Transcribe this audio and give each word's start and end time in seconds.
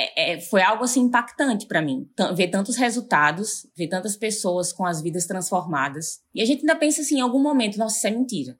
é, 0.00 0.32
é, 0.32 0.40
foi 0.40 0.62
algo 0.62 0.84
assim 0.84 1.00
impactante 1.00 1.66
para 1.66 1.82
mim. 1.82 2.08
Ver 2.34 2.48
tantos 2.48 2.76
resultados, 2.76 3.66
ver 3.76 3.88
tantas 3.88 4.16
pessoas 4.16 4.72
com 4.72 4.86
as 4.86 5.02
vidas 5.02 5.26
transformadas. 5.26 6.22
E 6.34 6.40
a 6.40 6.44
gente 6.44 6.60
ainda 6.60 6.76
pensa 6.76 7.02
assim, 7.02 7.18
em 7.18 7.20
algum 7.20 7.42
momento, 7.42 7.78
nossa, 7.78 7.96
isso 7.96 8.06
é 8.06 8.10
mentira. 8.10 8.58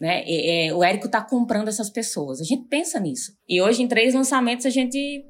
Né? 0.00 0.24
É, 0.26 0.74
o 0.74 0.82
Érico 0.82 1.08
tá 1.08 1.22
comprando 1.22 1.68
essas 1.68 1.88
pessoas. 1.88 2.40
A 2.40 2.44
gente 2.44 2.66
pensa 2.68 2.98
nisso. 2.98 3.36
E 3.48 3.62
hoje, 3.62 3.82
em 3.82 3.88
três 3.88 4.14
lançamentos, 4.14 4.66
a 4.66 4.70
gente 4.70 5.24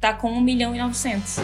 tá 0.00 0.14
com 0.14 0.30
1 0.30 0.40
milhão 0.40 0.74
e 0.74 0.78
900. 0.78 1.36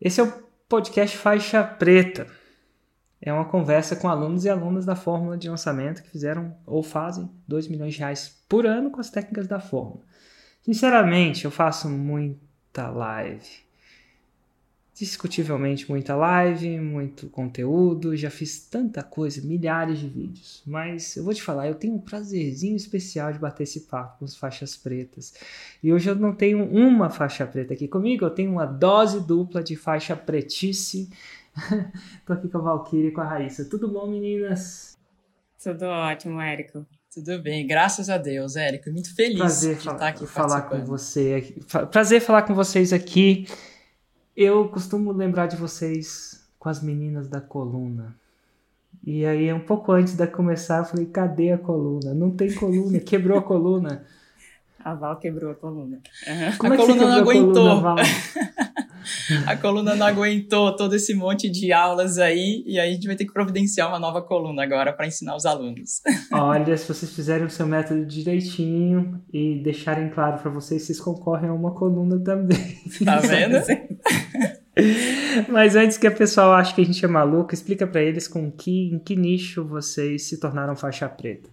Esse 0.00 0.20
é 0.20 0.24
o 0.24 0.32
podcast 0.68 1.16
Faixa 1.16 1.62
Preta. 1.62 2.39
É 3.22 3.32
uma 3.32 3.44
conversa 3.44 3.94
com 3.94 4.08
alunos 4.08 4.44
e 4.44 4.48
alunas 4.48 4.86
da 4.86 4.96
fórmula 4.96 5.36
de 5.36 5.48
lançamento 5.48 6.02
que 6.02 6.10
fizeram 6.10 6.56
ou 6.66 6.82
fazem 6.82 7.30
2 7.46 7.68
milhões 7.68 7.94
de 7.94 8.00
reais 8.00 8.42
por 8.48 8.66
ano 8.66 8.90
com 8.90 9.00
as 9.00 9.10
técnicas 9.10 9.46
da 9.46 9.60
fórmula. 9.60 10.00
Sinceramente, 10.62 11.44
eu 11.44 11.50
faço 11.50 11.88
muita 11.88 12.88
live 12.88 13.70
discutivelmente 15.00 15.88
muita 15.88 16.14
live, 16.14 16.78
muito 16.78 17.30
conteúdo, 17.30 18.14
já 18.14 18.28
fiz 18.28 18.60
tanta 18.66 19.02
coisa, 19.02 19.40
milhares 19.40 19.98
de 19.98 20.06
vídeos. 20.06 20.62
Mas 20.66 21.16
eu 21.16 21.24
vou 21.24 21.32
te 21.32 21.42
falar, 21.42 21.68
eu 21.68 21.74
tenho 21.74 21.94
um 21.94 21.98
prazerzinho 21.98 22.76
especial 22.76 23.32
de 23.32 23.38
bater 23.38 23.62
esse 23.62 23.80
papo 23.80 24.18
com 24.18 24.26
as 24.26 24.36
faixas 24.36 24.76
pretas. 24.76 25.32
E 25.82 25.90
hoje 25.90 26.10
eu 26.10 26.14
não 26.14 26.34
tenho 26.34 26.62
uma 26.62 27.08
faixa 27.08 27.46
preta 27.46 27.72
aqui 27.72 27.88
comigo, 27.88 28.26
eu 28.26 28.30
tenho 28.30 28.52
uma 28.52 28.66
dose 28.66 29.20
dupla 29.20 29.62
de 29.62 29.74
faixa 29.74 30.14
pretice. 30.14 31.08
Tô 32.26 32.32
aqui 32.32 32.48
com 32.48 32.58
a 32.58 32.60
Valkyrie 32.60 33.08
e 33.08 33.10
com 33.12 33.20
a 33.20 33.24
Raíssa. 33.24 33.64
Tudo 33.64 33.88
bom, 33.88 34.06
meninas? 34.06 34.98
Tudo 35.62 35.86
ótimo, 35.86 36.40
Érico. 36.40 36.86
Tudo 37.12 37.42
bem, 37.42 37.66
graças 37.66 38.08
a 38.08 38.16
Deus, 38.16 38.56
Érico. 38.56 38.90
Muito 38.90 39.14
feliz 39.14 39.38
Prazer 39.38 39.76
de 39.76 39.88
estar 39.88 40.08
aqui 40.08 40.26
falar 40.26 40.62
com 40.62 40.84
você. 40.84 41.54
Prazer 41.90 42.20
falar 42.20 42.42
com 42.42 42.54
vocês 42.54 42.92
aqui. 42.92 43.46
Eu 44.36 44.68
costumo 44.68 45.12
lembrar 45.12 45.46
de 45.46 45.56
vocês 45.56 46.48
com 46.58 46.68
as 46.68 46.82
meninas 46.82 47.28
da 47.28 47.40
coluna. 47.40 48.16
E 49.04 49.24
aí, 49.24 49.52
um 49.52 49.64
pouco 49.64 49.92
antes 49.92 50.14
de 50.14 50.26
começar, 50.26 50.78
eu 50.78 50.84
falei: 50.84 51.06
cadê 51.06 51.52
a 51.52 51.58
coluna? 51.58 52.14
Não 52.14 52.30
tem 52.30 52.54
coluna, 52.54 53.00
quebrou 53.00 53.38
a 53.38 53.42
coluna. 53.42 54.04
A 54.84 54.94
Val 54.94 55.16
quebrou 55.18 55.50
a 55.50 55.54
coluna. 55.54 56.00
Uhum. 56.26 56.56
Como 56.58 56.72
a 56.72 56.76
é 56.76 56.78
coluna 56.78 57.06
não 57.06 57.16
aguentou. 57.16 57.68
A 57.68 57.80
coluna, 57.80 58.02
a 59.46 59.56
coluna 59.56 59.94
não 59.94 60.06
aguentou 60.06 60.74
todo 60.74 60.94
esse 60.94 61.14
monte 61.14 61.50
de 61.50 61.72
aulas 61.72 62.18
aí, 62.18 62.62
e 62.66 62.78
aí 62.78 62.90
a 62.90 62.92
gente 62.92 63.06
vai 63.06 63.16
ter 63.16 63.24
que 63.24 63.32
providenciar 63.32 63.88
uma 63.88 63.98
nova 63.98 64.22
coluna 64.22 64.62
agora 64.62 64.92
para 64.92 65.06
ensinar 65.06 65.36
os 65.36 65.44
alunos. 65.44 66.00
Olha, 66.32 66.76
se 66.76 66.88
vocês 66.88 67.14
fizerem 67.14 67.46
o 67.46 67.50
seu 67.50 67.66
método 67.66 68.04
direitinho 68.06 69.22
e 69.32 69.60
deixarem 69.62 70.08
claro 70.08 70.40
para 70.40 70.50
vocês, 70.50 70.82
vocês 70.82 71.00
concorrem 71.00 71.50
a 71.50 71.52
uma 71.54 71.72
coluna 71.72 72.18
também. 72.18 72.78
Tá 73.04 73.18
vendo? 73.18 73.56
Mas 75.48 75.76
antes 75.76 75.98
que 75.98 76.08
o 76.08 76.14
pessoal 76.14 76.52
ache 76.54 76.74
que 76.74 76.80
a 76.80 76.84
gente 76.84 77.04
é 77.04 77.08
maluco, 77.08 77.52
explica 77.52 77.86
para 77.86 78.02
eles 78.02 78.26
com 78.26 78.50
que, 78.50 78.94
em 78.94 78.98
que 78.98 79.14
nicho 79.14 79.64
vocês 79.64 80.28
se 80.28 80.38
tornaram 80.40 80.74
faixa 80.74 81.08
preta. 81.08 81.50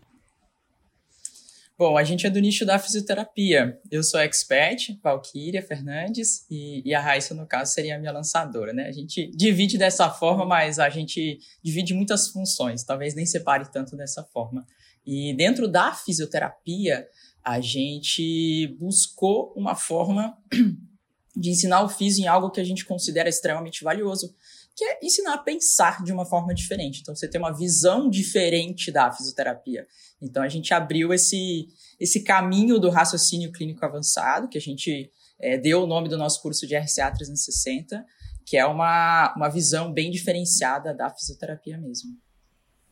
Bom, 1.77 1.95
a 1.95 2.03
gente 2.03 2.25
é 2.25 2.29
do 2.29 2.39
nicho 2.39 2.65
da 2.65 2.79
fisioterapia. 2.79 3.79
Eu 3.91 4.01
sou 4.01 4.19
expert, 4.19 4.97
Valquíria 5.03 5.61
Fernandes, 5.61 6.43
e, 6.49 6.81
e, 6.83 6.91
a 6.91 6.99
Raíssa, 6.99 7.35
no 7.35 7.45
caso, 7.45 7.71
seria 7.71 7.95
a 7.95 7.99
minha 7.99 8.11
lançadora, 8.11 8.73
né? 8.73 8.87
A 8.87 8.91
gente 8.91 9.29
divide 9.35 9.77
dessa 9.77 10.09
forma, 10.09 10.43
mas 10.43 10.79
a 10.79 10.89
gente 10.89 11.37
divide 11.63 11.93
muitas 11.93 12.29
funções, 12.29 12.83
talvez 12.83 13.13
nem 13.13 13.27
separe 13.27 13.71
tanto 13.71 13.95
dessa 13.95 14.23
forma. 14.23 14.65
E 15.05 15.35
dentro 15.35 15.67
da 15.67 15.93
fisioterapia, 15.93 17.07
a 17.43 17.61
gente 17.61 18.75
buscou 18.79 19.53
uma 19.55 19.75
forma 19.75 20.35
de 21.37 21.51
ensinar 21.51 21.83
o 21.83 21.89
físico 21.89 22.25
em 22.25 22.27
algo 22.27 22.49
que 22.49 22.59
a 22.59 22.65
gente 22.65 22.85
considera 22.85 23.29
extremamente 23.29 23.83
valioso, 23.83 24.35
que 24.77 24.85
é 24.85 24.99
ensinar 25.01 25.33
a 25.33 25.37
pensar 25.39 26.03
de 26.03 26.13
uma 26.13 26.23
forma 26.23 26.53
diferente. 26.53 27.01
Então, 27.01 27.15
você 27.15 27.27
tem 27.27 27.41
uma 27.41 27.51
visão 27.51 28.07
diferente 28.07 28.91
da 28.91 29.11
fisioterapia. 29.11 29.87
Então, 30.21 30.43
a 30.43 30.47
gente 30.47 30.71
abriu 30.71 31.11
esse, 31.11 31.67
esse 31.99 32.23
caminho 32.23 32.77
do 32.77 32.91
raciocínio 32.91 33.51
clínico 33.51 33.83
avançado, 33.83 34.47
que 34.47 34.57
a 34.57 34.61
gente 34.61 35.11
é, 35.39 35.57
deu 35.57 35.81
o 35.81 35.87
nome 35.87 36.07
do 36.07 36.17
nosso 36.17 36.39
curso 36.43 36.67
de 36.67 36.77
RCA 36.77 37.09
360, 37.11 38.05
que 38.45 38.55
é 38.55 38.67
uma, 38.67 39.33
uma 39.35 39.49
visão 39.49 39.91
bem 39.91 40.11
diferenciada 40.11 40.93
da 40.93 41.09
fisioterapia 41.09 41.79
mesmo. 41.79 42.15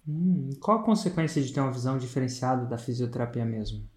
Hum, 0.07 0.49
qual 0.59 0.79
a 0.79 0.83
consequência 0.83 1.39
de 1.39 1.53
ter 1.53 1.59
uma 1.59 1.71
visão 1.71 1.99
diferenciada 1.99 2.65
da 2.65 2.79
fisioterapia 2.79 3.45
mesmo? 3.45 3.87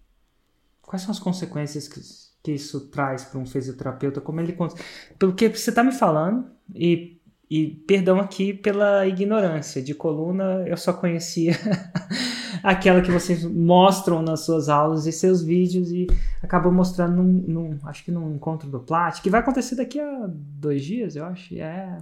Quais 0.83 1.01
são 1.01 1.11
as 1.11 1.19
consequências 1.19 1.87
que, 1.87 1.99
que 2.43 2.51
isso 2.51 2.87
traz 2.89 3.23
para 3.23 3.39
um 3.39 3.47
fisioterapeuta? 3.47 4.21
Como 4.21 4.39
ele 4.39 4.55
pelo 5.17 5.33
que 5.33 5.49
você 5.49 5.71
está 5.71 5.83
me 5.83 5.91
falando 5.91 6.51
e 6.73 7.18
e 7.49 7.67
perdão 7.87 8.19
aqui 8.19 8.53
pela 8.53 9.07
ignorância. 9.07 9.81
De 9.81 9.95
coluna 9.95 10.63
eu 10.67 10.77
só 10.77 10.93
conhecia 10.93 11.53
aquela 12.61 13.01
que 13.01 13.11
vocês 13.11 13.43
mostram 13.43 14.21
nas 14.21 14.41
suas 14.41 14.69
aulas 14.69 15.07
e 15.07 15.11
seus 15.11 15.41
vídeos 15.41 15.91
e 15.91 16.05
acabou 16.43 16.71
mostrando 16.71 17.23
num, 17.23 17.33
num, 17.47 17.79
acho 17.85 18.03
que 18.03 18.11
num 18.11 18.35
encontro 18.35 18.69
do 18.69 18.79
Plat, 18.79 19.19
que 19.21 19.29
vai 19.29 19.39
acontecer 19.39 19.75
daqui 19.75 19.99
a 19.99 20.27
dois 20.29 20.83
dias, 20.83 21.15
eu 21.15 21.25
acho. 21.25 21.55
É. 21.55 21.97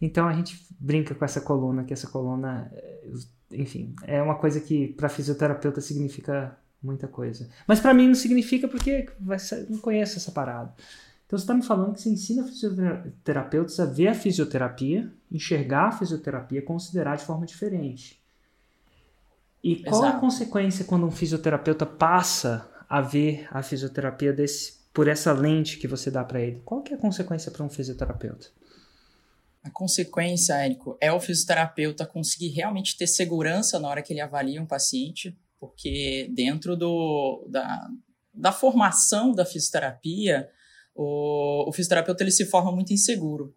Então 0.00 0.28
a 0.28 0.32
gente 0.34 0.66
brinca 0.78 1.14
com 1.14 1.24
essa 1.24 1.40
coluna, 1.40 1.84
que 1.84 1.94
essa 1.94 2.08
coluna, 2.08 2.70
enfim, 3.50 3.94
é 4.02 4.20
uma 4.20 4.34
coisa 4.34 4.60
que 4.60 4.88
para 4.88 5.08
fisioterapeuta 5.08 5.80
significa 5.80 6.54
muita 6.82 7.08
coisa. 7.08 7.48
Mas 7.66 7.80
para 7.80 7.94
mim 7.94 8.08
não 8.08 8.14
significa 8.14 8.68
porque 8.68 9.08
não 9.70 9.78
conheço 9.78 10.18
essa 10.18 10.30
parada. 10.30 10.74
Então 11.26 11.36
você 11.36 11.42
está 11.42 11.54
me 11.54 11.62
falando 11.62 11.94
que 11.94 12.00
você 12.00 12.08
ensina 12.08 12.44
fisioterapeutas 12.44 13.80
a 13.80 13.84
ver 13.84 14.08
a 14.08 14.14
fisioterapia, 14.14 15.12
enxergar 15.30 15.88
a 15.88 15.92
fisioterapia, 15.92 16.62
considerar 16.62 17.16
de 17.16 17.24
forma 17.24 17.44
diferente. 17.44 18.22
E 19.62 19.82
qual 19.82 20.02
Exato. 20.02 20.16
a 20.16 20.20
consequência 20.20 20.84
quando 20.84 21.06
um 21.06 21.10
fisioterapeuta 21.10 21.84
passa 21.84 22.70
a 22.88 23.00
ver 23.00 23.48
a 23.50 23.60
fisioterapia 23.62 24.32
desse, 24.32 24.78
por 24.92 25.08
essa 25.08 25.32
lente 25.32 25.78
que 25.78 25.88
você 25.88 26.08
dá 26.08 26.22
para 26.22 26.40
ele? 26.40 26.62
Qual 26.64 26.82
que 26.82 26.92
é 26.92 26.96
a 26.96 27.00
consequência 27.00 27.50
para 27.50 27.64
um 27.64 27.68
fisioterapeuta? 27.68 28.46
A 29.64 29.70
consequência, 29.70 30.54
Érico, 30.54 30.96
é 31.00 31.12
o 31.12 31.18
fisioterapeuta 31.18 32.06
conseguir 32.06 32.50
realmente 32.50 32.96
ter 32.96 33.08
segurança 33.08 33.80
na 33.80 33.88
hora 33.88 34.00
que 34.00 34.12
ele 34.12 34.20
avalia 34.20 34.62
um 34.62 34.66
paciente, 34.66 35.36
porque 35.58 36.30
dentro 36.32 36.76
do, 36.76 37.44
da, 37.50 37.90
da 38.32 38.52
formação 38.52 39.32
da 39.32 39.44
fisioterapia, 39.44 40.48
o, 40.96 41.68
o 41.68 41.72
fisioterapeuta 41.72 42.22
ele 42.22 42.30
se 42.30 42.46
forma 42.46 42.72
muito 42.72 42.92
inseguro. 42.92 43.54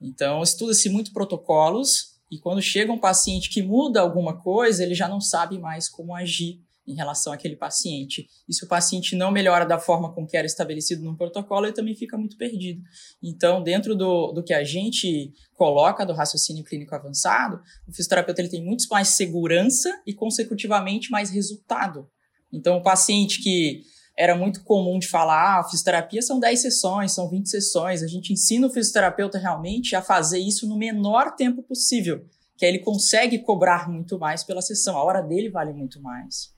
Então, 0.00 0.42
estuda-se 0.42 0.88
muito 0.88 1.12
protocolos 1.12 2.18
e 2.30 2.38
quando 2.38 2.62
chega 2.62 2.92
um 2.92 2.98
paciente 2.98 3.50
que 3.50 3.62
muda 3.62 4.00
alguma 4.00 4.38
coisa, 4.40 4.82
ele 4.82 4.94
já 4.94 5.08
não 5.08 5.20
sabe 5.20 5.58
mais 5.58 5.88
como 5.88 6.14
agir 6.14 6.60
em 6.86 6.94
relação 6.94 7.32
àquele 7.32 7.54
paciente. 7.54 8.26
E 8.48 8.54
se 8.54 8.64
o 8.64 8.68
paciente 8.68 9.14
não 9.14 9.30
melhora 9.30 9.66
da 9.66 9.78
forma 9.78 10.12
com 10.14 10.26
que 10.26 10.36
era 10.36 10.46
estabelecido 10.46 11.02
no 11.02 11.16
protocolo, 11.16 11.66
ele 11.66 11.74
também 11.74 11.94
fica 11.94 12.16
muito 12.16 12.36
perdido. 12.38 12.80
Então, 13.22 13.62
dentro 13.62 13.94
do, 13.94 14.32
do 14.32 14.42
que 14.42 14.54
a 14.54 14.64
gente 14.64 15.32
coloca 15.54 16.06
do 16.06 16.14
raciocínio 16.14 16.64
clínico 16.64 16.94
avançado, 16.94 17.60
o 17.86 17.92
fisioterapeuta 17.92 18.40
ele 18.40 18.48
tem 18.48 18.64
muito 18.64 18.86
mais 18.90 19.08
segurança 19.08 20.00
e, 20.06 20.14
consecutivamente, 20.14 21.10
mais 21.10 21.28
resultado. 21.30 22.08
Então, 22.50 22.78
o 22.78 22.82
paciente 22.82 23.42
que 23.42 23.82
era 24.18 24.36
muito 24.36 24.64
comum 24.64 24.98
de 24.98 25.06
falar, 25.06 25.60
ah, 25.60 25.64
fisioterapia 25.64 26.20
são 26.20 26.40
10 26.40 26.60
sessões, 26.60 27.12
são 27.12 27.30
20 27.30 27.48
sessões. 27.48 28.02
A 28.02 28.08
gente 28.08 28.32
ensina 28.32 28.66
o 28.66 28.70
fisioterapeuta 28.70 29.38
realmente 29.38 29.94
a 29.94 30.02
fazer 30.02 30.40
isso 30.40 30.68
no 30.68 30.76
menor 30.76 31.36
tempo 31.36 31.62
possível, 31.62 32.26
que 32.56 32.64
aí 32.64 32.72
ele 32.72 32.80
consegue 32.80 33.38
cobrar 33.38 33.88
muito 33.88 34.18
mais 34.18 34.42
pela 34.42 34.60
sessão. 34.60 34.96
A 34.96 35.04
hora 35.04 35.22
dele 35.22 35.48
vale 35.48 35.72
muito 35.72 36.02
mais. 36.02 36.52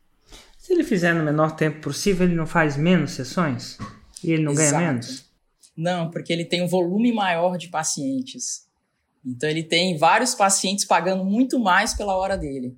Se 0.56 0.72
ele 0.72 0.82
fizer 0.82 1.14
no 1.14 1.22
menor 1.22 1.54
tempo 1.54 1.82
possível, 1.82 2.26
ele 2.26 2.34
não 2.34 2.46
faz 2.46 2.78
menos 2.78 3.10
sessões? 3.10 3.76
E 4.24 4.32
ele 4.32 4.42
não 4.42 4.52
Exato. 4.52 4.70
ganha 4.70 4.92
menos? 4.92 5.26
Não, 5.76 6.10
porque 6.10 6.32
ele 6.32 6.46
tem 6.46 6.62
um 6.62 6.68
volume 6.68 7.12
maior 7.12 7.58
de 7.58 7.68
pacientes. 7.68 8.66
Então 9.22 9.50
ele 9.50 9.62
tem 9.62 9.98
vários 9.98 10.34
pacientes 10.34 10.86
pagando 10.86 11.26
muito 11.26 11.60
mais 11.60 11.92
pela 11.92 12.16
hora 12.16 12.38
dele. 12.38 12.74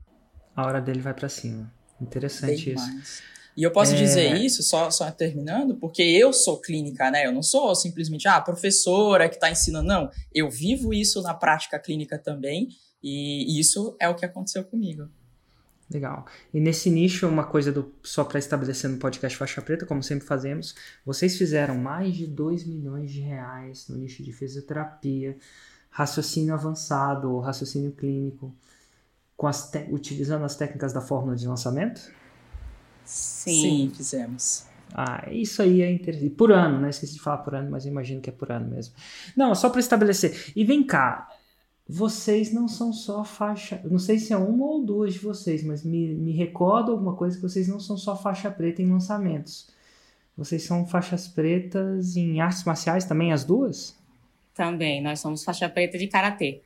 A 0.57 0.67
hora 0.67 0.81
dele 0.81 1.01
vai 1.01 1.15
para 1.15 1.29
cima. 1.29 1.73
Interessante 2.01 2.65
Bem 2.65 2.75
isso. 2.75 2.93
Mais. 2.93 3.32
E 3.57 3.63
eu 3.63 3.71
posso 3.71 3.95
é... 3.95 3.97
dizer 3.97 4.35
isso, 4.37 4.63
só, 4.63 4.91
só 4.91 5.11
terminando, 5.11 5.77
porque 5.77 6.03
eu 6.03 6.33
sou 6.33 6.61
clínica, 6.61 7.11
né? 7.11 7.27
Eu 7.27 7.33
não 7.33 7.43
sou 7.43 7.75
simplesmente, 7.75 8.27
ah, 8.29 8.41
professora 8.41 9.29
que 9.29 9.35
está 9.35 9.51
ensinando. 9.51 9.87
Não, 9.87 10.11
eu 10.35 10.51
vivo 10.51 10.93
isso 10.95 11.21
na 11.23 11.35
prática 11.35 11.79
clínica 11.79 12.19
também, 12.19 12.69
e 13.03 13.59
isso 13.59 13.97
é 14.01 14.09
o 14.09 14.15
que 14.15 14.25
aconteceu 14.25 14.65
comigo. 14.65 15.09
Legal. 15.93 16.25
E 16.55 16.59
nesse 16.59 16.89
nicho, 16.89 17.29
uma 17.29 17.45
coisa 17.45 17.71
do 17.71 17.93
só 18.03 18.25
para 18.25 18.39
estabelecer 18.39 18.89
no 18.89 18.97
podcast 18.97 19.37
Faixa 19.37 19.61
Preta, 19.61 19.85
como 19.85 20.03
sempre 20.03 20.27
fazemos, 20.27 20.75
vocês 21.05 21.37
fizeram 21.37 21.77
mais 21.77 22.15
de 22.15 22.27
2 22.27 22.65
milhões 22.65 23.13
de 23.13 23.21
reais 23.21 23.89
no 23.89 23.97
nicho 23.99 24.23
de 24.23 24.33
fisioterapia, 24.33 25.37
raciocínio 25.91 26.55
avançado, 26.55 27.39
raciocínio 27.41 27.93
clínico, 27.93 28.55
com 29.37 29.47
as 29.47 29.71
utilizando 29.91 30.45
as 30.45 30.57
técnicas 30.57 30.93
da 30.95 31.03
fórmula 31.03 31.37
de 31.37 31.47
lançamento? 31.47 32.11
Sim, 33.05 33.63
Sim 33.63 33.93
fizemos. 33.95 34.67
Ah, 34.95 35.27
isso 35.31 35.63
aí 35.63 35.81
é 35.81 35.91
interessante. 35.91 36.31
Por 36.31 36.53
ano, 36.53 36.81
né? 36.81 36.91
Esqueci 36.91 37.15
de 37.15 37.21
falar 37.21 37.39
por 37.39 37.55
ano, 37.55 37.71
mas 37.71 37.87
eu 37.87 37.91
imagino 37.91 38.21
que 38.21 38.29
é 38.29 38.33
por 38.33 38.53
ano 38.53 38.69
mesmo. 38.69 38.95
Não, 39.37 39.55
só 39.55 39.71
para 39.71 39.81
estabelecer. 39.81 40.53
E 40.55 40.65
vem 40.65 40.83
cá, 40.83 41.29
vocês 41.89 42.53
não 42.53 42.69
são 42.69 42.93
só 42.93 43.25
faixa. 43.25 43.81
Não 43.85 43.99
sei 43.99 44.19
se 44.19 44.33
é 44.33 44.37
uma 44.37 44.67
ou 44.67 44.85
duas 44.85 45.15
de 45.15 45.19
vocês, 45.19 45.65
mas 45.65 45.85
me, 45.85 46.15
me 46.15 46.33
recordo 46.33 46.93
alguma 46.93 47.15
coisa 47.15 47.37
que 47.37 47.43
vocês 47.43 47.69
não 47.69 47.81
são 47.81 47.97
só 47.97 48.17
faixa 48.17 48.51
preta 48.51 48.83
em 48.83 48.91
lançamentos. 48.91 49.69
Vocês 50.37 50.63
são 50.63 50.87
faixas 50.87 51.29
pretas 51.29 52.17
em 52.17 52.41
artes 52.41 52.65
marciais 52.65 53.05
também, 53.05 53.33
as 53.33 53.45
duas? 53.45 53.97
Também, 54.55 55.03
nós 55.03 55.21
somos 55.21 55.45
faixa 55.45 55.69
preta 55.69 55.99
de 55.99 56.07
karatê. 56.07 56.63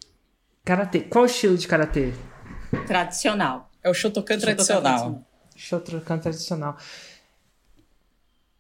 Karatê. 0.65 1.01
Qual 1.01 1.25
o 1.25 1.27
estilo 1.27 1.57
de 1.57 1.69
karatê? 1.69 2.13
Tradicional. 2.87 3.71
É 3.83 3.91
o 3.91 3.95
Shotokan 3.95 4.39
tradicional. 4.39 5.25
Shotokan 5.57 6.19
tradicional. 6.19 6.77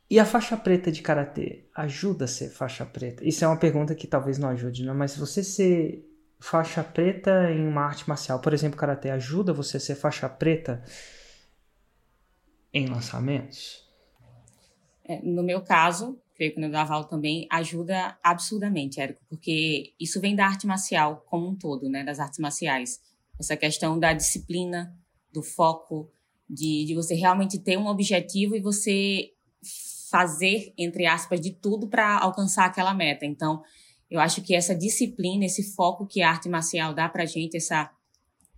E 0.08 0.20
a 0.20 0.24
faixa 0.24 0.56
preta 0.56 0.90
de 0.92 1.02
karatê 1.02 1.64
ajuda 1.74 2.26
a 2.26 2.28
ser 2.28 2.50
faixa 2.50 2.86
preta? 2.86 3.26
Isso 3.26 3.44
é 3.44 3.48
uma 3.48 3.58
pergunta 3.58 3.94
que 3.94 4.06
talvez 4.06 4.38
não 4.38 4.48
ajude, 4.48 4.84
não, 4.84 4.94
mas 4.94 5.16
você 5.16 5.42
ser 5.42 6.08
faixa 6.38 6.84
preta 6.84 7.50
em 7.50 7.66
uma 7.66 7.82
arte 7.82 8.08
marcial, 8.08 8.40
por 8.40 8.52
exemplo, 8.52 8.78
karatê, 8.78 9.10
ajuda 9.10 9.52
você 9.52 9.78
a 9.78 9.80
ser 9.80 9.96
faixa 9.96 10.28
preta 10.28 10.84
em 12.72 12.86
lançamentos? 12.86 13.84
É, 15.04 15.20
no 15.22 15.42
meu 15.42 15.62
caso, 15.62 16.20
creio 16.34 16.54
que 16.54 16.60
no 16.60 16.68
Naval 16.68 17.04
também, 17.04 17.48
ajuda 17.50 18.16
absurdamente, 18.22 19.00
Érico, 19.00 19.20
porque 19.28 19.92
isso 19.98 20.20
vem 20.20 20.36
da 20.36 20.46
arte 20.46 20.66
marcial 20.66 21.24
como 21.26 21.48
um 21.48 21.54
todo, 21.54 21.88
né, 21.88 22.04
das 22.04 22.20
artes 22.20 22.38
marciais. 22.38 23.00
Essa 23.40 23.56
questão 23.56 23.98
da 23.98 24.12
disciplina, 24.12 24.94
do 25.32 25.42
foco, 25.42 26.10
de, 26.48 26.84
de 26.86 26.94
você 26.94 27.14
realmente 27.14 27.58
ter 27.58 27.76
um 27.76 27.86
objetivo 27.86 28.56
e 28.56 28.60
você 28.60 29.30
fazer, 30.10 30.72
entre 30.78 31.06
aspas, 31.06 31.40
de 31.40 31.50
tudo 31.50 31.88
para 31.88 32.18
alcançar 32.18 32.66
aquela 32.66 32.94
meta. 32.94 33.26
Então, 33.26 33.62
eu 34.10 34.20
acho 34.20 34.40
que 34.42 34.54
essa 34.54 34.74
disciplina, 34.74 35.44
esse 35.44 35.74
foco 35.74 36.06
que 36.06 36.22
a 36.22 36.30
arte 36.30 36.48
marcial 36.48 36.94
dá 36.94 37.08
para 37.08 37.26
gente, 37.26 37.56
essa, 37.56 37.90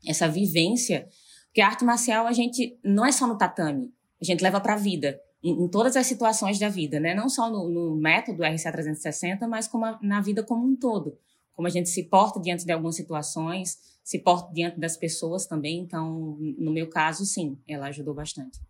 essa 0.07 0.29
vivência, 0.29 1.09
porque 1.47 1.61
a 1.61 1.67
arte 1.67 1.85
marcial 1.85 2.27
a 2.27 2.33
gente 2.33 2.79
não 2.85 3.05
é 3.05 3.13
só 3.13 3.27
no 3.27 3.39
tatame, 3.39 3.91
a 4.21 4.25
gente 4.25 4.43
leva 4.43 4.61
para 4.61 4.75
a 4.75 4.77
vida, 4.77 5.19
em, 5.43 5.65
em, 5.65 5.69
todas 5.69 5.97
as 5.97 6.07
situações 6.07 6.59
da 6.59 6.69
vida, 6.69 7.01
né? 7.01 7.15
Não 7.15 7.29
só 7.29 7.51
no, 7.51 7.69
no 7.69 7.97
método 7.97 8.43
RCA 8.43 8.73
360, 8.73 9.47
mas 9.49 9.67
como 9.67 9.87
a, 9.87 9.99
na 10.03 10.21
vida 10.21 10.43
como 10.43 10.67
um 10.67 10.77
todo. 10.77 11.17
Como 11.59 11.67
a 11.67 11.71
gente 11.73 11.89
se 11.89 12.05
porta 12.05 12.39
diante 12.41 12.65
de 12.65 12.71
algumas 12.71 12.95
situações, 12.95 13.79
se 14.05 14.21
porta 14.21 14.55
diante 14.55 14.79
das 14.79 14.97
pessoas 14.97 15.45
também. 15.45 15.81
Então, 15.81 16.39
no 16.57 16.71
meu 16.71 16.89
caso, 16.89 17.27
sim, 17.27 17.59
ela 17.67 17.89
ajudou 17.89 18.15
bastante. 18.15 18.61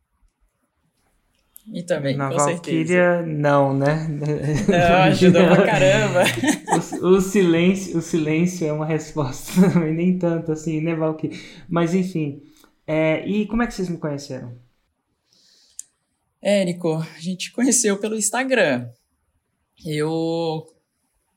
E 1.70 1.82
também, 1.82 2.16
Na 2.16 2.30
com 2.30 2.36
Valkyria, 2.38 2.86
certeza. 2.86 3.26
não, 3.26 3.76
né? 3.76 4.08
Não, 4.08 5.02
ajudou 5.02 5.46
pra 5.48 5.66
caramba. 5.66 6.22
o, 7.02 7.06
o, 7.08 7.20
silêncio, 7.20 7.98
o 7.98 8.00
silêncio 8.00 8.66
é 8.66 8.72
uma 8.72 8.86
resposta, 8.86 9.52
e 9.86 9.92
nem 9.92 10.18
tanto 10.18 10.50
assim, 10.50 10.80
né, 10.80 10.94
Valkyria? 10.94 11.38
Mas 11.68 11.92
enfim. 11.92 12.42
É, 12.86 13.22
e 13.28 13.46
como 13.46 13.62
é 13.62 13.66
que 13.66 13.74
vocês 13.74 13.90
me 13.90 13.98
conheceram? 13.98 14.56
Érico, 16.40 16.94
a 16.94 17.20
gente 17.20 17.52
conheceu 17.52 17.98
pelo 17.98 18.16
Instagram. 18.16 18.88
Eu, 19.84 20.66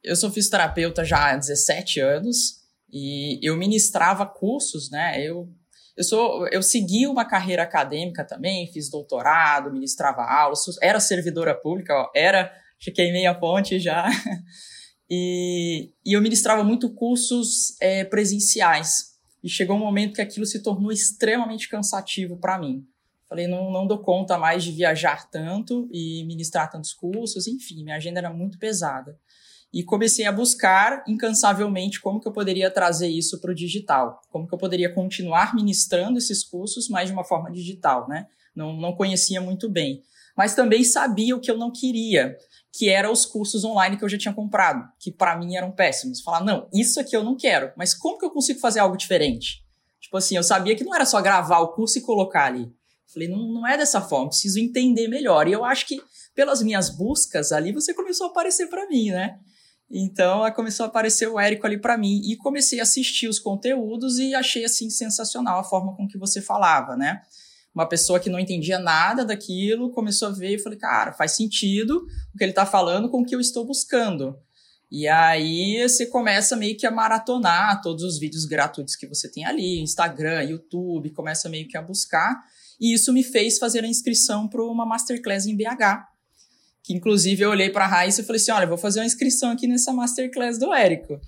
eu 0.04 0.16
sou 0.16 0.32
fisioterapeuta 0.32 1.04
já 1.04 1.32
há 1.32 1.38
17 1.38 2.00
anos 2.00 2.62
e 2.92 3.40
eu 3.42 3.56
ministrava 3.56 4.26
cursos, 4.26 4.90
né? 4.90 5.22
Eu 5.22 5.50
eu 5.96 6.06
sou, 6.06 6.48
eu 6.48 6.64
segui 6.64 7.06
uma 7.06 7.26
carreira 7.26 7.64
acadêmica 7.64 8.24
também, 8.24 8.72
fiz 8.72 8.90
doutorado, 8.90 9.72
ministrava 9.72 10.24
aulas, 10.24 10.62
era 10.82 11.00
servidora 11.00 11.54
pública, 11.54 11.94
ó, 11.94 12.10
era, 12.16 12.52
fiquei 12.80 13.12
meia 13.12 13.34
ponte 13.36 13.80
já. 13.80 14.10
E, 15.14 15.92
e 16.06 16.14
eu 16.14 16.22
ministrava 16.22 16.64
muito 16.64 16.90
cursos 16.94 17.76
é, 17.82 18.06
presenciais. 18.06 19.18
E 19.44 19.50
chegou 19.50 19.76
um 19.76 19.80
momento 19.80 20.14
que 20.14 20.22
aquilo 20.22 20.46
se 20.46 20.64
tornou 20.64 20.90
extremamente 20.90 21.68
cansativo 21.68 22.38
para 22.38 22.58
mim. 22.58 22.86
Falei, 23.28 23.46
não, 23.46 23.70
não 23.70 23.86
dou 23.86 24.00
conta 24.00 24.38
mais 24.38 24.64
de 24.64 24.72
viajar 24.72 25.30
tanto 25.30 25.90
e 25.92 26.24
ministrar 26.24 26.72
tantos 26.72 26.94
cursos, 26.94 27.46
enfim, 27.46 27.84
minha 27.84 27.98
agenda 27.98 28.20
era 28.20 28.32
muito 28.32 28.58
pesada 28.58 29.20
e 29.74 29.84
comecei 29.84 30.26
a 30.26 30.32
buscar 30.32 31.04
incansavelmente 31.08 32.02
como 32.02 32.20
que 32.20 32.28
eu 32.28 32.32
poderia 32.34 32.70
trazer 32.70 33.08
isso 33.08 33.40
para 33.40 33.52
o 33.52 33.56
digital, 33.56 34.22
como 34.30 34.48
que 34.48 34.54
eu 34.54 34.58
poderia 34.58 34.94
continuar 34.94 35.56
ministrando 35.56 36.18
esses 36.18 36.44
cursos, 36.44 36.90
mas 36.90 37.08
de 37.08 37.14
uma 37.14 37.24
forma 37.24 37.52
digital, 37.52 38.08
né? 38.08 38.28
Não, 38.56 38.76
não 38.76 38.94
conhecia 38.94 39.40
muito 39.40 39.70
bem, 39.70 40.02
mas 40.36 40.56
também 40.56 40.84
sabia 40.84 41.36
o 41.36 41.40
que 41.40 41.50
eu 41.50 41.58
não 41.58 41.72
queria, 41.72 42.36
que 42.74 42.90
eram 42.90 43.12
os 43.12 43.26
cursos 43.26 43.64
online 43.64 43.98
que 43.98 44.04
eu 44.04 44.10
já 44.10 44.18
tinha 44.18 44.34
comprado, 44.34 44.90
que 45.00 45.12
para 45.12 45.38
mim 45.38 45.56
eram 45.56 45.72
péssimos. 45.72 46.22
Falar, 46.22 46.44
não, 46.44 46.68
isso 46.74 47.00
aqui 47.00 47.16
eu 47.16 47.24
não 47.24 47.36
quero, 47.36 47.72
mas 47.78 47.94
como 47.94 48.18
que 48.18 48.26
eu 48.26 48.32
consigo 48.32 48.60
fazer 48.60 48.80
algo 48.80 48.98
diferente? 48.98 49.64
Tipo 50.02 50.18
assim, 50.18 50.36
eu 50.36 50.44
sabia 50.44 50.76
que 50.76 50.84
não 50.84 50.94
era 50.94 51.06
só 51.06 51.22
gravar 51.22 51.60
o 51.60 51.70
curso 51.70 51.98
e 51.98 52.02
colocar 52.02 52.46
ali. 52.46 52.70
Falei, 53.14 53.28
não, 53.28 53.48
não 53.48 53.68
é 53.68 53.78
dessa 53.78 54.02
forma, 54.02 54.30
preciso 54.30 54.60
entender 54.60 55.08
melhor. 55.08 55.48
E 55.48 55.52
eu 55.52 55.64
acho 55.64 55.86
que 55.86 56.02
pelas 56.34 56.62
minhas 56.62 56.90
buscas 56.90 57.52
ali, 57.52 57.72
você 57.72 57.94
começou 57.94 58.28
a 58.28 58.30
aparecer 58.30 58.68
para 58.68 58.88
mim, 58.88 59.12
né? 59.12 59.38
Então, 59.94 60.50
começou 60.54 60.86
a 60.86 60.88
aparecer 60.88 61.28
o 61.28 61.40
Érico 61.40 61.66
ali 61.68 61.78
para 61.78 61.98
mim 61.98 62.22
e 62.24 62.38
comecei 62.38 62.80
a 62.80 62.84
assistir 62.84 63.28
os 63.28 63.40
conteúdos 63.40 64.18
e 64.18 64.34
achei 64.34 64.64
assim 64.64 64.90
sensacional 64.90 65.60
a 65.60 65.64
forma 65.64 65.96
com 65.96 66.08
que 66.08 66.18
você 66.18 66.42
falava, 66.42 66.96
né? 66.96 67.22
Uma 67.76 67.86
pessoa 67.86 68.20
que 68.20 68.30
não 68.30 68.40
entendia 68.40 68.80
nada 68.80 69.26
daquilo 69.26 69.92
começou 69.92 70.30
a 70.30 70.32
ver 70.32 70.56
e 70.56 70.60
falei, 70.60 70.78
cara, 70.78 71.12
faz 71.14 71.32
sentido 71.32 72.06
o 72.34 72.38
que 72.38 72.44
ele 72.44 72.52
está 72.52 72.66
falando 72.66 73.10
com 73.10 73.22
o 73.22 73.26
que 73.26 73.36
eu 73.36 73.40
estou 73.40 73.66
buscando. 73.66 74.38
E 74.90 75.08
aí 75.08 75.82
você 75.88 76.06
começa 76.06 76.56
meio 76.56 76.78
que 76.78 76.86
a 76.86 76.92
maratonar 76.92 77.82
todos 77.82 78.04
os 78.04 78.20
vídeos 78.20 78.44
gratuitos 78.46 78.96
que 78.96 79.08
você 79.08 79.30
tem 79.32 79.46
ali, 79.46 79.80
Instagram, 79.82 80.44
YouTube, 80.44 81.12
começa 81.12 81.48
meio 81.48 81.68
que 81.68 81.78
a 81.78 81.82
buscar. 81.82 82.44
E 82.80 82.94
isso 82.94 83.14
me 83.14 83.24
fez 83.24 83.58
fazer 83.58 83.86
a 83.86 83.88
inscrição 83.88 84.50
para 84.50 84.64
uma 84.64 84.86
masterclass 84.86 85.46
em 85.46 85.56
BH, 85.56 86.08
que 86.84 86.94
inclusive 86.94 87.44
eu 87.44 87.50
olhei 87.52 87.70
para 87.70 87.86
a 87.86 87.88
Raíssa 87.88 88.22
e 88.22 88.26
falei 88.26 88.42
assim: 88.42 88.52
olha, 88.52 88.68
vou 88.68 88.78
fazer 88.78 89.00
uma 89.00 89.06
inscrição 89.06 89.52
aqui 89.52 89.68
nessa 89.68 89.94
masterclass 89.94 90.58
do 90.58 90.74
Érico. 90.74 91.20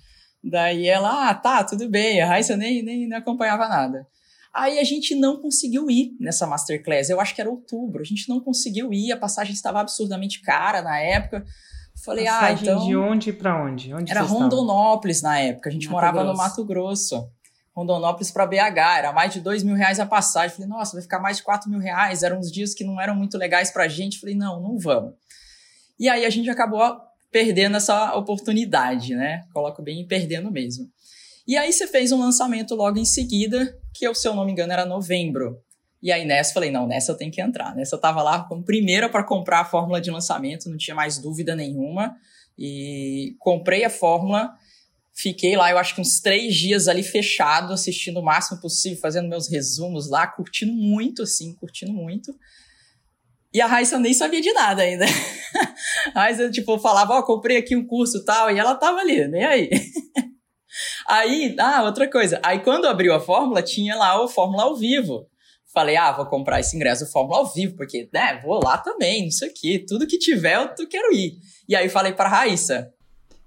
Daí 0.42 0.86
ela, 0.86 1.30
ah, 1.30 1.34
tá, 1.34 1.64
tudo 1.64 1.88
bem. 1.88 2.20
A 2.20 2.26
Raíssa 2.26 2.56
nem, 2.56 2.82
nem, 2.82 3.08
nem 3.08 3.18
acompanhava 3.18 3.66
nada. 3.66 4.06
Aí 4.52 4.78
a 4.78 4.84
gente 4.84 5.16
não 5.16 5.40
conseguiu 5.40 5.90
ir 5.90 6.16
nessa 6.20 6.46
masterclass. 6.46 7.10
Eu 7.10 7.20
acho 7.20 7.34
que 7.34 7.40
era 7.40 7.50
outubro. 7.50 8.02
A 8.02 8.04
gente 8.04 8.28
não 8.28 8.38
conseguiu 8.38 8.92
ir. 8.92 9.10
A 9.10 9.16
passagem 9.16 9.52
estava 9.52 9.80
absurdamente 9.80 10.40
cara 10.42 10.80
na 10.80 11.00
época. 11.00 11.44
Falei, 12.04 12.26
passagem 12.26 12.68
ah, 12.68 12.72
então. 12.72 12.86
De 12.86 12.96
onde 12.96 13.32
para 13.32 13.64
onde? 13.64 13.92
onde 13.92 14.10
era 14.10 14.20
Rondonópolis 14.20 15.22
na 15.22 15.40
época. 15.40 15.70
A 15.70 15.72
gente 15.72 15.86
Mato 15.86 15.92
morava 15.92 16.18
Grosso. 16.18 16.32
no 16.32 16.38
Mato 16.38 16.64
Grosso. 16.64 17.28
Rondonópolis 17.74 18.30
para 18.30 18.46
BH. 18.46 18.78
Era 18.98 19.12
mais 19.12 19.32
de 19.32 19.40
dois 19.40 19.64
mil 19.64 19.74
reais 19.74 19.98
a 19.98 20.06
passagem. 20.06 20.54
Falei, 20.54 20.68
nossa, 20.68 20.92
vai 20.92 21.02
ficar 21.02 21.18
mais 21.18 21.38
de 21.38 21.42
quatro 21.42 21.68
mil 21.68 21.80
reais. 21.80 22.22
Eram 22.22 22.38
uns 22.38 22.52
dias 22.52 22.74
que 22.74 22.84
não 22.84 23.00
eram 23.00 23.16
muito 23.16 23.36
legais 23.36 23.72
pra 23.72 23.88
gente. 23.88 24.20
Falei, 24.20 24.36
não, 24.36 24.60
não 24.60 24.78
vamos. 24.78 25.14
E 25.98 26.08
aí 26.08 26.24
a 26.24 26.30
gente 26.30 26.50
acabou 26.50 26.80
perdendo 27.30 27.76
essa 27.76 28.14
oportunidade, 28.14 29.14
né? 29.14 29.42
Coloco 29.52 29.82
bem 29.82 30.06
perdendo 30.06 30.50
mesmo. 30.50 30.88
E 31.46 31.56
aí 31.56 31.72
você 31.72 31.86
fez 31.86 32.12
um 32.12 32.18
lançamento 32.18 32.74
logo 32.74 32.98
em 32.98 33.04
seguida, 33.04 33.78
que 33.92 34.12
se 34.14 34.26
eu 34.26 34.34
não 34.34 34.44
me 34.44 34.52
engano 34.52 34.72
era 34.72 34.86
novembro. 34.86 35.60
E 36.02 36.12
aí 36.12 36.24
nessa 36.24 36.50
eu 36.50 36.54
falei, 36.54 36.70
não, 36.70 36.86
nessa 36.86 37.12
eu 37.12 37.16
tenho 37.16 37.32
que 37.32 37.40
entrar. 37.40 37.74
Nessa 37.74 37.96
eu 37.96 38.00
tava 38.00 38.22
lá 38.22 38.44
como 38.44 38.62
primeira 38.62 39.08
para 39.08 39.24
comprar 39.24 39.60
a 39.60 39.64
fórmula 39.64 40.00
de 40.00 40.10
lançamento, 40.10 40.70
não 40.70 40.76
tinha 40.76 40.94
mais 40.94 41.18
dúvida 41.18 41.56
nenhuma. 41.56 42.16
E 42.58 43.34
comprei 43.38 43.84
a 43.84 43.90
fórmula, 43.90 44.54
fiquei 45.12 45.56
lá, 45.56 45.70
eu 45.70 45.78
acho 45.78 45.94
que 45.94 46.00
uns 46.00 46.20
três 46.20 46.54
dias 46.54 46.88
ali 46.88 47.02
fechado, 47.02 47.72
assistindo 47.72 48.20
o 48.20 48.24
máximo 48.24 48.60
possível, 48.60 49.00
fazendo 49.00 49.28
meus 49.28 49.48
resumos 49.48 50.08
lá, 50.08 50.26
curtindo 50.26 50.72
muito, 50.72 51.22
assim, 51.22 51.54
curtindo 51.54 51.92
muito. 51.92 52.34
E 53.54 53.60
a 53.60 53.66
Raíssa 53.68 54.00
nem 54.00 54.12
sabia 54.12 54.40
de 54.40 54.52
nada 54.52 54.82
ainda. 54.82 55.06
A 56.12 56.22
Raíssa, 56.22 56.50
tipo, 56.50 56.76
falava, 56.78 57.14
ó, 57.14 57.18
oh, 57.20 57.22
comprei 57.22 57.56
aqui 57.56 57.76
um 57.76 57.86
curso 57.86 58.18
e 58.18 58.24
tal, 58.24 58.50
e 58.50 58.58
ela 58.58 58.74
tava 58.74 58.98
ali, 58.98 59.28
nem 59.28 59.44
aí. 59.44 59.70
Aí, 61.06 61.54
ah, 61.60 61.84
outra 61.84 62.10
coisa. 62.10 62.40
Aí 62.42 62.58
quando 62.58 62.86
abriu 62.86 63.14
a 63.14 63.20
fórmula, 63.20 63.62
tinha 63.62 63.94
lá 63.94 64.20
o 64.20 64.26
Fórmula 64.26 64.64
ao 64.64 64.74
vivo. 64.74 65.28
Falei, 65.72 65.96
ah, 65.96 66.10
vou 66.10 66.26
comprar 66.26 66.58
esse 66.58 66.74
ingresso 66.74 67.04
do 67.04 67.10
Fórmula 67.12 67.38
ao 67.38 67.46
vivo, 67.46 67.76
porque, 67.76 68.08
né, 68.12 68.40
vou 68.42 68.60
lá 68.62 68.78
também, 68.78 69.28
isso 69.28 69.44
aqui, 69.44 69.84
tudo 69.86 70.06
que 70.06 70.18
tiver 70.18 70.56
eu 70.56 70.88
quero 70.88 71.12
ir. 71.12 71.34
E 71.68 71.76
aí 71.76 71.88
falei 71.88 72.12
pra 72.12 72.28
Raíssa. 72.28 72.92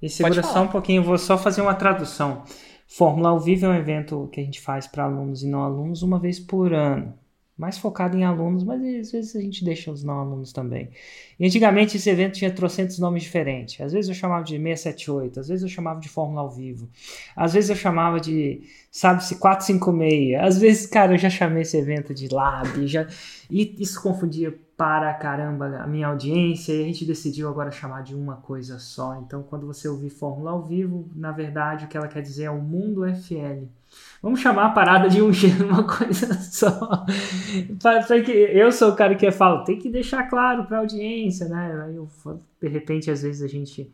E 0.01 0.09
segura 0.09 0.43
só 0.43 0.61
um 0.61 0.67
pouquinho, 0.67 1.03
vou 1.03 1.17
só 1.17 1.37
fazer 1.37 1.61
uma 1.61 1.75
tradução. 1.75 2.43
Fórmula 2.87 3.29
ao 3.29 3.39
vivo 3.39 3.65
é 3.65 3.69
um 3.69 3.75
evento 3.75 4.29
que 4.31 4.39
a 4.39 4.43
gente 4.43 4.61
faz 4.61 4.87
para 4.87 5.03
alunos 5.03 5.43
e 5.43 5.47
não 5.47 5.63
alunos 5.63 6.01
uma 6.01 6.19
vez 6.19 6.39
por 6.39 6.73
ano. 6.73 7.13
Mais 7.57 7.77
focado 7.77 8.15
em 8.15 8.23
alunos, 8.23 8.63
mas 8.63 8.79
às 8.81 9.11
vezes 9.11 9.35
a 9.35 9.41
gente 9.41 9.65
deixa 9.65 9.91
os 9.91 10.03
não 10.03 10.19
alunos 10.19 10.53
também. 10.53 10.91
E 11.39 11.45
antigamente 11.45 11.97
esse 11.97 12.09
evento 12.09 12.35
tinha 12.35 12.53
trocentos 12.53 12.99
nomes 12.99 13.23
diferentes. 13.23 13.81
Às 13.81 13.93
vezes 13.93 14.09
eu 14.09 14.15
chamava 14.15 14.43
de 14.43 14.57
678, 14.57 15.39
às 15.39 15.47
vezes 15.47 15.63
eu 15.63 15.69
chamava 15.69 15.99
de 15.99 16.07
Fórmula 16.07 16.41
ao 16.41 16.51
Vivo, 16.51 16.87
às 17.35 17.53
vezes 17.53 17.69
eu 17.71 17.75
chamava 17.75 18.19
de, 18.19 18.61
sabe-se, 18.91 19.37
456, 19.39 20.39
às 20.39 20.59
vezes, 20.59 20.85
cara, 20.85 21.13
eu 21.13 21.17
já 21.17 21.29
chamei 21.29 21.63
esse 21.63 21.77
evento 21.77 22.13
de 22.13 22.27
Lab, 22.27 22.85
já... 22.85 23.07
e 23.49 23.75
isso 23.79 24.01
confundia 24.01 24.55
para 24.77 25.11
caramba 25.15 25.65
a 25.79 25.87
minha 25.87 26.07
audiência 26.07 26.71
e 26.71 26.83
a 26.83 26.85
gente 26.85 27.03
decidiu 27.03 27.49
agora 27.49 27.71
chamar 27.71 28.03
de 28.03 28.13
uma 28.13 28.35
coisa 28.35 28.77
só. 28.77 29.15
Então, 29.15 29.41
quando 29.41 29.65
você 29.65 29.87
ouvir 29.87 30.11
Fórmula 30.11 30.51
ao 30.51 30.63
Vivo, 30.63 31.09
na 31.15 31.31
verdade 31.31 31.85
o 31.85 31.87
que 31.87 31.97
ela 31.97 32.07
quer 32.07 32.21
dizer 32.21 32.43
é 32.43 32.51
o 32.51 32.61
Mundo 32.61 33.03
FL. 33.15 33.65
Vamos 34.21 34.39
chamar 34.39 34.65
a 34.65 34.69
parada 34.69 35.09
de 35.09 35.21
um 35.21 35.31
gênero, 35.31 35.67
uma 35.69 35.83
coisa 35.83 36.33
só. 36.41 37.05
Que 38.25 38.31
eu 38.31 38.71
sou 38.71 38.91
o 38.91 38.95
cara 38.95 39.15
que 39.15 39.29
fala, 39.31 39.63
tem 39.63 39.77
que 39.77 39.89
deixar 39.89 40.23
claro 40.23 40.65
para 40.65 40.77
a 40.77 40.79
audiência, 40.81 41.47
né? 41.47 41.83
Aí 41.85 41.95
eu, 41.95 42.09
de 42.61 42.67
repente, 42.67 43.11
às 43.11 43.21
vezes 43.21 43.41
a 43.41 43.47
gente 43.47 43.91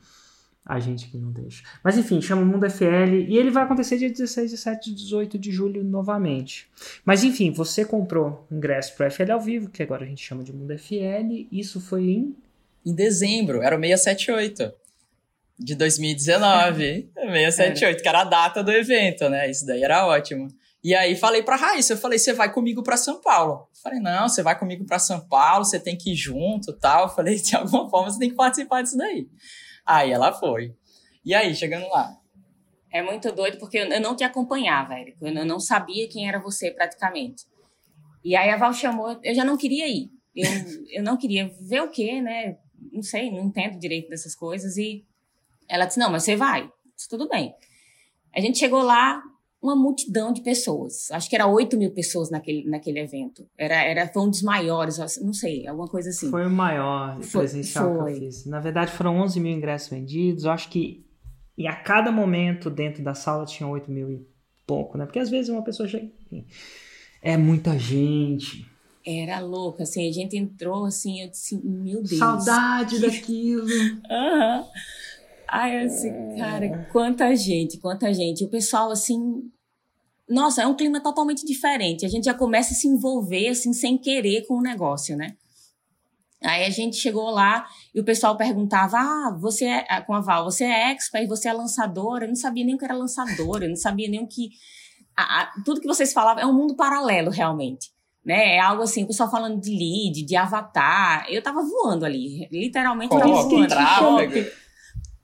a 0.65 0.79
gente 0.79 1.09
que 1.09 1.17
não 1.17 1.29
deixa. 1.29 1.61
Mas 1.83 1.97
enfim, 1.97 2.21
chama 2.21 2.41
o 2.41 2.45
Mundo 2.45 2.69
FL 2.69 3.27
e 3.27 3.37
ele 3.37 3.51
vai 3.51 3.63
acontecer 3.63 3.97
dia 3.97 4.09
16, 4.09 4.51
17 4.51 4.91
e 4.91 4.93
18 4.93 5.37
de 5.37 5.51
julho 5.51 5.83
novamente. 5.83 6.69
Mas 7.03 7.21
enfim, 7.21 7.51
você 7.51 7.83
comprou 7.83 8.47
ingresso 8.49 8.95
para 8.95 9.11
FL 9.11 9.31
ao 9.31 9.41
vivo, 9.41 9.69
que 9.69 9.83
agora 9.83 10.05
a 10.05 10.07
gente 10.07 10.23
chama 10.23 10.41
de 10.41 10.53
Mundo 10.53 10.73
FL. 10.77 11.47
Isso 11.51 11.81
foi 11.81 12.03
em 12.03 12.35
em 12.85 12.93
dezembro, 12.93 13.61
era 13.61 13.77
o 13.77 13.79
678 13.79 14.73
de 15.57 15.75
2019. 15.75 17.11
678, 17.15 18.01
que 18.01 18.07
era 18.07 18.21
a 18.21 18.25
data 18.25 18.63
do 18.63 18.71
evento, 18.71 19.29
né? 19.29 19.49
Isso 19.49 19.65
daí 19.65 19.83
era 19.83 20.05
ótimo. 20.05 20.47
E 20.83 20.93
aí 20.93 21.15
falei 21.15 21.41
pra 21.41 21.55
Raíssa, 21.55 21.93
eu 21.93 21.97
falei, 21.97 22.19
você 22.19 22.33
vai 22.33 22.51
comigo 22.51 22.83
para 22.83 22.97
São 22.97 23.21
Paulo. 23.21 23.69
Eu 23.73 23.81
falei, 23.81 23.99
não, 23.99 24.27
você 24.27 24.43
vai 24.43 24.57
comigo 24.57 24.85
para 24.85 24.99
São 24.99 25.25
Paulo, 25.27 25.63
você 25.63 25.79
tem 25.79 25.97
que 25.97 26.11
ir 26.11 26.15
junto 26.15 26.73
tal. 26.73 27.03
Eu 27.03 27.09
falei, 27.09 27.35
de 27.41 27.55
alguma 27.55 27.89
forma 27.89 28.09
você 28.09 28.19
tem 28.19 28.29
que 28.29 28.35
participar 28.35 28.81
disso 28.81 28.97
daí. 28.97 29.27
Aí 29.85 30.11
ela 30.11 30.33
foi. 30.33 30.75
E 31.25 31.33
aí, 31.33 31.55
chegando 31.55 31.87
lá? 31.87 32.17
É 32.91 33.01
muito 33.01 33.31
doido, 33.31 33.57
porque 33.57 33.77
eu 33.77 34.01
não 34.01 34.15
te 34.15 34.23
acompanhava, 34.23 34.93
Érico. 34.93 35.25
Eu 35.25 35.45
não 35.45 35.59
sabia 35.59 36.07
quem 36.09 36.27
era 36.27 36.39
você 36.39 36.69
praticamente. 36.69 37.45
E 38.23 38.35
aí 38.35 38.49
a 38.49 38.57
Val 38.57 38.73
chamou, 38.73 39.19
eu 39.23 39.33
já 39.33 39.43
não 39.43 39.57
queria 39.57 39.87
ir. 39.87 40.09
Eu, 40.35 40.49
eu 40.97 41.03
não 41.03 41.17
queria 41.17 41.49
ver 41.61 41.81
o 41.81 41.89
quê, 41.89 42.21
né? 42.21 42.57
Não 42.91 43.01
sei, 43.01 43.31
não 43.31 43.45
entendo 43.45 43.79
direito 43.79 44.09
dessas 44.09 44.35
coisas. 44.35 44.77
E 44.77 45.05
ela 45.69 45.85
disse: 45.85 45.99
Não, 45.99 46.11
mas 46.11 46.23
você 46.23 46.35
vai. 46.35 46.69
Disse, 46.95 47.09
Tudo 47.09 47.27
bem. 47.27 47.53
A 48.35 48.41
gente 48.41 48.57
chegou 48.57 48.81
lá, 48.81 49.21
uma 49.61 49.75
multidão 49.75 50.33
de 50.33 50.41
pessoas. 50.41 51.09
Acho 51.11 51.29
que 51.29 51.35
era 51.35 51.47
8 51.47 51.77
mil 51.77 51.91
pessoas 51.91 52.29
naquele, 52.29 52.67
naquele 52.69 52.99
evento. 52.99 53.47
Era, 53.57 53.75
era, 53.75 54.07
foi 54.07 54.23
um 54.23 54.29
dos 54.29 54.41
maiores, 54.41 54.97
não 55.21 55.33
sei, 55.33 55.67
alguma 55.67 55.87
coisa 55.87 56.09
assim. 56.09 56.29
Foi 56.29 56.45
o 56.45 56.49
maior 56.49 57.19
presencial 57.31 57.95
foi. 57.95 58.13
que 58.13 58.17
eu 58.17 58.25
fiz. 58.25 58.45
Na 58.45 58.59
verdade, 58.59 58.91
foram 58.91 59.17
11 59.17 59.39
mil 59.39 59.51
ingressos 59.51 59.89
vendidos. 59.89 60.45
Eu 60.45 60.51
acho 60.51 60.69
que 60.69 61.05
e 61.57 61.67
a 61.67 61.75
cada 61.75 62.11
momento 62.11 62.69
dentro 62.69 63.03
da 63.03 63.13
sala 63.13 63.45
tinha 63.45 63.67
8 63.69 63.89
mil 63.91 64.11
e 64.11 64.27
pouco, 64.65 64.97
né? 64.97 65.05
Porque 65.05 65.19
às 65.19 65.29
vezes 65.29 65.49
uma 65.49 65.63
pessoa 65.63 65.87
chega. 65.87 66.09
É 67.21 67.37
muita 67.37 67.77
gente. 67.77 68.65
Era 69.05 69.39
louco, 69.39 69.83
assim, 69.83 70.07
a 70.07 70.11
gente 70.11 70.37
entrou 70.37 70.85
assim, 70.85 71.21
eu 71.21 71.29
disse, 71.29 71.55
meu 71.63 72.01
Deus. 72.01 72.17
Saudade 72.17 72.99
daquilo. 73.01 73.65
Aham. 74.09 74.59
uhum. 74.59 74.65
Ai, 75.55 75.85
assim, 75.85 76.11
cara, 76.35 76.89
quanta 76.91 77.35
gente, 77.35 77.77
quanta 77.77 78.11
gente. 78.11 78.43
O 78.43 78.49
pessoal, 78.49 78.89
assim. 78.89 79.43
Nossa, 80.27 80.63
é 80.63 80.67
um 80.67 80.73
clima 80.73 80.99
totalmente 80.99 81.45
diferente. 81.45 82.03
A 82.03 82.09
gente 82.09 82.23
já 82.23 82.33
começa 82.33 82.73
a 82.73 82.75
se 82.75 82.87
envolver, 82.87 83.49
assim, 83.49 83.71
sem 83.71 83.95
querer 83.95 84.47
com 84.47 84.55
o 84.55 84.61
negócio, 84.63 85.15
né? 85.15 85.35
Aí 86.41 86.65
a 86.65 86.71
gente 86.71 86.95
chegou 86.95 87.29
lá 87.29 87.67
e 87.93 87.99
o 87.99 88.03
pessoal 88.03 88.35
perguntava: 88.35 88.97
Ah, 88.97 89.37
você 89.39 89.65
é. 89.65 89.85
Ah, 89.87 90.01
com 90.01 90.15
a 90.15 90.21
Val, 90.21 90.45
você 90.45 90.63
é 90.63 90.91
expert, 90.91 91.27
você 91.27 91.49
é 91.49 91.53
lançadora. 91.53 92.25
Eu 92.25 92.29
não 92.29 92.35
sabia 92.35 92.65
nem 92.65 92.73
o 92.73 92.77
que 92.79 92.85
era 92.85 92.95
lançadora, 92.95 93.65
eu 93.65 93.69
não 93.69 93.75
sabia 93.75 94.09
nem 94.09 94.23
o 94.23 94.27
que. 94.27 94.49
A, 95.15 95.41
a, 95.41 95.53
tudo 95.63 95.79
que 95.79 95.87
vocês 95.87 96.11
falavam 96.13 96.41
é 96.41 96.47
um 96.47 96.53
mundo 96.53 96.75
paralelo, 96.75 97.29
realmente. 97.29 97.91
Né? 98.25 98.55
É 98.55 98.59
algo 98.59 98.81
assim, 98.81 99.03
o 99.03 99.07
pessoal 99.07 99.29
falando 99.29 99.61
de 99.61 99.69
lead, 99.69 100.25
de 100.25 100.35
avatar. 100.35 101.27
Eu 101.29 101.43
tava 101.43 101.61
voando 101.61 102.05
ali, 102.05 102.47
literalmente. 102.51 103.13
Oh, 103.13 103.19
eu 103.19 103.67
tava 103.67 104.01
voando. 104.01 104.62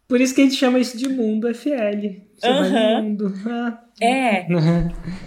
Por 0.09 0.19
isso 0.19 0.33
que 0.33 0.41
a 0.41 0.43
gente 0.43 0.55
chama 0.55 0.79
isso 0.79 0.97
de 0.97 1.07
mundo 1.07 1.47
FL. 1.53 2.25
Você 2.35 2.49
uhum. 2.49 2.71
vai 2.71 3.01
mundo. 3.03 3.33
Ah. 3.45 3.83
É. 4.01 4.47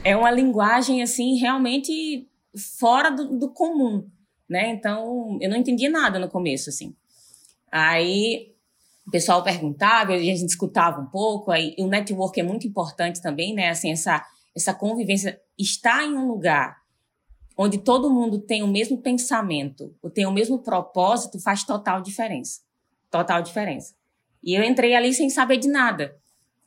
é 0.02 0.16
uma 0.16 0.30
linguagem, 0.32 1.00
assim, 1.02 1.36
realmente 1.36 2.28
fora 2.80 3.08
do, 3.08 3.38
do, 3.38 3.48
comum, 3.50 4.04
né? 4.48 4.70
Então, 4.70 5.38
eu 5.40 5.48
não 5.48 5.56
entendia 5.56 5.88
nada 5.88 6.18
no 6.18 6.28
começo, 6.28 6.68
assim. 6.68 6.96
Aí, 7.70 8.52
o 9.06 9.10
pessoal 9.12 9.44
perguntava, 9.44 10.14
a 10.14 10.18
gente 10.18 10.48
escutava 10.48 11.00
um 11.00 11.06
pouco, 11.06 11.52
aí 11.52 11.76
o 11.78 11.86
network 11.86 12.40
é 12.40 12.42
muito 12.42 12.66
importante 12.66 13.22
também, 13.22 13.54
né? 13.54 13.68
Assim, 13.68 13.92
essa, 13.92 14.26
essa 14.52 14.74
convivência, 14.74 15.40
estar 15.56 16.02
em 16.02 16.16
um 16.16 16.26
lugar 16.26 16.82
onde 17.56 17.78
todo 17.78 18.10
mundo 18.10 18.40
tem 18.40 18.64
o 18.64 18.68
mesmo 18.68 18.98
pensamento, 18.98 19.94
ou 20.02 20.10
tem 20.10 20.26
o 20.26 20.32
mesmo 20.32 20.58
propósito, 20.58 21.38
faz 21.38 21.62
total 21.62 22.02
diferença. 22.02 22.60
Total 23.12 23.40
diferença. 23.40 23.94
E 24.42 24.54
eu 24.54 24.62
entrei 24.62 24.94
ali 24.94 25.12
sem 25.14 25.30
saber 25.30 25.58
de 25.58 25.68
nada. 25.68 26.16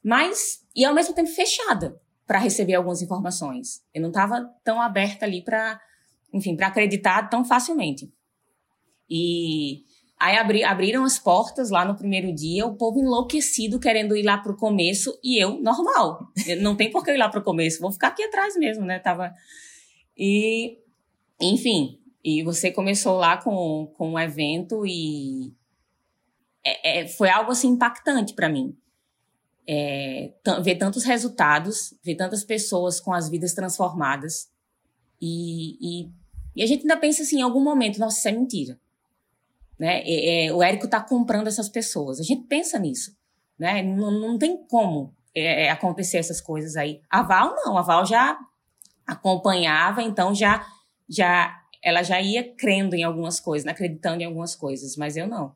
Mas, 0.04 0.64
e 0.76 0.86
ao 0.86 0.94
mesmo 0.94 1.14
tempo 1.14 1.30
fechada 1.30 2.00
para 2.26 2.40
receber 2.40 2.76
algumas 2.76 3.02
informações. 3.02 3.84
Eu 3.94 4.02
não 4.02 4.10
estava 4.10 4.50
tão 4.64 4.82
aberta 4.82 5.26
ali 5.26 5.44
para, 5.44 5.80
enfim, 6.34 6.56
para 6.56 6.68
acreditar 6.68 7.30
tão 7.30 7.46
facilmente. 7.46 8.12
E 9.10 9.84
aí 10.20 10.38
abri, 10.38 10.64
abriram 10.64 11.04
as 11.04 11.20
portas 11.20 11.70
lá 11.70 11.86
no 11.86 11.96
primeiro 11.96 12.34
dia, 12.34 12.66
o 12.66 12.76
povo 12.76 13.00
enlouquecido 13.00 13.80
querendo 13.80 14.16
ir 14.16 14.24
lá 14.24 14.38
para 14.38 14.52
o 14.52 14.58
começo 14.58 15.18
e 15.24 15.42
eu, 15.42 15.62
normal. 15.62 16.28
Não 16.62 16.76
tem 16.76 16.90
por 16.90 17.04
que 17.04 17.12
ir 17.12 17.18
lá 17.18 17.30
para 17.30 17.40
o 17.40 17.44
começo, 17.44 17.82
vou 17.82 17.92
ficar 17.92 18.08
aqui 18.08 18.24
atrás 18.24 18.56
mesmo, 18.56 18.86
né? 18.86 19.00
Tava. 19.00 19.32
E, 20.18 20.80
enfim, 21.40 22.00
e 22.24 22.42
você 22.42 22.72
começou 22.72 23.18
lá 23.18 23.38
com, 23.38 23.92
com 23.96 24.12
um 24.12 24.20
evento 24.20 24.86
e 24.86 25.54
é, 26.66 27.02
é, 27.02 27.08
foi 27.08 27.30
algo 27.30 27.52
assim 27.52 27.70
impactante 27.70 28.34
para 28.34 28.50
mim. 28.50 28.76
É, 29.68 30.32
ver 30.64 30.76
tantos 30.76 31.04
resultados, 31.04 31.94
ver 32.04 32.16
tantas 32.16 32.44
pessoas 32.44 33.00
com 33.00 33.14
as 33.14 33.30
vidas 33.30 33.54
transformadas. 33.54 34.50
E, 35.22 35.78
e, 35.80 36.12
e, 36.56 36.64
a 36.64 36.68
gente 36.68 36.82
ainda 36.82 36.98
pensa 36.98 37.24
assim, 37.24 37.40
em 37.40 37.42
algum 37.42 37.64
momento, 37.64 38.00
nossa, 38.00 38.18
isso 38.18 38.28
é 38.28 38.32
mentira. 38.32 38.80
Né? 39.78 40.02
É, 40.06 40.48
é 40.48 40.54
o 40.54 40.62
Érico 40.62 40.86
está 40.86 41.02
comprando 41.02 41.48
essas 41.48 41.70
pessoas. 41.70 42.20
A 42.20 42.24
gente 42.24 42.48
pensa 42.48 42.80
nisso. 42.80 43.16
Né? 43.58 43.82
Não, 43.82 44.12
não 44.12 44.38
tem 44.38 44.58
como 44.68 45.14
é, 45.34 45.70
acontecer 45.70 46.18
essas 46.18 46.42
coisas 46.42 46.76
aí. 46.76 47.02
A 47.10 47.22
Val 47.22 47.56
não, 47.56 47.78
a 47.78 47.82
Val 47.82 48.06
já 48.06 48.38
acompanhava, 49.06 50.02
então 50.02 50.34
já, 50.34 50.66
já 51.08 51.62
ela 51.82 52.02
já 52.02 52.20
ia 52.20 52.56
crendo 52.56 52.96
em 52.96 53.04
algumas 53.04 53.40
coisas, 53.40 53.68
acreditando 53.68 54.22
em 54.22 54.26
algumas 54.26 54.56
coisas, 54.56 54.96
mas 54.96 55.16
eu 55.16 55.28
não. 55.28 55.56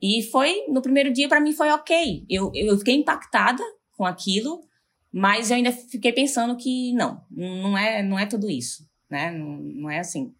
E 0.00 0.22
foi, 0.22 0.66
no 0.68 0.82
primeiro 0.82 1.12
dia, 1.12 1.28
para 1.28 1.40
mim 1.40 1.52
foi 1.52 1.70
ok. 1.70 2.24
Eu, 2.28 2.50
eu 2.54 2.76
fiquei 2.78 2.94
impactada 2.94 3.62
com 3.96 4.04
aquilo, 4.04 4.62
mas 5.12 5.50
eu 5.50 5.56
ainda 5.56 5.72
fiquei 5.72 6.12
pensando 6.12 6.56
que 6.56 6.92
não, 6.92 7.24
não 7.30 7.78
é, 7.78 8.02
não 8.02 8.18
é 8.18 8.26
tudo 8.26 8.50
isso, 8.50 8.88
né? 9.08 9.30
Não, 9.30 9.56
não 9.56 9.90
é 9.90 9.98
assim. 9.98 10.34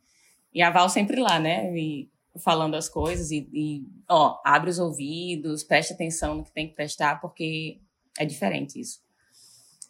E 0.52 0.62
a 0.62 0.70
Val 0.70 0.88
sempre 0.88 1.20
lá, 1.20 1.38
né? 1.38 1.74
E 1.76 2.10
falando 2.38 2.74
as 2.74 2.88
coisas 2.88 3.30
e, 3.30 3.48
e, 3.52 3.86
ó, 4.08 4.40
abre 4.44 4.70
os 4.70 4.78
ouvidos, 4.78 5.64
preste 5.64 5.92
atenção 5.92 6.36
no 6.36 6.44
que 6.44 6.52
tem 6.52 6.68
que 6.68 6.74
prestar, 6.74 7.20
porque 7.20 7.80
é 8.18 8.24
diferente 8.24 8.78
isso. 8.78 9.00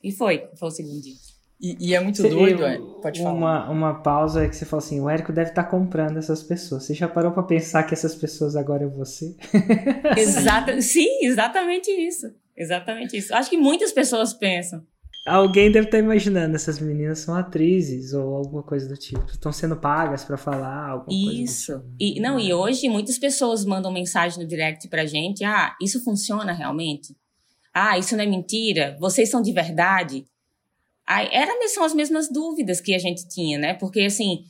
E 0.03 0.13
foi, 0.13 0.49
foi 0.55 0.69
o 0.69 0.71
segundo 0.71 1.01
dia. 1.01 1.17
E, 1.61 1.89
e, 1.89 1.95
é 1.95 2.01
muito 2.01 2.23
doido, 2.23 2.63
eu, 2.63 2.67
é. 2.67 2.79
pode 3.01 3.23
falar. 3.23 3.33
Uma, 3.33 3.71
uma 3.71 3.95
pausa 4.03 4.45
é 4.45 4.49
que 4.49 4.55
você 4.55 4.67
falou 4.67 4.85
assim: 4.85 5.01
o 5.01 5.09
Érico 5.09 5.33
deve 5.33 5.51
estar 5.51 5.65
tá 5.65 5.71
comprando 5.71 6.19
essas 6.19 6.43
pessoas. 6.43 6.85
Você 6.85 6.93
já 6.93 7.09
parou 7.09 7.33
para 7.33 7.43
pensar 7.43 7.83
que 7.85 7.95
essas 7.95 8.15
pessoas 8.15 8.57
agora 8.57 8.85
é 8.85 8.89
você? 8.89 9.35
Exato, 10.17 10.81
sim, 10.83 11.25
exatamente 11.25 11.91
isso. 11.91 12.27
Exatamente 12.55 13.17
isso. 13.17 13.35
Acho 13.35 13.49
que 13.49 13.57
muitas 13.57 13.93
pessoas 13.93 14.35
pensam. 14.35 14.83
Alguém 15.27 15.73
deve 15.73 15.87
estar 15.87 15.99
tá 15.99 16.05
imaginando, 16.05 16.55
essas 16.55 16.79
meninas 16.79 17.19
são 17.19 17.35
atrizes 17.35 18.13
ou 18.13 18.37
alguma 18.37 18.63
coisa 18.63 18.89
do 18.89 18.97
tipo. 18.97 19.25
Estão 19.27 19.51
sendo 19.51 19.77
pagas 19.77 20.25
para 20.25 20.37
falar 20.37 20.91
alguma 20.91 21.33
isso. 21.33 21.73
coisa. 21.73 21.87
Isso. 21.89 21.95
E, 21.99 22.21
não, 22.21 22.39
e 22.39 22.55
hoje 22.55 22.89
muitas 22.89 23.19
pessoas 23.19 23.65
mandam 23.65 23.91
mensagem 23.91 24.41
no 24.41 24.49
direct 24.49 24.87
pra 24.89 25.05
gente: 25.05 25.43
ah, 25.43 25.75
isso 25.83 26.05
funciona 26.05 26.53
realmente? 26.53 27.17
Ah, 27.75 27.99
isso 27.99 28.17
não 28.17 28.23
é 28.23 28.27
mentira? 28.27 28.97
Vocês 29.01 29.29
são 29.29 29.43
de 29.43 29.53
verdade? 29.53 30.25
Aí, 31.07 31.29
era, 31.31 31.53
são 31.69 31.85
as 31.85 31.95
mesmas 31.95 32.31
dúvidas 32.31 32.81
que 32.81 32.95
a 32.95 32.99
gente 32.99 33.29
tinha, 33.29 33.59
né? 33.59 33.75
Porque, 33.75 34.01
assim, 34.01 34.45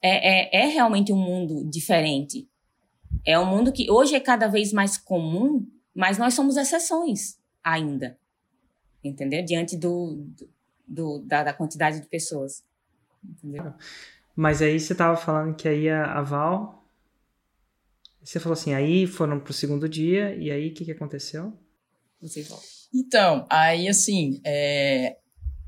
é, 0.00 0.60
é, 0.60 0.64
é 0.64 0.66
realmente 0.66 1.12
um 1.12 1.16
mundo 1.16 1.68
diferente. 1.68 2.48
É 3.24 3.38
um 3.38 3.44
mundo 3.44 3.72
que 3.72 3.90
hoje 3.90 4.14
é 4.14 4.20
cada 4.20 4.48
vez 4.48 4.72
mais 4.72 4.96
comum, 4.96 5.66
mas 5.94 6.18
nós 6.18 6.34
somos 6.34 6.56
exceções 6.56 7.38
ainda. 7.62 8.18
Entendeu? 9.02 9.44
Diante 9.44 9.76
do, 9.76 10.26
do 10.86 11.18
da, 11.20 11.44
da, 11.44 11.52
quantidade 11.52 12.00
de 12.00 12.06
pessoas. 12.06 12.64
Entendeu? 13.22 13.74
Mas 14.34 14.62
aí 14.62 14.78
você 14.78 14.94
tava 14.94 15.16
falando 15.16 15.54
que 15.56 15.68
aí 15.68 15.88
a, 15.88 16.18
a 16.18 16.22
Val. 16.22 16.84
Você 18.22 18.38
falou 18.38 18.54
assim, 18.54 18.74
aí 18.74 19.06
foram 19.06 19.40
pro 19.40 19.52
segundo 19.52 19.88
dia, 19.88 20.36
e 20.36 20.50
aí 20.50 20.68
o 20.68 20.74
que, 20.74 20.84
que 20.84 20.92
aconteceu? 20.92 21.52
Você 22.20 22.42
volta. 22.42 22.66
Então, 22.92 23.46
aí 23.48 23.88
assim, 23.88 24.40
é, 24.44 25.16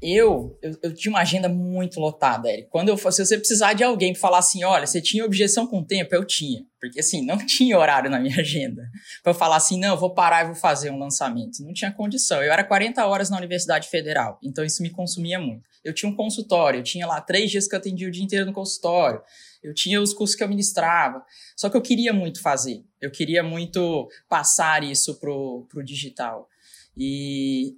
eu, 0.02 0.58
eu, 0.62 0.78
eu, 0.82 0.94
tinha 0.94 1.12
uma 1.12 1.20
agenda 1.20 1.46
muito 1.48 2.00
lotada, 2.00 2.50
Eric. 2.50 2.70
Quando 2.70 2.88
eu 2.88 2.96
se 2.96 3.24
você 3.24 3.36
precisar 3.36 3.74
de 3.74 3.84
alguém 3.84 4.12
para 4.12 4.20
falar 4.20 4.38
assim, 4.38 4.64
olha, 4.64 4.86
você 4.86 5.00
tinha 5.00 5.24
objeção 5.24 5.66
com 5.66 5.80
o 5.80 5.84
tempo, 5.84 6.14
eu 6.14 6.24
tinha. 6.24 6.64
Porque 6.80 7.00
assim, 7.00 7.24
não 7.24 7.36
tinha 7.44 7.78
horário 7.78 8.10
na 8.10 8.18
minha 8.18 8.36
agenda. 8.40 8.82
para 9.22 9.34
falar 9.34 9.56
assim, 9.56 9.78
não, 9.78 9.98
vou 9.98 10.14
parar 10.14 10.44
e 10.44 10.46
vou 10.46 10.54
fazer 10.54 10.90
um 10.90 10.98
lançamento. 10.98 11.62
Não 11.62 11.74
tinha 11.74 11.92
condição. 11.92 12.42
Eu 12.42 12.50
era 12.50 12.64
40 12.64 13.04
horas 13.06 13.28
na 13.28 13.36
Universidade 13.36 13.88
Federal, 13.88 14.38
então 14.42 14.64
isso 14.64 14.82
me 14.82 14.88
consumia 14.88 15.38
muito. 15.38 15.68
Eu 15.84 15.92
tinha 15.92 16.10
um 16.10 16.16
consultório, 16.16 16.80
eu 16.80 16.84
tinha 16.84 17.06
lá 17.06 17.20
três 17.20 17.50
dias 17.50 17.68
que 17.68 17.74
eu 17.74 17.78
atendia 17.78 18.08
o 18.08 18.10
dia 18.10 18.24
inteiro 18.24 18.46
no 18.46 18.52
consultório. 18.54 19.20
Eu 19.62 19.74
tinha 19.74 20.00
os 20.00 20.14
cursos 20.14 20.34
que 20.34 20.42
eu 20.42 20.48
ministrava. 20.48 21.22
Só 21.54 21.68
que 21.68 21.76
eu 21.76 21.82
queria 21.82 22.12
muito 22.12 22.40
fazer. 22.40 22.82
Eu 23.00 23.10
queria 23.10 23.42
muito 23.42 24.08
passar 24.28 24.82
isso 24.82 25.18
pro, 25.20 25.66
pro 25.68 25.84
digital. 25.84 26.48
E 26.96 27.76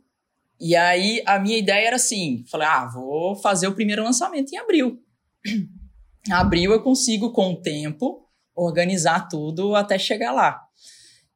e 0.63 0.77
aí 0.77 1.21
a 1.27 1.41
minha 1.41 1.59
ideia 1.59 1.89
era 1.89 1.97
assim, 1.97 2.45
falei, 2.49 2.69
ah, 2.69 2.87
vou 2.87 3.35
fazer 3.35 3.67
o 3.67 3.75
primeiro 3.75 4.05
lançamento 4.05 4.53
em 4.53 4.59
abril. 4.59 5.03
Abril 6.31 6.71
eu 6.71 6.81
consigo 6.81 7.33
com 7.33 7.51
o 7.51 7.61
tempo 7.61 8.29
organizar 8.55 9.29
tudo 9.29 9.75
até 9.75 9.99
chegar 9.99 10.31
lá. 10.31 10.63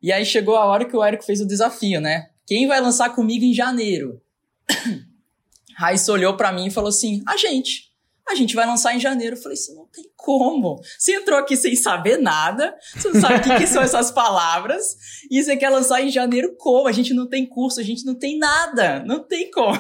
E 0.01 0.13
aí 0.13 0.25
chegou 0.25 0.55
a 0.55 0.65
hora 0.65 0.85
que 0.85 0.97
o 0.97 1.03
Érico 1.03 1.25
fez 1.25 1.41
o 1.41 1.47
desafio, 1.47 2.01
né? 2.01 2.29
Quem 2.47 2.69
vai 2.69 2.81
lançar 2.81 3.11
comigo 3.11 3.45
em 3.45 3.53
janeiro? 3.53 4.23
Raíssa 5.77 6.13
olhou 6.13 6.37
para 6.37 6.53
mim 6.53 6.67
e 6.67 6.71
falou 6.71 6.91
assim: 6.91 7.21
"A 7.27 7.37
gente" 7.37 7.91
a 8.29 8.35
gente 8.35 8.55
vai 8.55 8.67
lançar 8.67 8.95
em 8.95 9.01
janeiro. 9.01 9.37
Eu 9.37 9.41
falei, 9.41 9.55
isso 9.55 9.75
não 9.75 9.87
tem 9.87 10.05
como. 10.17 10.81
Você 10.99 11.15
entrou 11.15 11.39
aqui 11.39 11.57
sem 11.57 11.77
saber 11.77 12.19
nada, 12.19 12.75
você 12.95 13.09
não 13.09 13.21
sabe 13.21 13.37
o 13.37 13.43
que, 13.43 13.57
que, 13.59 13.67
são 13.67 13.83
essas 13.83 14.11
palavras, 14.11 14.97
e 15.31 15.43
você 15.43 15.57
quer 15.57 15.71
lançar 15.71 16.03
em 16.03 16.11
janeiro 16.11 16.55
como? 16.59 16.89
A 16.89 16.93
gente 16.93 17.15
não 17.15 17.29
tem 17.29 17.47
curso, 17.47 17.79
a 17.79 17.85
gente 17.85 18.05
não 18.05 18.15
tem 18.15 18.39
nada, 18.39 19.05
não 19.05 19.23
tem 19.23 19.51
como. 19.51 19.79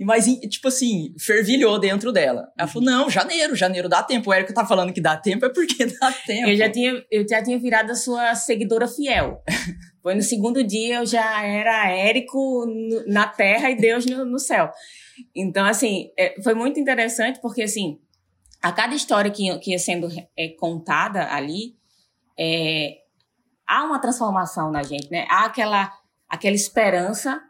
Mas, 0.00 0.24
tipo 0.48 0.68
assim, 0.68 1.14
fervilhou 1.18 1.78
dentro 1.78 2.10
dela. 2.10 2.48
Ela 2.58 2.68
falou, 2.68 2.86
não, 2.86 3.10
janeiro, 3.10 3.54
janeiro 3.54 3.88
dá 3.88 4.02
tempo. 4.02 4.30
O 4.30 4.32
Érico 4.32 4.54
tá 4.54 4.64
falando 4.64 4.92
que 4.92 5.00
dá 5.00 5.16
tempo, 5.16 5.44
é 5.44 5.52
porque 5.52 5.84
dá 6.00 6.12
tempo. 6.26 6.48
Eu 6.48 6.56
já 6.56 6.70
tinha, 6.70 7.04
eu 7.10 7.28
já 7.28 7.42
tinha 7.42 7.58
virado 7.58 7.92
a 7.92 7.94
sua 7.94 8.34
seguidora 8.34 8.88
fiel. 8.88 9.42
Foi 10.02 10.14
no 10.14 10.22
segundo 10.22 10.62
dia, 10.62 10.98
eu 10.98 11.06
já 11.06 11.44
era 11.44 11.90
Érico 11.90 12.64
na 13.06 13.26
terra 13.26 13.70
e 13.70 13.76
Deus 13.76 14.06
no, 14.06 14.24
no 14.24 14.38
céu. 14.38 14.70
Então, 15.34 15.66
assim, 15.66 16.10
é, 16.18 16.40
foi 16.42 16.54
muito 16.54 16.78
interessante 16.78 17.40
porque, 17.40 17.62
assim, 17.62 17.98
a 18.62 18.72
cada 18.72 18.94
história 18.94 19.30
que, 19.30 19.58
que 19.58 19.72
ia 19.72 19.78
sendo 19.78 20.08
é, 20.36 20.48
contada 20.58 21.32
ali, 21.32 21.76
é, 22.38 22.98
há 23.66 23.84
uma 23.84 23.98
transformação 23.98 24.70
na 24.70 24.82
gente, 24.82 25.10
né? 25.10 25.26
Há 25.28 25.46
aquela, 25.46 25.92
aquela 26.28 26.54
esperança, 26.54 27.40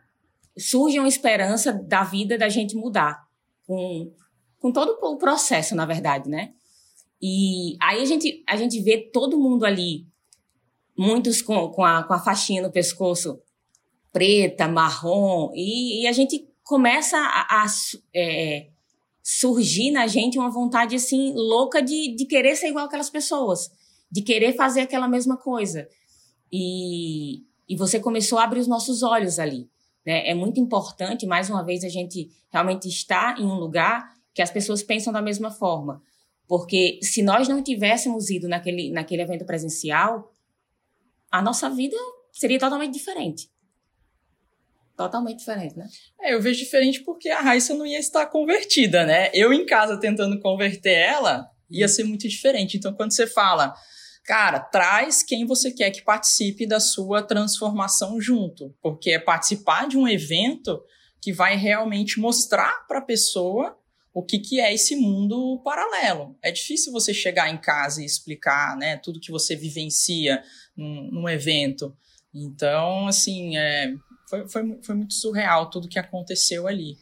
surge 0.59 0.99
uma 0.99 1.09
esperança 1.09 1.73
da 1.73 2.03
vida 2.03 2.39
da 2.39 2.49
gente 2.49 2.77
mudar 2.77 3.27
com, 3.67 4.13
com 4.59 4.73
todo 4.73 4.99
o 5.03 5.17
processo, 5.19 5.75
na 5.75 5.85
verdade, 5.85 6.29
né? 6.29 6.53
E 7.21 7.77
aí 7.81 8.03
a 8.03 8.05
gente, 8.05 8.45
a 8.49 8.57
gente 8.57 8.81
vê 8.81 9.11
todo 9.13 9.39
mundo 9.39 9.65
ali, 9.65 10.07
muitos 10.97 11.43
com, 11.43 11.71
com, 11.71 11.85
a, 11.85 12.03
com 12.05 12.15
a 12.15 12.19
faixinha 12.19 12.63
no 12.63 12.71
pescoço 12.71 13.41
preta, 14.13 14.67
marrom, 14.67 15.51
e, 15.55 16.03
e 16.03 16.07
a 16.07 16.13
gente 16.13 16.49
começa 16.67 17.17
a, 17.17 17.63
a 17.63 17.67
é, 18.13 18.71
surgir 19.23 19.93
na 19.93 20.09
gente 20.09 20.37
uma 20.37 20.51
vontade 20.51 20.97
assim 20.97 21.33
louca 21.33 21.81
de, 21.81 22.17
de 22.17 22.27
querer 22.27 22.57
ser 22.57 22.69
igual 22.69 22.87
aquelas 22.87 23.09
pessoas, 23.09 23.71
de 24.11 24.21
querer 24.21 24.53
fazer 24.55 24.81
aquela 24.81 25.07
mesma 25.07 25.37
coisa. 25.37 25.89
E, 26.53 27.45
e 27.69 27.77
você 27.77 28.01
começou 28.01 28.39
a 28.39 28.45
abrir 28.45 28.59
os 28.59 28.67
nossos 28.67 29.05
olhos 29.05 29.39
ali. 29.39 29.71
Né? 30.05 30.29
É 30.29 30.35
muito 30.35 30.59
importante, 30.59 31.25
mais 31.25 31.49
uma 31.49 31.65
vez, 31.65 31.85
a 31.85 31.89
gente 31.89 32.31
realmente 32.51 32.89
estar 32.89 33.39
em 33.39 33.45
um 33.45 33.55
lugar 33.55 34.13
que 34.35 34.43
as 34.43 34.51
pessoas 34.51 34.83
pensam 34.83 35.13
da 35.13 35.23
mesma 35.23 35.53
forma. 35.53 36.03
Porque 36.49 36.99
se 37.01 37.23
nós 37.23 37.47
não 37.47 37.63
tivéssemos 37.63 38.29
ido 38.29 38.49
naquele, 38.49 38.91
naquele 38.91 39.23
evento 39.23 39.45
presencial, 39.45 40.33
a 41.31 41.41
nossa 41.41 41.71
vida 41.71 41.97
seria 42.33 42.59
totalmente 42.59 42.93
diferente 42.93 43.49
totalmente 44.97 45.39
diferente, 45.39 45.77
né? 45.77 45.87
É, 46.21 46.35
eu 46.35 46.41
vejo 46.41 46.59
diferente 46.59 47.03
porque 47.03 47.29
a 47.29 47.41
Raíssa 47.41 47.75
não 47.75 47.87
ia 47.87 47.99
estar 47.99 48.27
convertida, 48.27 49.05
né? 49.05 49.31
Eu 49.35 49.53
em 49.53 49.67
casa 49.67 50.01
tentando 50.01 50.41
converter 50.41 50.95
ela, 50.95 51.49
ia 51.71 51.87
ser 51.87 52.05
muito 52.05 52.27
diferente. 52.27 52.77
Então, 52.77 52.95
quando 52.95 53.13
você 53.13 53.27
fala, 53.27 53.75
cara, 54.25 54.59
traz 54.59 55.23
quem 55.23 55.45
você 55.45 55.71
quer 55.71 55.91
que 55.91 56.03
participe 56.03 56.67
da 56.67 56.81
sua 56.81 57.23
transformação 57.23 58.21
junto, 58.21 58.75
porque 58.83 59.11
é 59.11 59.19
participar 59.19 59.87
de 59.87 59.99
um 59.99 60.09
evento 60.09 60.83
que 61.21 61.33
vai 61.33 61.57
realmente 61.57 62.19
mostrar 62.19 62.87
para 62.87 62.99
a 62.99 63.05
pessoa 63.05 63.77
o 64.15 64.23
que, 64.23 64.39
que 64.39 64.61
é 64.61 64.73
esse 64.73 64.97
mundo 64.97 65.61
paralelo. 65.63 66.39
É 66.43 66.51
difícil 66.51 66.91
você 66.91 67.13
chegar 67.13 67.53
em 67.53 67.59
casa 67.59 68.01
e 68.01 68.07
explicar 68.07 68.75
né, 68.77 68.97
tudo 68.97 69.21
que 69.21 69.31
você 69.31 69.55
vivencia 69.55 70.43
num, 70.75 71.11
num 71.13 71.29
evento. 71.29 71.95
Então, 72.33 73.07
assim, 73.07 73.57
é, 73.57 73.93
foi, 74.27 74.49
foi, 74.49 74.79
foi 74.83 74.95
muito 74.95 75.15
surreal 75.15 75.71
tudo 75.71 75.89
que 75.89 75.99
aconteceu 75.99 76.67
ali. 76.67 76.99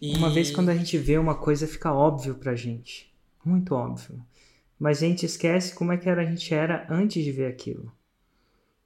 E... 0.00 0.16
Uma 0.16 0.30
vez 0.30 0.50
quando 0.50 0.70
a 0.70 0.74
gente 0.74 0.96
vê 0.98 1.18
uma 1.18 1.34
coisa, 1.34 1.66
fica 1.66 1.92
óbvio 1.92 2.34
pra 2.34 2.54
gente. 2.54 3.12
Muito 3.44 3.74
óbvio. 3.74 4.24
Mas 4.78 5.02
a 5.02 5.06
gente 5.06 5.24
esquece 5.24 5.74
como 5.74 5.92
é 5.92 5.96
que 5.96 6.08
era, 6.08 6.22
a 6.22 6.24
gente 6.24 6.52
era 6.52 6.86
antes 6.90 7.24
de 7.24 7.32
ver 7.32 7.46
aquilo. 7.46 7.92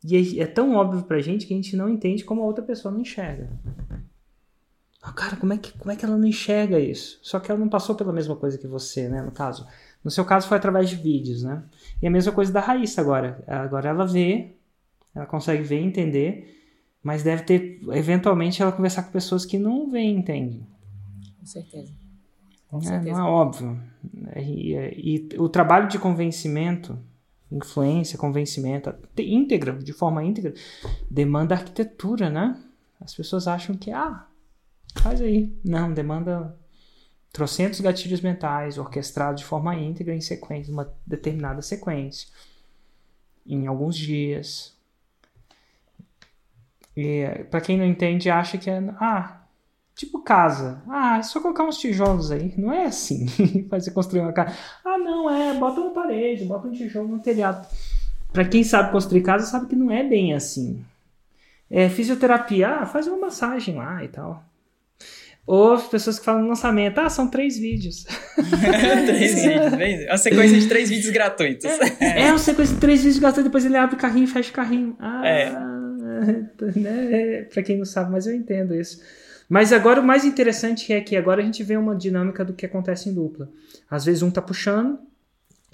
E 0.04 0.16
é, 0.16 0.42
é 0.42 0.46
tão 0.46 0.74
óbvio 0.74 1.02
pra 1.02 1.20
gente 1.20 1.46
que 1.46 1.52
a 1.52 1.56
gente 1.56 1.76
não 1.76 1.88
entende 1.88 2.24
como 2.24 2.42
a 2.42 2.46
outra 2.46 2.64
pessoa 2.64 2.92
não 2.92 3.00
enxerga. 3.00 3.50
Ah, 5.02 5.12
cara, 5.12 5.36
como 5.36 5.52
é, 5.52 5.58
que, 5.58 5.72
como 5.78 5.90
é 5.90 5.96
que 5.96 6.04
ela 6.04 6.16
não 6.16 6.28
enxerga 6.28 6.78
isso? 6.78 7.18
Só 7.22 7.40
que 7.40 7.50
ela 7.50 7.58
não 7.58 7.68
passou 7.68 7.94
pela 7.94 8.12
mesma 8.12 8.36
coisa 8.36 8.58
que 8.58 8.66
você, 8.66 9.08
né? 9.08 9.22
No 9.22 9.32
caso. 9.32 9.66
No 10.04 10.10
seu 10.10 10.24
caso 10.24 10.46
foi 10.46 10.58
através 10.58 10.88
de 10.90 10.96
vídeos, 10.96 11.42
né? 11.42 11.62
E 12.02 12.06
a 12.06 12.10
mesma 12.10 12.32
coisa 12.32 12.52
da 12.52 12.60
Raíssa 12.60 13.00
agora. 13.00 13.42
Agora 13.46 13.88
ela 13.88 14.06
vê, 14.06 14.56
ela 15.14 15.26
consegue 15.26 15.62
ver 15.62 15.80
entender 15.80 16.59
mas 17.02 17.22
deve 17.22 17.42
ter, 17.44 17.80
eventualmente, 17.92 18.60
ela 18.60 18.72
conversar 18.72 19.04
com 19.04 19.10
pessoas 19.10 19.44
que 19.44 19.58
não 19.58 19.90
veem, 19.90 20.18
entendem. 20.18 20.66
Com 21.38 21.46
certeza. 21.46 21.92
Com 22.68 22.78
é, 22.78 22.82
certeza. 22.82 23.18
Não 23.18 23.26
é 23.26 23.30
óbvio. 23.30 23.80
E, 24.36 24.74
e, 24.74 25.28
o 25.38 25.48
trabalho 25.48 25.88
de 25.88 25.98
convencimento, 25.98 26.98
influência, 27.50 28.18
convencimento, 28.18 28.94
íntegra, 29.18 29.72
de 29.72 29.92
forma 29.92 30.22
íntegra, 30.22 30.54
demanda 31.10 31.54
arquitetura, 31.54 32.28
né? 32.28 32.62
As 33.00 33.14
pessoas 33.14 33.48
acham 33.48 33.74
que, 33.74 33.90
ah, 33.90 34.26
faz 34.96 35.20
aí. 35.20 35.58
Não, 35.64 35.92
demanda 35.92 36.56
trocentos 37.32 37.80
gatilhos 37.80 38.20
mentais 38.20 38.76
orquestrados 38.76 39.40
de 39.40 39.46
forma 39.46 39.74
íntegra 39.74 40.14
em 40.14 40.20
sequência, 40.20 40.72
uma 40.72 40.92
determinada 41.06 41.62
sequência. 41.62 42.28
Em 43.46 43.66
alguns 43.66 43.96
dias, 43.96 44.76
e 47.00 47.44
para 47.44 47.60
quem 47.60 47.78
não 47.78 47.84
entende, 47.84 48.28
acha 48.28 48.58
que 48.58 48.68
é. 48.68 48.82
Ah, 49.00 49.40
tipo 49.94 50.22
casa. 50.22 50.82
Ah, 50.88 51.18
é 51.18 51.22
só 51.22 51.40
colocar 51.40 51.64
uns 51.64 51.78
tijolos 51.78 52.30
aí. 52.30 52.52
Não 52.58 52.72
é 52.72 52.84
assim. 52.84 53.26
Fazer 53.70 53.92
construir 53.92 54.20
uma 54.20 54.32
casa. 54.32 54.54
Ah, 54.84 54.98
não, 54.98 55.30
é. 55.30 55.54
Bota 55.54 55.80
uma 55.80 55.90
parede, 55.90 56.44
bota 56.44 56.68
um 56.68 56.72
tijolo 56.72 57.08
no 57.08 57.20
telhado. 57.20 57.66
Para 58.32 58.44
quem 58.44 58.62
sabe 58.62 58.92
construir 58.92 59.22
casa, 59.22 59.46
sabe 59.46 59.66
que 59.66 59.76
não 59.76 59.90
é 59.90 60.02
bem 60.02 60.34
assim. 60.34 60.84
É, 61.70 61.88
fisioterapia, 61.88 62.68
ah, 62.68 62.86
faz 62.86 63.06
uma 63.06 63.16
massagem 63.16 63.76
lá 63.76 64.04
e 64.04 64.08
tal. 64.08 64.44
Ou 65.46 65.72
as 65.72 65.86
pessoas 65.86 66.18
que 66.18 66.24
falam 66.24 66.42
no 66.42 66.48
lançamento, 66.48 66.98
ah, 66.98 67.08
são 67.08 67.26
três 67.28 67.58
vídeos. 67.58 68.04
três 69.06 69.34
vídeos, 69.42 69.72
três, 69.72 70.06
uma 70.06 70.18
sequência 70.18 70.58
de 70.58 70.68
três 70.68 70.90
vídeos 70.90 71.12
gratuitos. 71.12 71.64
É, 71.64 72.26
é 72.26 72.30
uma 72.30 72.38
sequência 72.38 72.74
de 72.74 72.80
três 72.80 73.00
vídeos 73.00 73.18
gratuitos, 73.18 73.44
depois 73.44 73.64
ele 73.64 73.76
abre 73.76 73.96
o 73.96 73.98
carrinho 73.98 74.24
e 74.24 74.28
fecha 74.28 74.50
o 74.50 74.54
carrinho. 74.54 74.96
Ah, 75.00 75.26
é. 75.26 75.79
né? 76.76 77.42
Para 77.44 77.62
quem 77.62 77.78
não 77.78 77.84
sabe, 77.84 78.10
mas 78.10 78.26
eu 78.26 78.34
entendo 78.34 78.74
isso. 78.74 79.00
Mas 79.48 79.72
agora 79.72 80.00
o 80.00 80.04
mais 80.04 80.24
interessante 80.24 80.92
é 80.92 81.00
que 81.00 81.16
agora 81.16 81.42
a 81.42 81.44
gente 81.44 81.62
vê 81.64 81.76
uma 81.76 81.96
dinâmica 81.96 82.44
do 82.44 82.52
que 82.52 82.64
acontece 82.64 83.08
em 83.08 83.14
dupla. 83.14 83.50
Às 83.90 84.04
vezes 84.04 84.22
um 84.22 84.30
tá 84.30 84.40
puxando 84.40 85.00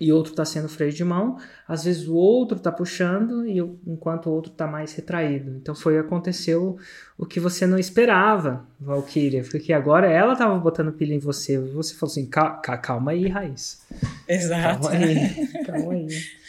e 0.00 0.12
outro 0.12 0.35
tá 0.35 0.44
sendo 0.44 0.68
freio 0.68 0.92
de 0.92 1.04
mão, 1.04 1.38
às 1.66 1.85
vezes 1.85 2.06
o 2.06 2.14
outro 2.14 2.59
tá 2.59 2.70
puxando 2.70 3.46
e 3.46 3.59
enquanto 3.87 4.26
o 4.26 4.32
outro 4.32 4.50
tá 4.52 4.66
mais 4.66 4.94
retraído. 4.94 5.56
Então 5.56 5.74
foi 5.74 5.98
aconteceu 5.98 6.78
o 7.16 7.24
que 7.26 7.40
você 7.40 7.66
não 7.66 7.78
esperava, 7.78 8.66
Valkyria, 8.78 9.42
porque 9.50 9.72
agora 9.72 10.06
ela 10.11 10.37
tava 10.37 10.59
botando 10.59 10.92
pilha 10.92 11.14
em 11.14 11.18
você, 11.18 11.59
você 11.59 11.94
falou 11.94 12.11
assim: 12.11 12.26
"Calma 12.26 13.12
aí, 13.12 13.28
Raiz". 13.28 13.82
Exato. 14.28 14.88
Calma 14.88 14.96
aí. 14.96 15.64
Calma 15.64 15.92
aí. 15.92 16.09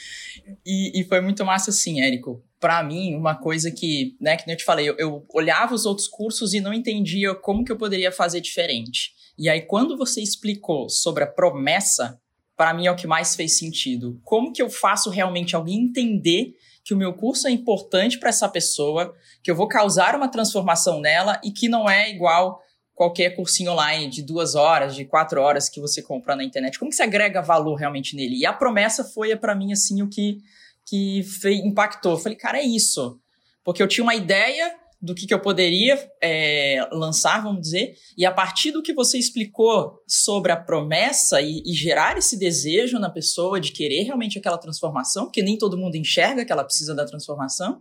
E, 0.65 1.01
e 1.01 1.03
foi 1.03 1.19
muito 1.19 1.43
massa 1.43 1.71
assim, 1.71 2.01
Érico 2.01 2.41
para 2.60 2.82
mim, 2.84 3.15
uma 3.15 3.36
coisa 3.36 3.72
que, 3.72 4.15
né, 4.20 4.36
que 4.36 4.50
eu 4.50 4.58
te 4.58 4.63
falei, 4.63 4.89
eu, 4.89 4.96
eu, 4.98 5.26
olhava 5.34 5.76
os 5.76 5.86
outros 5.86 6.08
cursos 6.08 6.54
e 6.54 6.60
não 6.60 6.74
entendia 6.74 7.36
como 7.36 7.63
que 7.63 7.72
eu 7.72 7.78
poderia 7.78 8.12
fazer 8.12 8.41
diferente. 8.41 9.12
E 9.38 9.48
aí, 9.48 9.62
quando 9.62 9.96
você 9.96 10.22
explicou 10.22 10.89
sobre 10.89 11.24
a 11.24 11.28
promessa, 11.28 12.20
para 12.56 12.74
mim 12.74 12.88
é 12.88 12.91
o 12.91 12.96
que 12.96 13.06
mais 13.06 13.36
fez 13.36 13.58
sentido. 13.58 14.20
Como 14.24 14.52
que 14.52 14.62
eu 14.62 14.70
faço 14.70 15.12
realmente 15.12 15.56
alguém 15.56 15.84
entender 15.84 16.56
que 16.84 16.93
o 16.93 16.98
meu 16.98 17.13
curso 17.13 17.48
é 17.48 17.52
importante 17.52 18.17
para 18.17 18.30
essa 18.30 18.50
pessoa, 18.50 19.13
que 19.43 19.52
eu 19.52 19.56
vou 19.56 19.67
causar 19.67 20.15
uma 20.15 20.28
transformação 20.28 21.00
nela 21.00 21.39
e 21.43 21.52
que 21.52 21.70
não 21.70 21.88
é 21.88 22.10
igual 22.10 22.60
qualquer 22.96 23.36
cursinho 23.36 23.74
online 23.74 24.10
de 24.10 24.24
duas 24.24 24.56
horas, 24.56 24.96
de 24.96 25.06
quatro 25.06 25.39
horas 25.39 25.70
que 25.70 25.80
você 25.80 26.02
compra 26.02 26.36
na 26.36 26.43
internet. 26.43 26.80
Como 26.80 26.89
que 26.89 26.96
você 26.96 27.04
agrega 27.04 27.43
valor 27.43 27.76
realmente 27.76 28.15
nele? 28.15 28.39
E 28.39 28.46
a 28.46 28.52
promessa 28.52 29.04
foi 29.04 29.36
para 29.36 29.54
mim 29.54 29.72
assim 29.72 30.02
o 30.02 30.10
que 30.10 30.39
que 30.88 31.21
impactou. 31.63 32.13
Eu 32.13 32.17
falei, 32.17 32.38
cara, 32.38 32.58
é 32.58 32.63
isso, 32.63 33.19
porque 33.63 33.84
eu 33.84 33.88
tinha 33.88 34.04
uma 34.04 34.15
ideia 34.15 34.73
do 35.00 35.13
que, 35.13 35.28
que 35.28 35.34
eu 35.34 35.39
poderia 35.39 35.95
é, 36.21 36.88
lançar, 36.91 37.43
vamos 37.43 37.62
dizer, 37.62 37.95
e 38.17 38.26
a 38.26 38.32
partir 38.32 38.71
do 38.71 38.82
que 38.82 38.93
você 38.93 39.17
explicou 39.17 40.02
sobre 40.08 40.52
a 40.52 40.58
promessa 40.58 41.39
e, 41.39 41.62
e, 41.63 41.73
gerar 41.73 42.17
esse 42.17 42.36
desejo 42.36 42.97
na 42.97 43.10
pessoa 43.10 43.60
de 43.60 43.71
querer 43.71 44.04
realmente 44.04 44.39
aquela 44.39 44.58
transformação, 44.58 45.26
porque 45.26 45.43
nem 45.43 45.58
todo 45.58 45.78
mundo 45.78 45.95
enxerga 45.95 46.43
que 46.43 46.52
ela 46.52 46.63
precisa 46.63 46.95
da 46.95 47.06
transformação, 47.06 47.80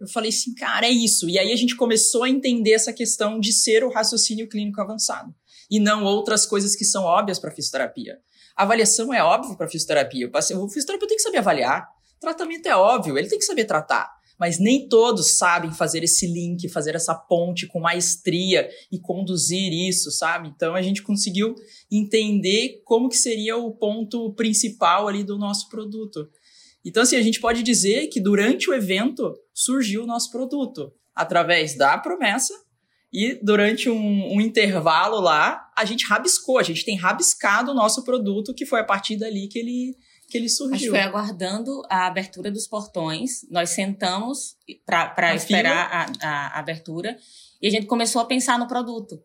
eu 0.00 0.08
falei 0.08 0.30
assim, 0.30 0.54
cara, 0.54 0.86
é 0.86 0.90
isso. 0.90 1.28
E 1.28 1.38
aí 1.38 1.52
a 1.52 1.56
gente 1.56 1.76
começou 1.76 2.22
a 2.22 2.28
entender 2.28 2.72
essa 2.72 2.92
questão 2.92 3.38
de 3.38 3.52
ser 3.52 3.84
o 3.84 3.90
raciocínio 3.90 4.48
clínico 4.48 4.80
avançado 4.80 5.34
e 5.70 5.78
não 5.80 6.04
outras 6.04 6.46
coisas 6.46 6.74
que 6.76 6.84
são 6.84 7.04
óbvias 7.04 7.38
para 7.38 7.50
fisioterapia. 7.50 8.18
A 8.56 8.62
avaliação 8.62 9.12
é 9.12 9.22
óbvia 9.22 9.54
para 9.56 9.68
fisioterapia. 9.68 10.30
O 10.30 10.68
fisioterapeuta 10.68 11.08
tem 11.08 11.16
que 11.16 11.22
saber 11.22 11.38
avaliar. 11.38 11.86
Tratamento 12.20 12.66
é 12.66 12.76
óbvio, 12.76 13.16
ele 13.18 13.28
tem 13.28 13.38
que 13.38 13.44
saber 13.44 13.64
tratar 13.64 14.16
mas 14.38 14.58
nem 14.58 14.88
todos 14.88 15.30
sabem 15.30 15.72
fazer 15.72 16.04
esse 16.04 16.26
link, 16.26 16.68
fazer 16.68 16.94
essa 16.94 17.14
ponte 17.14 17.66
com 17.66 17.80
maestria 17.80 18.68
e 18.92 18.98
conduzir 18.98 19.72
isso, 19.72 20.10
sabe? 20.10 20.52
Então 20.54 20.74
a 20.74 20.82
gente 20.82 21.02
conseguiu 21.02 21.54
entender 21.90 22.82
como 22.84 23.08
que 23.08 23.16
seria 23.16 23.56
o 23.56 23.72
ponto 23.72 24.32
principal 24.34 25.08
ali 25.08 25.24
do 25.24 25.38
nosso 25.38 25.68
produto. 25.68 26.28
Então 26.84 27.02
assim, 27.02 27.16
a 27.16 27.22
gente 27.22 27.40
pode 27.40 27.62
dizer 27.62 28.08
que 28.08 28.20
durante 28.20 28.68
o 28.68 28.74
evento 28.74 29.34
surgiu 29.54 30.04
o 30.04 30.06
nosso 30.06 30.30
produto 30.30 30.92
através 31.14 31.76
da 31.76 31.96
promessa 31.96 32.52
e 33.12 33.38
durante 33.42 33.88
um, 33.88 34.34
um, 34.34 34.40
intervalo 34.40 35.20
lá, 35.20 35.70
a 35.76 35.84
gente 35.84 36.04
rabiscou, 36.06 36.58
a 36.58 36.62
gente 36.62 36.84
tem 36.84 36.96
rabiscado 36.96 37.70
o 37.70 37.74
nosso 37.74 38.04
produto, 38.04 38.52
que 38.52 38.66
foi 38.66 38.80
a 38.80 38.84
partir 38.84 39.16
dali 39.16 39.48
que 39.48 39.58
ele, 39.58 39.96
que 40.28 40.36
ele 40.36 40.48
surgiu. 40.48 40.74
Acho 40.74 40.84
que 40.84 40.90
foi 40.90 41.00
aguardando 41.00 41.82
a 41.88 42.06
abertura 42.06 42.50
dos 42.50 42.66
portões. 42.66 43.46
Nós 43.50 43.70
sentamos 43.70 44.56
para 44.84 45.34
esperar 45.34 45.88
a, 45.92 46.26
a, 46.26 46.58
abertura 46.58 47.16
e 47.60 47.66
a 47.66 47.70
gente 47.70 47.86
começou 47.86 48.20
a 48.20 48.24
pensar 48.24 48.58
no 48.58 48.66
produto. 48.66 49.22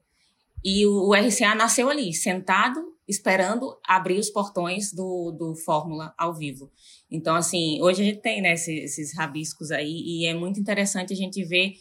E 0.64 0.86
o, 0.86 1.10
o, 1.10 1.14
RCA 1.14 1.56
nasceu 1.56 1.90
ali, 1.90 2.14
sentado, 2.14 2.96
esperando 3.08 3.80
abrir 3.84 4.20
os 4.20 4.30
portões 4.30 4.94
do, 4.94 5.32
do 5.32 5.56
Fórmula 5.56 6.14
ao 6.18 6.34
vivo. 6.36 6.72
Então, 7.10 7.36
assim, 7.36 7.82
hoje 7.82 8.04
a 8.04 8.06
gente 8.06 8.22
tem 8.22 8.42
né, 8.42 8.54
esses, 8.54 8.84
esses 8.84 9.18
rabiscos 9.18 9.72
aí 9.72 10.02
e 10.06 10.28
é 10.28 10.34
muito 10.36 10.60
interessante 10.60 11.14
a 11.14 11.16
gente 11.16 11.44
ver 11.44 11.74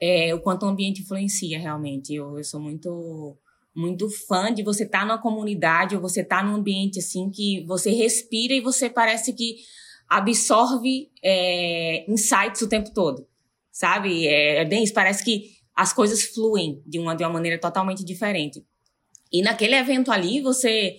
é, 0.00 0.32
o 0.34 0.40
quanto 0.40 0.64
o 0.64 0.68
ambiente 0.68 1.02
influencia 1.02 1.58
realmente. 1.58 2.14
Eu, 2.14 2.38
eu 2.38 2.44
sou 2.44 2.60
muito 2.60 3.36
muito 3.74 4.08
fã 4.10 4.52
de 4.52 4.62
você 4.62 4.84
estar 4.84 5.00
tá 5.00 5.06
numa 5.06 5.20
comunidade 5.20 5.94
ou 5.94 6.00
você 6.00 6.20
estar 6.20 6.38
tá 6.38 6.42
num 6.44 6.56
ambiente 6.56 6.98
assim 6.98 7.30
que 7.30 7.64
você 7.66 7.90
respira 7.90 8.54
e 8.54 8.60
você 8.60 8.90
parece 8.90 9.32
que 9.32 9.56
absorve 10.08 11.10
é, 11.22 12.04
insights 12.10 12.60
o 12.60 12.68
tempo 12.68 12.92
todo, 12.92 13.26
sabe? 13.70 14.26
É, 14.26 14.60
é, 14.60 14.64
bem 14.64 14.84
isso, 14.84 14.92
parece 14.92 15.24
que 15.24 15.52
as 15.74 15.92
coisas 15.92 16.22
fluem 16.22 16.82
de 16.86 16.98
uma, 16.98 17.14
de 17.14 17.24
uma 17.24 17.32
maneira 17.32 17.58
totalmente 17.58 18.04
diferente. 18.04 18.62
E 19.32 19.40
naquele 19.40 19.74
evento 19.74 20.12
ali, 20.12 20.42
você, 20.42 20.96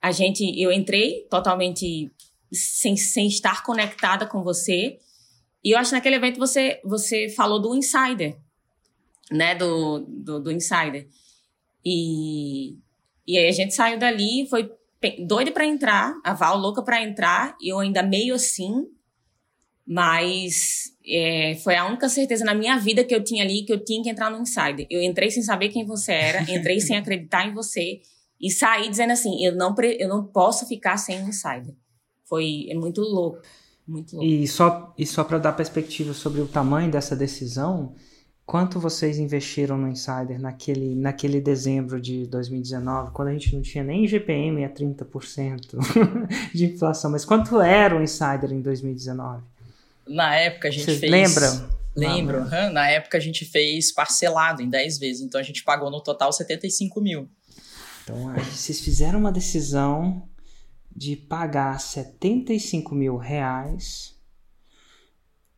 a 0.00 0.12
gente, 0.12 0.44
eu 0.56 0.70
entrei 0.70 1.26
totalmente 1.28 2.12
sem, 2.52 2.96
sem 2.96 3.26
estar 3.26 3.64
conectada 3.64 4.26
com 4.26 4.44
você. 4.44 4.98
E 5.64 5.72
eu 5.72 5.78
acho 5.78 5.90
que 5.90 5.96
naquele 5.96 6.16
evento 6.16 6.38
você, 6.38 6.80
você 6.84 7.28
falou 7.28 7.60
do 7.60 7.74
insider, 7.74 8.38
né? 9.32 9.56
Do, 9.56 10.06
do, 10.06 10.40
do 10.40 10.52
insider. 10.52 11.08
E, 11.84 12.78
e 13.26 13.38
aí 13.38 13.48
a 13.48 13.52
gente 13.52 13.74
saiu 13.74 13.98
dali, 13.98 14.46
foi 14.48 14.70
doida 15.26 15.52
para 15.52 15.66
entrar, 15.66 16.14
a 16.24 16.32
Val 16.32 16.56
louca 16.56 16.82
para 16.82 17.02
entrar, 17.02 17.56
eu 17.60 17.78
ainda 17.78 18.02
meio 18.02 18.34
assim, 18.34 18.86
mas 19.86 20.94
é, 21.06 21.56
foi 21.62 21.76
a 21.76 21.86
única 21.86 22.08
certeza 22.08 22.44
na 22.44 22.54
minha 22.54 22.78
vida 22.78 23.04
que 23.04 23.14
eu 23.14 23.22
tinha 23.22 23.44
ali 23.44 23.64
que 23.64 23.72
eu 23.72 23.84
tinha 23.84 24.02
que 24.02 24.08
entrar 24.08 24.30
no 24.30 24.40
Insider. 24.40 24.86
Eu 24.88 25.02
entrei 25.02 25.30
sem 25.30 25.42
saber 25.42 25.68
quem 25.68 25.84
você 25.84 26.12
era, 26.12 26.42
entrei 26.50 26.80
sem 26.80 26.96
acreditar 26.96 27.46
em 27.46 27.52
você 27.52 28.00
e 28.40 28.50
saí 28.50 28.88
dizendo 28.88 29.12
assim, 29.12 29.44
eu 29.44 29.54
não, 29.54 29.74
eu 29.98 30.08
não 30.08 30.24
posso 30.24 30.66
ficar 30.66 30.96
sem 30.96 31.22
o 31.22 31.28
Insider. 31.28 31.74
Foi 32.24 32.66
é 32.70 32.74
muito 32.74 33.02
louco, 33.02 33.42
muito 33.86 34.16
louco. 34.16 34.26
E 34.26 34.48
só, 34.48 34.94
e 34.96 35.04
só 35.04 35.22
para 35.22 35.38
dar 35.38 35.52
perspectiva 35.52 36.14
sobre 36.14 36.40
o 36.40 36.48
tamanho 36.48 36.90
dessa 36.90 37.14
decisão, 37.14 37.94
Quanto 38.46 38.78
vocês 38.78 39.18
investiram 39.18 39.78
no 39.78 39.88
Insider 39.88 40.38
naquele, 40.38 40.94
naquele 40.94 41.40
dezembro 41.40 41.98
de 41.98 42.26
2019, 42.26 43.10
quando 43.12 43.28
a 43.28 43.32
gente 43.32 43.54
não 43.54 43.62
tinha 43.62 43.82
nem 43.82 44.06
GPM 44.06 44.64
a 44.64 44.68
30% 44.68 45.78
de 46.52 46.66
inflação? 46.66 47.10
Mas 47.10 47.24
quanto 47.24 47.58
era 47.60 47.96
o 47.96 48.02
Insider 48.02 48.52
em 48.52 48.60
2019? 48.60 49.42
Na 50.06 50.34
época 50.34 50.68
a 50.68 50.70
gente 50.70 50.84
Vocês 50.84 51.00
fez. 51.00 51.10
Lembram? 51.10 51.68
Lembro. 51.96 52.38
Uhum. 52.40 52.72
Na 52.72 52.88
época 52.88 53.16
a 53.16 53.20
gente 53.20 53.46
fez 53.46 53.90
parcelado 53.90 54.60
em 54.60 54.68
10 54.68 54.98
vezes, 54.98 55.22
então 55.22 55.40
a 55.40 55.44
gente 55.44 55.64
pagou 55.64 55.90
no 55.90 56.02
total 56.02 56.30
75 56.30 57.00
mil. 57.00 57.28
Então 58.02 58.34
vocês 58.34 58.80
fizeram 58.80 59.18
uma 59.18 59.32
decisão 59.32 60.28
de 60.94 61.16
pagar 61.16 61.80
75 61.80 62.94
mil 62.94 63.16
reais 63.16 64.14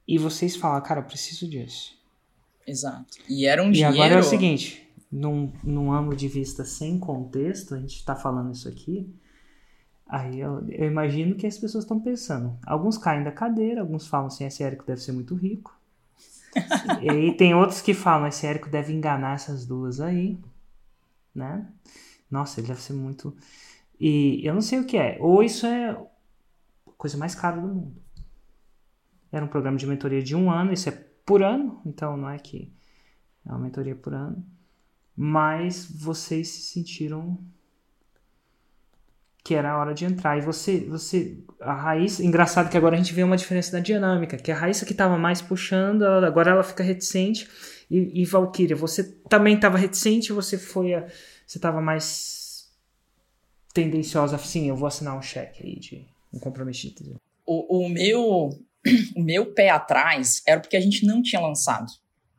e 0.06 0.18
vocês 0.18 0.54
falam, 0.54 0.80
cara, 0.82 1.00
eu 1.00 1.04
preciso 1.04 1.48
disso. 1.48 1.96
Exato. 2.66 3.18
E 3.28 3.46
era 3.46 3.62
um 3.62 3.68
e 3.68 3.72
dinheiro... 3.72 3.96
E 3.96 4.00
agora 4.00 4.14
é 4.14 4.18
o 4.18 4.24
seguinte, 4.24 4.86
num, 5.10 5.52
num 5.62 5.92
ângulo 5.92 6.16
de 6.16 6.26
vista 6.26 6.64
sem 6.64 6.98
contexto, 6.98 7.74
a 7.74 7.78
gente 7.78 7.96
está 7.96 8.16
falando 8.16 8.52
isso 8.52 8.68
aqui, 8.68 9.08
aí 10.06 10.40
eu, 10.40 10.66
eu 10.68 10.86
imagino 10.86 11.36
que 11.36 11.46
as 11.46 11.56
pessoas 11.56 11.84
estão 11.84 12.00
pensando. 12.00 12.58
Alguns 12.66 12.98
caem 12.98 13.22
da 13.22 13.30
cadeira, 13.30 13.80
alguns 13.80 14.06
falam 14.06 14.26
assim, 14.26 14.44
esse 14.44 14.62
Érico 14.62 14.84
deve 14.84 15.00
ser 15.00 15.12
muito 15.12 15.34
rico. 15.34 15.78
e 17.02 17.10
aí 17.10 17.36
tem 17.36 17.54
outros 17.54 17.80
que 17.80 17.94
falam, 17.94 18.26
esse 18.26 18.46
Érico 18.46 18.68
deve 18.68 18.92
enganar 18.92 19.34
essas 19.34 19.64
duas 19.64 20.00
aí, 20.00 20.38
né? 21.34 21.66
Nossa, 22.30 22.60
ele 22.60 22.68
deve 22.68 22.80
ser 22.80 22.94
muito... 22.94 23.36
E 23.98 24.46
eu 24.46 24.52
não 24.52 24.60
sei 24.60 24.80
o 24.80 24.84
que 24.84 24.98
é. 24.98 25.16
Ou 25.20 25.42
isso 25.42 25.64
é 25.64 25.90
a 25.90 25.98
coisa 26.98 27.16
mais 27.16 27.34
cara 27.34 27.56
do 27.56 27.66
mundo. 27.66 27.96
Era 29.32 29.44
um 29.44 29.48
programa 29.48 29.78
de 29.78 29.86
mentoria 29.86 30.22
de 30.22 30.36
um 30.36 30.50
ano, 30.50 30.72
isso 30.72 30.88
é 30.88 31.05
por 31.26 31.42
ano, 31.42 31.82
então 31.84 32.16
não 32.16 32.30
é 32.30 32.38
que 32.38 32.72
é 33.44 33.50
uma 33.50 33.58
mentoria 33.58 33.96
por 33.96 34.14
ano, 34.14 34.42
mas 35.14 35.90
vocês 35.90 36.48
se 36.48 36.60
sentiram 36.62 37.38
que 39.42 39.54
era 39.54 39.70
a 39.70 39.78
hora 39.78 39.94
de 39.94 40.04
entrar. 40.04 40.36
E 40.36 40.40
você, 40.40 40.80
você, 40.80 41.38
a 41.60 41.72
Raíssa, 41.72 42.24
engraçado 42.24 42.68
que 42.68 42.76
agora 42.76 42.94
a 42.94 42.98
gente 42.98 43.12
vê 43.12 43.22
uma 43.22 43.36
diferença 43.36 43.76
na 43.76 43.80
dinâmica, 43.82 44.36
que 44.36 44.50
a 44.50 44.56
Raíssa 44.56 44.84
que 44.84 44.92
estava 44.92 45.16
mais 45.16 45.40
puxando, 45.40 46.02
agora 46.02 46.50
ela 46.50 46.64
fica 46.64 46.82
reticente. 46.82 47.48
E, 47.88 48.22
e 48.22 48.24
Valkyria, 48.24 48.74
você 48.74 49.04
também 49.28 49.54
estava 49.54 49.78
reticente, 49.78 50.32
você 50.32 50.58
foi, 50.58 50.94
a, 50.94 51.06
você 51.46 51.58
estava 51.58 51.80
mais 51.80 52.68
tendenciosa, 53.72 54.36
sim, 54.38 54.68
eu 54.68 54.74
vou 54.74 54.88
assinar 54.88 55.16
um 55.16 55.22
cheque 55.22 55.62
aí 55.62 55.78
de 55.78 56.06
um 56.32 56.40
compromisso. 56.40 56.92
O, 57.46 57.84
o 57.84 57.88
meu 57.88 58.50
o 59.16 59.22
meu 59.22 59.46
pé 59.46 59.70
atrás 59.70 60.42
era 60.46 60.60
porque 60.60 60.76
a 60.76 60.80
gente 60.80 61.04
não 61.04 61.22
tinha 61.22 61.40
lançado. 61.40 61.86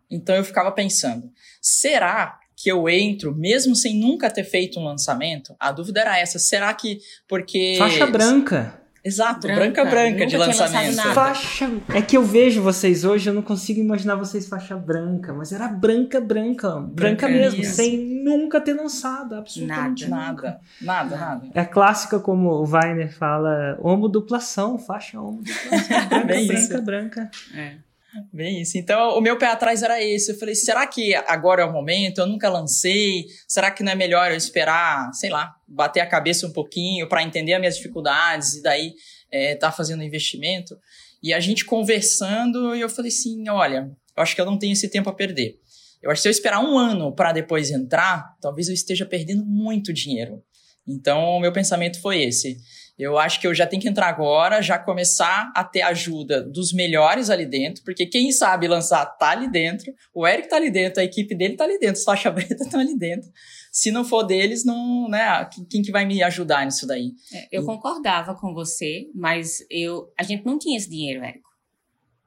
Então 0.09 0.35
eu 0.35 0.43
ficava 0.43 0.71
pensando, 0.71 1.31
será 1.61 2.39
que 2.55 2.69
eu 2.69 2.89
entro 2.89 3.35
mesmo 3.35 3.75
sem 3.75 3.99
nunca 3.99 4.29
ter 4.29 4.43
feito 4.43 4.79
um 4.79 4.83
lançamento? 4.83 5.55
A 5.59 5.71
dúvida 5.71 6.01
era 6.01 6.17
essa, 6.17 6.39
será 6.39 6.73
que 6.73 6.99
porque 7.27 7.75
faixa 7.77 8.07
branca 8.07 8.81
Exato, 9.07 9.47
branca 9.47 9.85
branca, 9.85 9.85
branca 9.85 10.25
de 10.25 10.35
lançamento. 10.35 11.01
Faixa. 11.13 11.71
É 11.93 12.01
que 12.01 12.17
eu 12.17 12.23
vejo 12.23 12.61
vocês 12.61 13.05
hoje, 13.05 13.29
eu 13.29 13.33
não 13.33 13.41
consigo 13.41 13.79
imaginar 13.79 14.15
vocês 14.15 14.49
faixa 14.49 14.75
branca, 14.75 15.33
mas 15.33 15.53
era 15.53 15.69
branca, 15.69 16.19
branca. 16.19 16.71
Branca, 16.71 16.89
branca 16.91 17.27
mesmo, 17.29 17.61
isso. 17.61 17.75
sem 17.75 17.97
nunca 18.25 18.59
ter 18.59 18.73
lançado. 18.73 19.35
Absolutamente 19.35 20.09
nada. 20.09 20.59
Nada, 20.81 21.15
nada, 21.15 21.17
nada. 21.17 21.47
É 21.53 21.63
clássica, 21.63 22.19
como 22.19 22.49
o 22.49 22.63
Weiner 22.69 23.13
fala, 23.13 23.77
homoduplação, 23.79 24.77
faixa 24.77 25.21
homoduplação. 25.21 25.79
branca, 26.09 26.25
Bem 26.25 26.47
branca, 26.47 26.61
isso. 26.61 26.81
branca. 26.81 27.31
É. 27.55 27.86
Bem 28.31 28.61
isso. 28.61 28.77
Então, 28.77 29.17
o 29.17 29.21
meu 29.21 29.37
pé 29.37 29.47
atrás 29.47 29.83
era 29.83 30.01
esse. 30.03 30.31
Eu 30.31 30.37
falei, 30.37 30.55
será 30.55 30.85
que 30.87 31.15
agora 31.15 31.61
é 31.61 31.65
o 31.65 31.71
momento? 31.71 32.19
Eu 32.19 32.27
nunca 32.27 32.49
lancei. 32.49 33.25
Será 33.47 33.71
que 33.71 33.83
não 33.83 33.91
é 33.91 33.95
melhor 33.95 34.31
eu 34.31 34.37
esperar, 34.37 35.11
sei 35.13 35.29
lá, 35.29 35.55
bater 35.67 35.99
a 35.99 36.05
cabeça 36.05 36.47
um 36.47 36.51
pouquinho 36.51 37.07
para 37.07 37.23
entender 37.23 37.53
as 37.53 37.59
minhas 37.59 37.77
dificuldades 37.77 38.55
e 38.55 38.61
daí 38.61 38.93
é, 39.31 39.55
tá 39.55 39.71
fazendo 39.71 40.03
investimento? 40.03 40.77
E 41.21 41.33
a 41.33 41.39
gente 41.39 41.65
conversando, 41.65 42.75
e 42.75 42.81
eu 42.81 42.89
falei 42.89 43.09
assim, 43.09 43.47
olha, 43.49 43.91
eu 44.15 44.23
acho 44.23 44.35
que 44.35 44.41
eu 44.41 44.45
não 44.45 44.57
tenho 44.57 44.73
esse 44.73 44.89
tempo 44.89 45.09
a 45.09 45.13
perder. 45.13 45.59
Eu 46.01 46.11
acho 46.11 46.19
que 46.19 46.23
se 46.23 46.27
eu 46.27 46.31
esperar 46.31 46.59
um 46.59 46.77
ano 46.77 47.13
para 47.13 47.31
depois 47.31 47.71
entrar, 47.71 48.35
talvez 48.39 48.67
eu 48.67 48.73
esteja 48.73 49.05
perdendo 49.05 49.45
muito 49.45 49.91
dinheiro. 49.91 50.43
Então, 50.87 51.21
o 51.21 51.39
meu 51.39 51.51
pensamento 51.51 51.99
foi 52.01 52.23
esse. 52.23 52.57
Eu 52.97 53.17
acho 53.17 53.39
que 53.39 53.45
eu 53.45 53.53
já 53.53 53.67
tenho 53.67 53.81
que 53.81 53.87
entrar 53.87 54.07
agora, 54.07 54.59
já 54.59 54.79
começar 54.79 55.51
a 55.55 55.63
ter 55.63 55.83
ajuda 55.83 56.41
dos 56.41 56.73
melhores 56.73 57.29
ali 57.29 57.45
dentro, 57.45 57.83
porque 57.83 58.07
quem 58.07 58.31
sabe 58.31 58.67
lançar 58.67 59.05
tá 59.05 59.29
ali 59.29 59.47
dentro, 59.47 59.93
o 60.11 60.27
Eric 60.27 60.49
tá 60.49 60.55
ali 60.55 60.71
dentro, 60.71 60.99
a 60.99 61.03
equipe 61.03 61.35
dele 61.35 61.55
tá 61.55 61.63
ali 61.63 61.77
dentro, 61.77 61.97
os 61.97 62.03
faixa 62.03 62.31
preta 62.33 62.63
estão 62.63 62.79
ali 62.79 62.97
dentro. 62.97 63.29
Se 63.71 63.91
não 63.91 64.03
for 64.03 64.23
deles, 64.23 64.65
não, 64.65 65.07
né? 65.07 65.47
Quem 65.69 65.83
que 65.83 65.91
vai 65.91 66.05
me 66.05 66.23
ajudar 66.23 66.65
nisso 66.65 66.87
daí? 66.87 67.11
É, 67.31 67.47
eu 67.51 67.61
e... 67.61 67.65
concordava 67.65 68.33
com 68.33 68.51
você, 68.51 69.07
mas 69.13 69.59
eu, 69.69 70.11
a 70.17 70.23
gente 70.23 70.43
não 70.43 70.57
tinha 70.57 70.75
esse 70.75 70.89
dinheiro, 70.89 71.23
Érico, 71.23 71.49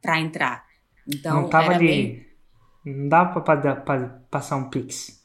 para 0.01 0.21
entrar. 0.21 0.65
Então, 1.09 1.43
não 1.43 1.49
tava 1.49 1.73
ali. 1.73 1.87
Bem... 1.87 2.27
Não 2.87 3.09
dava 3.09 3.41
para 3.41 4.25
passar 4.31 4.57
um 4.57 4.71
pix. 4.71 5.21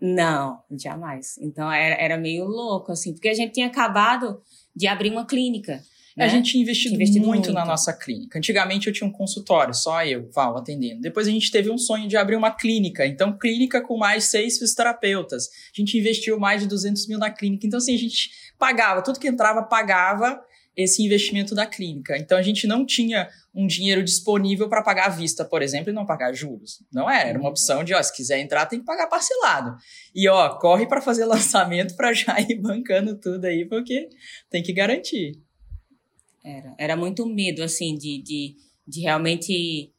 Não, 0.00 0.62
jamais. 0.70 1.38
Então 1.38 1.70
era, 1.72 1.94
era 1.96 2.18
meio 2.18 2.44
louco, 2.44 2.92
assim, 2.92 3.12
porque 3.12 3.28
a 3.28 3.34
gente 3.34 3.52
tinha 3.52 3.66
acabado 3.66 4.40
de 4.76 4.86
abrir 4.86 5.10
uma 5.10 5.26
clínica. 5.26 5.82
Né? 6.16 6.24
A 6.24 6.28
gente 6.28 6.58
investido 6.58 6.96
muito, 6.96 7.18
muito, 7.22 7.52
na 7.52 7.64
nossa 7.64 7.92
clínica. 7.92 8.38
Antigamente 8.38 8.86
eu 8.86 8.92
tinha 8.92 9.08
um 9.08 9.12
consultório, 9.12 9.74
só 9.74 10.04
eu, 10.04 10.30
Val, 10.30 10.56
atendendo. 10.56 11.00
Depois 11.00 11.26
a 11.26 11.30
gente 11.30 11.50
teve 11.50 11.70
um 11.70 11.76
sonho 11.76 12.08
de 12.08 12.16
abrir 12.16 12.36
uma 12.36 12.50
clínica. 12.50 13.06
Então, 13.06 13.36
clínica 13.36 13.82
com 13.82 13.98
mais 13.98 14.24
seis 14.24 14.58
fisioterapeutas. 14.58 15.48
A 15.48 15.80
gente 15.80 15.98
investiu 15.98 16.38
mais 16.38 16.62
de 16.62 16.68
200 16.68 17.06
mil 17.06 17.18
na 17.18 17.30
clínica. 17.30 17.66
Então, 17.66 17.78
assim, 17.78 17.94
a 17.94 17.98
gente 17.98 18.30
pagava, 18.58 19.02
tudo 19.02 19.20
que 19.20 19.28
entrava, 19.28 19.62
pagava 19.62 20.40
esse 20.76 21.02
investimento 21.02 21.54
da 21.54 21.66
clínica. 21.66 22.18
Então 22.18 22.36
a 22.36 22.42
gente 22.42 22.66
não 22.66 22.84
tinha 22.84 23.28
um 23.54 23.66
dinheiro 23.66 24.04
disponível 24.04 24.68
para 24.68 24.82
pagar 24.82 25.06
à 25.06 25.08
vista, 25.08 25.44
por 25.44 25.62
exemplo, 25.62 25.90
e 25.90 25.92
não 25.92 26.04
pagar 26.04 26.34
juros. 26.34 26.82
Não 26.92 27.10
era, 27.10 27.30
era 27.30 27.38
uma 27.38 27.48
opção 27.48 27.82
de, 27.82 27.94
ó, 27.94 28.02
se 28.02 28.14
quiser 28.14 28.38
entrar 28.40 28.66
tem 28.66 28.80
que 28.80 28.84
pagar 28.84 29.06
parcelado. 29.06 29.74
E 30.14 30.28
ó, 30.28 30.58
corre 30.58 30.86
para 30.86 31.00
fazer 31.00 31.24
lançamento 31.26 31.96
para 31.96 32.12
já 32.12 32.38
ir 32.40 32.60
bancando 32.60 33.18
tudo 33.18 33.46
aí, 33.46 33.64
porque 33.64 34.08
tem 34.50 34.62
que 34.62 34.72
garantir. 34.72 35.40
Era, 36.44 36.74
era 36.78 36.96
muito 36.96 37.26
medo 37.26 37.62
assim 37.62 37.96
de, 37.96 38.22
de, 38.22 38.56
de 38.86 39.00
realmente 39.00 39.90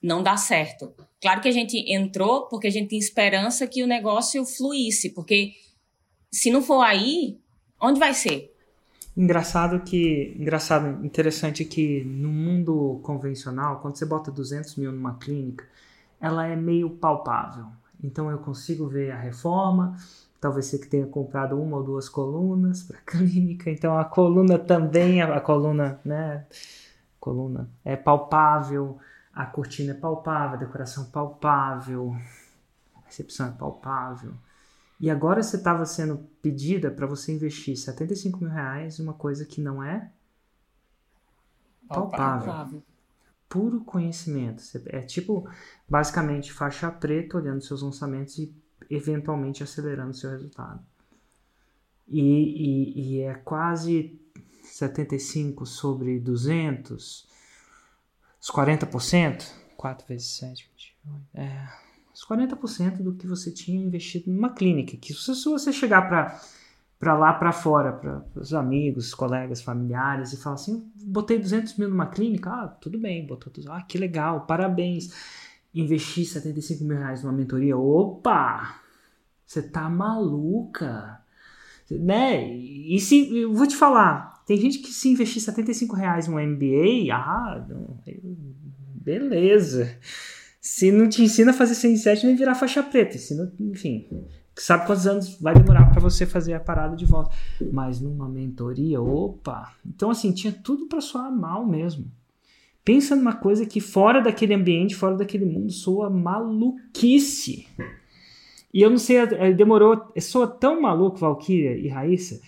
não 0.00 0.22
dar 0.22 0.36
certo. 0.36 0.94
Claro 1.20 1.40
que 1.40 1.48
a 1.48 1.52
gente 1.52 1.76
entrou 1.92 2.48
porque 2.48 2.68
a 2.68 2.70
gente 2.70 2.88
tinha 2.88 3.00
esperança 3.00 3.66
que 3.66 3.82
o 3.82 3.86
negócio 3.86 4.46
fluísse, 4.46 5.10
porque 5.12 5.52
se 6.32 6.50
não 6.50 6.62
for 6.62 6.80
aí, 6.80 7.36
onde 7.82 7.98
vai 7.98 8.14
ser? 8.14 8.49
Engraçado 9.20 9.80
que, 9.80 10.34
engraçado, 10.40 11.04
interessante 11.04 11.62
que 11.62 12.02
no 12.04 12.30
mundo 12.30 13.00
convencional, 13.02 13.78
quando 13.80 13.96
você 13.96 14.06
bota 14.06 14.30
200 14.30 14.76
mil 14.76 14.90
numa 14.90 15.16
clínica, 15.16 15.62
ela 16.18 16.46
é 16.46 16.56
meio 16.56 16.88
palpável. 16.88 17.66
Então 18.02 18.30
eu 18.30 18.38
consigo 18.38 18.88
ver 18.88 19.10
a 19.10 19.18
reforma, 19.18 19.94
talvez 20.40 20.64
você 20.64 20.78
que 20.78 20.86
tenha 20.86 21.06
comprado 21.06 21.60
uma 21.60 21.76
ou 21.76 21.84
duas 21.84 22.08
colunas 22.08 22.82
para 22.82 22.96
a 22.96 23.00
clínica, 23.04 23.70
então 23.70 23.98
a 23.98 24.06
coluna 24.06 24.58
também, 24.58 25.20
a, 25.20 25.36
a 25.36 25.40
coluna, 25.42 26.00
né, 26.02 26.46
coluna 27.20 27.68
é 27.84 27.96
palpável, 27.96 28.98
a 29.34 29.44
cortina 29.44 29.90
é 29.90 29.94
palpável, 29.96 30.54
a 30.54 30.60
decoração 30.60 31.04
é 31.04 31.08
palpável, 31.12 32.16
a 32.96 33.00
recepção 33.04 33.48
é 33.48 33.50
palpável. 33.50 34.32
E 35.00 35.08
agora 35.08 35.42
você 35.42 35.56
estava 35.56 35.86
sendo 35.86 36.18
pedida 36.42 36.90
para 36.90 37.06
você 37.06 37.32
investir 37.32 37.74
75 37.74 38.38
mil 38.38 38.50
reais 38.50 38.98
em 38.98 39.02
uma 39.02 39.14
coisa 39.14 39.46
que 39.46 39.58
não 39.58 39.82
é 39.82 40.10
palpável. 41.88 42.46
palpável. 42.46 42.82
Puro 43.48 43.80
conhecimento. 43.80 44.62
É 44.86 45.00
tipo, 45.00 45.48
basicamente, 45.88 46.52
faixa 46.52 46.90
preta 46.90 47.38
olhando 47.38 47.62
seus 47.62 47.80
lançamentos 47.80 48.38
e 48.38 48.54
eventualmente 48.90 49.62
acelerando 49.62 50.14
seu 50.14 50.30
resultado. 50.30 50.84
E, 52.06 52.20
e, 52.20 53.00
e 53.00 53.20
é 53.22 53.34
quase 53.34 54.20
75 54.62 55.64
sobre 55.64 56.20
200, 56.20 57.26
os 58.40 58.50
40%, 58.50 59.50
4 59.76 60.06
vezes 60.06 60.28
7, 60.36 60.70
28, 60.76 61.26
é 61.34 61.89
os 62.20 62.26
40% 62.26 63.02
do 63.02 63.14
que 63.14 63.26
você 63.26 63.50
tinha 63.50 63.82
investido 63.82 64.30
numa 64.30 64.50
clínica. 64.50 64.96
Que 64.96 65.14
se 65.14 65.44
você 65.44 65.72
chegar 65.72 66.02
para 66.02 66.38
para 66.98 67.16
lá 67.16 67.32
para 67.32 67.50
fora, 67.50 67.94
para 67.94 68.22
os 68.34 68.52
amigos, 68.52 69.14
colegas, 69.14 69.62
familiares 69.62 70.34
e 70.34 70.36
falar 70.36 70.56
assim, 70.56 70.86
botei 70.96 71.38
200 71.38 71.78
mil 71.78 71.88
numa 71.88 72.04
clínica, 72.04 72.50
ah, 72.50 72.68
tudo 72.68 72.98
bem, 72.98 73.26
botou 73.26 73.50
tudo, 73.50 73.72
ah, 73.72 73.80
que 73.80 73.96
legal, 73.96 74.42
parabéns. 74.42 75.10
Investi 75.74 76.26
75 76.26 76.84
mil 76.84 76.98
reais 76.98 77.22
numa 77.22 77.32
mentoria, 77.32 77.74
opa, 77.74 78.82
você 79.46 79.62
tá 79.62 79.88
maluca, 79.88 81.22
né? 81.90 82.46
E 82.54 83.00
se, 83.00 83.34
eu 83.34 83.54
vou 83.54 83.66
te 83.66 83.76
falar, 83.76 84.44
tem 84.44 84.58
gente 84.58 84.80
que 84.80 84.92
se 84.92 85.08
investir 85.08 85.40
75 85.40 85.96
reais 85.96 86.28
num 86.28 86.38
MBA, 86.38 87.14
ah, 87.14 87.66
beleza. 89.02 89.98
Se 90.60 90.92
não 90.92 91.08
te 91.08 91.22
ensina 91.22 91.52
a 91.52 91.54
fazer 91.54 91.74
107, 91.74 92.26
vai 92.26 92.34
virar 92.34 92.54
faixa 92.54 92.82
preta. 92.82 93.16
Ensina, 93.16 93.50
enfim, 93.58 94.06
sabe 94.54 94.86
quantos 94.86 95.06
anos 95.06 95.40
vai 95.40 95.54
demorar 95.54 95.90
para 95.90 96.00
você 96.00 96.26
fazer 96.26 96.52
a 96.52 96.60
parada 96.60 96.94
de 96.94 97.06
volta. 97.06 97.34
Mas 97.72 98.00
numa 98.00 98.28
mentoria, 98.28 99.00
opa! 99.00 99.72
Então, 99.86 100.10
assim, 100.10 100.32
tinha 100.32 100.52
tudo 100.52 100.86
para 100.86 101.00
soar 101.00 101.32
mal 101.32 101.66
mesmo. 101.66 102.10
Pensa 102.84 103.16
numa 103.16 103.34
coisa 103.34 103.64
que 103.64 103.80
fora 103.80 104.20
daquele 104.20 104.52
ambiente, 104.52 104.94
fora 104.94 105.16
daquele 105.16 105.46
mundo, 105.46 105.70
soa 105.70 106.10
maluquice. 106.10 107.66
E 108.72 108.82
eu 108.82 108.90
não 108.90 108.98
sei, 108.98 109.16
eh, 109.16 109.52
demorou, 109.52 110.12
soa 110.20 110.46
tão 110.46 110.80
maluco, 110.80 111.18
Valkyria 111.18 111.76
e 111.76 111.88
Raíssa, 111.88 112.40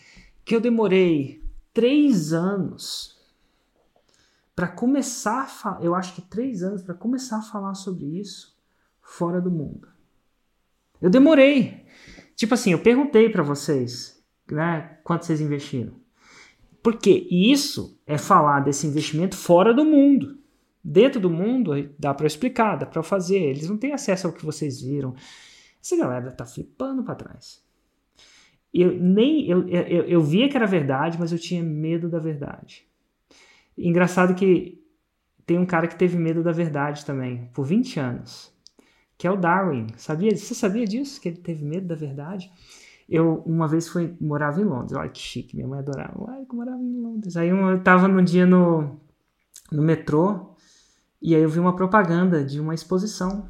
que 0.44 0.54
eu 0.54 0.60
demorei 0.60 1.42
três 1.72 2.32
anos 2.32 3.11
para 4.54 4.68
começar, 4.68 5.48
a 5.64 5.78
eu 5.80 5.94
acho 5.94 6.14
que 6.14 6.22
três 6.22 6.62
anos 6.62 6.82
para 6.82 6.94
começar 6.94 7.38
a 7.38 7.42
falar 7.42 7.74
sobre 7.74 8.06
isso 8.06 8.56
fora 9.00 9.40
do 9.40 9.50
mundo. 9.50 9.88
Eu 11.00 11.10
demorei. 11.10 11.84
Tipo 12.36 12.54
assim, 12.54 12.72
eu 12.72 12.78
perguntei 12.78 13.28
para 13.28 13.42
vocês, 13.42 14.22
né, 14.50 14.98
quanto 15.02 15.26
vocês 15.26 15.40
investiram. 15.40 15.94
Porque 16.82 17.26
isso 17.30 18.00
é 18.06 18.18
falar 18.18 18.60
desse 18.60 18.86
investimento 18.86 19.36
fora 19.36 19.72
do 19.72 19.84
mundo. 19.84 20.38
Dentro 20.84 21.20
do 21.20 21.30
mundo, 21.30 21.72
dá 21.98 22.12
para 22.12 22.26
explicar, 22.26 22.76
dá 22.76 22.86
para 22.86 23.02
fazer. 23.02 23.38
Eles 23.38 23.68
não 23.68 23.76
têm 23.76 23.92
acesso 23.92 24.26
ao 24.26 24.32
que 24.32 24.44
vocês 24.44 24.80
viram. 24.80 25.14
Essa 25.80 25.96
galera 25.96 26.32
tá 26.32 26.44
flipando 26.44 27.04
para 27.04 27.14
trás. 27.14 27.62
Eu 28.74 28.92
nem 28.98 29.48
eu, 29.48 29.68
eu, 29.68 30.04
eu 30.04 30.20
via 30.22 30.48
que 30.48 30.56
era 30.56 30.66
verdade, 30.66 31.18
mas 31.20 31.30
eu 31.30 31.38
tinha 31.38 31.62
medo 31.62 32.08
da 32.08 32.18
verdade. 32.18 32.86
Engraçado 33.76 34.34
que 34.34 34.82
tem 35.46 35.58
um 35.58 35.66
cara 35.66 35.86
que 35.86 35.96
teve 35.96 36.16
medo 36.16 36.42
da 36.42 36.52
verdade 36.52 37.04
também, 37.04 37.50
por 37.52 37.64
20 37.64 37.98
anos, 37.98 38.52
que 39.18 39.26
é 39.26 39.30
o 39.30 39.36
Darwin. 39.36 39.86
Sabia? 39.96 40.34
Você 40.36 40.54
sabia 40.54 40.86
disso? 40.86 41.20
Que 41.20 41.28
ele 41.28 41.38
teve 41.38 41.64
medo 41.64 41.86
da 41.88 41.94
verdade? 41.94 42.50
Eu 43.08 43.42
uma 43.44 43.66
vez 43.68 43.88
fui 43.88 44.16
morava 44.20 44.60
em 44.60 44.64
Londres. 44.64 44.92
Olha 44.92 45.08
que 45.08 45.18
chique, 45.18 45.56
minha 45.56 45.68
mãe 45.68 45.80
adorava. 45.80 46.14
Ai, 46.28 46.44
que 46.44 46.54
morava 46.54 46.80
em 46.80 47.00
Londres. 47.00 47.36
Aí 47.36 47.48
eu 47.48 47.82
tava 47.82 48.08
num 48.08 48.22
dia 48.22 48.46
no, 48.46 49.00
no 49.70 49.82
metrô 49.82 50.54
e 51.20 51.34
aí 51.34 51.42
eu 51.42 51.48
vi 51.48 51.60
uma 51.60 51.76
propaganda 51.76 52.44
de 52.44 52.60
uma 52.60 52.74
exposição. 52.74 53.48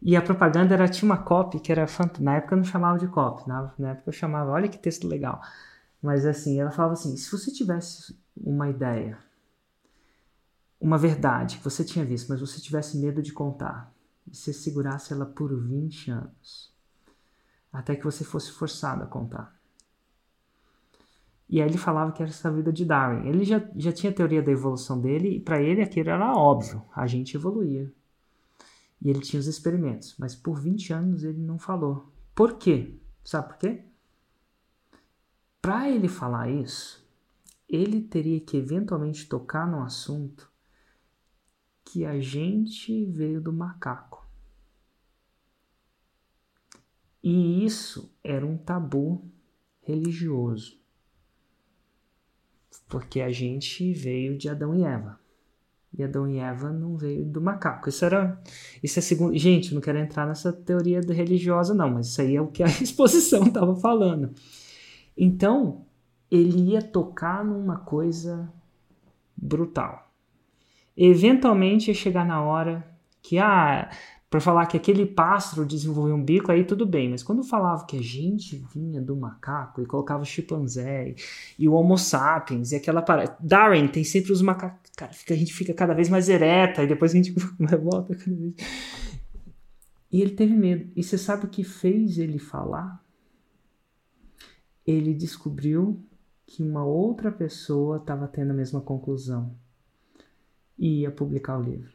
E 0.00 0.14
a 0.14 0.22
propaganda 0.22 0.74
era 0.74 0.88
tinha 0.88 1.10
uma 1.10 1.18
copy 1.18 1.58
que 1.58 1.72
era 1.72 1.86
na 2.20 2.36
época 2.36 2.54
eu 2.54 2.58
não 2.58 2.64
chamava 2.64 2.98
de 2.98 3.08
copy, 3.08 3.48
na, 3.48 3.72
na 3.78 3.90
época 3.90 4.10
eu 4.10 4.12
chamava, 4.12 4.50
olha 4.50 4.68
que 4.68 4.78
texto 4.78 5.08
legal. 5.08 5.40
Mas 6.02 6.26
assim, 6.26 6.60
ela 6.60 6.70
falava 6.70 6.92
assim: 6.94 7.16
se 7.16 7.30
você 7.30 7.50
tivesse 7.50 8.16
uma 8.46 8.70
ideia 8.70 9.18
uma 10.80 10.98
verdade 10.98 11.58
que 11.58 11.64
você 11.64 11.84
tinha 11.84 12.04
visto, 12.04 12.28
mas 12.28 12.40
você 12.40 12.60
tivesse 12.60 12.96
medo 12.98 13.22
de 13.22 13.32
contar, 13.32 13.92
e 14.26 14.34
você 14.34 14.52
segurasse 14.52 15.12
ela 15.12 15.26
por 15.26 15.54
20 15.54 16.10
anos, 16.10 16.72
até 17.72 17.96
que 17.96 18.04
você 18.04 18.24
fosse 18.24 18.50
forçado 18.50 19.02
a 19.02 19.06
contar. 19.06 19.54
E 21.48 21.62
aí 21.62 21.68
ele 21.68 21.78
falava 21.78 22.12
que 22.12 22.20
era 22.20 22.30
essa 22.30 22.50
vida 22.50 22.72
de 22.72 22.84
Darwin. 22.84 23.28
Ele 23.28 23.44
já, 23.44 23.62
já 23.76 23.92
tinha 23.92 24.10
a 24.10 24.14
teoria 24.14 24.42
da 24.42 24.50
evolução 24.50 25.00
dele, 25.00 25.36
e 25.36 25.40
para 25.40 25.62
ele 25.62 25.80
aquilo 25.80 26.10
era 26.10 26.34
óbvio, 26.34 26.82
a 26.94 27.06
gente 27.06 27.36
evoluía. 27.36 27.92
E 29.00 29.10
ele 29.10 29.20
tinha 29.20 29.38
os 29.38 29.46
experimentos, 29.46 30.16
mas 30.18 30.34
por 30.34 30.58
20 30.58 30.92
anos 30.92 31.24
ele 31.24 31.40
não 31.40 31.58
falou. 31.58 32.12
Por 32.34 32.54
quê? 32.54 32.98
Sabe 33.22 33.48
por 33.48 33.58
quê? 33.58 33.84
Para 35.62 35.88
ele 35.88 36.08
falar 36.08 36.50
isso, 36.50 37.05
ele 37.68 38.00
teria 38.02 38.40
que 38.40 38.56
eventualmente 38.56 39.28
tocar 39.28 39.66
no 39.66 39.82
assunto 39.82 40.50
que 41.84 42.04
a 42.04 42.20
gente 42.20 43.04
veio 43.06 43.40
do 43.40 43.52
macaco. 43.52 44.26
E 47.22 47.64
isso 47.64 48.14
era 48.22 48.46
um 48.46 48.56
tabu 48.56 49.24
religioso. 49.80 50.80
Porque 52.88 53.20
a 53.20 53.30
gente 53.30 53.92
veio 53.92 54.36
de 54.36 54.48
Adão 54.48 54.74
e 54.74 54.84
Eva. 54.84 55.18
E 55.96 56.04
Adão 56.04 56.28
e 56.28 56.38
Eva 56.38 56.70
não 56.70 56.96
veio 56.96 57.24
do 57.24 57.40
macaco. 57.40 57.88
Isso 57.88 58.04
era. 58.04 58.40
Isso 58.82 58.98
é 58.98 59.02
segundo. 59.02 59.36
Gente, 59.36 59.74
não 59.74 59.80
quero 59.80 59.98
entrar 59.98 60.26
nessa 60.26 60.52
teoria 60.52 61.00
religiosa, 61.00 61.74
não, 61.74 61.90
mas 61.90 62.08
isso 62.08 62.20
aí 62.20 62.36
é 62.36 62.40
o 62.40 62.48
que 62.48 62.62
a 62.62 62.66
exposição 62.82 63.44
estava 63.44 63.74
falando. 63.76 64.34
Então, 65.16 65.85
ele 66.30 66.72
ia 66.72 66.82
tocar 66.82 67.44
numa 67.44 67.78
coisa 67.78 68.52
brutal. 69.36 70.10
Eventualmente 70.96 71.88
ia 71.88 71.94
chegar 71.94 72.24
na 72.24 72.42
hora 72.42 72.86
que, 73.22 73.38
ah, 73.38 73.90
para 74.30 74.40
falar 74.40 74.66
que 74.66 74.76
aquele 74.76 75.06
pássaro 75.06 75.64
desenvolveu 75.64 76.14
um 76.14 76.22
bico, 76.22 76.50
aí 76.50 76.64
tudo 76.64 76.84
bem, 76.84 77.10
mas 77.10 77.22
quando 77.22 77.44
falava 77.44 77.86
que 77.86 77.96
a 77.96 78.02
gente 78.02 78.56
vinha 78.74 79.00
do 79.00 79.14
macaco 79.14 79.80
e 79.80 79.86
colocava 79.86 80.22
o 80.22 80.26
chimpanzé 80.26 81.14
e 81.58 81.68
o 81.68 81.74
Homo 81.74 81.96
sapiens 81.96 82.72
e 82.72 82.76
aquela 82.76 83.02
parada. 83.02 83.36
Darwin 83.40 83.88
tem 83.88 84.04
sempre 84.04 84.32
os 84.32 84.42
macacos. 84.42 84.90
Cara, 84.96 85.12
fica, 85.12 85.34
a 85.34 85.36
gente 85.36 85.52
fica 85.52 85.74
cada 85.74 85.94
vez 85.94 86.08
mais 86.08 86.28
ereta 86.28 86.82
e 86.82 86.86
depois 86.86 87.12
a 87.12 87.16
gente 87.16 87.32
volta 87.80 88.14
cada 88.14 88.36
vez. 88.36 88.54
E 90.10 90.22
ele 90.22 90.32
teve 90.32 90.54
medo. 90.54 90.90
E 90.96 91.02
você 91.02 91.18
sabe 91.18 91.46
o 91.46 91.48
que 91.48 91.62
fez 91.62 92.18
ele 92.18 92.38
falar? 92.38 93.04
Ele 94.86 95.12
descobriu 95.12 96.02
que 96.46 96.62
uma 96.62 96.84
outra 96.84 97.32
pessoa 97.32 97.96
estava 97.96 98.28
tendo 98.28 98.52
a 98.52 98.54
mesma 98.54 98.80
conclusão 98.80 99.54
e 100.78 101.00
ia 101.00 101.10
publicar 101.10 101.58
o 101.58 101.62
livro. 101.62 101.92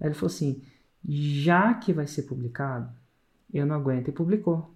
Ele 0.00 0.14
falou 0.14 0.28
assim: 0.28 0.62
já 1.06 1.74
que 1.74 1.92
vai 1.92 2.06
ser 2.06 2.22
publicado, 2.22 2.92
eu 3.52 3.66
não 3.66 3.76
aguento, 3.76 4.08
e 4.08 4.12
publicou. 4.12 4.74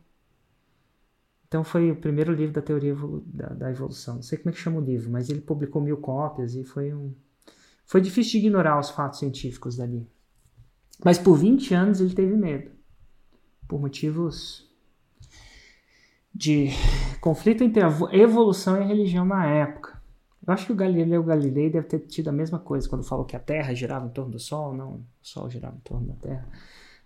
Então 1.49 1.65
foi 1.65 1.91
o 1.91 1.97
primeiro 1.97 2.33
livro 2.33 2.55
da 2.55 2.63
teoria 2.63 2.95
da, 3.27 3.49
da, 3.49 3.71
evolução. 3.71 4.17
Não 4.17 4.23
sei 4.23 4.39
como 4.39 4.51
é 4.51 4.53
que 4.53 4.61
chama 4.61 4.79
o 4.79 4.85
livro, 4.85 5.11
mas 5.11 5.29
ele 5.29 5.41
publicou 5.41 5.83
mil 5.83 5.97
cópias 5.97 6.55
e 6.55 6.63
foi 6.63 6.95
um. 6.95 7.13
Foi 7.85 8.01
difícil 8.01 8.33
de 8.33 8.47
ignorar 8.47 8.79
os 8.79 8.91
fatos 8.91 9.19
científicos 9.19 9.77
dali. 9.77 10.07
Mas 11.05 11.19
por 11.19 11.37
20 11.37 11.75
anos 11.75 12.01
ele 12.01 12.15
teve 12.15 12.37
medo. 12.37 12.71
Por 13.67 13.81
motivos 13.81 14.71
de 16.33 16.69
conflito 17.21 17.63
entre 17.63 17.83
a 17.83 17.91
evolução 18.13 18.77
e 18.77 18.83
a 18.83 18.87
religião 18.87 19.25
na 19.25 19.47
época. 19.47 20.01
Eu 20.47 20.55
acho 20.55 20.67
que 20.67 20.73
o 20.73 20.77
Galileu 20.77 21.23
Galilei 21.23 21.71
deve 21.71 21.87
ter 21.87 22.01
tido 22.01 22.29
a 22.29 22.33
mesma 22.33 22.59
coisa 22.59 22.89
quando 22.89 23.05
falou 23.05 23.25
que 23.25 23.37
a 23.37 23.41
Terra 23.41 23.75
girava 23.75 24.07
em 24.07 24.11
torno 24.11 24.33
do 24.33 24.39
Sol. 24.39 24.75
Não, 24.75 24.95
o 24.95 25.05
Sol 25.21 25.51
girava 25.51 25.77
em 25.77 25.81
torno 25.81 26.09
da 26.09 26.15
Terra. 26.15 26.49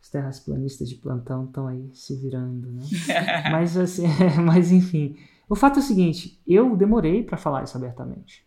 Os 0.01 0.09
terraplanistas 0.09 0.89
de 0.89 0.97
plantão 0.97 1.45
estão 1.47 1.67
aí 1.67 1.91
se 1.95 2.15
virando, 2.15 2.71
né? 2.71 2.83
mas, 3.51 3.77
assim, 3.77 4.05
mas 4.45 4.71
enfim, 4.71 5.17
o 5.49 5.57
fato 5.57 5.79
é 5.79 5.83
o 5.83 5.85
seguinte: 5.85 6.41
eu 6.47 6.77
demorei 6.77 7.23
para 7.23 7.37
falar 7.37 7.65
isso 7.65 7.77
abertamente, 7.77 8.47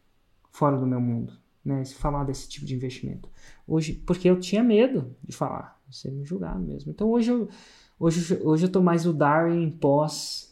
fora 0.51 0.77
do 0.77 0.86
meu 0.86 1.01
mundo, 1.01 1.34
né? 1.65 1.84
Falar 1.86 2.23
desse 2.23 2.47
tipo 2.47 2.65
de 2.65 2.75
investimento. 2.75 3.30
Hoje, 3.67 3.93
porque 3.93 4.30
eu 4.30 4.39
tinha 4.39 4.63
medo 4.63 5.15
de 5.23 5.36
falar, 5.36 5.80
ser 5.91 6.12
me 6.12 6.23
julgar 6.23 6.58
mesmo. 6.60 6.91
Então 6.91 7.10
hoje 7.10 7.32
eu, 7.32 7.49
hoje, 7.99 8.39
hoje 8.43 8.65
eu 8.65 8.71
tô 8.71 8.82
mais 8.82 9.06
o 9.06 9.13
Darwin 9.13 9.69
pós 9.71 10.46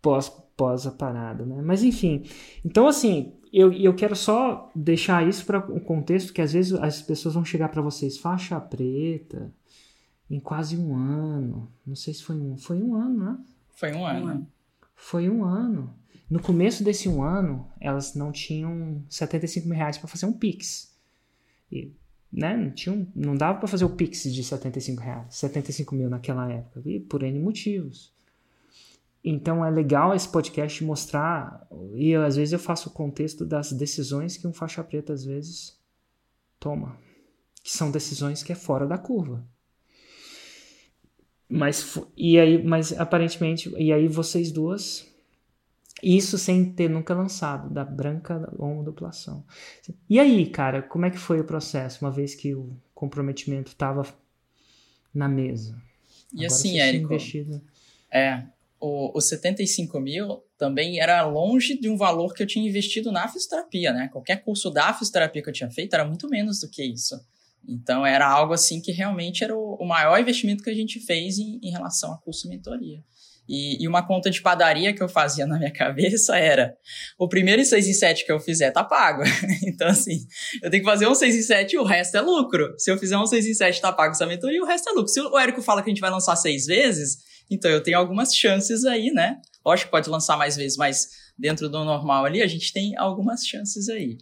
pós 0.00 0.28
pós 0.56 0.86
a 0.86 0.90
parada, 0.90 1.46
né? 1.46 1.62
Mas 1.62 1.84
enfim, 1.84 2.24
então 2.64 2.88
assim, 2.88 3.32
eu, 3.52 3.72
eu 3.72 3.94
quero 3.94 4.16
só 4.16 4.70
deixar 4.74 5.26
isso 5.26 5.46
para 5.46 5.60
um 5.72 5.78
contexto 5.78 6.32
que 6.32 6.42
às 6.42 6.52
vezes 6.52 6.72
as 6.74 7.00
pessoas 7.00 7.34
vão 7.34 7.44
chegar 7.44 7.68
para 7.68 7.80
vocês 7.80 8.18
faixa 8.18 8.60
preta 8.60 9.52
em 10.28 10.40
quase 10.40 10.76
um 10.76 10.96
ano, 10.96 11.70
não 11.86 11.94
sei 11.94 12.12
se 12.12 12.22
foi 12.22 12.36
um, 12.36 12.56
foi 12.56 12.82
um 12.82 12.94
ano, 12.94 13.24
né? 13.24 13.38
Foi 13.70 13.92
um 13.92 14.04
ano. 14.04 14.46
Foi 14.94 15.30
um 15.30 15.44
ano. 15.44 15.94
No 16.28 16.40
começo 16.40 16.84
desse 16.84 17.08
um 17.08 17.22
ano, 17.22 17.66
elas 17.80 18.14
não 18.14 18.30
tinham 18.30 19.02
75 19.08 19.66
mil 19.66 19.76
reais 19.76 19.96
para 19.96 20.08
fazer 20.08 20.26
um 20.26 20.32
Pix. 20.32 20.94
E, 21.72 21.92
né, 22.30 22.56
não, 22.56 22.70
tinha 22.70 23.06
não 23.14 23.34
dava 23.34 23.58
para 23.58 23.68
fazer 23.68 23.84
o 23.84 23.90
Pix 23.90 24.24
de 24.24 24.44
75 24.44 25.00
reais, 25.00 25.34
75 25.34 25.94
mil 25.94 26.10
naquela 26.10 26.50
época, 26.50 26.82
e 26.84 27.00
por 27.00 27.22
N 27.22 27.38
motivos. 27.38 28.12
Então 29.30 29.62
é 29.62 29.68
legal 29.70 30.14
esse 30.14 30.26
podcast 30.26 30.82
mostrar, 30.82 31.68
e 31.92 32.08
eu, 32.08 32.24
às 32.24 32.36
vezes 32.36 32.54
eu 32.54 32.58
faço 32.58 32.88
o 32.88 32.92
contexto 32.92 33.44
das 33.44 33.70
decisões 33.72 34.38
que 34.38 34.46
um 34.46 34.54
faixa 34.54 34.82
preta 34.82 35.12
às 35.12 35.22
vezes 35.22 35.78
toma, 36.58 36.98
que 37.62 37.70
são 37.70 37.90
decisões 37.90 38.42
que 38.42 38.52
é 38.52 38.54
fora 38.54 38.86
da 38.86 38.96
curva. 38.96 39.46
Mas 41.46 41.98
e 42.16 42.38
aí, 42.38 42.62
mas 42.64 42.98
aparentemente, 42.98 43.70
e 43.76 43.92
aí 43.92 44.08
vocês 44.08 44.50
duas 44.50 45.06
isso 46.02 46.38
sem 46.38 46.72
ter 46.72 46.88
nunca 46.88 47.12
lançado, 47.12 47.68
da 47.68 47.84
branca 47.84 48.50
homoduplação. 48.56 49.44
E 50.08 50.18
aí, 50.18 50.46
cara, 50.48 50.80
como 50.80 51.04
é 51.04 51.10
que 51.10 51.18
foi 51.18 51.38
o 51.38 51.44
processo, 51.44 52.02
uma 52.02 52.10
vez 52.10 52.34
que 52.34 52.54
o 52.54 52.74
comprometimento 52.94 53.72
estava 53.72 54.06
na 55.12 55.28
mesa? 55.28 55.76
E 56.32 56.46
Agora 56.46 56.46
assim, 56.46 56.78
Érico, 56.78 57.12
investido... 57.12 57.60
é, 58.10 58.44
os 58.80 59.28
75 59.28 59.98
mil 60.00 60.42
também 60.56 61.00
era 61.00 61.24
longe 61.26 61.78
de 61.78 61.88
um 61.88 61.96
valor 61.96 62.32
que 62.32 62.42
eu 62.42 62.46
tinha 62.46 62.68
investido 62.68 63.10
na 63.10 63.26
fisioterapia, 63.26 63.92
né? 63.92 64.08
Qualquer 64.12 64.44
curso 64.44 64.70
da 64.70 64.92
fisioterapia 64.92 65.42
que 65.42 65.48
eu 65.48 65.52
tinha 65.52 65.70
feito 65.70 65.94
era 65.94 66.04
muito 66.04 66.28
menos 66.28 66.60
do 66.60 66.68
que 66.68 66.84
isso. 66.84 67.18
Então 67.66 68.06
era 68.06 68.26
algo 68.26 68.52
assim 68.52 68.80
que 68.80 68.92
realmente 68.92 69.42
era 69.42 69.56
o, 69.56 69.84
maior 69.84 70.18
investimento 70.20 70.62
que 70.62 70.70
a 70.70 70.74
gente 70.74 71.00
fez 71.00 71.38
em, 71.38 71.58
em 71.62 71.70
relação 71.70 72.12
a 72.12 72.18
curso 72.18 72.48
mentoria. 72.48 73.02
E, 73.48 73.82
e, 73.82 73.88
uma 73.88 74.06
conta 74.06 74.30
de 74.30 74.42
padaria 74.42 74.92
que 74.92 75.02
eu 75.02 75.08
fazia 75.08 75.46
na 75.46 75.58
minha 75.58 75.72
cabeça 75.72 76.36
era: 76.36 76.76
o 77.18 77.26
primeiro 77.26 77.64
6 77.64 77.88
em 77.88 77.94
7 77.94 78.26
que 78.26 78.30
eu 78.30 78.38
fizer 78.38 78.70
tá 78.70 78.84
pago. 78.84 79.22
então, 79.66 79.88
assim, 79.88 80.26
eu 80.62 80.70
tenho 80.70 80.82
que 80.82 80.88
fazer 80.88 81.08
um 81.08 81.14
6 81.14 81.34
em 81.34 81.42
7 81.42 81.72
e 81.72 81.78
o 81.78 81.84
resto 81.84 82.16
é 82.16 82.20
lucro. 82.20 82.74
Se 82.78 82.90
eu 82.90 82.98
fizer 82.98 83.16
um 83.16 83.26
6 83.26 83.46
em 83.46 83.54
7 83.54 83.80
tá 83.80 83.90
pago 83.90 84.12
essa 84.12 84.26
mentoria, 84.26 84.62
o 84.62 84.66
resto 84.66 84.90
é 84.90 84.92
lucro. 84.92 85.08
Se 85.08 85.20
o 85.20 85.38
Érico 85.38 85.62
fala 85.62 85.82
que 85.82 85.88
a 85.88 85.92
gente 85.92 86.00
vai 86.00 86.10
lançar 86.10 86.36
seis 86.36 86.66
vezes, 86.66 87.18
então 87.50 87.70
eu 87.70 87.82
tenho 87.82 87.98
algumas 87.98 88.34
chances 88.34 88.84
aí, 88.84 89.10
né? 89.10 89.40
Lógico 89.64 89.88
que 89.88 89.92
pode 89.92 90.08
lançar 90.08 90.36
mais 90.36 90.56
vezes, 90.56 90.76
mas 90.76 91.08
dentro 91.38 91.68
do 91.68 91.84
normal 91.84 92.24
ali, 92.24 92.42
a 92.42 92.46
gente 92.46 92.72
tem 92.72 92.96
algumas 92.96 93.46
chances 93.46 93.88
aí. 93.88 94.18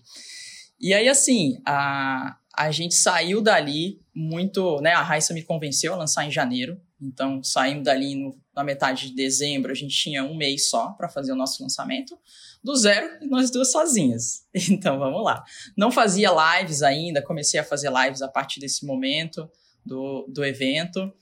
E 0.79 0.93
aí, 0.93 1.09
assim, 1.09 1.61
a, 1.67 2.37
a 2.55 2.71
gente 2.71 2.95
saiu 2.95 3.41
dali 3.41 4.01
muito, 4.15 4.81
né? 4.81 4.93
A 4.93 5.03
Raissa 5.03 5.33
me 5.33 5.43
convenceu 5.43 5.95
a 5.95 5.97
lançar 5.97 6.27
em 6.27 6.31
janeiro. 6.31 6.81
Então, 7.01 7.43
saímos 7.43 7.85
dali 7.85 8.15
no, 8.15 8.39
na 8.55 8.65
metade 8.65 9.09
de 9.09 9.15
dezembro, 9.15 9.71
a 9.71 9.75
gente 9.75 9.95
tinha 9.95 10.25
um 10.25 10.37
mês 10.37 10.69
só 10.69 10.93
para 10.93 11.09
fazer 11.09 11.33
o 11.33 11.37
nosso 11.37 11.63
lançamento, 11.63 12.19
do 12.65 12.75
zero, 12.75 13.07
nós 13.29 13.51
duas 13.51 13.71
sozinhas. 13.71 14.45
Então, 14.71 14.99
vamos 14.99 15.23
lá. 15.23 15.45
Não 15.77 15.91
fazia 15.91 16.31
lives 16.59 16.83
ainda, 16.83 17.23
comecei 17.23 17.61
a 17.61 17.65
fazer 17.65 17.91
lives 17.93 18.23
a 18.23 18.29
partir 18.29 18.59
desse 18.59 18.85
momento 18.85 19.49
do, 19.85 20.27
do 20.29 20.45
evento. 20.45 21.13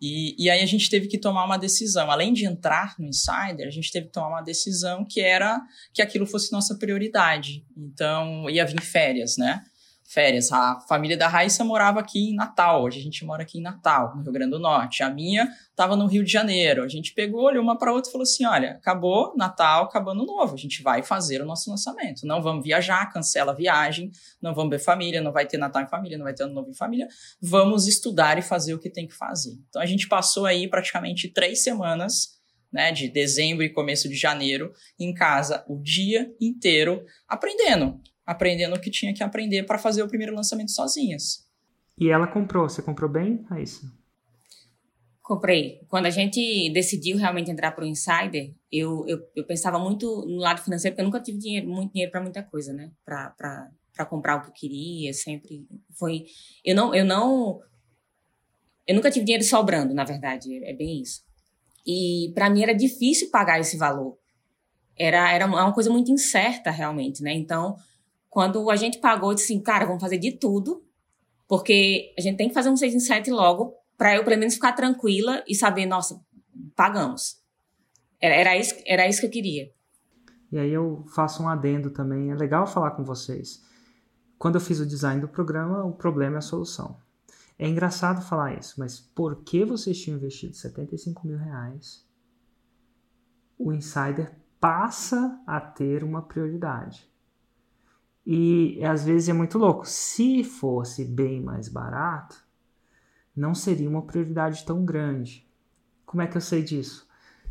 E, 0.00 0.34
e 0.38 0.48
aí 0.48 0.62
a 0.62 0.66
gente 0.66 0.88
teve 0.88 1.08
que 1.08 1.18
tomar 1.18 1.44
uma 1.44 1.56
decisão. 1.56 2.10
Além 2.10 2.32
de 2.32 2.44
entrar 2.44 2.94
no 2.98 3.08
Insider, 3.08 3.66
a 3.66 3.70
gente 3.70 3.90
teve 3.90 4.06
que 4.06 4.12
tomar 4.12 4.28
uma 4.28 4.42
decisão 4.42 5.04
que 5.04 5.20
era 5.20 5.60
que 5.92 6.00
aquilo 6.00 6.26
fosse 6.26 6.52
nossa 6.52 6.76
prioridade. 6.76 7.64
Então, 7.76 8.48
ia 8.48 8.64
vir 8.64 8.80
férias, 8.80 9.36
né? 9.36 9.62
Férias. 10.08 10.50
A 10.50 10.80
família 10.88 11.16
da 11.16 11.28
Raíssa 11.28 11.62
morava 11.62 12.00
aqui 12.00 12.30
em 12.30 12.34
Natal, 12.34 12.82
hoje 12.82 12.98
a 12.98 13.02
gente 13.02 13.24
mora 13.26 13.42
aqui 13.42 13.58
em 13.58 13.62
Natal, 13.62 14.16
no 14.16 14.22
Rio 14.22 14.32
Grande 14.32 14.52
do 14.52 14.58
Norte. 14.58 15.02
A 15.02 15.10
minha 15.10 15.46
estava 15.70 15.94
no 15.94 16.06
Rio 16.06 16.24
de 16.24 16.32
Janeiro. 16.32 16.82
A 16.82 16.88
gente 16.88 17.12
pegou, 17.12 17.44
olhou 17.44 17.62
uma 17.62 17.78
para 17.78 17.92
outra 17.92 18.08
e 18.08 18.12
falou 18.12 18.22
assim: 18.22 18.46
olha, 18.46 18.72
acabou 18.72 19.34
Natal, 19.36 19.84
acabando 19.84 20.24
novo, 20.24 20.54
a 20.54 20.56
gente 20.56 20.82
vai 20.82 21.02
fazer 21.02 21.42
o 21.42 21.44
nosso 21.44 21.70
lançamento. 21.70 22.26
Não 22.26 22.42
vamos 22.42 22.64
viajar, 22.64 23.12
cancela 23.12 23.52
a 23.52 23.54
viagem, 23.54 24.10
não 24.40 24.54
vamos 24.54 24.70
ver 24.70 24.78
família, 24.78 25.20
não 25.20 25.30
vai 25.30 25.46
ter 25.46 25.58
Natal 25.58 25.82
em 25.82 25.88
família, 25.88 26.16
não 26.16 26.24
vai 26.24 26.32
ter 26.32 26.44
Ano 26.44 26.54
Novo 26.54 26.70
em 26.70 26.74
família. 26.74 27.06
Vamos 27.40 27.86
estudar 27.86 28.38
e 28.38 28.42
fazer 28.42 28.72
o 28.72 28.78
que 28.78 28.88
tem 28.88 29.06
que 29.06 29.14
fazer. 29.14 29.58
Então 29.68 29.82
a 29.82 29.86
gente 29.86 30.08
passou 30.08 30.46
aí 30.46 30.66
praticamente 30.68 31.28
três 31.28 31.62
semanas. 31.62 32.38
Né, 32.70 32.92
de 32.92 33.08
dezembro 33.08 33.64
e 33.64 33.72
começo 33.72 34.10
de 34.10 34.14
janeiro, 34.14 34.74
em 35.00 35.14
casa 35.14 35.64
o 35.66 35.78
dia 35.78 36.30
inteiro 36.38 37.02
aprendendo, 37.26 37.98
aprendendo 38.28 38.76
o 38.76 38.80
que 38.80 38.90
tinha 38.90 39.14
que 39.14 39.24
aprender 39.24 39.62
para 39.62 39.78
fazer 39.78 40.02
o 40.02 40.06
primeiro 40.06 40.34
lançamento 40.34 40.70
sozinhas. 40.70 41.48
E 41.96 42.10
ela 42.10 42.26
comprou, 42.26 42.68
você 42.68 42.82
comprou 42.82 43.10
bem, 43.10 43.42
Raíssa? 43.48 43.90
Comprei. 45.22 45.80
Quando 45.88 46.04
a 46.04 46.10
gente 46.10 46.70
decidiu 46.74 47.16
realmente 47.16 47.50
entrar 47.50 47.72
para 47.72 47.84
o 47.84 47.86
Insider, 47.86 48.54
eu, 48.70 49.02
eu, 49.08 49.18
eu, 49.34 49.46
pensava 49.46 49.78
muito 49.78 50.26
no 50.26 50.36
lado 50.36 50.60
financeiro, 50.60 50.94
porque 50.94 51.00
eu 51.00 51.06
nunca 51.06 51.22
tive 51.22 51.38
dinheiro, 51.38 51.66
muito 51.68 51.90
dinheiro 51.90 52.12
para 52.12 52.20
muita 52.20 52.42
coisa, 52.42 52.70
né? 52.74 52.90
Para 53.02 54.04
comprar 54.06 54.36
o 54.36 54.42
que 54.42 54.48
eu 54.48 54.52
queria, 54.52 55.10
sempre 55.14 55.66
foi... 55.98 56.26
Eu 56.62 56.76
não, 56.76 56.94
eu 56.94 57.06
não... 57.06 57.60
Eu 58.86 58.94
nunca 58.94 59.10
tive 59.10 59.24
dinheiro 59.24 59.44
sobrando, 59.44 59.94
na 59.94 60.04
verdade, 60.04 60.62
é 60.64 60.74
bem 60.74 61.00
isso. 61.00 61.22
E 61.86 62.30
para 62.34 62.50
mim 62.50 62.62
era 62.62 62.74
difícil 62.74 63.30
pagar 63.30 63.58
esse 63.58 63.78
valor. 63.78 64.18
Era, 64.98 65.32
era 65.32 65.46
uma 65.46 65.72
coisa 65.72 65.90
muito 65.90 66.10
incerta, 66.10 66.70
realmente, 66.70 67.22
né? 67.22 67.32
Então, 67.32 67.76
quando 68.30 68.70
a 68.70 68.76
gente 68.76 68.98
pagou, 68.98 69.34
disse 69.34 69.52
assim, 69.52 69.62
cara, 69.62 69.86
vamos 69.86 70.00
fazer 70.00 70.18
de 70.18 70.32
tudo, 70.32 70.84
porque 71.46 72.14
a 72.16 72.20
gente 72.20 72.36
tem 72.36 72.48
que 72.48 72.54
fazer 72.54 72.68
um 72.68 72.76
6 72.76 72.94
em 72.94 73.00
7 73.00 73.30
logo, 73.30 73.74
para 73.96 74.14
eu 74.14 74.24
pelo 74.24 74.38
menos 74.38 74.54
ficar 74.54 74.72
tranquila 74.72 75.42
e 75.46 75.54
saber, 75.54 75.86
nossa, 75.86 76.20
pagamos. 76.76 77.42
Era, 78.20 78.34
era, 78.34 78.56
isso, 78.56 78.74
era 78.86 79.08
isso 79.08 79.20
que 79.20 79.26
eu 79.26 79.30
queria. 79.30 79.72
E 80.50 80.58
aí 80.58 80.72
eu 80.72 81.04
faço 81.14 81.42
um 81.42 81.48
adendo 81.48 81.90
também, 81.90 82.30
é 82.30 82.34
legal 82.34 82.66
falar 82.66 82.92
com 82.92 83.04
vocês. 83.04 83.62
Quando 84.38 84.54
eu 84.54 84.60
fiz 84.60 84.78
o 84.78 84.86
design 84.86 85.20
do 85.20 85.28
programa, 85.28 85.84
o 85.84 85.92
problema 85.92 86.36
é 86.36 86.38
a 86.38 86.42
solução. 86.42 86.96
É 87.58 87.66
engraçado 87.66 88.22
falar 88.22 88.54
isso, 88.54 88.74
mas 88.78 89.00
por 89.00 89.42
que 89.42 89.64
vocês 89.64 90.00
tinham 90.00 90.16
investido 90.16 90.54
75 90.54 91.26
mil 91.26 91.36
reais? 91.36 92.06
O 93.58 93.72
Insider 93.72 94.32
passa 94.60 95.42
a 95.44 95.60
ter 95.60 96.04
uma 96.04 96.22
prioridade. 96.22 97.10
E 98.30 98.84
às 98.84 99.06
vezes 99.06 99.30
é 99.30 99.32
muito 99.32 99.56
louco. 99.56 99.88
Se 99.88 100.44
fosse 100.44 101.02
bem 101.02 101.40
mais 101.40 101.66
barato, 101.66 102.36
não 103.34 103.54
seria 103.54 103.88
uma 103.88 104.02
prioridade 104.02 104.66
tão 104.66 104.84
grande. 104.84 105.48
Como 106.04 106.20
é 106.20 106.26
que 106.26 106.36
eu 106.36 106.40
sei 106.42 106.62
disso? 106.62 107.08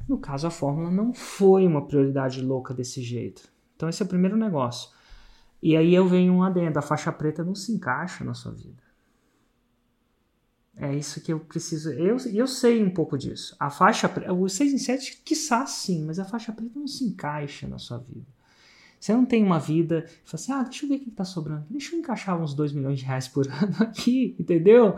No 0.07 0.19
caso, 0.19 0.45
a 0.45 0.51
fórmula 0.51 0.91
não 0.91 1.15
foi 1.15 1.65
uma 1.65 1.87
prioridade 1.87 2.43
louca 2.43 2.75
desse 2.75 3.01
jeito. 3.01 3.49
Então, 3.75 3.89
esse 3.89 4.03
é 4.03 4.05
o 4.05 4.07
primeiro 4.07 4.37
negócio. 4.37 4.91
E 5.63 5.75
aí 5.75 5.95
eu 5.95 6.07
venho 6.07 6.31
um 6.31 6.43
adendo: 6.43 6.77
a 6.77 6.83
faixa 6.83 7.11
preta 7.11 7.43
não 7.43 7.55
se 7.55 7.71
encaixa 7.71 8.23
na 8.23 8.35
sua 8.35 8.51
vida. 8.51 8.83
É 10.75 10.95
isso 10.95 11.19
que 11.21 11.33
eu 11.33 11.39
preciso. 11.39 11.89
Eu, 11.91 12.17
eu 12.31 12.45
sei 12.45 12.83
um 12.83 12.91
pouco 12.91 13.17
disso. 13.17 13.55
A 13.59 13.71
faixa 13.71 14.07
preta, 14.07 14.31
o 14.31 14.47
6 14.47 14.73
em 14.73 14.77
7, 14.77 15.23
quiçá 15.25 15.65
sim, 15.65 16.05
mas 16.05 16.19
a 16.19 16.25
faixa 16.25 16.51
preta 16.51 16.77
não 16.77 16.85
se 16.85 17.03
encaixa 17.03 17.67
na 17.67 17.79
sua 17.79 17.97
vida. 17.97 18.36
Você 18.99 19.13
não 19.13 19.25
tem 19.25 19.43
uma 19.43 19.59
vida, 19.59 20.05
fala 20.25 20.33
assim, 20.33 20.51
ah, 20.51 20.63
deixa 20.63 20.85
eu 20.85 20.89
ver 20.89 20.95
o 20.95 20.99
que 20.99 21.09
está 21.09 21.23
sobrando. 21.23 21.65
Deixa 21.69 21.95
eu 21.95 21.99
encaixar 21.99 22.41
uns 22.41 22.53
2 22.53 22.73
milhões 22.73 22.99
de 22.99 23.05
reais 23.05 23.27
por 23.27 23.47
ano 23.51 23.75
aqui, 23.79 24.35
entendeu? 24.39 24.95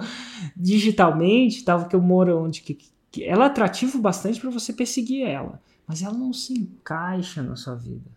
Digitalmente, 0.55 1.63
tal, 1.63 1.87
que 1.87 1.95
eu 1.95 2.01
moro 2.01 2.37
onde 2.43 2.61
que, 2.61 2.77
que 3.11 3.23
ela 3.23 3.45
é 3.45 3.47
atrativa 3.47 3.97
bastante 3.97 4.39
para 4.39 4.49
você 4.49 4.71
perseguir 4.71 5.27
ela, 5.27 5.61
mas 5.85 6.01
ela 6.01 6.17
não 6.17 6.31
se 6.31 6.53
encaixa 6.53 7.43
na 7.43 7.55
sua 7.55 7.75
vida. 7.75 8.09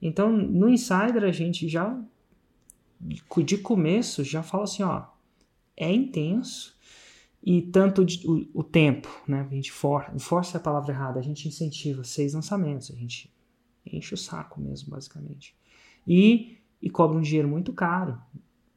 Então, 0.00 0.30
no 0.30 0.68
Insider 0.68 1.24
a 1.24 1.32
gente 1.32 1.68
já 1.68 1.98
de 3.44 3.58
começo 3.58 4.24
já 4.24 4.42
fala 4.42 4.64
assim, 4.64 4.82
ó, 4.82 5.06
é 5.76 5.92
intenso 5.92 6.76
e 7.42 7.62
tanto 7.62 8.02
o, 8.02 8.60
o, 8.60 8.64
tempo, 8.64 9.08
né? 9.26 9.46
A 9.48 9.54
gente 9.54 9.70
for, 9.70 10.10
força 10.18 10.58
a 10.58 10.60
palavra 10.60 10.92
errada, 10.92 11.20
a 11.20 11.22
gente 11.22 11.46
incentiva 11.46 12.02
seis 12.02 12.34
lançamentos, 12.34 12.90
a 12.90 12.94
gente 12.94 13.32
enche 13.84 14.14
o 14.14 14.16
saco 14.16 14.60
mesmo, 14.60 14.90
basicamente. 14.90 15.56
E, 16.06 16.58
e 16.80 16.90
cobra 16.90 17.16
um 17.16 17.20
dinheiro 17.20 17.48
muito 17.48 17.72
caro 17.72 18.20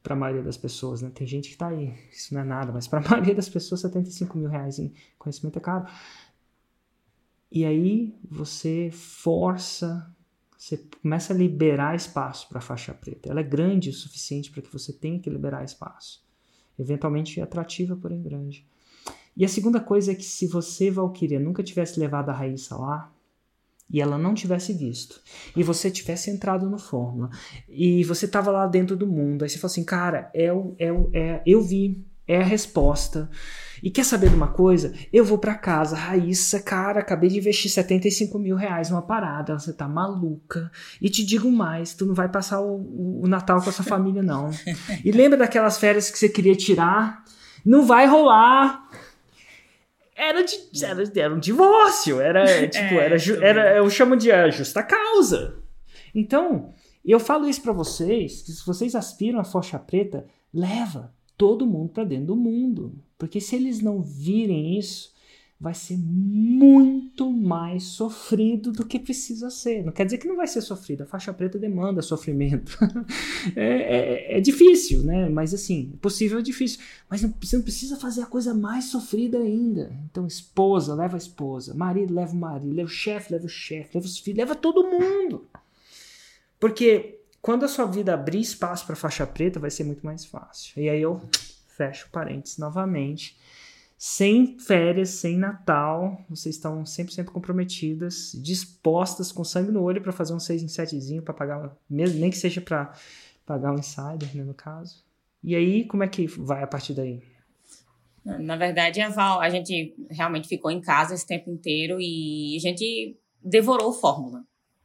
para 0.02 0.14
a 0.14 0.16
maioria 0.16 0.42
das 0.42 0.56
pessoas, 0.56 1.00
né? 1.00 1.10
Tem 1.14 1.26
gente 1.26 1.50
que 1.50 1.56
tá 1.56 1.68
aí, 1.68 1.94
isso 2.10 2.34
não 2.34 2.40
é 2.40 2.44
nada, 2.44 2.72
mas 2.72 2.88
para 2.88 2.98
a 2.98 3.02
maioria 3.10 3.34
das 3.34 3.48
pessoas, 3.48 3.80
75 3.80 4.36
mil 4.36 4.48
reais 4.48 4.78
em 4.78 4.92
conhecimento 5.18 5.58
é 5.58 5.60
caro. 5.60 5.86
E 7.50 7.64
aí 7.64 8.14
você 8.28 8.90
força, 8.90 10.10
você 10.56 10.78
começa 11.00 11.32
a 11.32 11.36
liberar 11.36 11.94
espaço 11.94 12.48
para 12.48 12.58
a 12.58 12.62
faixa 12.62 12.94
preta. 12.94 13.30
Ela 13.30 13.40
é 13.40 13.44
grande 13.44 13.90
o 13.90 13.92
suficiente 13.92 14.50
para 14.50 14.62
que 14.62 14.72
você 14.72 14.92
tenha 14.92 15.18
que 15.18 15.28
liberar 15.28 15.62
espaço 15.62 16.22
eventualmente 16.78 17.40
atrativa, 17.40 17.96
porém 17.96 18.22
grande. 18.22 18.66
E 19.36 19.44
a 19.44 19.48
segunda 19.48 19.80
coisa 19.80 20.12
é 20.12 20.14
que 20.14 20.24
se 20.24 20.46
você, 20.46 20.90
Valkyria, 20.90 21.40
nunca 21.40 21.62
tivesse 21.62 21.98
levado 21.98 22.28
a 22.28 22.32
Raíssa 22.32 22.76
lá, 22.76 23.11
e 23.92 24.00
ela 24.00 24.16
não 24.16 24.34
tivesse 24.34 24.72
visto, 24.72 25.20
e 25.56 25.62
você 25.62 25.90
tivesse 25.90 26.30
entrado 26.30 26.68
no 26.68 26.78
Fórmula, 26.78 27.30
e 27.68 28.02
você 28.04 28.24
estava 28.26 28.50
lá 28.50 28.66
dentro 28.66 28.96
do 28.96 29.06
mundo, 29.06 29.42
aí 29.42 29.48
você 29.48 29.58
fala 29.58 29.70
assim, 29.70 29.84
cara, 29.84 30.30
é, 30.34 30.52
o, 30.52 30.74
é, 30.78 30.92
o, 30.92 31.10
é, 31.12 31.42
eu 31.44 31.60
vi, 31.60 32.04
é 32.26 32.40
a 32.40 32.44
resposta, 32.44 33.28
e 33.82 33.90
quer 33.90 34.04
saber 34.04 34.30
de 34.30 34.36
uma 34.36 34.46
coisa? 34.46 34.94
Eu 35.12 35.24
vou 35.24 35.36
para 35.36 35.56
casa, 35.56 35.96
Raíssa, 35.96 36.60
cara, 36.60 37.00
acabei 37.00 37.28
de 37.28 37.38
investir 37.38 37.68
75 37.68 38.38
mil 38.38 38.54
reais 38.54 38.90
numa 38.90 39.02
parada, 39.02 39.58
você 39.58 39.72
tá 39.72 39.88
maluca. 39.88 40.70
E 41.00 41.10
te 41.10 41.24
digo 41.24 41.50
mais, 41.50 41.92
tu 41.92 42.06
não 42.06 42.14
vai 42.14 42.28
passar 42.28 42.60
o, 42.60 43.22
o 43.22 43.26
Natal 43.26 43.60
com 43.60 43.70
a 43.70 43.72
sua 43.72 43.84
família, 43.84 44.22
não. 44.22 44.50
E 45.04 45.10
lembra 45.10 45.36
daquelas 45.36 45.78
férias 45.78 46.10
que 46.10 46.18
você 46.18 46.28
queria 46.28 46.54
tirar? 46.54 47.24
Não 47.64 47.84
vai 47.84 48.06
rolar. 48.06 48.88
Era, 50.14 50.42
de, 50.42 50.54
era, 50.84 51.02
era 51.16 51.34
um 51.34 51.38
divórcio, 51.38 52.20
era 52.20 52.44
tipo, 52.68 52.94
é, 52.94 53.04
era, 53.04 53.16
era, 53.40 53.76
eu 53.76 53.88
chamo 53.88 54.16
de 54.16 54.30
a 54.30 54.50
justa 54.50 54.82
causa. 54.82 55.56
Então, 56.14 56.72
eu 57.04 57.18
falo 57.18 57.48
isso 57.48 57.62
para 57.62 57.72
vocês, 57.72 58.42
que 58.42 58.52
se 58.52 58.64
vocês 58.64 58.94
aspiram 58.94 59.40
a 59.40 59.44
faixa 59.44 59.78
preta, 59.78 60.26
leva 60.52 61.12
todo 61.36 61.66
mundo 61.66 61.92
para 61.92 62.04
dentro 62.04 62.26
do 62.26 62.36
mundo. 62.36 62.94
Porque 63.18 63.40
se 63.40 63.56
eles 63.56 63.80
não 63.80 64.02
virem 64.02 64.78
isso, 64.78 65.12
vai 65.62 65.74
ser 65.74 65.96
muito 65.96 67.30
mais 67.30 67.84
sofrido 67.84 68.72
do 68.72 68.84
que 68.84 68.98
precisa 68.98 69.48
ser. 69.48 69.84
Não 69.84 69.92
quer 69.92 70.04
dizer 70.04 70.18
que 70.18 70.26
não 70.26 70.34
vai 70.34 70.48
ser 70.48 70.60
sofrido. 70.60 71.04
A 71.04 71.06
faixa 71.06 71.32
preta 71.32 71.56
demanda 71.56 72.02
sofrimento. 72.02 72.76
é, 73.54 74.34
é, 74.34 74.38
é, 74.38 74.40
difícil, 74.40 75.04
né? 75.04 75.28
Mas 75.28 75.54
assim, 75.54 75.96
possível 76.02 76.40
é 76.40 76.42
difícil. 76.42 76.80
Mas 77.08 77.22
não, 77.22 77.32
você 77.40 77.56
não 77.56 77.62
precisa 77.62 77.96
fazer 77.96 78.22
a 78.22 78.26
coisa 78.26 78.52
mais 78.52 78.86
sofrida 78.86 79.38
ainda. 79.38 79.96
Então, 80.10 80.26
esposa, 80.26 80.96
leva 80.96 81.16
a 81.16 81.18
esposa. 81.18 81.72
Marido, 81.74 82.12
leva 82.12 82.32
o 82.32 82.36
marido. 82.36 82.74
Leva 82.74 82.88
o 82.88 82.92
chefe, 82.92 83.32
leva 83.32 83.46
o 83.46 83.48
chefe. 83.48 83.90
Leva 83.94 84.06
os 84.06 84.18
filhos, 84.18 84.38
leva 84.38 84.56
todo 84.56 84.82
mundo. 84.82 85.46
Porque 86.58 87.20
quando 87.40 87.64
a 87.64 87.68
sua 87.68 87.84
vida 87.84 88.14
abrir 88.14 88.40
espaço 88.40 88.84
para 88.84 88.96
faixa 88.96 89.24
preta, 89.24 89.60
vai 89.60 89.70
ser 89.70 89.84
muito 89.84 90.04
mais 90.04 90.24
fácil. 90.24 90.82
E 90.82 90.88
aí 90.88 91.00
eu 91.00 91.20
fecho 91.68 92.08
parênteses 92.10 92.58
novamente. 92.58 93.40
Sem 94.04 94.58
férias, 94.58 95.10
sem 95.10 95.38
Natal, 95.38 96.20
vocês 96.28 96.56
estão 96.56 96.82
100% 96.82 97.26
comprometidas, 97.26 98.32
dispostas, 98.34 99.30
com 99.30 99.44
sangue 99.44 99.70
no 99.70 99.80
olho 99.80 100.02
para 100.02 100.10
fazer 100.10 100.34
um 100.34 100.40
6 100.40 100.64
em 100.64 100.66
7 100.66 101.20
para 101.20 101.32
pagar, 101.32 101.76
mesmo, 101.88 102.18
nem 102.18 102.28
que 102.28 102.36
seja 102.36 102.60
para 102.60 102.92
pagar 103.46 103.70
um 103.70 103.78
insider, 103.78 104.34
né, 104.34 104.42
no 104.42 104.54
caso. 104.54 105.04
E 105.40 105.54
aí, 105.54 105.84
como 105.84 106.02
é 106.02 106.08
que 106.08 106.26
vai 106.26 106.64
a 106.64 106.66
partir 106.66 106.94
daí? 106.94 107.22
Na 108.24 108.56
verdade, 108.56 109.00
a 109.00 109.08
Val, 109.08 109.40
a 109.40 109.48
gente 109.48 109.94
realmente 110.10 110.48
ficou 110.48 110.72
em 110.72 110.80
casa 110.80 111.14
esse 111.14 111.24
tempo 111.24 111.48
inteiro 111.48 111.98
e 112.00 112.56
a 112.56 112.60
gente 112.60 113.16
devorou 113.40 113.92
fórmula 113.92 114.42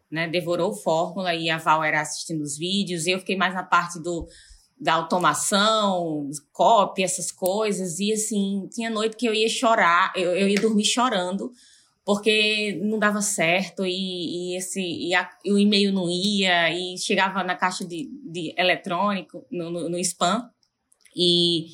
né? 0.09 0.27
Devorou 0.27 0.73
fórmula 0.73 1.33
e 1.35 1.49
a 1.49 1.57
Val 1.57 1.83
era 1.83 2.01
assistindo 2.01 2.41
os 2.41 2.57
vídeos. 2.57 3.05
Eu 3.05 3.19
fiquei 3.19 3.35
mais 3.35 3.53
na 3.53 3.63
parte 3.63 4.01
do 4.01 4.27
da 4.79 4.93
automação, 4.93 6.29
copy, 6.51 7.03
essas 7.03 7.31
coisas. 7.31 7.99
E 7.99 8.13
assim, 8.13 8.67
tinha 8.71 8.89
noite 8.89 9.17
que 9.17 9.25
eu 9.25 9.33
ia 9.33 9.49
chorar, 9.49 10.13
eu, 10.15 10.35
eu 10.35 10.47
ia 10.47 10.59
dormir 10.59 10.85
chorando, 10.85 11.51
porque 12.05 12.79
não 12.81 12.99
dava 12.99 13.21
certo 13.21 13.85
e, 13.85 14.53
e 14.53 14.57
esse 14.57 14.81
e, 14.81 15.13
a, 15.13 15.29
o 15.45 15.57
e-mail 15.57 15.91
não 15.91 16.09
ia, 16.09 16.71
e 16.71 16.97
chegava 16.97 17.43
na 17.43 17.55
caixa 17.55 17.85
de, 17.85 18.09
de 18.23 18.53
eletrônico, 18.57 19.45
no, 19.51 19.69
no, 19.69 19.89
no 19.89 19.97
spam. 19.99 20.49
E 21.15 21.65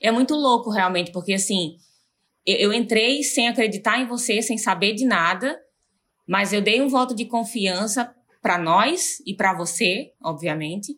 é 0.00 0.10
muito 0.10 0.34
louco, 0.34 0.70
realmente, 0.70 1.10
porque 1.12 1.32
assim, 1.32 1.76
eu, 2.46 2.56
eu 2.56 2.72
entrei 2.72 3.22
sem 3.22 3.48
acreditar 3.48 4.00
em 4.00 4.06
você, 4.06 4.42
sem 4.42 4.58
saber 4.58 4.94
de 4.94 5.04
nada. 5.04 5.58
Mas 6.26 6.52
eu 6.52 6.60
dei 6.60 6.80
um 6.80 6.88
voto 6.88 7.12
de 7.12 7.24
confiança 7.24 8.14
para 8.40 8.56
nós 8.56 9.20
e 9.26 9.34
para 9.34 9.52
você, 9.52 10.12
obviamente. 10.22 10.94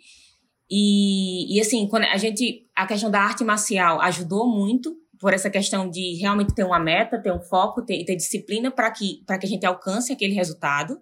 E, 0.75 1.55
e 1.55 1.61
assim, 1.61 1.87
quando 1.87 2.05
a 2.05 2.16
gente, 2.16 2.66
a 2.75 2.87
questão 2.87 3.11
da 3.11 3.20
arte 3.20 3.45
marcial 3.45 4.01
ajudou 4.01 4.49
muito 4.49 4.97
por 5.20 5.35
essa 5.35 5.51
questão 5.51 5.91
de 5.91 6.14
realmente 6.14 6.55
ter 6.55 6.64
uma 6.64 6.79
meta, 6.79 7.20
ter 7.20 7.31
um 7.31 7.43
foco, 7.43 7.85
ter, 7.85 8.03
ter 8.07 8.16
disciplina 8.16 8.70
para 8.70 8.91
que, 8.91 9.23
que 9.23 9.47
a 9.47 9.49
gente 9.49 9.66
alcance 9.66 10.11
aquele 10.11 10.33
resultado. 10.33 10.99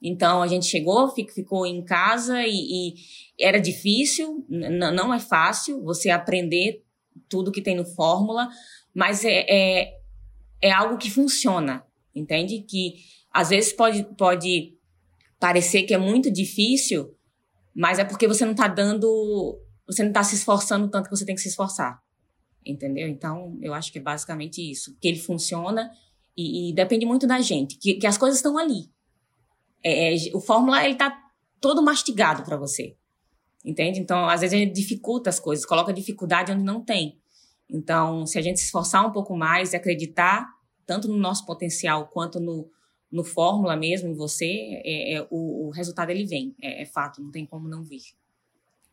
Então 0.00 0.40
a 0.40 0.46
gente 0.46 0.66
chegou, 0.66 1.08
ficou 1.10 1.66
em 1.66 1.84
casa 1.84 2.46
e, 2.46 2.52
e 2.52 2.94
era 3.40 3.58
difícil, 3.58 4.46
não 4.48 5.12
é 5.12 5.18
fácil 5.18 5.82
você 5.82 6.08
aprender 6.08 6.84
tudo 7.28 7.50
que 7.50 7.60
tem 7.60 7.74
no 7.74 7.84
Fórmula, 7.84 8.48
mas 8.94 9.24
é, 9.24 9.44
é, 9.48 9.94
é 10.62 10.70
algo 10.70 10.96
que 10.96 11.10
funciona, 11.10 11.84
entende? 12.14 12.60
Que 12.60 12.94
às 13.32 13.48
vezes 13.48 13.72
pode, 13.72 14.04
pode 14.16 14.76
parecer 15.40 15.82
que 15.82 15.92
é 15.92 15.98
muito 15.98 16.30
difícil, 16.30 17.16
mas 17.74 17.98
é 17.98 18.04
porque 18.04 18.28
você 18.28 18.44
não 18.44 18.52
está 18.52 18.68
dando, 18.68 19.58
você 19.86 20.02
não 20.02 20.10
está 20.10 20.22
se 20.22 20.34
esforçando 20.34 20.88
tanto 20.88 21.08
que 21.08 21.16
você 21.16 21.24
tem 21.24 21.34
que 21.34 21.40
se 21.40 21.48
esforçar. 21.48 22.00
Entendeu? 22.64 23.08
Então, 23.08 23.58
eu 23.60 23.74
acho 23.74 23.90
que 23.90 23.98
é 23.98 24.02
basicamente 24.02 24.58
isso. 24.70 24.96
Que 25.00 25.08
ele 25.08 25.18
funciona 25.18 25.90
e, 26.36 26.70
e 26.70 26.74
depende 26.74 27.04
muito 27.04 27.26
da 27.26 27.40
gente, 27.40 27.76
que, 27.76 27.94
que 27.94 28.06
as 28.06 28.16
coisas 28.16 28.38
estão 28.38 28.56
ali. 28.56 28.90
É, 29.82 30.14
é, 30.14 30.16
o 30.34 30.40
Fórmula, 30.40 30.84
ele 30.84 30.94
tá 30.94 31.16
todo 31.60 31.82
mastigado 31.82 32.44
para 32.44 32.56
você. 32.56 32.96
Entende? 33.64 34.00
Então, 34.00 34.28
às 34.28 34.40
vezes 34.40 34.54
a 34.54 34.58
gente 34.58 34.74
dificulta 34.74 35.30
as 35.30 35.38
coisas, 35.38 35.64
coloca 35.64 35.92
dificuldade 35.92 36.52
onde 36.52 36.64
não 36.64 36.84
tem. 36.84 37.20
Então, 37.70 38.26
se 38.26 38.38
a 38.38 38.42
gente 38.42 38.58
se 38.58 38.66
esforçar 38.66 39.06
um 39.06 39.12
pouco 39.12 39.36
mais 39.36 39.72
e 39.72 39.76
acreditar 39.76 40.46
tanto 40.84 41.08
no 41.08 41.16
nosso 41.16 41.46
potencial 41.46 42.08
quanto 42.08 42.40
no, 42.40 42.68
no 43.12 43.22
fórmula 43.22 43.76
mesmo, 43.76 44.08
em 44.08 44.14
você, 44.14 44.80
é, 44.84 45.14
é 45.14 45.26
o, 45.30 45.66
o, 45.66 45.70
resultado 45.70 46.10
ele 46.10 46.24
vem. 46.24 46.54
É, 46.60 46.82
é, 46.82 46.86
fato, 46.86 47.22
não 47.22 47.30
tem 47.30 47.44
como 47.44 47.68
não 47.68 47.82
vir. 47.82 48.02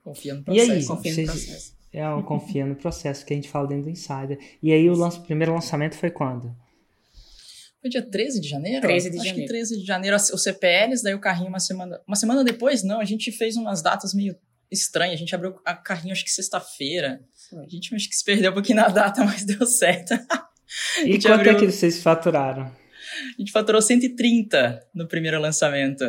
Confia 0.03 0.33
no 0.35 0.43
processo. 0.43 0.69
E 0.69 0.73
aí, 0.73 0.85
confia 0.85 1.13
vocês, 1.13 1.27
no 1.27 1.33
processo. 1.33 1.75
É, 1.93 2.09
um 2.09 2.21
confia 2.21 2.65
no 2.65 2.75
processo 2.75 3.25
que 3.25 3.33
a 3.33 3.35
gente 3.35 3.49
fala 3.49 3.67
dentro 3.67 3.85
do 3.85 3.89
Insider. 3.89 4.37
E 4.61 4.73
aí 4.73 4.89
o, 4.89 4.93
lança, 4.93 5.19
o 5.19 5.23
primeiro 5.23 5.53
lançamento 5.53 5.95
foi 5.95 6.11
quando? 6.11 6.53
Foi 7.81 7.89
dia 7.89 8.01
13 8.01 8.41
de 8.41 8.49
janeiro? 8.49 8.81
13 8.81 9.09
de 9.09 9.15
Acho 9.15 9.27
janeiro. 9.27 9.47
que 9.47 9.53
13 9.53 9.79
de 9.79 9.85
janeiro, 9.85 10.15
os 10.17 10.43
CPLs, 10.43 11.01
daí 11.01 11.15
o 11.15 11.19
carrinho 11.19 11.47
uma 11.47 11.59
semana. 11.59 12.01
Uma 12.05 12.17
semana 12.17 12.43
depois, 12.43 12.83
não, 12.83 12.99
a 12.99 13.05
gente 13.05 13.31
fez 13.31 13.55
umas 13.55 13.81
datas 13.81 14.13
meio 14.13 14.35
estranhas. 14.69 15.15
A 15.15 15.17
gente 15.17 15.33
abriu 15.33 15.57
a 15.63 15.73
carrinho 15.73 16.11
acho 16.11 16.25
que 16.25 16.31
sexta-feira. 16.31 17.21
A 17.53 17.69
gente 17.69 17.95
acho 17.95 18.09
que 18.09 18.15
se 18.15 18.23
perdeu 18.23 18.51
um 18.51 18.53
pouquinho 18.53 18.75
na 18.75 18.89
data, 18.89 19.23
mas 19.25 19.45
deu 19.45 19.65
certo. 19.65 20.13
E 21.05 21.19
quanto 21.19 21.31
abriu... 21.31 21.53
é 21.53 21.55
que 21.55 21.71
vocês 21.71 22.03
faturaram? 22.03 22.78
A 23.37 23.41
gente 23.41 23.51
faturou 23.51 23.81
130 23.81 24.79
no 24.93 25.07
primeiro 25.07 25.39
lançamento. 25.39 26.05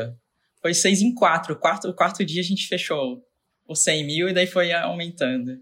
Foi 0.60 0.74
6 0.74 1.02
em 1.02 1.14
4. 1.14 1.54
O 1.54 1.56
quarto, 1.56 1.88
o 1.88 1.94
quarto 1.94 2.24
dia 2.24 2.40
a 2.40 2.44
gente 2.44 2.66
fechou 2.66 3.22
os 3.68 3.82
100 3.82 4.06
mil 4.06 4.28
e 4.28 4.34
daí 4.34 4.46
foi 4.46 4.72
aumentando. 4.72 5.58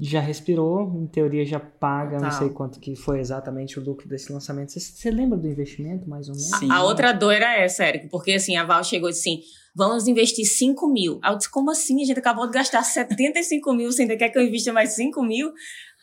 Já 0.00 0.20
respirou, 0.20 1.02
em 1.02 1.06
teoria 1.06 1.44
já 1.44 1.60
paga, 1.60 2.18
não 2.18 2.30
sei 2.30 2.48
quanto 2.48 2.80
que 2.80 2.96
foi 2.96 3.20
exatamente 3.20 3.78
o 3.78 3.82
lucro 3.82 4.08
desse 4.08 4.32
lançamento. 4.32 4.72
Você, 4.72 4.80
você 4.80 5.10
lembra 5.10 5.38
do 5.38 5.46
investimento, 5.46 6.08
mais 6.08 6.28
ou 6.28 6.34
menos? 6.34 6.58
Sim. 6.58 6.70
A, 6.70 6.76
a 6.76 6.84
outra 6.84 7.12
dor 7.12 7.32
era 7.32 7.58
essa, 7.58 7.84
Érico, 7.84 8.08
porque 8.08 8.32
assim, 8.32 8.56
a 8.56 8.64
Val 8.64 8.82
chegou 8.82 9.08
assim, 9.08 9.40
vamos 9.74 10.08
investir 10.08 10.46
5 10.46 10.88
mil. 10.88 11.20
Aí 11.22 11.32
eu 11.32 11.36
disse, 11.36 11.50
como 11.50 11.70
assim? 11.70 12.02
A 12.02 12.06
gente 12.06 12.18
acabou 12.18 12.46
de 12.46 12.52
gastar 12.52 12.82
75 12.82 13.74
mil, 13.74 13.92
você 13.92 14.02
ainda 14.02 14.16
quer 14.16 14.30
que 14.30 14.38
eu 14.38 14.42
invista 14.42 14.72
mais 14.72 14.94
5 14.94 15.22
mil? 15.22 15.52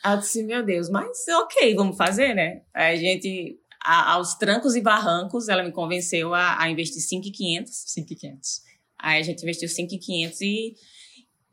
Aí 0.04 0.16
eu 0.16 0.20
disse, 0.20 0.44
meu 0.44 0.64
Deus, 0.64 0.90
mas 0.90 1.08
ok, 1.42 1.74
vamos 1.76 1.98
fazer, 1.98 2.36
né? 2.36 2.62
Aí 2.74 2.94
a 2.94 3.00
gente, 3.00 3.60
a, 3.84 4.14
aos 4.14 4.36
trancos 4.36 4.76
e 4.76 4.82
barrancos, 4.82 5.50
ela 5.50 5.64
me 5.64 5.72
convenceu 5.72 6.34
a, 6.34 6.62
a 6.62 6.70
investir 6.70 7.02
5,500. 7.02 7.72
5,500. 7.88 8.62
Aí 8.98 9.20
a 9.20 9.24
gente 9.24 9.44
investiu 9.44 9.68
5,500 9.68 10.42
e 10.42 10.76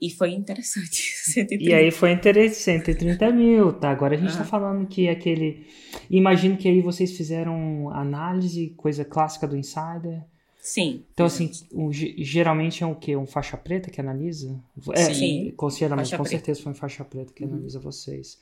e 0.00 0.08
foi 0.08 0.32
interessante. 0.32 1.12
130. 1.30 1.62
E 1.62 1.74
aí 1.74 1.90
foi 1.90 2.12
interessante, 2.12 2.56
130 2.56 3.30
mil, 3.32 3.72
tá? 3.74 3.90
Agora 3.90 4.14
a 4.14 4.18
gente 4.18 4.30
está 4.30 4.44
falando 4.44 4.86
que 4.86 5.08
aquele. 5.08 5.66
Imagino 6.08 6.56
que 6.56 6.68
aí 6.68 6.80
vocês 6.80 7.12
fizeram 7.12 7.90
análise, 7.90 8.72
coisa 8.76 9.04
clássica 9.04 9.46
do 9.46 9.56
Insider. 9.56 10.24
Sim. 10.62 11.04
Então, 11.12 11.26
assim, 11.26 11.50
um, 11.72 11.90
geralmente 11.92 12.82
é 12.82 12.86
o 12.86 12.94
quê? 12.94 13.16
Um 13.16 13.26
faixa 13.26 13.56
preta 13.56 13.90
que 13.90 14.00
analisa? 14.00 14.58
É, 14.92 15.14
Sim. 15.14 15.52
Com, 15.56 15.70
certeza 15.70 16.62
foi 16.62 16.72
um 16.72 16.74
faixa 16.74 17.04
preta 17.04 17.32
que 17.32 17.44
uhum. 17.44 17.52
analisa 17.52 17.80
vocês. 17.80 18.38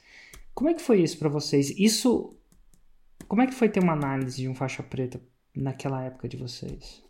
Como 0.52 0.68
é 0.68 0.74
que 0.74 0.82
foi 0.82 1.00
isso 1.00 1.16
para 1.18 1.28
vocês? 1.28 1.70
Isso. 1.70 2.34
Como 3.28 3.42
é 3.42 3.46
que 3.46 3.54
foi 3.54 3.68
ter 3.68 3.80
uma 3.80 3.92
análise 3.92 4.40
de 4.40 4.48
um 4.48 4.54
faixa 4.54 4.82
preta 4.82 5.20
naquela 5.54 6.02
época 6.02 6.26
de 6.28 6.36
vocês? 6.36 7.06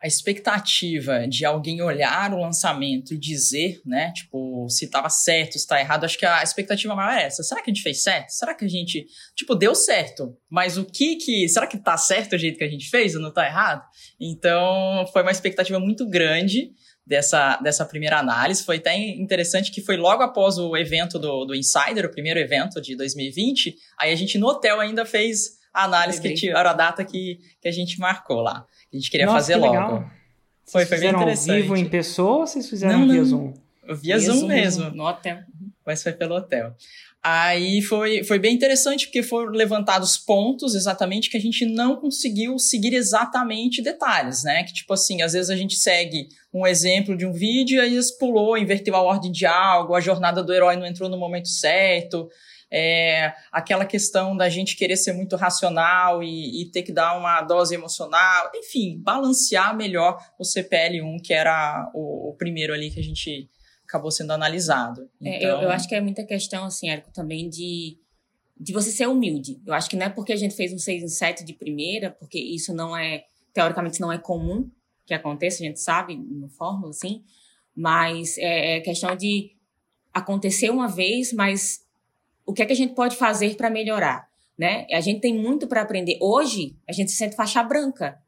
a 0.00 0.06
expectativa 0.06 1.26
de 1.26 1.44
alguém 1.44 1.82
olhar 1.82 2.32
o 2.32 2.40
lançamento 2.40 3.14
e 3.14 3.18
dizer, 3.18 3.80
né, 3.84 4.12
tipo, 4.12 4.68
se 4.68 4.84
estava 4.84 5.10
certo, 5.10 5.54
se 5.54 5.58
está 5.58 5.80
errado, 5.80 6.04
acho 6.04 6.16
que 6.16 6.24
a 6.24 6.42
expectativa 6.42 6.94
maior 6.94 7.18
é 7.18 7.24
essa. 7.24 7.42
Será 7.42 7.60
que 7.60 7.68
a 7.68 7.74
gente 7.74 7.82
fez 7.82 8.02
certo? 8.02 8.30
Será 8.30 8.54
que 8.54 8.64
a 8.64 8.68
gente, 8.68 9.06
tipo, 9.34 9.56
deu 9.56 9.74
certo? 9.74 10.36
Mas 10.48 10.78
o 10.78 10.84
que 10.84 11.16
que, 11.16 11.48
será 11.48 11.66
que 11.66 11.78
tá 11.78 11.96
certo 11.96 12.34
o 12.34 12.38
jeito 12.38 12.58
que 12.58 12.64
a 12.64 12.70
gente 12.70 12.88
fez 12.88 13.16
ou 13.16 13.20
não 13.20 13.32
tá 13.32 13.44
errado? 13.44 13.84
Então, 14.20 15.04
foi 15.12 15.22
uma 15.22 15.32
expectativa 15.32 15.80
muito 15.80 16.08
grande 16.08 16.70
dessa, 17.08 17.56
dessa 17.56 17.86
primeira 17.86 18.18
análise. 18.18 18.62
Foi 18.62 18.76
até 18.76 18.96
interessante 18.96 19.72
que 19.72 19.80
foi 19.80 19.96
logo 19.96 20.22
após 20.22 20.58
o 20.58 20.76
evento 20.76 21.18
do, 21.18 21.46
do 21.46 21.54
Insider, 21.54 22.04
o 22.04 22.10
primeiro 22.10 22.38
evento 22.38 22.80
de 22.80 22.94
2020. 22.94 23.74
Aí 23.98 24.12
a 24.12 24.14
gente 24.14 24.38
no 24.38 24.46
hotel 24.46 24.78
ainda 24.78 25.06
fez 25.06 25.58
a 25.72 25.84
análise 25.84 26.20
que 26.20 26.50
era 26.50 26.70
a 26.70 26.74
data 26.74 27.02
que, 27.04 27.40
que 27.62 27.68
a 27.68 27.72
gente 27.72 27.98
marcou 27.98 28.42
lá. 28.42 28.66
A 28.92 28.96
gente 28.96 29.10
queria 29.10 29.24
Nossa, 29.24 29.38
fazer 29.38 29.54
que 29.54 29.60
logo. 29.60 29.72
Legal. 29.72 30.10
Foi, 30.70 30.84
foi 30.84 30.98
bem 30.98 31.08
interessante. 31.08 31.50
ao 31.50 31.62
vivo 31.62 31.76
em 31.76 31.88
pessoa 31.88 32.40
ou 32.40 32.46
vocês 32.46 32.68
fizeram 32.68 32.98
não, 32.98 33.08
via 33.08 33.24
Zoom? 33.24 33.54
Via, 33.86 33.96
via 33.96 34.20
Zoom, 34.20 34.40
Zoom 34.40 34.48
mesmo. 34.48 34.90
No 34.90 35.04
hotel. 35.04 35.38
Mas 35.86 36.02
foi 36.02 36.12
pelo 36.12 36.34
hotel. 36.34 36.74
Aí 37.30 37.82
foi, 37.82 38.24
foi 38.24 38.38
bem 38.38 38.54
interessante, 38.54 39.06
porque 39.06 39.22
foram 39.22 39.52
levantados 39.52 40.16
pontos 40.16 40.74
exatamente 40.74 41.28
que 41.28 41.36
a 41.36 41.40
gente 41.40 41.66
não 41.66 41.96
conseguiu 41.96 42.58
seguir 42.58 42.94
exatamente 42.94 43.82
detalhes, 43.82 44.44
né? 44.44 44.64
Que 44.64 44.72
tipo 44.72 44.94
assim, 44.94 45.20
às 45.20 45.34
vezes 45.34 45.50
a 45.50 45.56
gente 45.56 45.74
segue 45.76 46.28
um 46.54 46.66
exemplo 46.66 47.14
de 47.14 47.26
um 47.26 47.32
vídeo 47.32 47.84
e 47.84 48.00
pulou, 48.18 48.56
inverteu 48.56 48.96
a 48.96 49.02
ordem 49.02 49.30
de 49.30 49.44
algo, 49.44 49.94
a 49.94 50.00
jornada 50.00 50.42
do 50.42 50.54
herói 50.54 50.76
não 50.76 50.86
entrou 50.86 51.10
no 51.10 51.18
momento 51.18 51.48
certo 51.48 52.28
é, 52.70 53.32
aquela 53.50 53.84
questão 53.84 54.36
da 54.36 54.48
gente 54.48 54.76
querer 54.76 54.96
ser 54.96 55.12
muito 55.12 55.36
racional 55.36 56.22
e, 56.22 56.62
e, 56.62 56.70
ter 56.70 56.82
que 56.82 56.92
dar 56.92 57.16
uma 57.16 57.40
dose 57.42 57.74
emocional, 57.74 58.50
enfim, 58.54 58.98
balancear 59.02 59.76
melhor 59.76 60.18
o 60.38 60.44
CPL1, 60.44 61.16
que 61.22 61.32
era 61.32 61.90
o, 61.94 62.30
o 62.30 62.36
primeiro 62.36 62.74
ali 62.74 62.90
que 62.90 63.00
a 63.00 63.02
gente 63.02 63.48
acabou 63.88 64.10
sendo 64.10 64.32
analisado. 64.32 65.08
Então... 65.20 65.32
É, 65.32 65.44
eu, 65.44 65.48
eu, 65.48 65.56
então 65.56 65.70
acho 65.70 65.88
que 65.88 65.94
é 65.94 66.00
muita 66.00 66.24
questão, 66.24 66.66
assim, 66.66 66.90
Érico, 66.90 67.10
também 67.10 67.48
de, 67.48 67.98
de 68.60 68.72
você 68.72 68.90
ser 68.90 69.08
humilde. 69.08 69.60
Eu 69.66 69.72
acho 69.72 69.88
que 69.88 69.96
não 69.96 70.06
é 70.06 70.10
porque 70.10 70.32
a 70.32 70.36
gente 70.36 70.54
fez 70.54 70.72
um 70.72 70.78
6 70.78 71.02
em 71.02 71.08
7 71.08 71.44
de 71.44 71.54
primeira, 71.54 72.10
porque 72.10 72.38
isso 72.38 72.74
não 72.74 72.94
é, 72.94 73.24
teoricamente, 73.52 74.00
não 74.00 74.12
é 74.12 74.18
comum 74.18 74.70
que 75.06 75.14
aconteça, 75.14 75.62
a 75.62 75.66
gente 75.66 75.80
sabe, 75.80 76.14
no 76.16 76.50
Fórmula, 76.50 76.90
assim, 76.90 77.24
mas 77.74 78.36
é, 78.36 78.76
é 78.76 78.80
questão 78.80 79.16
de 79.16 79.52
acontecer 80.12 80.68
uma 80.68 80.86
vez, 80.86 81.32
mas 81.32 81.80
o 82.44 82.52
que 82.52 82.62
é 82.62 82.66
que 82.66 82.72
a 82.72 82.76
gente 82.76 82.94
pode 82.94 83.16
fazer 83.16 83.56
para 83.56 83.70
melhorar, 83.70 84.28
né? 84.58 84.86
A 84.92 85.00
gente 85.00 85.20
tem 85.20 85.34
muito 85.34 85.66
para 85.66 85.80
aprender. 85.80 86.18
Hoje, 86.20 86.76
a 86.86 86.92
gente 86.92 87.10
se 87.10 87.16
sente 87.16 87.36
faixa 87.36 87.62
branca, 87.62 88.18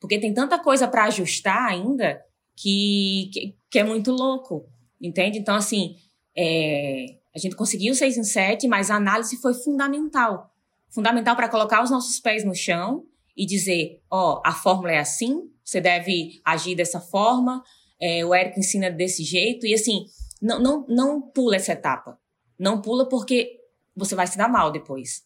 porque 0.00 0.18
tem 0.18 0.32
tanta 0.32 0.58
coisa 0.58 0.88
para 0.88 1.04
ajustar 1.04 1.68
ainda 1.68 2.22
que, 2.56 3.30
que, 3.32 3.56
que, 3.70 3.78
é 3.78 3.84
muito 3.84 4.10
louco, 4.10 4.68
entende? 5.02 5.38
Então, 5.38 5.54
assim, 5.54 5.96
é, 6.36 7.06
a 7.34 7.38
gente 7.38 7.56
conseguiu 7.56 7.94
seis 7.94 8.16
em 8.16 8.24
sete, 8.24 8.68
mas 8.68 8.90
a 8.90 8.96
análise 8.96 9.36
foi 9.38 9.54
fundamental. 9.54 10.50
Fundamental 10.88 11.34
para 11.34 11.48
colocar 11.48 11.82
os 11.82 11.90
nossos 11.90 12.20
pés 12.20 12.44
no 12.44 12.54
chão 12.54 13.04
e 13.36 13.46
dizer, 13.46 14.00
ó, 14.10 14.34
oh, 14.34 14.42
a 14.44 14.52
fórmula 14.52 14.92
é 14.92 14.98
assim, 14.98 15.50
você 15.64 15.80
deve 15.80 16.40
agir 16.44 16.74
dessa 16.74 17.00
forma, 17.00 17.62
é, 18.00 18.24
o 18.24 18.34
Érico 18.34 18.60
ensina 18.60 18.90
desse 18.90 19.24
jeito, 19.24 19.66
e 19.66 19.74
assim, 19.74 20.04
não, 20.40 20.60
não, 20.60 20.86
não 20.88 21.20
pula 21.20 21.56
essa 21.56 21.72
etapa. 21.72 22.18
Não 22.58 22.82
pula 22.82 23.08
porque 23.08 23.58
você 23.96 24.14
vai 24.14 24.26
se 24.26 24.36
dar 24.36 24.48
mal 24.48 24.70
depois. 24.70 25.22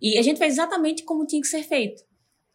E 0.00 0.18
a 0.18 0.22
gente 0.22 0.38
fez 0.38 0.54
exatamente 0.54 1.04
como 1.04 1.26
tinha 1.26 1.40
que 1.40 1.48
ser 1.48 1.62
feito. 1.62 2.02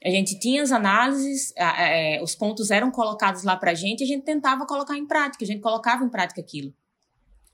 A 0.04 0.10
gente 0.10 0.40
tinha 0.40 0.64
as 0.64 0.72
análises, 0.72 1.54
é, 1.58 2.22
os 2.24 2.34
pontos 2.34 2.72
eram 2.72 2.90
colocados 2.90 3.44
lá 3.44 3.58
para 3.58 3.72
a 3.72 3.74
gente 3.74 4.04
a 4.04 4.08
gente 4.08 4.24
tentava 4.24 4.66
colocar 4.66 4.98
em 4.98 5.06
prática, 5.06 5.44
a 5.44 5.48
gente 5.48 5.60
colocava 5.60 6.04
em 6.06 6.10
prática 6.10 6.40
aquilo. 6.40 6.74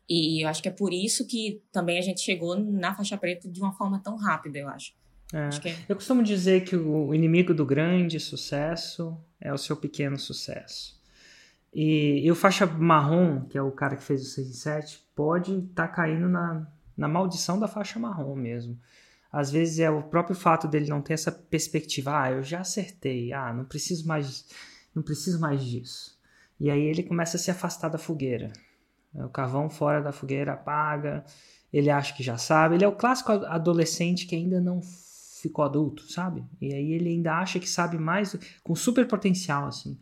E 0.08 0.44
eu 0.46 0.50
acho 0.50 0.62
que 0.62 0.70
é 0.70 0.72
por 0.72 0.94
isso 0.94 1.26
que 1.26 1.64
também 1.72 1.98
a 1.98 2.02
gente 2.02 2.22
chegou 2.22 2.56
na 2.56 2.94
faixa 2.94 3.18
preta 3.18 3.50
de 3.50 3.60
uma 3.60 3.74
forma 3.74 4.00
tão 4.00 4.16
rápida, 4.16 4.60
eu 4.60 4.70
acho. 4.70 4.94
É. 5.34 5.70
é... 5.70 5.76
Eu 5.90 5.96
costumo 5.96 6.22
dizer 6.22 6.64
que 6.64 6.76
o 6.76 7.14
inimigo 7.14 7.54
do 7.54 7.66
grande 7.66 8.20
sucesso 8.20 9.18
é 9.42 9.52
o 9.52 9.58
seu 9.58 9.76
pequeno 9.76 10.18
sucesso. 10.18 10.96
E, 11.74 12.22
e 12.24 12.32
o 12.32 12.36
faixa 12.36 12.66
marrom, 12.66 13.42
que 13.46 13.58
é 13.58 13.62
o 13.62 13.72
cara 13.72 13.96
que 13.96 14.04
fez 14.04 14.22
o 14.22 14.30
6 14.30 14.50
e 14.50 14.54
7, 14.54 15.04
pode 15.16 15.52
estar 15.52 15.88
tá 15.88 15.94
caindo 15.94 16.30
na, 16.30 16.66
na 16.96 17.08
maldição 17.08 17.60
da 17.60 17.68
faixa 17.68 18.00
marrom 18.00 18.36
mesmo. 18.36 18.80
Às 19.32 19.52
vezes 19.52 19.80
é 19.80 19.90
o 19.90 20.04
próprio 20.04 20.36
fato 20.36 20.68
dele 20.68 20.90
não 20.90 21.02
ter 21.02 21.14
essa 21.14 21.32
perspectiva, 21.32 22.22
ah, 22.22 22.32
eu 22.32 22.44
já 22.44 22.62
acertei, 22.62 23.34
ah, 23.34 23.54
não 23.54 23.66
preciso 23.66 24.08
mais, 24.08 24.46
não 24.94 25.04
preciso 25.04 25.40
mais 25.40 25.64
disso. 25.64 26.18
E 26.60 26.70
aí 26.70 26.82
ele 26.82 27.04
começa 27.04 27.38
a 27.38 27.40
se 27.40 27.52
afastar 27.52 27.90
da 27.90 27.98
fogueira. 27.98 28.54
O 29.14 29.30
carvão 29.30 29.70
fora 29.70 30.02
da 30.02 30.12
fogueira 30.12 30.54
apaga, 30.54 31.26
ele 31.72 31.90
acha 31.90 32.14
que 32.14 32.24
já 32.24 32.38
sabe, 32.38 32.76
ele 32.76 32.86
é 32.86 32.88
o 32.88 32.96
clássico 32.96 33.32
adolescente 33.32 34.26
que 34.26 34.36
ainda 34.36 34.62
não 34.62 34.82
ficou 35.42 35.66
adulto, 35.66 36.10
sabe? 36.12 36.44
E 36.62 36.74
aí 36.74 36.94
ele 36.94 37.10
ainda 37.10 37.38
acha 37.38 37.60
que 37.60 37.70
sabe 37.70 37.98
mais, 37.98 38.38
com 38.64 38.76
super 38.76 39.08
potencial, 39.08 39.68
assim 39.68 39.98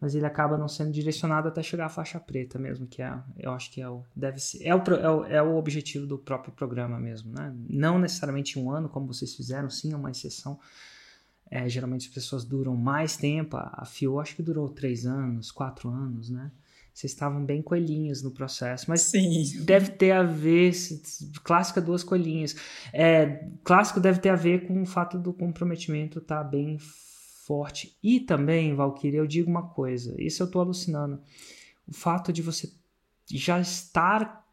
mas 0.00 0.14
ele 0.14 0.24
acaba 0.24 0.56
não 0.56 0.66
sendo 0.66 0.90
direcionado 0.90 1.48
até 1.48 1.62
chegar 1.62 1.86
à 1.86 1.88
faixa 1.90 2.18
preta 2.18 2.58
mesmo, 2.58 2.86
que 2.86 3.02
é, 3.02 3.12
eu 3.38 3.52
acho 3.52 3.70
que 3.70 3.82
é 3.82 3.88
o, 3.88 4.02
deve 4.16 4.40
ser, 4.40 4.64
é 4.64 4.74
o, 4.74 4.78
é 4.78 5.10
o, 5.10 5.24
é 5.26 5.42
o 5.42 5.56
objetivo 5.56 6.06
do 6.06 6.18
próprio 6.18 6.52
programa 6.52 6.98
mesmo, 6.98 7.32
né? 7.32 7.54
Não 7.68 7.98
necessariamente 7.98 8.58
um 8.58 8.70
ano, 8.70 8.88
como 8.88 9.06
vocês 9.06 9.34
fizeram, 9.34 9.68
sim, 9.68 9.92
é 9.92 9.96
uma 9.96 10.10
exceção. 10.10 10.58
É, 11.50 11.68
geralmente 11.68 12.08
as 12.08 12.14
pessoas 12.14 12.44
duram 12.44 12.76
mais 12.76 13.16
tempo, 13.16 13.56
a 13.56 13.84
FIO 13.84 14.20
acho 14.20 14.36
que 14.36 14.42
durou 14.42 14.68
três 14.68 15.04
anos, 15.04 15.50
quatro 15.50 15.90
anos, 15.90 16.30
né? 16.30 16.50
Vocês 16.94 17.12
estavam 17.12 17.44
bem 17.44 17.62
coelhinhos 17.62 18.22
no 18.22 18.30
processo, 18.30 18.86
mas 18.88 19.02
sim. 19.02 19.64
deve 19.64 19.90
ter 19.92 20.12
a 20.12 20.22
ver, 20.22 20.72
clássica 21.42 21.80
duas 21.80 22.02
coelhinhas. 22.02 22.56
É, 22.92 23.48
clássico 23.64 24.00
deve 24.00 24.18
ter 24.20 24.28
a 24.28 24.36
ver 24.36 24.66
com 24.66 24.82
o 24.82 24.86
fato 24.86 25.18
do 25.18 25.32
comprometimento 25.32 26.18
estar 26.18 26.42
tá 26.42 26.44
bem 26.44 26.78
forte. 27.50 27.98
E 28.00 28.20
também, 28.20 28.76
Valkyrie, 28.76 29.16
eu 29.16 29.26
digo 29.26 29.50
uma 29.50 29.66
coisa, 29.70 30.14
isso 30.22 30.40
eu 30.40 30.46
estou 30.46 30.62
alucinando. 30.62 31.20
O 31.84 31.92
fato 31.92 32.32
de 32.32 32.42
você 32.42 32.72
já 33.28 33.58
estar 33.58 34.46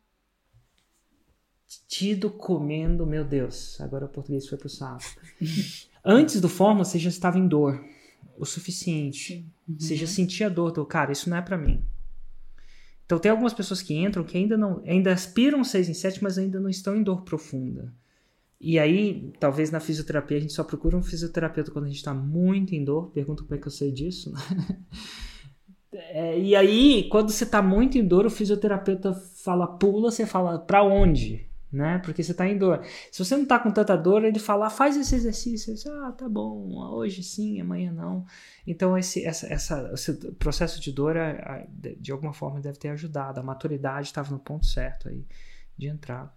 tido 1.88 2.32
comendo, 2.32 3.06
meu 3.06 3.24
Deus, 3.24 3.80
agora 3.82 4.06
o 4.06 4.10
português 4.10 4.48
foi 4.48 4.58
pro 4.58 4.68
saco. 4.68 5.04
Antes 6.04 6.41
do 6.41 6.50
Fórmula, 6.50 6.84
você 6.84 6.98
já 6.98 7.10
estava 7.10 7.38
em 7.38 7.48
dor 7.48 7.80
o 8.36 8.45
suficiente. 8.48 9.48
Uhum. 9.70 9.80
Você 9.80 9.95
já 9.95 10.08
sentia 10.08 10.50
dor 10.50 10.72
do 10.72 10.84
cara, 10.84 11.12
isso 11.12 11.30
não 11.30 11.38
é 11.38 11.41
para 11.43 11.56
mim. 11.56 11.86
Então 13.06 13.20
tem 13.20 13.30
algumas 13.30 13.54
pessoas 13.54 13.80
que 13.80 13.93
entram 13.93 14.24
que 14.24 14.39
ainda 14.39 14.58
não, 14.58 14.82
ainda 14.88 15.14
aspiram 15.14 15.64
6 15.64 15.89
em 15.89 15.93
7, 15.93 16.24
mas 16.24 16.39
ainda 16.39 16.60
não 16.60 16.70
estão 16.70 16.95
em 16.95 17.04
dor 17.04 17.22
profunda. 17.22 17.93
E 18.60 18.80
aí, 18.80 19.32
talvez 19.39 19.70
na 19.70 19.80
fisioterapia 19.80 20.38
a 20.38 20.41
gente 20.41 20.53
só 20.53 20.64
procura 20.64 20.97
um 20.97 21.03
fisioterapeuta 21.03 21.72
quando 21.72 21.86
a 21.86 21.88
gente 21.88 21.97
está 21.97 22.14
muito 22.14 22.74
em 22.74 22.84
dor. 22.84 23.12
Pergunta 23.12 23.43
como 23.43 23.55
é 23.55 23.58
que 23.58 23.68
eu 23.68 23.72
sei 23.72 23.91
disso, 23.91 24.32
né? 24.32 24.39
É, 25.99 26.38
e 26.38 26.55
aí, 26.55 27.08
quando 27.10 27.32
você 27.32 27.45
está 27.45 27.60
muito 27.62 27.97
em 27.97 28.05
dor, 28.05 28.26
o 28.26 28.30
fisioterapeuta 28.30 29.14
fala 29.14 29.66
pula, 29.66 30.12
você 30.12 30.28
fala 30.28 30.60
para 30.60 30.84
onde? 30.84 31.47
né? 31.72 31.99
Porque 31.99 32.24
você 32.24 32.34
tá 32.34 32.47
em 32.47 32.58
dor. 32.58 32.84
Se 33.12 33.24
você 33.24 33.36
não 33.36 33.45
tá 33.45 33.60
com 33.60 33.72
tanta 33.72 33.95
dor, 33.95 34.24
ele 34.24 34.39
fala, 34.39 34.70
faz 34.70 34.95
esse 34.95 35.16
exercício. 35.16 35.76
Você, 35.76 35.89
ah, 35.89 36.12
tá 36.12 36.28
bom, 36.30 36.74
hoje 36.93 37.24
sim, 37.24 37.60
amanhã 37.60 37.91
não. 37.91 38.26
Então, 38.66 38.97
esse, 38.97 39.26
essa, 39.26 39.51
essa, 39.51 39.91
esse 39.93 40.14
processo 40.34 40.80
de 40.80 40.91
dor, 40.91 41.16
de 41.99 42.12
alguma 42.12 42.34
forma, 42.34 42.62
deve 42.62 42.78
ter 42.80 42.89
ajudado. 42.89 43.39
A 43.39 43.43
maturidade 43.43 44.08
estava 44.08 44.32
no 44.32 44.39
ponto 44.39 44.66
certo 44.66 45.10
aí 45.10 45.26
de 45.78 45.88
entrar. 45.88 46.36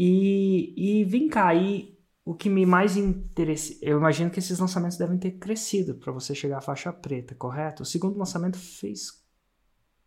E, 0.00 1.00
e 1.00 1.04
vem 1.04 1.28
cá, 1.28 1.48
aí 1.48 1.98
o 2.24 2.32
que 2.32 2.48
me 2.48 2.64
mais 2.64 2.96
interessa, 2.96 3.74
eu 3.82 3.98
imagino 3.98 4.30
que 4.30 4.38
esses 4.38 4.60
lançamentos 4.60 4.96
devem 4.96 5.18
ter 5.18 5.32
crescido 5.32 5.96
para 5.96 6.12
você 6.12 6.36
chegar 6.36 6.58
à 6.58 6.60
faixa 6.60 6.92
preta, 6.92 7.34
correto? 7.34 7.82
O 7.82 7.86
segundo 7.86 8.16
lançamento 8.16 8.56
fez 8.58 9.08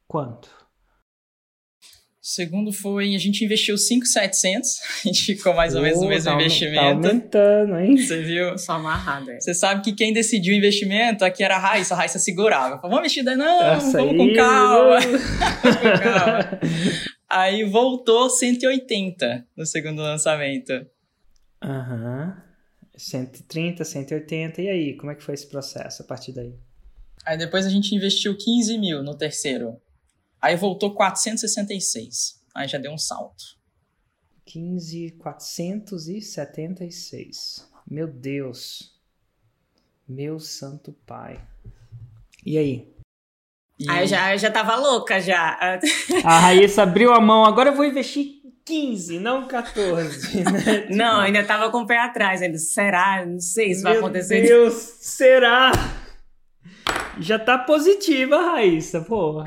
quanto? 0.08 0.48
O 2.24 2.28
segundo 2.28 2.72
foi, 2.72 3.16
a 3.16 3.18
gente 3.18 3.44
investiu 3.44 3.78
5,700, 3.78 4.70
a 5.04 5.08
gente 5.08 5.36
ficou 5.36 5.54
mais 5.54 5.76
ou 5.76 5.82
menos 5.82 6.00
no 6.00 6.08
mesmo 6.08 6.32
tá, 6.32 6.36
investimento. 6.36 7.02
Tá 7.02 7.08
aumentando, 7.08 7.80
hein? 7.80 7.98
Você 7.98 8.22
viu? 8.22 8.58
Só 8.58 8.74
amarrado, 8.74 9.30
é. 9.30 9.42
Você 9.42 9.54
sabe 9.54 9.82
que 9.82 9.92
quem 9.92 10.14
decidiu 10.14 10.54
o 10.54 10.58
investimento 10.58 11.26
aqui 11.26 11.44
era 11.44 11.56
a 11.56 11.60
Raíssa, 11.60 11.96
a 11.96 11.98
Raíssa 11.98 12.20
segurava. 12.20 12.78
Falou, 12.78 12.92
vamos 12.92 13.00
investir 13.00 13.26
daí? 13.26 13.36
Não, 13.36 13.62
Essa 13.64 13.98
vamos 13.98 14.12
aí, 14.12 14.18
com 14.18 14.34
calma. 14.36 15.00
com 15.02 16.00
calma. 16.04 16.60
Aí 17.34 17.64
voltou 17.64 18.30
180 18.30 19.48
no 19.56 19.66
segundo 19.66 20.02
lançamento. 20.02 20.86
Aham. 21.64 22.36
Uhum. 22.36 22.42
130, 22.98 23.86
180, 23.86 24.62
e 24.62 24.68
aí, 24.68 24.98
como 24.98 25.14
é 25.14 25.16
que 25.16 25.24
foi 25.24 25.34
esse 25.34 25.48
processo 25.48 26.02
a 26.02 26.06
partir 26.06 26.34
daí? 26.34 26.54
Aí 27.26 27.38
depois 27.38 27.66
a 27.66 27.70
gente 27.70 27.96
investiu 27.96 28.38
15 28.38 28.78
mil 28.78 29.02
no 29.02 29.16
terceiro. 29.16 29.80
Aí 30.42 30.58
voltou 30.58 30.94
466. 30.94 32.44
Aí 32.54 32.68
já 32.68 32.78
deu 32.78 32.92
um 32.92 32.98
salto. 32.98 33.58
15, 34.44 35.12
476. 35.12 37.66
Meu 37.90 38.08
Deus. 38.08 39.00
Meu 40.06 40.38
santo 40.38 40.92
pai. 41.06 41.42
E 42.46 42.58
aí? 42.58 42.91
E... 43.82 43.90
Aí 43.90 44.04
eu 44.04 44.08
já, 44.08 44.34
eu 44.34 44.38
já 44.38 44.52
tava 44.52 44.76
louca 44.76 45.20
já. 45.20 45.58
A 46.24 46.40
Raíssa 46.40 46.84
abriu 46.84 47.14
a 47.14 47.20
mão, 47.20 47.46
agora 47.46 47.70
eu 47.70 47.76
vou 47.76 47.86
investir 47.86 48.42
15, 48.66 49.20
não 49.20 49.48
14. 49.48 50.44
Né? 50.44 50.88
não, 50.92 51.20
ainda 51.20 51.44
tava 51.44 51.70
com 51.72 51.80
o 51.80 51.88
pé 51.88 51.98
atrás. 51.98 52.42
Ainda, 52.42 52.58
será? 52.58 53.26
Não 53.26 53.40
sei 53.40 53.74
se 53.74 53.84
Meu 53.84 53.92
vai 53.92 53.98
acontecer. 53.98 54.42
Meu 54.42 54.48
Deus, 54.48 54.74
será? 55.00 55.72
Já 57.22 57.38
tá 57.38 57.58
positiva, 57.58 58.36
Raíssa, 58.36 59.02
pô. 59.02 59.44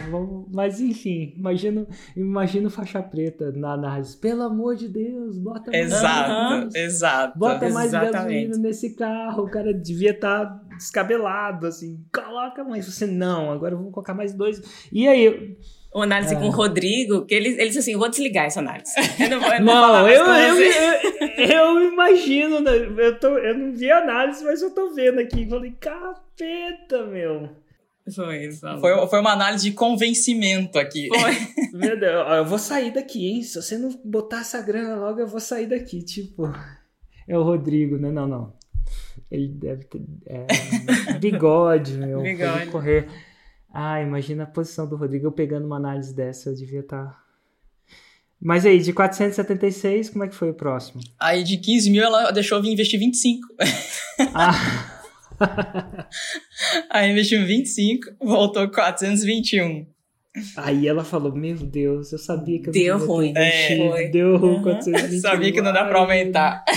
Mas 0.52 0.80
enfim, 0.80 1.34
imagino, 1.36 1.86
imagino 2.16 2.70
faixa 2.70 3.02
preta 3.02 3.50
na 3.52 3.72
análise. 3.72 4.16
Pelo 4.16 4.42
amor 4.44 4.76
de 4.76 4.88
Deus, 4.88 5.38
bota 5.38 5.70
mais 5.70 5.86
Exato, 5.86 6.78
exato. 6.78 7.38
Bota 7.38 7.68
mais 7.70 7.88
Exatamente. 7.88 8.12
gasolina 8.12 8.56
nesse 8.58 8.94
carro. 8.94 9.44
O 9.44 9.50
cara 9.50 9.74
devia 9.74 10.12
estar 10.12 10.46
tá 10.46 10.64
descabelado, 10.76 11.66
assim. 11.66 12.02
Coloca 12.14 12.62
mais. 12.62 12.86
Você, 12.86 13.06
não, 13.06 13.50
agora 13.50 13.74
eu 13.74 13.78
vou 13.78 13.90
colocar 13.90 14.14
mais 14.14 14.32
dois. 14.32 14.62
E 14.92 15.08
aí, 15.08 15.56
uma 15.92 16.04
análise 16.04 16.34
é. 16.34 16.38
com 16.38 16.46
o 16.46 16.50
Rodrigo, 16.50 17.24
que 17.24 17.34
ele, 17.34 17.50
ele 17.50 17.66
disse 17.66 17.78
assim: 17.78 17.92
eu 17.92 17.98
vou 17.98 18.08
desligar 18.08 18.46
essa 18.46 18.60
análise. 18.60 18.92
Eu 19.18 19.30
não, 19.30 19.40
vou, 19.40 19.52
eu 19.52 19.60
não, 19.60 19.92
não 19.92 20.08
eu, 20.08 20.26
eu, 20.26 20.60
eu, 21.38 21.48
eu, 21.48 21.92
imagino, 21.92 22.60
né? 22.60 22.72
eu, 22.98 23.18
tô, 23.18 23.28
eu 23.38 23.56
não 23.56 23.72
vi 23.74 23.90
a 23.90 23.98
análise, 23.98 24.44
mas 24.44 24.60
eu 24.60 24.70
tô 24.70 24.92
vendo 24.92 25.20
aqui. 25.20 25.48
Falei, 25.48 25.72
capeta, 25.80 27.06
meu. 27.06 27.63
Foi, 28.12 28.52
foi, 28.52 29.06
foi 29.08 29.20
uma 29.20 29.32
análise 29.32 29.70
de 29.70 29.74
convencimento 29.74 30.78
aqui. 30.78 31.08
Foi. 31.08 31.32
meu 31.72 31.98
Deus, 31.98 32.32
eu 32.36 32.44
vou 32.44 32.58
sair 32.58 32.92
daqui, 32.92 33.26
hein? 33.26 33.42
Se 33.42 33.60
você 33.60 33.78
não 33.78 33.90
botar 34.04 34.40
essa 34.40 34.60
grana 34.60 34.96
logo, 34.96 35.20
eu 35.20 35.26
vou 35.26 35.40
sair 35.40 35.66
daqui. 35.66 36.02
Tipo, 36.02 36.52
é 37.26 37.38
o 37.38 37.42
Rodrigo, 37.42 37.96
né? 37.96 38.10
Não, 38.10 38.28
não. 38.28 38.52
Ele 39.30 39.48
deve 39.48 39.84
ter. 39.84 40.02
É, 40.26 40.46
bigode, 41.18 41.94
meu. 41.94 42.20
Bigode. 42.20 42.66
correr. 42.66 43.08
Ah, 43.72 44.00
imagina 44.02 44.44
a 44.44 44.46
posição 44.46 44.86
do 44.86 44.96
Rodrigo 44.96 45.26
eu 45.26 45.32
pegando 45.32 45.66
uma 45.66 45.76
análise 45.76 46.14
dessa, 46.14 46.50
eu 46.50 46.54
devia 46.54 46.80
estar. 46.80 47.06
Tá... 47.06 47.24
Mas 48.40 48.66
aí, 48.66 48.78
de 48.78 48.92
476, 48.92 50.10
como 50.10 50.24
é 50.24 50.28
que 50.28 50.34
foi 50.34 50.50
o 50.50 50.54
próximo? 50.54 51.00
Aí 51.18 51.42
de 51.42 51.56
15 51.56 51.90
mil 51.90 52.04
ela 52.04 52.30
deixou 52.30 52.58
eu 52.58 52.64
investir 52.66 53.00
25. 53.00 53.48
Ah. 54.34 54.90
aí 56.90 57.10
investiu 57.10 57.44
25, 57.46 58.12
voltou 58.20 58.68
421. 58.68 59.86
Aí 60.56 60.88
ela 60.88 61.04
falou, 61.04 61.34
meu 61.34 61.56
Deus, 61.56 62.12
eu 62.12 62.18
sabia 62.18 62.60
que 62.60 62.68
eu 62.68 62.72
Deu 62.72 62.98
não 62.98 63.06
ruim. 63.06 63.32
É, 63.36 64.08
Deu 64.08 64.36
ruim 64.36 64.56
uhum. 64.56 64.62
421. 64.62 65.20
Sabia 65.22 65.52
que 65.52 65.60
não 65.60 65.72
dá 65.72 65.84
pra 65.84 66.00
aumentar. 66.00 66.64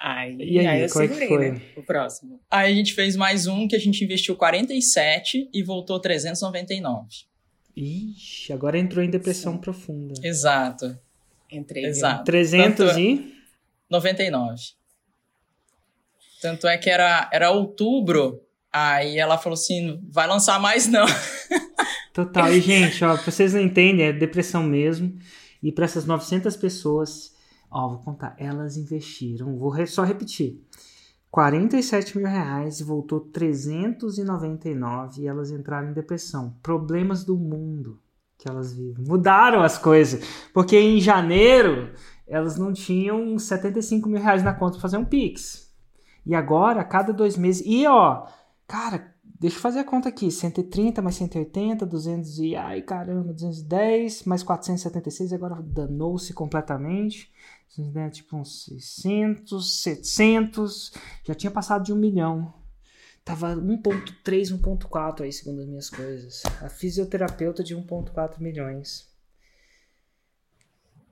Aí, 0.00 0.36
e 0.38 0.60
aí, 0.60 0.66
aí 0.66 0.82
eu 0.82 0.88
qual 0.90 1.04
é 1.04 1.08
segurei, 1.08 1.28
que 1.28 1.34
foi? 1.34 1.50
né? 1.50 1.60
O 1.76 1.82
próximo. 1.82 2.40
Aí 2.48 2.72
a 2.72 2.74
gente 2.74 2.94
fez 2.94 3.16
mais 3.16 3.48
um 3.48 3.66
que 3.66 3.74
a 3.74 3.80
gente 3.80 4.04
investiu 4.04 4.36
47 4.36 5.50
e 5.52 5.62
voltou 5.62 5.98
399. 5.98 7.08
Ixi, 7.76 8.52
agora 8.52 8.78
entrou 8.78 9.04
em 9.04 9.10
depressão 9.10 9.54
Sim. 9.54 9.58
profunda. 9.58 10.14
Exato. 10.22 10.96
Entrei. 11.50 11.86
Exato. 11.86 12.24
300 12.24 12.86
Tanto... 12.86 12.98
e? 13.00 13.34
99. 13.90 14.54
Tanto 16.40 16.66
é 16.66 16.78
que 16.78 16.88
era, 16.88 17.28
era 17.32 17.50
outubro, 17.50 18.40
aí 18.72 19.18
ela 19.18 19.38
falou 19.38 19.54
assim, 19.54 20.00
vai 20.10 20.26
lançar 20.26 20.60
mais 20.60 20.86
não. 20.86 21.06
Total. 22.14 22.52
E, 22.52 22.60
gente, 22.60 23.04
ó, 23.04 23.16
pra 23.16 23.30
vocês 23.30 23.54
não 23.54 23.60
entendem, 23.60 24.06
é 24.06 24.12
depressão 24.12 24.62
mesmo. 24.62 25.16
E 25.62 25.72
para 25.72 25.84
essas 25.84 26.04
900 26.04 26.56
pessoas, 26.56 27.32
Ó, 27.70 27.88
vou 27.88 27.98
contar. 27.98 28.34
Elas 28.38 28.76
investiram, 28.76 29.56
vou 29.56 29.70
re 29.70 29.86
só 29.86 30.02
repetir. 30.02 30.60
47 31.30 32.16
mil 32.16 32.26
reais 32.26 32.80
e 32.80 32.84
voltou 32.84 33.20
399 33.20 35.22
e 35.22 35.26
elas 35.26 35.50
entraram 35.50 35.90
em 35.90 35.92
depressão. 35.92 36.56
Problemas 36.62 37.24
do 37.24 37.36
mundo 37.36 38.00
que 38.38 38.48
elas 38.48 38.72
vivem. 38.72 39.04
Mudaram 39.06 39.62
as 39.62 39.76
coisas. 39.76 40.24
Porque 40.54 40.78
em 40.78 41.00
janeiro 41.00 41.92
elas 42.26 42.56
não 42.56 42.72
tinham 42.72 43.38
75 43.38 44.08
mil 44.08 44.22
reais 44.22 44.42
na 44.42 44.54
conta 44.54 44.72
para 44.72 44.82
fazer 44.82 44.96
um 44.96 45.04
Pix. 45.04 45.67
E 46.28 46.34
agora, 46.34 46.82
a 46.82 46.84
cada 46.84 47.12
dois 47.12 47.36
meses. 47.36 47.66
E 47.66 47.84
ó, 47.86 48.28
cara, 48.68 49.12
deixa 49.40 49.56
eu 49.56 49.60
fazer 49.60 49.80
a 49.80 49.84
conta 49.84 50.10
aqui: 50.10 50.30
130 50.30 51.02
mais 51.02 51.16
180, 51.16 51.84
200 51.84 52.38
e. 52.38 52.54
Ai 52.54 52.82
caramba, 52.82 53.32
210 53.32 54.22
mais 54.22 54.44
476. 54.44 55.32
Agora 55.32 55.60
danou-se 55.60 56.32
completamente 56.32 57.32
né, 57.76 58.10
tipo 58.10 58.36
uns 58.36 58.64
600, 58.64 59.82
700, 59.82 60.92
já 61.24 61.34
tinha 61.34 61.50
passado 61.50 61.84
de 61.84 61.92
um 61.92 61.96
milhão. 61.96 62.52
Tava 63.24 63.54
1.3, 63.54 64.58
1.4 64.58 65.20
aí, 65.20 65.32
segundo 65.32 65.60
as 65.60 65.66
minhas 65.66 65.90
coisas. 65.90 66.42
A 66.62 66.68
fisioterapeuta 66.68 67.62
de 67.62 67.76
1.4 67.76 68.40
milhões. 68.40 69.07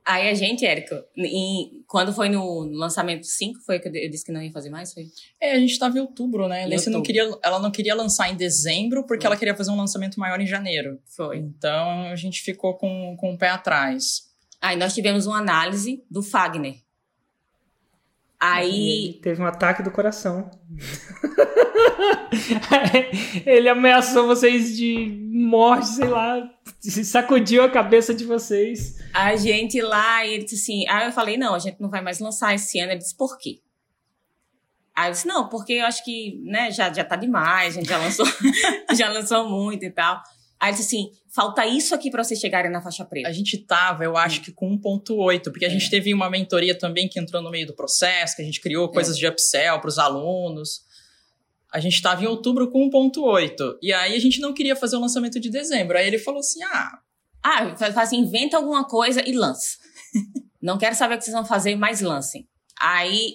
Aí 0.06 0.28
a 0.28 0.34
gente, 0.34 0.64
Érico, 0.64 0.94
em, 1.16 1.82
quando 1.88 2.12
foi 2.12 2.28
no 2.28 2.62
lançamento 2.70 3.26
5, 3.26 3.60
foi 3.66 3.80
que 3.80 3.88
eu 3.88 4.08
disse 4.08 4.24
que 4.24 4.30
não 4.30 4.40
ia 4.40 4.52
fazer 4.52 4.70
mais? 4.70 4.94
Foi? 4.94 5.08
É, 5.40 5.52
a 5.52 5.58
gente 5.58 5.72
estava 5.72 5.98
em 5.98 6.00
outubro, 6.00 6.46
né? 6.46 6.64
Em 6.64 6.90
não 6.90 7.02
queria, 7.02 7.28
ela 7.42 7.58
não 7.58 7.72
queria 7.72 7.92
lançar 7.92 8.30
em 8.30 8.36
dezembro, 8.36 9.04
porque 9.04 9.22
foi. 9.22 9.26
ela 9.26 9.36
queria 9.36 9.56
fazer 9.56 9.72
um 9.72 9.76
lançamento 9.76 10.20
maior 10.20 10.40
em 10.40 10.46
janeiro. 10.46 11.00
Foi. 11.08 11.38
Então 11.38 12.02
a 12.02 12.14
gente 12.14 12.40
ficou 12.42 12.74
com, 12.74 13.16
com 13.18 13.34
o 13.34 13.38
pé 13.38 13.48
atrás. 13.48 14.26
Aí 14.60 14.76
nós 14.76 14.94
tivemos 14.94 15.26
uma 15.26 15.38
análise 15.38 16.04
do 16.08 16.22
Fagner. 16.22 16.76
Aí. 18.40 19.18
teve 19.22 19.40
um 19.40 19.46
ataque 19.46 19.82
do 19.82 19.90
coração. 19.90 20.50
ele 23.46 23.68
ameaçou 23.68 24.26
vocês 24.26 24.76
de 24.76 25.06
morte, 25.32 25.88
sei 25.88 26.08
lá, 26.08 26.50
sacudiu 26.80 27.62
a 27.62 27.70
cabeça 27.70 28.14
de 28.14 28.24
vocês. 28.24 28.96
A 29.14 29.36
gente 29.36 29.80
lá, 29.80 30.26
ele 30.26 30.44
disse 30.44 30.56
assim. 30.56 30.88
Aí 30.88 31.06
eu 31.06 31.12
falei: 31.12 31.36
não, 31.36 31.54
a 31.54 31.58
gente 31.58 31.80
não 31.80 31.88
vai 31.88 32.02
mais 32.02 32.20
lançar 32.20 32.54
esse 32.54 32.78
ano. 32.78 32.92
Ele 32.92 32.98
disse: 32.98 33.16
por 33.16 33.38
quê? 33.38 33.60
Aí 34.94 35.08
eu 35.08 35.12
disse: 35.12 35.26
não, 35.26 35.48
porque 35.48 35.74
eu 35.74 35.86
acho 35.86 36.04
que 36.04 36.40
né, 36.44 36.70
já, 36.70 36.92
já 36.92 37.04
tá 37.04 37.16
demais, 37.16 37.74
a 37.74 37.80
gente 37.80 37.88
já 37.88 37.98
lançou, 37.98 38.26
já 38.94 39.08
lançou 39.08 39.48
muito 39.48 39.84
e 39.84 39.90
tal. 39.90 40.22
Aí 40.58 40.70
ele 40.70 40.78
disse 40.78 40.96
assim: 40.96 41.10
falta 41.28 41.66
isso 41.66 41.94
aqui 41.94 42.10
para 42.10 42.24
vocês 42.24 42.40
chegarem 42.40 42.70
na 42.70 42.80
faixa 42.80 43.04
preta. 43.04 43.28
A 43.28 43.32
gente 43.32 43.58
tava, 43.58 44.04
eu 44.04 44.16
acho 44.16 44.40
que 44.40 44.50
com 44.50 44.78
1.8, 44.78 45.44
porque 45.44 45.64
a 45.64 45.68
é. 45.68 45.70
gente 45.70 45.90
teve 45.90 46.12
uma 46.12 46.30
mentoria 46.30 46.76
também 46.76 47.08
que 47.08 47.20
entrou 47.20 47.42
no 47.42 47.50
meio 47.50 47.66
do 47.66 47.74
processo, 47.74 48.36
que 48.36 48.42
a 48.42 48.44
gente 48.44 48.60
criou 48.60 48.90
coisas 48.90 49.16
é. 49.16 49.20
de 49.20 49.26
upsell 49.26 49.80
para 49.80 49.88
os 49.88 49.98
alunos. 49.98 50.84
A 51.72 51.78
gente 51.78 51.94
estava 51.94 52.22
em 52.22 52.26
outubro 52.26 52.70
com 52.70 52.88
1.8. 52.90 53.78
E 53.82 53.92
aí 53.92 54.14
a 54.14 54.20
gente 54.20 54.40
não 54.40 54.54
queria 54.54 54.74
fazer 54.74 54.96
o 54.96 55.00
lançamento 55.00 55.38
de 55.38 55.50
dezembro. 55.50 55.98
Aí 55.98 56.06
ele 56.06 56.18
falou 56.18 56.40
assim: 56.40 56.62
ah. 56.64 56.98
Ah, 57.42 57.76
faz 57.76 57.96
assim, 57.96 58.18
inventa 58.18 58.56
alguma 58.56 58.84
coisa 58.84 59.22
e 59.28 59.32
lança. 59.32 59.76
não 60.60 60.78
quero 60.78 60.96
saber 60.96 61.14
o 61.14 61.18
que 61.18 61.24
vocês 61.24 61.36
vão 61.36 61.44
fazer, 61.44 61.76
mas 61.76 62.00
lancem. 62.00 62.48
Aí, 62.80 63.34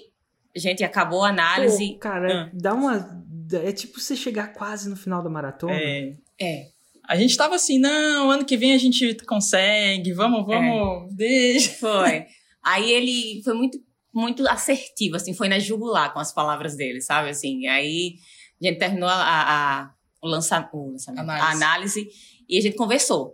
gente, 0.56 0.84
acabou 0.84 1.24
a 1.24 1.30
análise. 1.30 1.94
Pô, 1.94 2.00
cara, 2.00 2.44
ah. 2.44 2.50
dá 2.52 2.74
uma. 2.74 3.24
É 3.64 3.72
tipo 3.72 4.00
você 4.00 4.16
chegar 4.16 4.54
quase 4.54 4.90
no 4.90 4.96
final 4.96 5.24
da 5.24 5.30
maratona. 5.30 5.76
É. 5.76 6.16
É. 6.40 6.71
A 7.12 7.18
gente 7.18 7.36
tava 7.36 7.56
assim, 7.56 7.78
não, 7.78 8.32
ano 8.32 8.46
que 8.46 8.56
vem 8.56 8.72
a 8.72 8.78
gente 8.78 9.14
consegue, 9.26 10.14
vamos, 10.14 10.46
vamos, 10.46 11.12
é. 11.12 11.14
deixa. 11.14 11.72
Foi. 11.74 12.26
Aí 12.64 12.90
ele 12.90 13.44
foi 13.44 13.54
muito, 13.54 13.78
muito 14.14 14.48
assertivo, 14.48 15.18
assim, 15.18 15.34
foi 15.34 15.50
na 15.50 15.60
jugular 15.60 16.14
com 16.14 16.20
as 16.20 16.34
palavras 16.34 16.78
dele, 16.78 17.02
sabe? 17.02 17.30
Assim, 17.30 17.68
aí 17.68 18.16
a 18.62 18.66
gente 18.66 18.80
terminou 18.80 19.10
a, 19.10 19.16
a, 19.16 19.94
o, 20.22 20.28
lança, 20.28 20.70
o 20.72 20.92
lançamento, 20.92 21.20
análise. 21.20 21.46
a 21.46 21.52
análise 21.52 22.10
e 22.48 22.58
a 22.58 22.62
gente 22.62 22.78
conversou. 22.78 23.34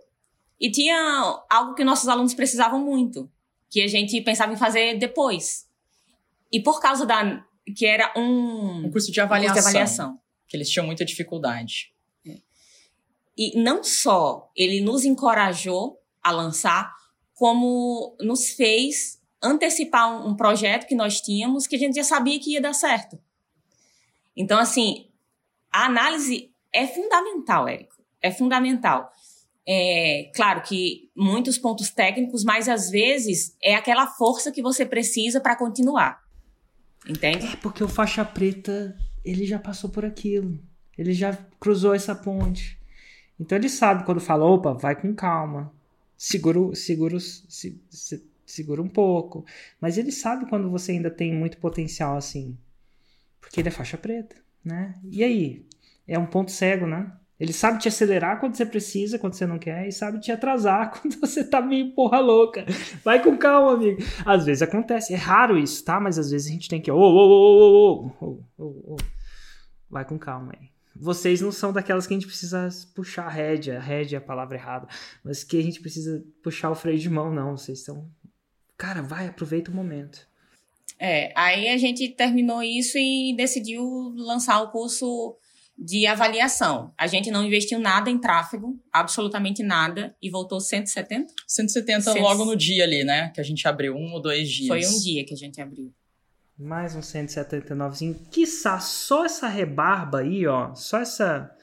E 0.58 0.72
tinha 0.72 0.96
algo 1.48 1.74
que 1.74 1.84
nossos 1.84 2.08
alunos 2.08 2.34
precisavam 2.34 2.84
muito, 2.84 3.30
que 3.70 3.80
a 3.80 3.86
gente 3.86 4.20
pensava 4.22 4.52
em 4.52 4.56
fazer 4.56 4.98
depois. 4.98 5.66
E 6.50 6.60
por 6.60 6.80
causa 6.80 7.06
da. 7.06 7.44
que 7.76 7.86
era 7.86 8.12
um. 8.16 8.86
Um 8.86 8.90
curso 8.90 9.12
de 9.12 9.20
avaliação. 9.20 9.52
Um 9.52 9.54
curso 9.54 9.70
de 9.70 9.76
avaliação. 9.76 10.18
Que 10.48 10.56
eles 10.56 10.68
tinham 10.68 10.86
muita 10.86 11.04
dificuldade. 11.04 11.92
E 13.38 13.56
não 13.56 13.84
só 13.84 14.50
ele 14.56 14.80
nos 14.80 15.04
encorajou 15.04 16.00
a 16.20 16.32
lançar, 16.32 16.92
como 17.34 18.16
nos 18.20 18.50
fez 18.50 19.22
antecipar 19.40 20.10
um, 20.10 20.30
um 20.30 20.36
projeto 20.36 20.88
que 20.88 20.96
nós 20.96 21.20
tínhamos 21.20 21.68
que 21.68 21.76
a 21.76 21.78
gente 21.78 21.94
já 21.94 22.02
sabia 22.02 22.40
que 22.40 22.54
ia 22.54 22.60
dar 22.60 22.74
certo. 22.74 23.16
Então, 24.36 24.58
assim, 24.58 25.08
a 25.72 25.86
análise 25.86 26.52
é 26.72 26.86
fundamental, 26.86 27.68
Érico. 27.68 27.94
É 28.20 28.32
fundamental. 28.32 29.10
É, 29.66 30.30
claro 30.34 30.62
que 30.62 31.10
muitos 31.14 31.58
pontos 31.58 31.90
técnicos, 31.90 32.42
mas 32.42 32.68
às 32.68 32.90
vezes 32.90 33.54
é 33.62 33.74
aquela 33.74 34.06
força 34.06 34.50
que 34.50 34.62
você 34.62 34.84
precisa 34.84 35.40
para 35.40 35.56
continuar. 35.56 36.20
Entende? 37.08 37.46
É 37.46 37.56
porque 37.56 37.84
o 37.84 37.88
faixa 37.88 38.24
preta, 38.24 38.96
ele 39.24 39.46
já 39.46 39.58
passou 39.58 39.90
por 39.90 40.04
aquilo. 40.04 40.58
Ele 40.96 41.12
já 41.12 41.36
cruzou 41.60 41.94
essa 41.94 42.14
ponte. 42.14 42.77
Então 43.38 43.56
ele 43.56 43.68
sabe 43.68 44.04
quando 44.04 44.20
fala, 44.20 44.44
opa, 44.44 44.72
vai 44.72 45.00
com 45.00 45.14
calma. 45.14 45.72
Segura, 46.16 46.74
segura, 46.74 47.20
se, 47.20 47.80
se, 47.88 48.24
segura 48.44 48.82
um 48.82 48.88
pouco. 48.88 49.44
Mas 49.80 49.96
ele 49.96 50.10
sabe 50.10 50.48
quando 50.48 50.70
você 50.70 50.92
ainda 50.92 51.10
tem 51.10 51.32
muito 51.32 51.58
potencial 51.58 52.16
assim. 52.16 52.56
Porque 53.40 53.60
ele 53.60 53.68
é 53.68 53.72
faixa 53.72 53.96
preta, 53.96 54.36
né? 54.64 54.94
E 55.04 55.22
aí? 55.22 55.64
É 56.06 56.18
um 56.18 56.26
ponto 56.26 56.50
cego, 56.50 56.86
né? 56.86 57.12
Ele 57.38 57.52
sabe 57.52 57.78
te 57.78 57.86
acelerar 57.86 58.40
quando 58.40 58.56
você 58.56 58.66
precisa, 58.66 59.18
quando 59.18 59.34
você 59.34 59.46
não 59.46 59.60
quer, 59.60 59.86
e 59.86 59.92
sabe 59.92 60.18
te 60.18 60.32
atrasar 60.32 60.90
quando 60.98 61.20
você 61.20 61.44
tá 61.44 61.60
meio 61.60 61.94
porra 61.94 62.18
louca. 62.18 62.66
Vai 63.04 63.22
com 63.22 63.36
calma, 63.36 63.74
amigo. 63.74 64.02
Às 64.26 64.44
vezes 64.44 64.62
acontece, 64.62 65.14
é 65.14 65.16
raro 65.16 65.56
isso, 65.56 65.84
tá? 65.84 66.00
Mas 66.00 66.18
às 66.18 66.30
vezes 66.30 66.48
a 66.48 66.50
gente 66.50 66.68
tem 66.68 66.80
que. 66.80 66.90
Ô, 66.90 66.98
ô, 66.98 68.12
ô, 68.20 68.44
ô, 68.58 68.94
ô, 68.94 68.96
Vai 69.88 70.04
com 70.04 70.18
calma 70.18 70.52
aí. 70.58 70.68
Vocês 71.00 71.40
não 71.40 71.52
são 71.52 71.72
daquelas 71.72 72.06
que 72.06 72.14
a 72.14 72.16
gente 72.16 72.26
precisa 72.26 72.68
puxar 72.94 73.26
a 73.26 73.30
rédea, 73.30 73.78
a 73.78 73.80
rédea 73.80 74.16
é 74.16 74.18
a 74.18 74.22
palavra 74.22 74.56
errada, 74.56 74.88
mas 75.24 75.44
que 75.44 75.58
a 75.58 75.62
gente 75.62 75.80
precisa 75.80 76.24
puxar 76.42 76.70
o 76.70 76.74
freio 76.74 76.98
de 76.98 77.08
mão, 77.08 77.32
não. 77.32 77.56
Vocês 77.56 77.84
são. 77.84 78.10
Cara, 78.76 79.00
vai, 79.00 79.26
aproveita 79.26 79.70
o 79.70 79.74
momento. 79.74 80.26
É, 80.98 81.32
aí 81.36 81.68
a 81.68 81.76
gente 81.76 82.08
terminou 82.08 82.62
isso 82.62 82.98
e 82.98 83.34
decidiu 83.36 84.12
lançar 84.16 84.60
o 84.62 84.70
curso 84.70 85.36
de 85.78 86.06
avaliação. 86.06 86.92
A 86.98 87.06
gente 87.06 87.30
não 87.30 87.44
investiu 87.44 87.78
nada 87.78 88.10
em 88.10 88.18
tráfego, 88.18 88.76
absolutamente 88.92 89.62
nada, 89.62 90.16
e 90.20 90.28
voltou 90.28 90.60
170? 90.60 91.32
170 91.46 92.00
Cent... 92.00 92.20
logo 92.20 92.44
no 92.44 92.56
dia 92.56 92.82
ali, 92.82 93.04
né? 93.04 93.30
Que 93.32 93.40
a 93.40 93.44
gente 93.44 93.66
abriu, 93.68 93.94
um 93.94 94.12
ou 94.12 94.20
dois 94.20 94.50
dias. 94.50 94.66
Foi 94.66 94.84
um 94.84 95.00
dia 95.00 95.24
que 95.24 95.32
a 95.32 95.36
gente 95.36 95.60
abriu. 95.60 95.94
Mais 96.58 96.96
um 96.96 97.02
179. 97.02 98.14
Quiçá 98.32 98.80
só 98.80 99.24
essa 99.24 99.46
rebarba 99.46 100.20
aí, 100.20 100.46
ó, 100.46 100.74
só 100.74 100.98
essa... 100.98 101.54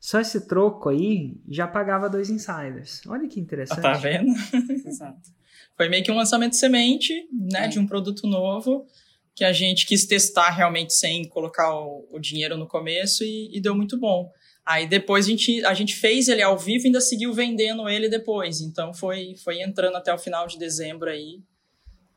Só 0.00 0.18
esse 0.18 0.46
troco 0.48 0.88
aí 0.88 1.36
já 1.46 1.68
pagava 1.68 2.08
dois 2.08 2.30
insiders. 2.30 3.02
Olha 3.06 3.28
que 3.28 3.38
interessante. 3.38 3.82
tá 3.82 3.92
vendo? 3.92 4.32
Exato. 4.86 5.30
Foi 5.76 5.90
meio 5.90 6.02
que 6.02 6.10
um 6.10 6.16
lançamento 6.16 6.56
semente, 6.56 7.28
né, 7.30 7.66
é. 7.66 7.68
de 7.68 7.78
um 7.78 7.86
produto 7.86 8.26
novo 8.26 8.86
que 9.34 9.44
a 9.44 9.52
gente 9.52 9.86
quis 9.86 10.06
testar 10.06 10.50
realmente 10.50 10.94
sem 10.94 11.28
colocar 11.28 11.74
o, 11.74 12.08
o 12.10 12.18
dinheiro 12.18 12.56
no 12.56 12.66
começo 12.66 13.22
e, 13.24 13.54
e, 13.54 13.60
deu 13.60 13.74
muito 13.74 13.98
bom. 13.98 14.30
Aí 14.64 14.86
depois 14.86 15.26
a 15.26 15.28
gente, 15.28 15.64
a 15.64 15.74
gente 15.74 15.94
fez 15.94 16.28
ele 16.28 16.42
ao 16.42 16.58
vivo 16.58 16.84
e 16.84 16.86
ainda 16.86 17.00
seguiu 17.00 17.32
vendendo 17.32 17.88
ele 17.88 18.08
depois. 18.08 18.60
Então 18.60 18.92
foi, 18.92 19.34
foi 19.42 19.60
entrando 19.62 19.96
até 19.96 20.12
o 20.12 20.18
final 20.18 20.46
de 20.46 20.58
dezembro 20.58 21.08
aí 21.08 21.40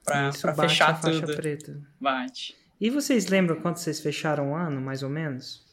para 0.03 0.31
fechar 0.31 0.99
tudo. 0.99 1.35
Preta. 1.35 1.79
Bate. 1.99 2.55
E 2.79 2.89
vocês 2.89 3.27
lembram 3.27 3.61
quanto 3.61 3.79
vocês 3.79 3.99
fecharam 3.99 4.51
o 4.51 4.55
ano, 4.55 4.81
mais 4.81 5.03
ou 5.03 5.09
menos? 5.09 5.63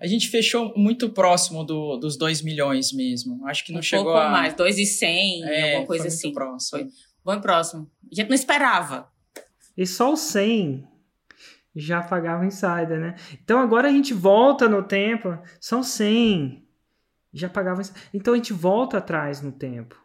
A 0.00 0.06
gente 0.06 0.28
fechou 0.28 0.72
muito 0.76 1.10
próximo 1.10 1.64
do, 1.64 1.96
dos 1.96 2.16
2 2.16 2.42
milhões 2.42 2.92
mesmo. 2.92 3.44
Acho 3.46 3.64
que 3.64 3.72
não 3.72 3.80
um 3.80 3.82
chegou 3.82 4.12
pouco 4.12 4.18
a... 4.20 4.30
mais, 4.30 4.54
2,100, 4.54 5.44
é, 5.44 5.70
alguma 5.72 5.86
coisa 5.86 6.06
assim. 6.06 6.32
próximo. 6.32 6.80
Foi 6.80 6.90
bom 7.24 7.40
próximo. 7.40 7.90
A 8.10 8.14
gente 8.14 8.28
não 8.28 8.34
esperava. 8.34 9.10
E 9.76 9.84
só 9.86 10.12
o 10.12 10.16
100 10.16 10.86
já 11.74 12.00
pagava 12.00 12.46
insider, 12.46 13.00
né? 13.00 13.16
Então 13.42 13.58
agora 13.58 13.88
a 13.88 13.92
gente 13.92 14.14
volta 14.14 14.68
no 14.68 14.82
tempo, 14.82 15.36
são 15.60 15.82
100 15.82 16.68
já 17.32 17.48
pagava 17.48 17.82
Então 18.12 18.34
a 18.34 18.36
gente 18.36 18.52
volta 18.52 18.98
atrás 18.98 19.42
no 19.42 19.52
tempo. 19.52 19.96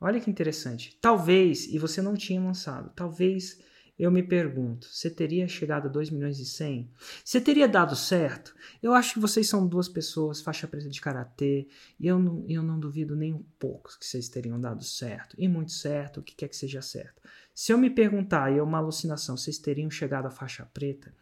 Olha 0.00 0.20
que 0.20 0.30
interessante. 0.30 0.98
Talvez, 1.00 1.66
e 1.66 1.78
você 1.78 2.02
não 2.02 2.14
tinha 2.14 2.40
lançado, 2.40 2.90
talvez 2.94 3.58
eu 3.96 4.10
me 4.10 4.22
pergunto, 4.24 4.88
você 4.88 5.08
teria 5.08 5.46
chegado 5.46 5.86
a 5.86 5.90
2 5.90 6.10
milhões 6.10 6.40
e 6.40 6.44
100? 6.44 6.90
Você 7.24 7.40
teria 7.40 7.68
dado 7.68 7.94
certo? 7.94 8.54
Eu 8.82 8.92
acho 8.92 9.14
que 9.14 9.20
vocês 9.20 9.48
são 9.48 9.66
duas 9.66 9.88
pessoas, 9.88 10.40
faixa 10.40 10.66
preta 10.66 10.88
de 10.88 11.00
karatê, 11.00 11.68
e 11.98 12.08
eu 12.08 12.18
não, 12.18 12.44
eu 12.48 12.62
não 12.62 12.78
duvido 12.78 13.14
nem 13.14 13.32
um 13.32 13.44
pouco 13.56 13.96
que 13.98 14.04
vocês 14.04 14.28
teriam 14.28 14.60
dado 14.60 14.82
certo, 14.82 15.36
e 15.38 15.46
muito 15.46 15.70
certo, 15.70 16.18
o 16.18 16.22
que 16.22 16.34
quer 16.34 16.48
que 16.48 16.56
seja 16.56 16.82
certo. 16.82 17.22
Se 17.54 17.72
eu 17.72 17.78
me 17.78 17.88
perguntar, 17.88 18.52
e 18.52 18.58
é 18.58 18.62
uma 18.62 18.78
alucinação, 18.78 19.36
vocês 19.36 19.58
teriam 19.58 19.88
chegado 19.88 20.26
à 20.26 20.30
faixa 20.30 20.66
preta? 20.74 21.14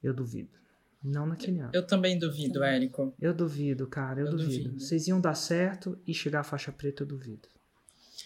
Eu 0.00 0.14
duvido. 0.14 0.56
Não 1.02 1.26
naquele 1.26 1.58
ano. 1.58 1.72
Eu 1.74 1.86
também 1.86 2.18
duvido, 2.18 2.62
Érico. 2.62 3.12
Eu 3.20 3.34
duvido, 3.34 3.86
cara, 3.88 4.20
eu, 4.20 4.26
eu 4.26 4.30
duvido. 4.36 4.64
duvido. 4.68 4.80
Vocês 4.80 5.08
iam 5.08 5.20
dar 5.20 5.34
certo 5.34 5.98
e 6.06 6.14
chegar 6.14 6.40
à 6.40 6.44
faixa 6.44 6.70
preta, 6.70 7.02
eu 7.02 7.06
duvido. 7.06 7.48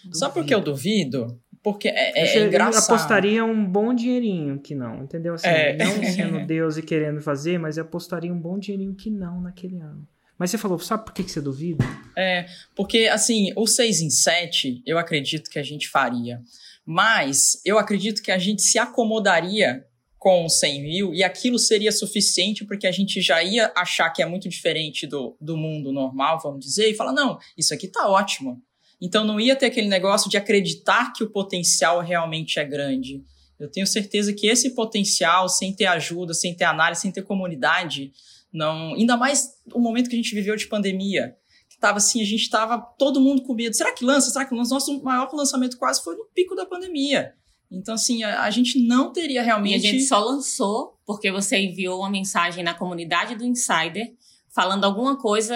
Duvido. 0.04 0.18
Só 0.18 0.30
porque 0.30 0.54
eu 0.54 0.60
duvido? 0.60 1.40
Porque 1.62 1.88
é, 1.88 2.12
é, 2.18 2.38
é 2.38 2.46
engraçado. 2.46 2.90
Eu 2.90 2.96
apostaria 2.96 3.44
um 3.44 3.64
bom 3.64 3.92
dinheirinho 3.92 4.58
que 4.60 4.74
não, 4.74 5.02
entendeu? 5.02 5.34
Assim, 5.34 5.48
é. 5.48 5.76
Não 5.76 6.02
sendo 6.04 6.44
Deus 6.46 6.76
e 6.76 6.82
querendo 6.82 7.20
fazer, 7.20 7.58
mas 7.58 7.76
eu 7.76 7.84
apostaria 7.84 8.32
um 8.32 8.40
bom 8.40 8.58
dinheirinho 8.58 8.94
que 8.94 9.10
não 9.10 9.40
naquele 9.40 9.78
ano. 9.78 10.06
Mas 10.38 10.50
você 10.50 10.58
falou, 10.58 10.78
sabe 10.78 11.04
por 11.04 11.12
que, 11.12 11.24
que 11.24 11.32
você 11.32 11.40
duvida? 11.40 11.84
É, 12.16 12.46
porque 12.76 13.08
assim, 13.08 13.52
o 13.56 13.66
6 13.66 14.02
em 14.02 14.10
7, 14.10 14.82
eu 14.86 14.96
acredito 14.96 15.50
que 15.50 15.58
a 15.58 15.62
gente 15.62 15.88
faria. 15.88 16.40
Mas 16.86 17.60
eu 17.64 17.78
acredito 17.78 18.22
que 18.22 18.30
a 18.30 18.38
gente 18.38 18.62
se 18.62 18.78
acomodaria 18.78 19.84
com 20.16 20.48
100 20.48 20.82
mil 20.82 21.14
e 21.14 21.22
aquilo 21.22 21.58
seria 21.58 21.92
suficiente 21.92 22.64
porque 22.64 22.86
a 22.86 22.92
gente 22.92 23.20
já 23.20 23.42
ia 23.42 23.72
achar 23.76 24.10
que 24.10 24.22
é 24.22 24.26
muito 24.26 24.48
diferente 24.48 25.06
do, 25.06 25.36
do 25.40 25.56
mundo 25.56 25.92
normal, 25.92 26.40
vamos 26.42 26.64
dizer, 26.64 26.88
e 26.88 26.94
falar, 26.94 27.12
não, 27.12 27.38
isso 27.56 27.74
aqui 27.74 27.88
tá 27.88 28.08
ótimo. 28.08 28.62
Então 29.00 29.24
não 29.24 29.38
ia 29.38 29.54
ter 29.54 29.66
aquele 29.66 29.88
negócio 29.88 30.30
de 30.30 30.36
acreditar 30.36 31.12
que 31.12 31.22
o 31.22 31.30
potencial 31.30 32.00
realmente 32.00 32.58
é 32.58 32.64
grande. 32.64 33.22
Eu 33.58 33.70
tenho 33.70 33.86
certeza 33.86 34.32
que 34.32 34.46
esse 34.46 34.74
potencial, 34.74 35.48
sem 35.48 35.74
ter 35.74 35.86
ajuda, 35.86 36.34
sem 36.34 36.54
ter 36.54 36.64
análise, 36.64 37.02
sem 37.02 37.12
ter 37.12 37.22
comunidade, 37.22 38.12
não. 38.52 38.94
Ainda 38.94 39.16
mais 39.16 39.54
o 39.72 39.80
momento 39.80 40.08
que 40.08 40.14
a 40.14 40.18
gente 40.18 40.34
viveu 40.34 40.56
de 40.56 40.66
pandemia 40.66 41.36
tava 41.80 41.98
assim, 41.98 42.20
a 42.20 42.24
gente 42.24 42.48
tava 42.50 42.78
todo 42.98 43.20
mundo 43.20 43.42
com 43.42 43.54
medo. 43.54 43.74
Será 43.74 43.92
que 43.92 44.04
lança? 44.04 44.30
Será 44.30 44.44
que 44.44 44.54
lança? 44.54 44.74
Nosso 44.74 45.02
maior 45.02 45.28
lançamento 45.32 45.76
quase 45.78 46.02
foi 46.02 46.16
no 46.16 46.24
pico 46.34 46.54
da 46.54 46.66
pandemia. 46.66 47.34
Então, 47.70 47.94
assim, 47.94 48.22
a, 48.22 48.42
a 48.42 48.50
gente 48.50 48.82
não 48.86 49.12
teria 49.12 49.42
realmente. 49.42 49.84
E 49.84 49.88
a 49.88 49.92
gente 49.92 50.04
só 50.04 50.18
lançou 50.18 50.98
porque 51.06 51.30
você 51.30 51.58
enviou 51.58 52.00
uma 52.00 52.10
mensagem 52.10 52.64
na 52.64 52.74
comunidade 52.74 53.34
do 53.34 53.44
Insider 53.44 54.12
falando 54.50 54.84
alguma 54.84 55.16
coisa, 55.16 55.54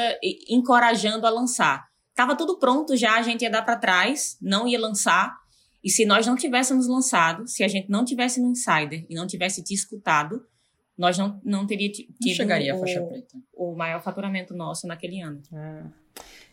encorajando 0.48 1.26
a 1.26 1.30
lançar. 1.30 1.88
Tava 2.14 2.36
tudo 2.36 2.58
pronto 2.58 2.96
já, 2.96 3.16
a 3.16 3.22
gente 3.22 3.42
ia 3.42 3.50
dar 3.50 3.62
para 3.62 3.76
trás, 3.76 4.36
não 4.40 4.66
ia 4.66 4.78
lançar. 4.78 5.36
E 5.82 5.90
se 5.90 6.04
nós 6.04 6.26
não 6.26 6.36
tivéssemos 6.36 6.86
lançado, 6.86 7.46
se 7.48 7.64
a 7.64 7.68
gente 7.68 7.90
não 7.90 8.04
tivesse 8.04 8.40
no 8.40 8.50
Insider 8.50 9.04
e 9.08 9.14
não 9.14 9.26
tivesse 9.26 9.62
te 9.62 9.74
escutado, 9.74 10.46
nós 10.96 11.18
não, 11.18 11.40
não 11.44 11.66
teria 11.66 11.90
tido 11.90 12.14
não 12.20 12.34
chegaria 12.34 12.74
o, 12.74 12.76
a 12.76 12.80
faixa 12.80 13.02
preta. 13.02 13.36
o 13.54 13.74
maior 13.74 14.02
faturamento 14.02 14.54
nosso 14.54 14.86
naquele 14.86 15.20
ano. 15.20 15.42
É. 15.52 15.84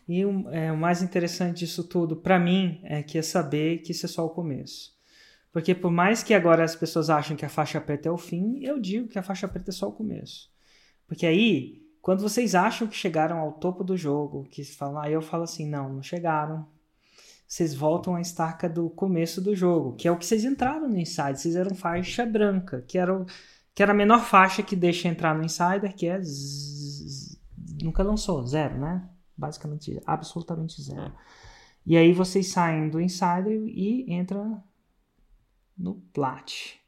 E 0.08 0.24
o, 0.24 0.50
é, 0.50 0.72
o 0.72 0.76
mais 0.76 1.02
interessante 1.02 1.60
disso 1.60 1.84
tudo, 1.84 2.16
para 2.16 2.38
mim, 2.38 2.80
é 2.82 3.02
que 3.02 3.18
é 3.18 3.22
saber 3.22 3.78
que 3.78 3.92
isso 3.92 4.06
é 4.06 4.08
só 4.08 4.26
o 4.26 4.30
começo. 4.30 4.98
Porque 5.52 5.74
por 5.74 5.90
mais 5.90 6.22
que 6.22 6.34
agora 6.34 6.64
as 6.64 6.74
pessoas 6.74 7.10
achem 7.10 7.36
que 7.36 7.44
a 7.44 7.48
faixa 7.48 7.80
preta 7.80 8.08
é 8.08 8.12
o 8.12 8.18
fim, 8.18 8.58
eu 8.60 8.80
digo 8.80 9.08
que 9.08 9.18
a 9.18 9.22
faixa 9.22 9.46
preta 9.46 9.70
é 9.70 9.72
só 9.72 9.88
o 9.88 9.92
começo. 9.92 10.50
Porque 11.06 11.26
aí, 11.26 11.82
quando 12.02 12.22
vocês 12.22 12.54
acham 12.54 12.88
que 12.88 12.96
chegaram 12.96 13.38
ao 13.38 13.52
topo 13.52 13.84
do 13.84 13.96
jogo, 13.96 14.44
que 14.50 14.64
falam, 14.64 15.00
aí 15.00 15.12
eu 15.12 15.20
falo 15.20 15.44
assim, 15.44 15.68
não, 15.68 15.88
não 15.88 16.02
chegaram. 16.02 16.66
Vocês 17.46 17.74
voltam 17.74 18.14
à 18.14 18.20
estaca 18.20 18.68
do 18.68 18.88
começo 18.88 19.40
do 19.40 19.54
jogo, 19.54 19.96
que 19.96 20.06
é 20.06 20.12
o 20.12 20.16
que 20.16 20.24
vocês 20.24 20.44
entraram 20.44 20.88
no 20.88 20.96
Insider. 20.96 21.36
Vocês 21.36 21.56
eram 21.56 21.74
faixa 21.74 22.24
branca, 22.24 22.82
que 22.82 22.96
era, 22.96 23.14
o, 23.14 23.26
que 23.74 23.82
era 23.82 23.92
a 23.92 23.94
menor 23.94 24.24
faixa 24.24 24.62
que 24.62 24.76
deixa 24.76 25.08
entrar 25.08 25.34
no 25.34 25.44
Insider, 25.44 25.94
que 25.94 26.06
é... 26.06 26.20
Zzz, 26.20 27.38
nunca 27.82 28.02
lançou, 28.02 28.46
zero, 28.46 28.78
né? 28.78 29.08
Basicamente, 29.36 30.00
absolutamente 30.06 30.80
zero. 30.80 31.12
E 31.84 31.96
aí 31.96 32.12
vocês 32.12 32.48
saem 32.48 32.88
do 32.88 33.00
Insider 33.00 33.62
e 33.66 34.12
entram 34.14 34.62
no 35.76 35.96
Plat. 36.12 36.79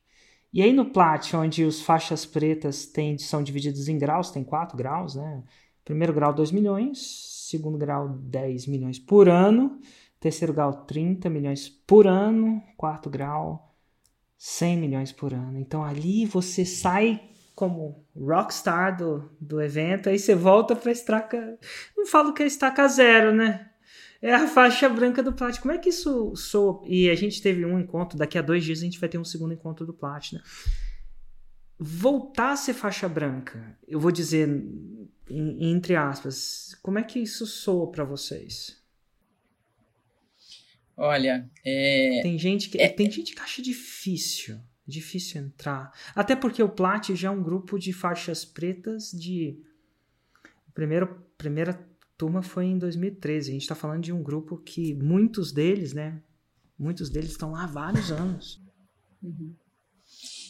E 0.53 0.61
aí 0.61 0.73
no 0.73 0.91
Plat, 0.91 1.33
onde 1.35 1.65
os 1.65 1.81
faixas 1.81 2.27
pretas 2.27 2.93
são 3.21 3.43
divididos 3.43 3.89
em 3.89 3.97
graus, 3.97 4.31
tem 4.31 4.45
quatro 4.45 4.77
graus, 4.77 5.15
né? 5.15 5.43
Primeiro 5.85 6.13
grau 6.13 6.33
2 6.33 6.53
milhões, 6.53 6.99
segundo 7.51 7.79
grau 7.79 8.09
10 8.09 8.67
milhões 8.67 8.99
por 8.99 9.29
ano, 9.29 9.81
terceiro 10.21 10.53
grau 10.53 10.85
30 10.85 11.31
milhões 11.31 11.69
por 11.69 12.07
ano, 12.07 12.63
quarto 12.77 13.09
grau 13.09 13.75
100 14.37 14.77
milhões 14.77 15.11
por 15.11 15.33
ano. 15.33 15.59
Então 15.59 15.83
ali 15.83 16.27
você 16.27 16.65
sai 16.65 17.21
como 17.55 18.05
rockstar 18.15 18.97
do, 18.97 19.31
do 19.41 19.61
evento, 19.61 20.09
aí 20.09 20.19
você 20.19 20.35
volta 20.35 20.77
para 20.77 20.93
estaca. 20.93 21.59
Não 21.97 22.07
falo 22.07 22.35
que 22.35 22.43
é 22.43 22.47
estaca 22.47 22.87
zero, 22.89 23.35
né? 23.35 23.72
É 24.23 24.33
a 24.33 24.47
faixa 24.47 24.89
branca 24.89 25.21
do 25.21 25.33
Plat. 25.33 25.59
Como 25.59 25.75
é 25.75 25.79
que 25.79 25.89
isso 25.89 26.35
soa? 26.37 26.81
E 26.87 27.11
a 27.11 27.15
gente 27.17 27.43
teve 27.43 27.65
um 27.65 27.79
encontro, 27.79 28.17
daqui 28.17 28.39
a 28.39 28.43
dois 28.43 28.65
dias 28.65 28.79
a 28.79 28.85
gente 28.85 29.01
vai 29.01 29.09
ter 29.09 29.19
um 29.19 29.25
segundo 29.25 29.53
encontro 29.53 29.85
do 29.85 29.93
Plat, 29.93 30.33
né? 30.33 30.41
Voltar 31.77 32.53
a 32.53 32.57
ser 32.57 32.75
faixa 32.75 33.09
branca, 33.09 33.77
eu 33.89 33.99
vou 33.99 34.13
dizer 34.13 34.49
entre 35.29 35.97
aspas, 35.97 36.79
como 36.83 36.99
é 36.99 37.03
que 37.03 37.19
isso 37.19 37.47
soa 37.47 37.91
para 37.91 38.05
vocês? 38.05 38.81
Olha, 40.97 41.51
é... 41.65 42.21
tem 42.23 42.39
gente 42.39 42.69
que 42.69 42.81
é... 42.81 42.89
tem 42.89 43.11
gente 43.11 43.35
que 43.35 43.41
acha 43.41 43.61
difícil 43.61 44.61
difícil 44.87 45.41
entrar. 45.41 45.93
Até 46.15 46.37
porque 46.37 46.63
o 46.63 46.69
Plat 46.69 47.11
já 47.15 47.29
é 47.29 47.31
um 47.31 47.43
grupo 47.43 47.79
de 47.79 47.93
faixas 47.93 48.45
pretas 48.45 49.11
de. 49.11 49.59
A 50.69 50.73
primeira, 50.73 51.07
primeira 51.37 51.92
turma 52.17 52.43
foi 52.43 52.67
em 52.67 52.79
2013. 52.79 53.51
A 53.51 53.53
gente 53.53 53.63
está 53.63 53.75
falando 53.75 54.03
de 54.03 54.13
um 54.13 54.23
grupo 54.23 54.57
que 54.59 54.95
muitos 54.95 55.53
deles, 55.53 55.93
né? 55.93 56.23
Muitos 56.79 57.11
deles 57.11 57.31
estão 57.31 57.53
lá 57.53 57.65
há 57.65 57.67
vários 57.67 58.11
anos. 58.11 58.61
Uhum. 59.23 59.55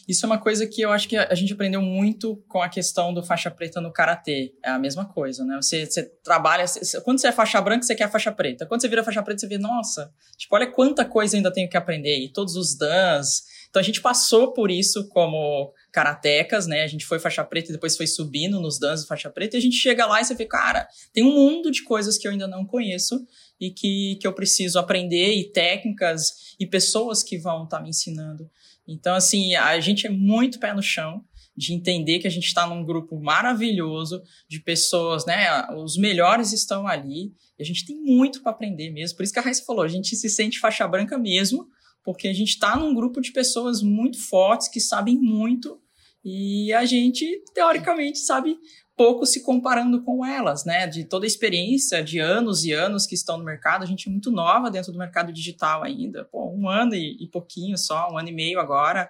Isso 0.07 0.25
é 0.25 0.27
uma 0.27 0.37
coisa 0.37 0.67
que 0.67 0.81
eu 0.81 0.91
acho 0.91 1.07
que 1.07 1.15
a 1.15 1.33
gente 1.33 1.53
aprendeu 1.53 1.81
muito 1.81 2.35
com 2.47 2.61
a 2.61 2.67
questão 2.67 3.13
do 3.13 3.23
faixa 3.23 3.49
preta 3.49 3.79
no 3.79 3.91
karatê. 3.91 4.53
É 4.63 4.71
a 4.71 4.79
mesma 4.79 5.05
coisa, 5.05 5.45
né? 5.45 5.55
Você, 5.61 5.85
você 5.85 6.03
trabalha. 6.23 6.67
Você, 6.67 6.99
quando 7.01 7.19
você 7.19 7.27
é 7.27 7.31
faixa 7.31 7.61
branca, 7.61 7.83
você 7.83 7.95
quer 7.95 8.05
a 8.05 8.09
faixa 8.09 8.31
preta. 8.31 8.65
Quando 8.65 8.81
você 8.81 8.89
vira 8.89 9.03
faixa 9.03 9.23
preta, 9.23 9.39
você 9.39 9.47
vê, 9.47 9.57
nossa, 9.57 10.11
tipo, 10.37 10.53
olha 10.55 10.69
quanta 10.69 11.05
coisa 11.05 11.37
ainda 11.37 11.53
tenho 11.53 11.69
que 11.69 11.77
aprender. 11.77 12.19
E 12.19 12.27
todos 12.27 12.55
os 12.55 12.77
dans, 12.77 13.43
então 13.69 13.79
a 13.79 13.83
gente 13.83 14.01
passou 14.01 14.53
por 14.53 14.69
isso 14.69 15.07
como 15.07 15.73
karatecas, 15.93 16.65
né? 16.65 16.81
A 16.81 16.87
gente 16.87 17.05
foi 17.05 17.19
faixa 17.19 17.43
preta 17.43 17.69
e 17.69 17.73
depois 17.73 17.95
foi 17.95 18.07
subindo 18.07 18.59
nos 18.59 18.79
danos 18.79 19.01
de 19.01 19.07
faixa 19.07 19.29
preta 19.29 19.55
e 19.55 19.59
a 19.59 19.61
gente 19.61 19.75
chega 19.75 20.07
lá 20.07 20.19
e 20.19 20.25
você 20.25 20.33
vê, 20.33 20.45
cara, 20.45 20.87
tem 21.13 21.23
um 21.23 21.31
mundo 21.31 21.69
de 21.69 21.83
coisas 21.83 22.17
que 22.17 22.27
eu 22.27 22.31
ainda 22.31 22.47
não 22.47 22.65
conheço 22.65 23.23
e 23.61 23.69
que, 23.69 24.17
que 24.19 24.25
eu 24.25 24.33
preciso 24.33 24.79
aprender 24.79 25.35
e 25.35 25.51
técnicas 25.51 26.55
e 26.59 26.65
pessoas 26.65 27.21
que 27.21 27.37
vão 27.37 27.65
estar 27.65 27.77
tá 27.77 27.83
me 27.83 27.89
ensinando. 27.89 28.49
Então, 28.87 29.13
assim, 29.13 29.53
a 29.53 29.79
gente 29.79 30.07
é 30.07 30.09
muito 30.09 30.59
pé 30.59 30.73
no 30.73 30.81
chão 30.81 31.23
de 31.55 31.73
entender 31.73 32.17
que 32.17 32.27
a 32.27 32.31
gente 32.31 32.47
está 32.47 32.65
num 32.65 32.83
grupo 32.83 33.21
maravilhoso 33.21 34.23
de 34.49 34.59
pessoas, 34.59 35.27
né? 35.27 35.67
Os 35.77 35.95
melhores 35.95 36.51
estão 36.51 36.87
ali 36.87 37.31
e 37.57 37.61
a 37.61 37.65
gente 37.65 37.85
tem 37.85 37.95
muito 37.95 38.41
para 38.41 38.51
aprender 38.51 38.89
mesmo. 38.89 39.15
Por 39.15 39.23
isso 39.23 39.31
que 39.31 39.37
a 39.37 39.43
Raíssa 39.43 39.63
falou, 39.63 39.83
a 39.83 39.87
gente 39.87 40.15
se 40.15 40.27
sente 40.27 40.59
faixa 40.59 40.87
branca 40.87 41.19
mesmo, 41.19 41.67
porque 42.03 42.27
a 42.27 42.33
gente 42.33 42.49
está 42.49 42.75
num 42.75 42.95
grupo 42.95 43.21
de 43.21 43.31
pessoas 43.31 43.83
muito 43.83 44.19
fortes 44.19 44.67
que 44.67 44.79
sabem 44.79 45.15
muito 45.15 45.79
e 46.23 46.71
a 46.73 46.85
gente, 46.85 47.43
teoricamente, 47.53 48.19
sabe 48.19 48.57
pouco 48.95 49.25
se 49.25 49.41
comparando 49.41 50.03
com 50.03 50.25
elas, 50.25 50.65
né? 50.65 50.87
De 50.87 51.03
toda 51.03 51.25
a 51.25 51.27
experiência 51.27 52.03
de 52.03 52.19
anos 52.19 52.63
e 52.63 52.71
anos 52.71 53.05
que 53.05 53.15
estão 53.15 53.37
no 53.37 53.43
mercado, 53.43 53.83
a 53.83 53.85
gente 53.85 54.07
é 54.07 54.11
muito 54.11 54.31
nova 54.31 54.69
dentro 54.69 54.91
do 54.91 54.97
mercado 54.97 55.33
digital 55.33 55.83
ainda. 55.83 56.25
Pô, 56.25 56.49
um 56.51 56.69
ano 56.69 56.93
e, 56.93 57.23
e 57.23 57.27
pouquinho 57.27 57.77
só, 57.77 58.09
um 58.11 58.17
ano 58.17 58.29
e 58.29 58.33
meio 58.33 58.59
agora. 58.59 59.09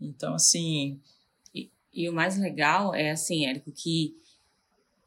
Então, 0.00 0.34
assim. 0.34 1.00
E, 1.54 1.70
e 1.92 2.08
o 2.08 2.12
mais 2.12 2.38
legal 2.38 2.94
é 2.94 3.10
assim, 3.10 3.46
Érico, 3.46 3.70
que 3.72 4.16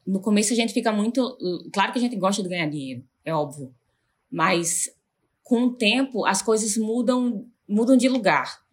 no 0.06 0.20
começo 0.20 0.52
a 0.52 0.56
gente 0.56 0.72
fica 0.72 0.92
muito. 0.92 1.36
Claro 1.72 1.92
que 1.92 1.98
a 1.98 2.02
gente 2.02 2.16
gosta 2.16 2.42
de 2.42 2.48
ganhar 2.48 2.68
dinheiro, 2.68 3.04
é 3.24 3.34
óbvio. 3.34 3.74
Mas 4.30 4.88
com 5.42 5.64
o 5.64 5.74
tempo, 5.74 6.24
as 6.24 6.40
coisas 6.40 6.76
mudam, 6.76 7.46
mudam 7.68 7.96
de 7.96 8.08
lugar. 8.08 8.64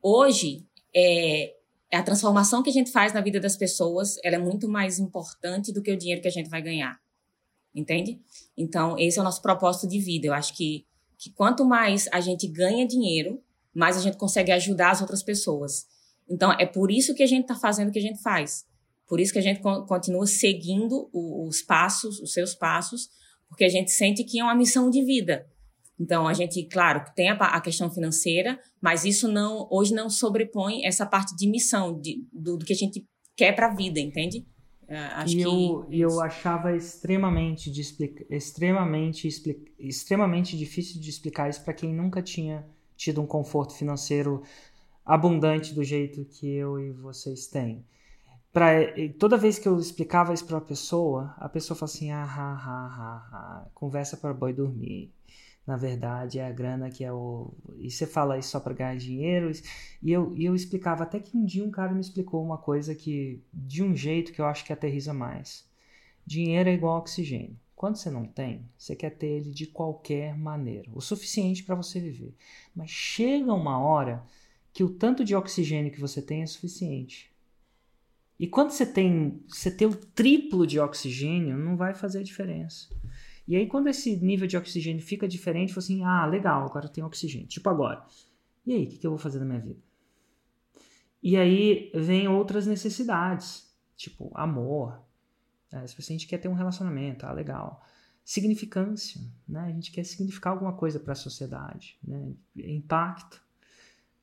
Hoje, 0.00 0.64
é, 0.94 1.54
a 1.96 2.02
transformação 2.02 2.62
que 2.62 2.70
a 2.70 2.72
gente 2.72 2.90
faz 2.90 3.12
na 3.12 3.20
vida 3.20 3.38
das 3.38 3.56
pessoas, 3.56 4.16
ela 4.24 4.36
é 4.36 4.38
muito 4.38 4.68
mais 4.68 4.98
importante 4.98 5.72
do 5.72 5.82
que 5.82 5.92
o 5.92 5.96
dinheiro 5.96 6.22
que 6.22 6.28
a 6.28 6.32
gente 6.32 6.48
vai 6.48 6.62
ganhar. 6.62 6.98
Entende? 7.74 8.20
Então, 8.56 8.98
esse 8.98 9.18
é 9.18 9.20
o 9.20 9.24
nosso 9.24 9.42
propósito 9.42 9.88
de 9.88 9.98
vida. 9.98 10.26
Eu 10.26 10.34
acho 10.34 10.54
que, 10.54 10.86
que 11.18 11.30
quanto 11.30 11.64
mais 11.64 12.08
a 12.12 12.20
gente 12.20 12.46
ganha 12.46 12.86
dinheiro, 12.86 13.42
mais 13.74 13.96
a 13.96 14.00
gente 14.00 14.16
consegue 14.16 14.52
ajudar 14.52 14.90
as 14.90 15.00
outras 15.00 15.22
pessoas. 15.22 15.86
Então, 16.28 16.52
é 16.52 16.66
por 16.66 16.90
isso 16.90 17.14
que 17.14 17.22
a 17.22 17.26
gente 17.26 17.42
está 17.42 17.54
fazendo 17.54 17.88
o 17.88 17.92
que 17.92 17.98
a 17.98 18.02
gente 18.02 18.22
faz. 18.22 18.64
Por 19.06 19.20
isso 19.20 19.32
que 19.32 19.38
a 19.38 19.42
gente 19.42 19.60
continua 19.60 20.26
seguindo 20.26 21.10
os 21.12 21.60
passos, 21.60 22.20
os 22.20 22.32
seus 22.32 22.54
passos, 22.54 23.10
porque 23.48 23.64
a 23.64 23.68
gente 23.68 23.90
sente 23.90 24.24
que 24.24 24.40
é 24.40 24.44
uma 24.44 24.54
missão 24.54 24.88
de 24.88 25.04
vida. 25.04 25.46
Então, 25.98 26.26
a 26.26 26.32
gente, 26.32 26.64
claro, 26.64 27.04
tem 27.14 27.30
a, 27.30 27.34
a, 27.34 27.60
questão 27.60 27.90
financeira, 27.90 28.58
mas 28.80 29.04
isso 29.04 29.28
não 29.28 29.68
hoje 29.70 29.94
não 29.94 30.08
sobrepõe 30.10 30.84
essa 30.84 31.06
parte 31.06 31.36
de 31.36 31.46
missão, 31.48 31.98
de, 32.00 32.24
do, 32.32 32.56
do 32.56 32.64
que 32.64 32.72
a 32.72 32.76
gente 32.76 33.06
quer 33.36 33.52
para 33.52 33.68
a 33.68 33.74
vida, 33.74 34.00
entende? 34.00 34.44
É, 34.88 34.98
acho 34.98 35.36
e 35.36 35.42
eu, 35.42 35.86
que... 35.88 36.00
eu 36.00 36.20
achava 36.20 36.76
extremamente, 36.76 37.70
de 37.70 37.80
explica, 37.80 38.26
extremamente, 38.28 39.28
explica, 39.28 39.70
extremamente 39.78 40.56
difícil 40.56 41.00
de 41.00 41.08
explicar 41.08 41.48
isso 41.48 41.62
para 41.64 41.72
quem 41.72 41.94
nunca 41.94 42.20
tinha 42.20 42.66
tido 42.96 43.20
um 43.20 43.26
conforto 43.26 43.74
financeiro 43.74 44.42
abundante 45.04 45.74
do 45.74 45.82
jeito 45.82 46.24
que 46.24 46.46
eu 46.46 46.78
e 46.78 46.90
vocês 46.90 47.46
têm. 47.46 47.84
Pra, 48.52 48.70
toda 49.18 49.38
vez 49.38 49.58
que 49.58 49.66
eu 49.66 49.78
explicava 49.78 50.34
isso 50.34 50.44
para 50.44 50.58
a 50.58 50.60
pessoa, 50.60 51.34
a 51.38 51.48
pessoa 51.48 51.76
fala 51.76 51.90
assim: 51.90 52.10
ah, 52.10 52.24
ah, 52.24 52.62
ah, 52.66 52.96
ah, 52.98 53.28
ah 53.32 53.68
conversa 53.72 54.16
para 54.16 54.34
boi 54.34 54.52
dormir 54.52 55.10
na 55.66 55.76
verdade 55.76 56.38
é 56.38 56.46
a 56.46 56.52
grana 56.52 56.90
que 56.90 57.04
é 57.04 57.12
o. 57.12 57.52
E 57.78 57.90
você 57.90 58.06
fala 58.06 58.38
isso 58.38 58.50
só 58.50 58.60
para 58.60 58.74
ganhar 58.74 58.96
dinheiro. 58.96 59.50
E 60.02 60.10
eu, 60.10 60.34
e 60.36 60.44
eu 60.44 60.54
explicava, 60.54 61.04
até 61.04 61.20
que 61.20 61.36
um 61.36 61.44
dia 61.44 61.64
um 61.64 61.70
cara 61.70 61.92
me 61.92 62.00
explicou 62.00 62.44
uma 62.44 62.58
coisa 62.58 62.94
que, 62.94 63.40
de 63.52 63.82
um 63.82 63.94
jeito 63.94 64.32
que 64.32 64.40
eu 64.40 64.46
acho 64.46 64.64
que 64.64 64.72
aterriza 64.72 65.14
mais. 65.14 65.70
Dinheiro 66.26 66.68
é 66.68 66.74
igual 66.74 66.98
oxigênio. 66.98 67.56
Quando 67.76 67.96
você 67.96 68.10
não 68.10 68.24
tem, 68.24 68.68
você 68.78 68.94
quer 68.94 69.10
ter 69.10 69.26
ele 69.26 69.50
de 69.50 69.66
qualquer 69.66 70.36
maneira, 70.38 70.88
o 70.94 71.00
suficiente 71.00 71.64
para 71.64 71.74
você 71.74 71.98
viver. 71.98 72.34
Mas 72.74 72.90
chega 72.90 73.52
uma 73.52 73.78
hora 73.78 74.24
que 74.72 74.84
o 74.84 74.88
tanto 74.88 75.24
de 75.24 75.34
oxigênio 75.34 75.90
que 75.90 76.00
você 76.00 76.22
tem 76.22 76.42
é 76.42 76.46
suficiente. 76.46 77.32
E 78.38 78.46
quando 78.46 78.70
você 78.70 78.86
tem, 78.86 79.42
você 79.48 79.70
tem 79.70 79.86
o 79.86 79.94
triplo 79.94 80.66
de 80.66 80.78
oxigênio, 80.78 81.56
não 81.56 81.76
vai 81.76 81.94
fazer 81.94 82.22
diferença. 82.22 82.88
E 83.46 83.56
aí, 83.56 83.66
quando 83.66 83.88
esse 83.88 84.16
nível 84.16 84.46
de 84.46 84.56
oxigênio 84.56 85.02
fica 85.02 85.26
diferente, 85.26 85.72
você 85.72 85.92
assim, 85.92 86.04
ah, 86.04 86.26
legal, 86.26 86.64
agora 86.64 86.88
tem 86.88 87.02
oxigênio. 87.02 87.48
Tipo 87.48 87.68
agora. 87.68 88.04
E 88.64 88.72
aí, 88.72 88.84
o 88.84 88.88
que, 88.88 88.98
que 88.98 89.06
eu 89.06 89.10
vou 89.10 89.18
fazer 89.18 89.38
na 89.40 89.44
minha 89.44 89.60
vida? 89.60 89.80
E 91.22 91.36
aí 91.36 91.90
vem 91.94 92.26
outras 92.26 92.66
necessidades, 92.66 93.72
tipo 93.96 94.30
amor. 94.34 95.00
Né? 95.70 95.86
Se 95.86 95.96
a 95.98 96.02
gente 96.02 96.26
quer 96.26 96.38
ter 96.38 96.48
um 96.48 96.54
relacionamento, 96.54 97.24
ah, 97.24 97.32
legal. 97.32 97.84
Significância, 98.24 99.20
né? 99.48 99.60
A 99.62 99.70
gente 99.70 99.90
quer 99.90 100.04
significar 100.04 100.52
alguma 100.52 100.74
coisa 100.74 101.00
para 101.00 101.12
a 101.12 101.16
sociedade, 101.16 101.98
né? 102.02 102.32
Impacto. 102.56 103.42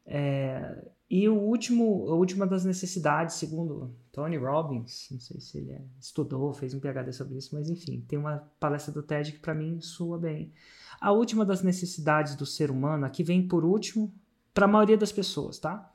É, 0.05 0.85
e 1.09 1.27
o 1.27 1.35
último, 1.35 2.07
a 2.09 2.13
última 2.13 2.45
das 2.45 2.63
necessidades, 2.63 3.35
segundo 3.35 3.95
Tony 4.11 4.37
Robbins, 4.37 5.07
não 5.09 5.19
sei 5.19 5.39
se 5.39 5.57
ele 5.57 5.71
é, 5.71 5.81
estudou, 5.99 6.53
fez 6.53 6.73
um 6.73 6.79
PhD 6.79 7.11
sobre 7.11 7.37
isso, 7.37 7.55
mas 7.55 7.67
enfim, 7.67 8.05
tem 8.07 8.19
uma 8.19 8.47
palestra 8.59 8.93
do 8.93 9.01
TED 9.01 9.31
que 9.31 9.39
para 9.39 9.55
mim 9.55 9.81
soa 9.81 10.19
bem. 10.19 10.53
A 11.01 11.11
última 11.11 11.43
das 11.43 11.63
necessidades 11.63 12.35
do 12.35 12.45
ser 12.45 12.69
humano, 12.69 13.05
aqui 13.05 13.23
vem 13.23 13.47
por 13.47 13.65
último, 13.65 14.13
para 14.53 14.65
a 14.65 14.67
maioria 14.67 14.97
das 14.97 15.11
pessoas, 15.11 15.57
tá? 15.57 15.91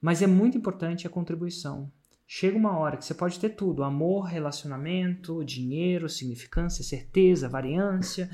Mas 0.00 0.22
é 0.22 0.26
muito 0.28 0.56
importante 0.56 1.06
a 1.06 1.10
contribuição. 1.10 1.90
Chega 2.26 2.56
uma 2.56 2.76
hora 2.78 2.96
que 2.96 3.04
você 3.04 3.14
pode 3.14 3.40
ter 3.40 3.50
tudo: 3.50 3.82
amor, 3.82 4.24
relacionamento, 4.24 5.44
dinheiro, 5.44 6.08
significância, 6.08 6.84
certeza, 6.84 7.48
variância. 7.48 8.30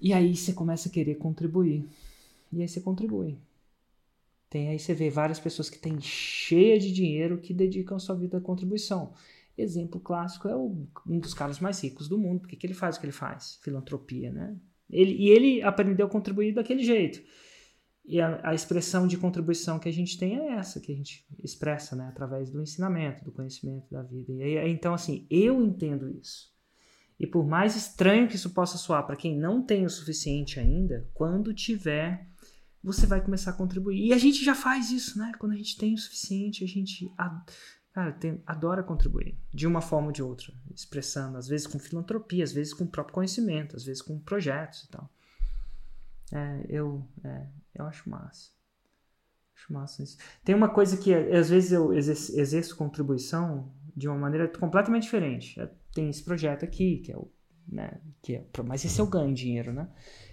E 0.00 0.12
aí 0.12 0.36
você 0.36 0.52
começa 0.52 0.88
a 0.88 0.92
querer 0.92 1.16
contribuir. 1.16 1.88
E 2.52 2.62
aí 2.62 2.68
você 2.68 2.80
contribui. 2.80 3.36
Tem 4.50 4.68
aí 4.68 4.78
você 4.78 4.94
vê 4.94 5.10
várias 5.10 5.38
pessoas 5.38 5.68
que 5.68 5.78
têm 5.78 6.00
cheia 6.00 6.78
de 6.78 6.92
dinheiro 6.92 7.38
que 7.38 7.52
dedicam 7.52 7.98
sua 7.98 8.16
vida 8.16 8.38
à 8.38 8.40
contribuição. 8.40 9.12
Exemplo 9.56 10.00
clássico 10.00 10.48
é 10.48 10.56
o, 10.56 10.86
um 11.06 11.18
dos 11.18 11.34
caras 11.34 11.58
mais 11.58 11.82
ricos 11.82 12.08
do 12.08 12.16
mundo. 12.16 12.40
Por 12.40 12.48
que, 12.48 12.56
que 12.56 12.66
ele 12.66 12.74
faz 12.74 12.96
o 12.96 13.00
que 13.00 13.06
ele 13.06 13.12
faz? 13.12 13.58
Filantropia, 13.62 14.32
né? 14.32 14.56
Ele, 14.88 15.12
e 15.12 15.28
ele 15.28 15.62
aprendeu 15.62 16.06
a 16.06 16.10
contribuir 16.10 16.54
daquele 16.54 16.82
jeito. 16.82 17.20
E 18.04 18.20
a, 18.20 18.40
a, 18.42 18.54
expressão 18.54 19.06
de 19.06 19.18
contribuição 19.18 19.78
que 19.78 19.88
a 19.88 19.92
gente 19.92 20.16
tem 20.16 20.38
é 20.38 20.52
essa, 20.52 20.80
que 20.80 20.90
a 20.90 20.94
gente 20.94 21.26
expressa, 21.44 21.94
né? 21.94 22.06
Através 22.08 22.50
do 22.50 22.62
ensinamento, 22.62 23.22
do 23.22 23.32
conhecimento 23.32 23.86
da 23.90 24.02
vida. 24.02 24.32
E 24.32 24.56
aí, 24.56 24.70
então, 24.70 24.94
assim, 24.94 25.26
eu 25.28 25.62
entendo 25.62 26.08
isso. 26.08 26.50
E 27.20 27.26
por 27.26 27.46
mais 27.46 27.76
estranho 27.76 28.28
que 28.28 28.36
isso 28.36 28.50
possa 28.50 28.78
soar 28.78 29.04
para 29.04 29.16
quem 29.16 29.36
não 29.36 29.60
tem 29.60 29.84
o 29.84 29.90
suficiente 29.90 30.60
ainda, 30.60 31.06
quando 31.12 31.52
tiver, 31.52 32.27
você 32.82 33.06
vai 33.06 33.20
começar 33.20 33.50
a 33.50 33.54
contribuir. 33.54 34.06
E 34.06 34.12
a 34.12 34.18
gente 34.18 34.44
já 34.44 34.54
faz 34.54 34.90
isso, 34.90 35.18
né? 35.18 35.32
Quando 35.38 35.52
a 35.52 35.56
gente 35.56 35.76
tem 35.76 35.94
o 35.94 35.98
suficiente, 35.98 36.64
a 36.64 36.66
gente 36.66 37.12
cara, 37.92 38.12
tem, 38.12 38.40
adora 38.46 38.82
contribuir, 38.82 39.36
de 39.52 39.66
uma 39.66 39.80
forma 39.80 40.06
ou 40.06 40.12
de 40.12 40.22
outra, 40.22 40.52
expressando, 40.72 41.36
às 41.36 41.48
vezes 41.48 41.66
com 41.66 41.78
filantropia, 41.78 42.44
às 42.44 42.52
vezes 42.52 42.72
com 42.72 42.84
o 42.84 42.88
próprio 42.88 43.14
conhecimento, 43.14 43.74
às 43.74 43.84
vezes 43.84 44.00
com 44.00 44.18
projetos 44.20 44.84
e 44.84 44.88
tal. 44.88 45.10
É, 46.32 46.66
eu, 46.68 47.04
é, 47.24 47.46
eu 47.74 47.86
acho 47.86 48.08
massa. 48.08 48.50
Acho 49.56 49.72
massa 49.72 50.02
isso. 50.02 50.16
Tem 50.44 50.54
uma 50.54 50.68
coisa 50.68 50.96
que 50.96 51.12
às 51.12 51.48
vezes 51.50 51.72
eu 51.72 51.92
exerço, 51.92 52.38
exerço 52.38 52.76
contribuição 52.76 53.72
de 53.96 54.06
uma 54.06 54.16
maneira 54.16 54.46
completamente 54.46 55.02
diferente. 55.04 55.58
É, 55.60 55.68
tem 55.92 56.08
esse 56.08 56.22
projeto 56.22 56.64
aqui, 56.64 56.98
que 56.98 57.10
é 57.10 57.16
o. 57.16 57.28
Né, 57.66 58.00
que 58.22 58.36
é, 58.36 58.46
mas 58.64 58.82
esse 58.84 58.98
é 58.98 59.04
o 59.04 59.06
ganho 59.06 59.34
dinheiro, 59.34 59.72
né? 59.72 59.88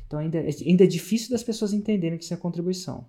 Então 0.05 0.19
ainda, 0.19 0.39
ainda 0.39 0.83
é 0.83 0.87
difícil 0.87 1.31
das 1.31 1.43
pessoas 1.43 1.73
entenderem 1.73 2.17
que 2.17 2.23
isso 2.23 2.33
é 2.33 2.37
contribuição. 2.37 3.07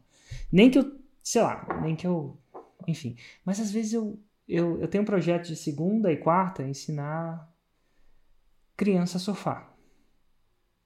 Nem 0.50 0.70
que 0.70 0.78
eu, 0.78 0.98
sei 1.22 1.42
lá, 1.42 1.80
nem 1.82 1.94
que 1.94 2.06
eu. 2.06 2.38
Enfim. 2.86 3.16
Mas 3.44 3.60
às 3.60 3.70
vezes 3.70 3.92
eu, 3.92 4.18
eu, 4.48 4.80
eu 4.80 4.88
tenho 4.88 5.02
um 5.02 5.06
projeto 5.06 5.46
de 5.46 5.56
segunda 5.56 6.12
e 6.12 6.16
quarta 6.16 6.62
ensinar 6.62 7.52
criança 8.76 9.16
a 9.16 9.20
surfar. 9.20 9.76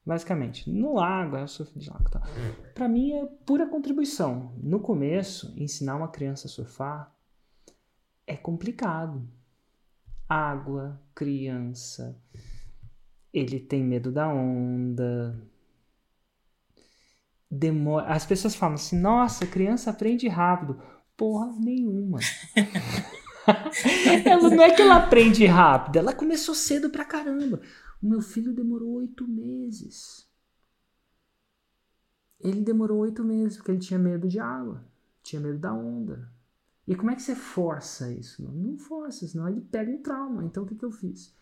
Basicamente, 0.05 0.69
no 0.71 0.95
lago, 0.95 1.37
é 1.37 1.43
o 1.45 1.49
surf 1.49 1.79
de 1.79 1.91
lago. 1.91 2.09
Tá? 2.11 2.23
Para 2.75 2.89
mim 2.89 3.13
é 3.13 3.27
pura 3.45 3.69
contribuição. 3.69 4.53
No 4.57 4.81
começo, 4.81 5.53
ensinar 5.57 5.97
uma 5.97 6.09
criança 6.09 6.47
a 6.47 6.51
surfar 6.51 7.15
é 8.27 8.37
complicado. 8.37 9.29
Água, 10.29 11.01
criança, 11.15 12.17
ele 13.33 13.61
tem 13.61 13.83
medo 13.83 14.11
da 14.11 14.29
onda. 14.29 15.39
Demora. 17.51 18.07
As 18.07 18.24
pessoas 18.24 18.55
falam 18.55 18.74
assim: 18.74 18.98
nossa, 18.98 19.46
criança 19.46 19.90
aprende 19.90 20.28
rápido. 20.28 20.80
Porra 21.16 21.53
nenhuma. 21.59 22.20
ela 24.24 24.51
não 24.51 24.62
é 24.62 24.70
que 24.70 24.82
ela 24.82 24.96
aprende 24.96 25.44
rápido, 25.46 25.96
ela 25.96 26.12
começou 26.12 26.55
cedo 26.55 26.90
pra 26.90 27.05
caramba. 27.05 27.61
O 28.03 28.07
meu 28.07 28.20
filho 28.20 28.53
demorou 28.53 28.94
oito 28.94 29.26
meses. 29.26 30.28
Ele 32.40 32.62
demorou 32.62 33.01
oito 33.01 33.22
meses 33.22 33.57
porque 33.57 33.72
ele 33.72 33.80
tinha 33.80 33.98
medo 33.98 34.26
de 34.26 34.38
água, 34.38 34.82
tinha 35.22 35.40
medo 35.40 35.59
da 35.59 35.74
onda. 35.74 36.30
E 36.86 36.94
como 36.94 37.11
é 37.11 37.14
que 37.14 37.22
você 37.22 37.34
força 37.34 38.11
isso? 38.11 38.42
Não, 38.42 38.53
não 38.53 38.78
força, 38.78 39.26
senão 39.26 39.48
ele 39.48 39.61
pega 39.61 39.90
um 39.90 40.03
trauma. 40.03 40.44
Então 40.44 40.62
o 40.62 40.66
que, 40.66 40.74
que 40.74 40.84
eu 40.84 40.90
fiz? 40.90 41.34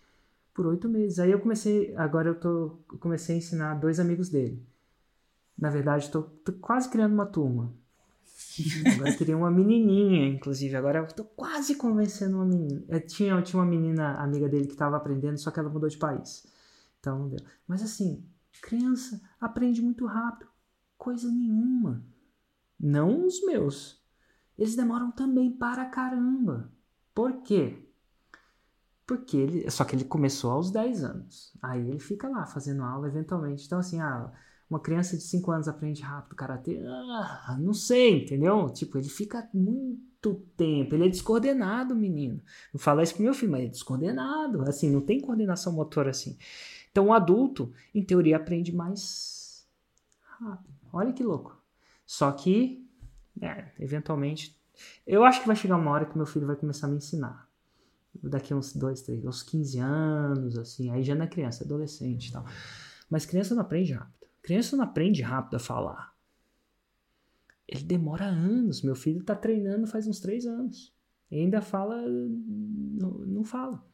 Por 0.53 0.67
oito 0.67 0.89
meses. 0.89 1.21
Aí 1.21 1.31
eu 1.31 1.41
comecei, 1.41 1.95
agora 1.97 2.31
eu 2.31 2.35
tô, 2.35 2.81
comecei 2.99 3.37
a 3.37 3.39
ensinar 3.39 3.75
dois 3.75 4.01
amigos 4.01 4.29
dele. 4.29 4.67
Na 5.59 5.71
verdade, 5.71 6.05
estou 6.05 6.31
quase 6.61 6.89
criando 6.89 7.15
uma 7.15 7.27
turma. 7.27 7.75
Agora 8.95 9.17
queria 9.17 9.37
uma 9.37 9.51
menininha, 9.51 10.29
inclusive. 10.29 10.75
Agora 10.77 11.01
eu 11.01 11.07
tô 11.09 11.25
quase 11.25 11.75
convencendo 11.75 12.37
uma 12.37 12.47
menina. 12.47 12.85
Eu 12.89 13.05
tinha, 13.05 13.33
eu 13.33 13.43
tinha 13.43 13.61
uma 13.61 13.69
menina 13.69 14.15
amiga 14.17 14.49
dele 14.49 14.67
que 14.67 14.73
estava 14.73 14.97
aprendendo, 14.97 15.39
só 15.39 15.51
que 15.51 15.59
ela 15.59 15.69
mudou 15.69 15.89
de 15.89 15.99
país. 15.99 16.47
Então 17.01 17.19
não 17.19 17.29
deu. 17.29 17.41
Mas 17.67 17.83
assim, 17.83 18.25
criança 18.63 19.21
aprende 19.41 19.83
muito 19.83 20.07
rápido. 20.07 20.51
Coisa 20.97 21.31
nenhuma. 21.31 22.05
Não 22.79 23.27
os 23.27 23.45
meus. 23.45 24.03
Eles 24.57 24.77
demoram 24.77 25.11
também 25.11 25.51
para 25.51 25.85
caramba. 25.87 26.73
Por 27.15 27.43
quê? 27.43 27.89
Porque 29.07 29.37
ele. 29.37 29.71
Só 29.71 29.85
que 29.85 29.97
ele 29.97 30.05
começou 30.05 30.51
aos 30.51 30.71
10 30.71 31.05
anos. 31.05 31.57
Aí 31.63 31.89
ele 31.89 32.01
fica 32.01 32.29
lá 32.29 32.47
fazendo 32.47 32.83
aula 32.83 33.09
eventualmente. 33.09 33.67
Então, 33.67 33.79
assim, 33.79 34.01
ah, 34.01 34.33
uma 34.71 34.79
criança 34.79 35.17
de 35.17 35.23
5 35.23 35.51
anos 35.51 35.69
aprende 35.69 36.03
rápido 36.03 36.37
karatê? 36.37 36.79
Ah, 36.85 37.57
não 37.59 37.73
sei, 37.73 38.25
entendeu? 38.25 38.69
Tipo, 38.71 38.99
ele 38.99 39.09
fica 39.09 39.49
muito 39.55 40.35
tempo. 40.57 40.95
Ele 40.95 41.07
é 41.07 41.09
descoordenado, 41.09 41.97
menino. 41.97 42.43
Não 42.73 42.79
fala 42.79 43.03
isso 43.03 43.15
pro 43.15 43.23
meu 43.23 43.33
filho, 43.33 43.53
mas 43.53 43.65
é 43.65 43.69
descoordenado. 43.69 44.63
Assim, 44.63 44.91
não 44.91 45.01
tem 45.01 45.21
coordenação 45.21 45.73
motora 45.73 46.11
assim. 46.11 46.37
Então, 46.91 47.07
o 47.07 47.13
adulto, 47.13 47.73
em 47.95 48.03
teoria, 48.03 48.37
aprende 48.37 48.75
mais 48.75 49.67
rápido. 50.23 50.75
Olha 50.93 51.13
que 51.13 51.23
louco. 51.23 51.57
Só 52.05 52.31
que, 52.33 52.87
é, 53.41 53.69
eventualmente, 53.79 54.59
eu 55.07 55.25
acho 55.25 55.41
que 55.41 55.47
vai 55.47 55.57
chegar 55.57 55.77
uma 55.77 55.91
hora 55.91 56.07
que 56.07 56.17
meu 56.17 56.27
filho 56.27 56.47
vai 56.47 56.57
começar 56.57 56.87
a 56.87 56.91
me 56.91 56.97
ensinar. 56.97 57.49
Daqui 58.23 58.53
uns 58.53 58.75
dois, 58.75 59.01
três, 59.03 59.25
uns 59.25 59.43
15 59.43 59.79
anos, 59.79 60.59
assim. 60.59 60.91
Aí 60.91 61.03
já 61.03 61.15
não 61.15 61.25
é 61.25 61.29
criança, 61.29 61.63
é 61.63 61.67
adolescente 61.67 62.29
e 62.29 62.33
tal. 62.33 62.45
Mas 63.09 63.25
criança 63.25 63.55
não 63.55 63.63
aprende 63.63 63.93
rápido. 63.93 64.18
Criança 64.49 64.79
não 64.79 64.85
aprende 64.85 65.21
rápido 65.21 65.57
a 65.57 65.59
falar. 65.59 66.17
Ele 67.69 67.83
demora 67.85 68.25
anos. 68.25 68.81
Meu 68.81 68.95
filho 68.95 69.21
está 69.21 69.35
treinando 69.35 69.87
faz 69.87 70.07
uns 70.07 70.21
três 70.21 70.47
anos. 70.47 70.91
E 71.31 71.39
ainda 71.39 71.61
fala, 71.61 72.01
não, 72.09 73.11
não 73.27 73.45
fala. 73.45 73.85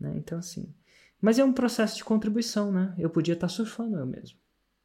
Né? 0.00 0.14
Então, 0.16 0.38
assim. 0.38 0.74
Mas 1.20 1.38
é 1.38 1.44
um 1.44 1.52
processo 1.52 1.98
de 1.98 2.02
contribuição, 2.02 2.72
né? 2.72 2.94
Eu 2.96 3.10
podia 3.10 3.34
estar 3.34 3.46
tá 3.46 3.52
surfando 3.52 3.98
eu 3.98 4.06
mesmo. 4.06 4.38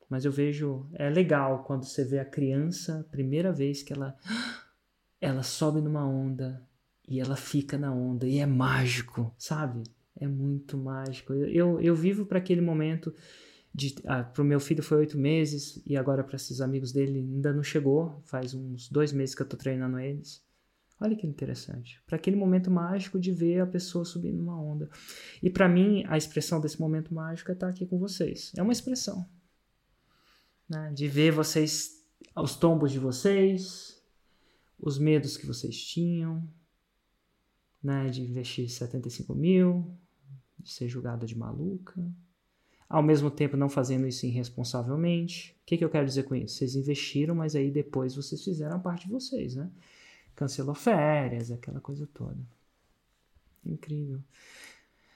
Mas 0.09 0.25
eu 0.25 0.33
vejo. 0.33 0.85
É 0.95 1.09
legal 1.09 1.63
quando 1.63 1.85
você 1.85 2.03
vê 2.03 2.19
a 2.19 2.25
criança, 2.25 3.07
primeira 3.09 3.53
vez 3.53 3.81
que 3.81 3.93
ela. 3.93 4.17
Ela 5.21 5.43
sobe 5.43 5.79
numa 5.79 6.05
onda 6.05 6.61
e 7.07 7.21
ela 7.21 7.37
fica 7.37 7.77
na 7.77 7.93
onda. 7.93 8.27
E 8.27 8.39
é 8.39 8.45
mágico, 8.45 9.33
sabe? 9.37 9.83
É 10.13 10.27
muito 10.27 10.77
mágico. 10.77 11.33
Eu, 11.33 11.47
eu, 11.47 11.81
eu 11.81 11.95
vivo 11.95 12.25
para 12.25 12.37
aquele 12.37 12.59
momento 12.59 13.15
ah, 14.05 14.23
para 14.23 14.41
o 14.41 14.45
meu 14.45 14.59
filho 14.59 14.81
foi 14.81 14.97
oito 14.99 15.17
meses 15.17 15.81
e 15.85 15.95
agora 15.95 16.23
para 16.23 16.35
esses 16.35 16.61
amigos 16.61 16.91
dele 16.91 17.19
ainda 17.19 17.53
não 17.53 17.63
chegou. 17.63 18.21
Faz 18.25 18.53
uns 18.53 18.89
dois 18.89 19.11
meses 19.13 19.35
que 19.35 19.41
eu 19.41 19.45
estou 19.45 19.59
treinando 19.59 19.99
eles. 19.99 20.43
Olha 20.99 21.15
que 21.15 21.27
interessante. 21.27 22.01
Para 22.07 22.15
aquele 22.15 22.35
momento 22.35 22.71
mágico 22.71 23.19
de 23.19 23.31
ver 23.31 23.59
a 23.59 23.67
pessoa 23.67 24.03
subindo 24.03 24.41
uma 24.41 24.59
onda. 24.59 24.89
E 25.43 25.49
para 25.49 25.69
mim, 25.69 26.03
a 26.07 26.17
expressão 26.17 26.59
desse 26.59 26.79
momento 26.79 27.13
mágico 27.13 27.51
é 27.51 27.53
estar 27.53 27.69
aqui 27.69 27.85
com 27.85 27.99
vocês. 27.99 28.51
É 28.57 28.63
uma 28.63 28.71
expressão. 28.71 29.27
Né? 30.67 30.91
De 30.93 31.07
ver 31.07 31.31
vocês, 31.31 32.03
os 32.35 32.55
tombos 32.55 32.91
de 32.91 32.97
vocês, 32.97 34.01
os 34.79 34.97
medos 34.97 35.37
que 35.37 35.45
vocês 35.45 35.79
tinham, 35.79 36.47
né? 37.83 38.09
de 38.09 38.23
investir 38.23 38.67
75 38.67 39.35
mil, 39.35 39.95
de 40.57 40.71
ser 40.71 40.87
julgada 40.87 41.27
de 41.27 41.37
maluca 41.37 42.03
ao 42.89 43.03
mesmo 43.03 43.29
tempo 43.29 43.57
não 43.57 43.69
fazendo 43.69 44.07
isso 44.07 44.25
irresponsavelmente. 44.25 45.55
O 45.61 45.65
que, 45.65 45.77
que 45.77 45.83
eu 45.83 45.89
quero 45.89 46.05
dizer 46.05 46.23
com 46.23 46.35
isso? 46.35 46.55
Vocês 46.55 46.75
investiram, 46.75 47.35
mas 47.35 47.55
aí 47.55 47.69
depois 47.69 48.15
vocês 48.15 48.43
fizeram 48.43 48.77
a 48.77 48.79
parte 48.79 49.07
de 49.07 49.13
vocês, 49.13 49.55
né? 49.55 49.69
Cancelou 50.35 50.75
férias, 50.75 51.51
aquela 51.51 51.81
coisa 51.81 52.07
toda. 52.13 52.37
Incrível. 53.65 54.21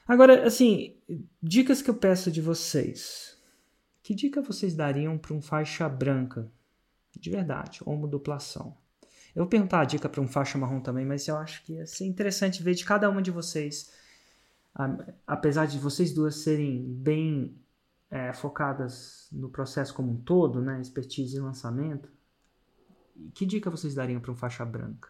Agora, 0.08 0.46
assim, 0.46 0.98
dicas 1.42 1.82
que 1.82 1.90
eu 1.90 1.96
peço 1.96 2.32
de 2.32 2.42
vocês. 2.42 3.38
Que 4.04 4.14
dica 4.14 4.42
vocês 4.42 4.74
dariam 4.74 5.18
para 5.18 5.34
um 5.34 5.42
faixa 5.42 5.88
branca? 5.88 6.52
De 7.18 7.30
verdade, 7.30 7.80
homoduplação. 7.86 8.76
Eu 9.34 9.44
vou 9.44 9.48
perguntar 9.48 9.82
a 9.82 9.86
dica 9.86 10.10
para 10.10 10.20
um 10.20 10.28
faixa 10.28 10.58
marrom 10.58 10.82
também, 10.82 11.06
mas 11.06 11.28
eu 11.28 11.38
acho 11.38 11.64
que 11.64 11.74
ia 11.74 11.86
ser 11.86 12.06
interessante 12.06 12.64
ver 12.64 12.74
de 12.74 12.84
cada 12.84 13.10
uma 13.10 13.22
de 13.22 13.32
vocês 13.32 13.92
apesar 15.28 15.66
de 15.66 15.78
vocês 15.78 16.14
duas 16.14 16.36
serem 16.36 16.82
bem 16.82 17.56
é, 18.12 18.34
focadas 18.34 19.30
no 19.32 19.49
processo 19.49 19.93
como 19.93 20.12
um 20.12 20.18
todo, 20.18 20.62
né, 20.62 20.82
expertise 20.82 21.38
e 21.38 21.39
lançamento, 21.39 22.12
que 23.34 23.45
dica 23.45 23.72
vocês 23.72 23.95
dariam 23.95 24.20
para 24.20 24.32
um 24.32 24.36
faixa 24.36 24.66
branca? 24.66 25.09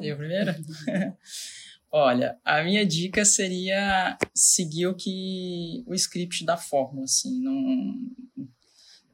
Eu 0.00 0.16
primeiro? 0.16 0.52
Olha, 1.92 2.38
a 2.44 2.62
minha 2.62 2.84
dica 2.84 3.24
seria 3.24 4.18
seguir 4.34 4.86
o 4.86 4.94
que 4.94 5.84
o 5.86 5.94
script 5.94 6.44
da 6.44 6.56
fórmula, 6.56 7.04
assim, 7.04 7.40
não, 7.42 8.46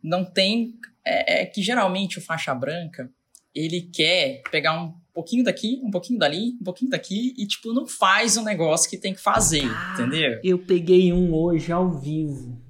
não 0.03 0.25
tem, 0.25 0.79
é, 1.05 1.43
é 1.43 1.47
que 1.47 1.63
geralmente 1.63 2.19
o 2.19 2.23
faixa 2.23 2.55
branca, 2.55 3.13
ele 3.55 3.83
quer 3.83 4.43
pegar 4.51 4.81
um 4.81 4.95
pouquinho 5.13 5.45
daqui, 5.45 5.81
um 5.85 5.91
pouquinho 5.91 6.19
dali, 6.19 6.57
um 6.61 6.65
pouquinho 6.65 6.91
daqui 6.91 7.35
e, 7.37 7.47
tipo, 7.47 7.73
não 7.73 7.87
faz 7.87 8.37
o 8.37 8.43
negócio 8.43 8.89
que 8.89 8.97
tem 8.97 9.15
que 9.15 9.21
fazer, 9.21 9.65
ah, 9.65 9.95
entendeu? 9.95 10.41
Eu 10.43 10.59
peguei 10.59 11.13
um 11.13 11.35
hoje 11.35 11.71
ao 11.71 11.91
vivo. 11.91 12.61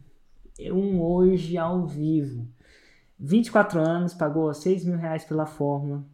Um 0.61 1.01
hoje 1.01 1.57
ao 1.57 1.87
vivo. 1.87 2.49
24 3.19 3.81
anos, 3.81 4.15
pagou 4.15 4.53
6 4.53 4.85
mil 4.85 4.97
reais 4.97 5.25
pela 5.25 5.47
fórmula. 5.47 6.05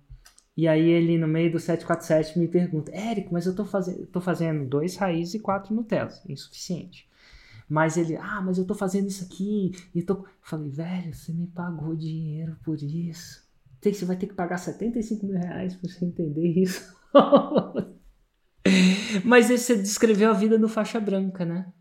E 0.55 0.67
aí 0.67 0.91
ele, 0.91 1.17
no 1.17 1.29
meio 1.29 1.53
do 1.53 1.59
747, 1.59 2.39
me 2.39 2.49
pergunta, 2.49 2.93
Érico, 2.93 3.33
mas 3.33 3.47
eu 3.47 3.55
tô, 3.55 3.65
fazendo, 3.65 4.07
tô 4.07 4.21
fazendo 4.21 4.69
dois 4.69 4.97
raízes 4.97 5.35
e 5.35 5.39
quatro 5.39 5.75
Nutellas, 5.75 6.23
insuficiente. 6.29 7.09
Mas 7.69 7.97
ele, 7.97 8.17
ah, 8.17 8.43
mas 8.43 8.59
eu 8.59 8.67
tô 8.67 8.75
fazendo 8.75 9.09
isso 9.09 9.25
aqui. 9.25 9.73
E 9.95 10.03
tô... 10.03 10.25
Falei, 10.43 10.71
velho, 10.71 11.15
você 11.15 11.33
me 11.33 11.47
pagou 11.47 11.95
dinheiro 11.95 12.57
por 12.65 12.77
isso. 12.83 13.48
Você 13.83 14.05
vai 14.05 14.17
ter 14.17 14.27
que 14.27 14.35
pagar 14.35 14.59
75 14.59 15.27
mil 15.27 15.39
reais 15.39 15.75
para 15.75 15.89
você 15.89 16.05
entender 16.05 16.61
isso. 16.61 16.95
Mas 19.25 19.49
você 19.49 19.77
descreveu 19.77 20.31
a 20.31 20.35
vida 20.35 20.59
do 20.59 20.69
faixa 20.69 21.01
branca, 21.01 21.45
né? 21.45 21.73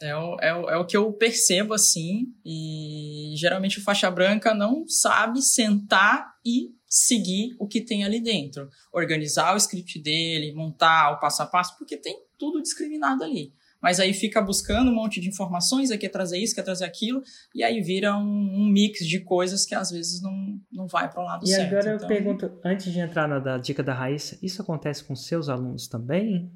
É 0.00 0.14
o, 0.14 0.36
é, 0.40 0.54
o, 0.54 0.70
é 0.70 0.76
o 0.76 0.86
que 0.86 0.96
eu 0.96 1.12
percebo 1.12 1.74
assim, 1.74 2.32
e 2.44 3.34
geralmente 3.36 3.80
o 3.80 3.82
faixa 3.82 4.08
branca 4.10 4.54
não 4.54 4.86
sabe 4.86 5.42
sentar 5.42 6.36
e 6.46 6.72
seguir 6.86 7.56
o 7.58 7.66
que 7.66 7.80
tem 7.80 8.04
ali 8.04 8.20
dentro. 8.20 8.68
Organizar 8.92 9.54
o 9.54 9.56
script 9.56 10.00
dele, 10.00 10.54
montar 10.54 11.12
o 11.12 11.18
passo 11.18 11.42
a 11.42 11.46
passo, 11.46 11.76
porque 11.76 11.96
tem 11.96 12.16
tudo 12.38 12.62
discriminado 12.62 13.24
ali. 13.24 13.52
Mas 13.80 14.00
aí 14.00 14.12
fica 14.12 14.40
buscando 14.40 14.90
um 14.90 14.94
monte 14.94 15.20
de 15.20 15.28
informações, 15.28 15.90
aí 15.90 15.98
quer 15.98 16.08
trazer 16.08 16.38
isso, 16.38 16.54
quer 16.54 16.62
trazer 16.62 16.84
aquilo, 16.84 17.22
e 17.54 17.62
aí 17.62 17.80
vira 17.80 18.16
um, 18.16 18.22
um 18.22 18.68
mix 18.68 19.06
de 19.06 19.20
coisas 19.20 19.64
que 19.64 19.74
às 19.74 19.90
vezes 19.90 20.20
não, 20.20 20.60
não 20.72 20.86
vai 20.86 21.08
para 21.10 21.22
o 21.22 21.24
lado 21.24 21.44
e 21.44 21.48
certo. 21.48 21.72
E 21.72 21.76
agora 21.76 21.94
então... 21.94 22.08
eu 22.08 22.08
pergunto, 22.08 22.60
antes 22.64 22.92
de 22.92 22.98
entrar 22.98 23.28
na 23.28 23.38
da 23.38 23.56
dica 23.56 23.82
da 23.82 23.94
Raíssa, 23.94 24.38
isso 24.42 24.60
acontece 24.60 25.04
com 25.04 25.14
seus 25.14 25.48
alunos 25.48 25.86
também? 25.86 26.50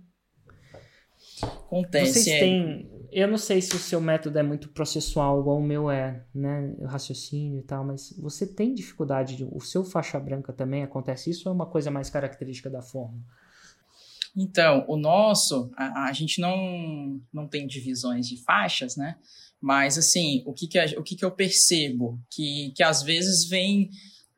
Acontece. 1.42 2.24
Vocês 2.24 2.40
têm. 2.40 2.90
Eu 3.10 3.28
não 3.28 3.36
sei 3.36 3.60
se 3.60 3.74
o 3.74 3.78
seu 3.78 4.00
método 4.00 4.38
é 4.38 4.42
muito 4.42 4.70
processual, 4.70 5.40
igual 5.40 5.58
o 5.58 5.62
meu 5.62 5.90
é, 5.90 6.24
né? 6.34 6.74
O 6.78 6.86
raciocínio 6.86 7.60
e 7.60 7.62
tal, 7.62 7.84
mas 7.84 8.14
você 8.18 8.46
tem 8.46 8.74
dificuldade 8.74 9.36
de. 9.36 9.44
O 9.44 9.60
seu 9.60 9.84
faixa 9.84 10.18
branca 10.18 10.52
também 10.52 10.82
acontece 10.82 11.30
isso 11.30 11.48
ou 11.48 11.52
é 11.52 11.54
uma 11.54 11.66
coisa 11.66 11.90
mais 11.90 12.08
característica 12.10 12.70
da 12.70 12.82
forma? 12.82 13.20
Então, 14.34 14.84
o 14.88 14.96
nosso, 14.96 15.70
a, 15.76 16.08
a 16.08 16.12
gente 16.12 16.40
não, 16.40 17.20
não 17.32 17.46
tem 17.46 17.66
divisões 17.66 18.26
de 18.26 18.42
faixas, 18.42 18.96
né? 18.96 19.16
Mas, 19.60 19.98
assim, 19.98 20.42
o 20.46 20.52
que, 20.52 20.66
que, 20.66 20.78
o 20.98 21.02
que, 21.02 21.14
que 21.14 21.24
eu 21.24 21.30
percebo? 21.30 22.18
Que, 22.30 22.72
que 22.74 22.82
às 22.82 23.02
vezes 23.02 23.44
vem 23.44 23.90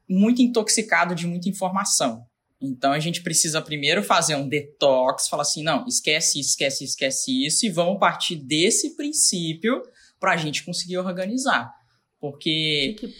muito 0.09 0.43
intoxicado 0.43 1.15
de 1.15 1.27
muita 1.27 1.49
informação. 1.49 2.27
Então 2.61 2.93
a 2.93 3.01
gente 3.01 3.23
precisa 3.23 3.61
primeiro 3.61 4.03
fazer 4.03 4.37
um 4.37 4.49
detox, 4.49 5.29
falar 5.29 5.43
assim, 5.43 5.63
não, 5.63 5.87
esquece 5.87 6.41
esquece 6.41 6.85
esquece 6.85 7.45
isso, 7.45 7.67
e 7.67 7.71
vamos 7.71 7.99
partir 7.99 8.37
desse 8.37 8.97
princípio 8.97 9.83
para 10.19 10.33
a 10.33 10.37
gente 10.37 10.65
conseguir 10.65 10.99
organizar. 10.99 11.73
Porque. 12.19 12.97
Que 12.99 13.09
que, 13.09 13.15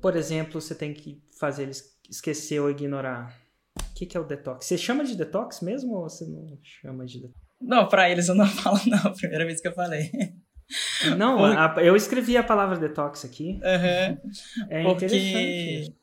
por 0.00 0.16
exemplo, 0.16 0.60
você 0.60 0.74
tem 0.74 0.92
que 0.92 1.22
fazer 1.38 1.64
eles 1.64 1.84
esquecer 2.08 2.60
ou 2.60 2.70
ignorar? 2.70 3.38
O 3.78 3.94
que, 3.94 4.06
que 4.06 4.16
é 4.16 4.20
o 4.20 4.24
detox? 4.24 4.66
Você 4.66 4.78
chama 4.78 5.04
de 5.04 5.14
detox 5.16 5.60
mesmo 5.60 5.94
ou 5.94 6.08
você 6.08 6.26
não 6.26 6.58
chama 6.62 7.04
de 7.04 7.20
detox? 7.20 7.40
Não, 7.60 7.86
para 7.86 8.10
eles 8.10 8.28
eu 8.28 8.34
não 8.34 8.46
falo, 8.48 8.78
não, 8.86 9.12
primeira 9.12 9.44
vez 9.44 9.60
que 9.60 9.68
eu 9.68 9.74
falei. 9.74 10.10
Não, 11.16 11.44
a, 11.44 11.74
eu 11.82 11.96
escrevi 11.96 12.36
a 12.36 12.44
palavra 12.44 12.78
detox 12.78 13.24
aqui. 13.24 13.60
Uhum. 13.62 14.30
É 14.70 14.82
Porque... 14.82 15.06
interessante 15.06 16.00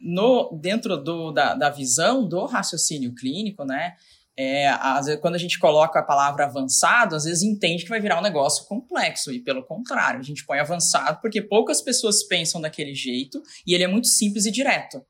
no, 0.00 0.56
dentro 0.60 0.96
do, 0.96 1.32
da, 1.32 1.54
da 1.54 1.70
visão 1.70 2.26
do 2.26 2.44
raciocínio 2.46 3.14
clínico, 3.14 3.64
né? 3.64 3.94
É, 4.36 4.68
às 4.68 5.06
vezes, 5.06 5.20
quando 5.20 5.34
a 5.34 5.38
gente 5.38 5.58
coloca 5.58 5.98
a 5.98 6.02
palavra 6.02 6.44
avançado, 6.44 7.16
às 7.16 7.24
vezes 7.24 7.42
entende 7.42 7.82
que 7.82 7.88
vai 7.88 8.00
virar 8.00 8.20
um 8.20 8.22
negócio 8.22 8.64
complexo, 8.66 9.32
e 9.32 9.40
pelo 9.40 9.64
contrário, 9.64 10.20
a 10.20 10.22
gente 10.22 10.46
põe 10.46 10.60
avançado 10.60 11.20
porque 11.20 11.42
poucas 11.42 11.82
pessoas 11.82 12.22
pensam 12.22 12.60
daquele 12.60 12.94
jeito 12.94 13.42
e 13.66 13.74
ele 13.74 13.82
é 13.82 13.88
muito 13.88 14.06
simples 14.06 14.46
e 14.46 14.52
direto. 14.52 15.04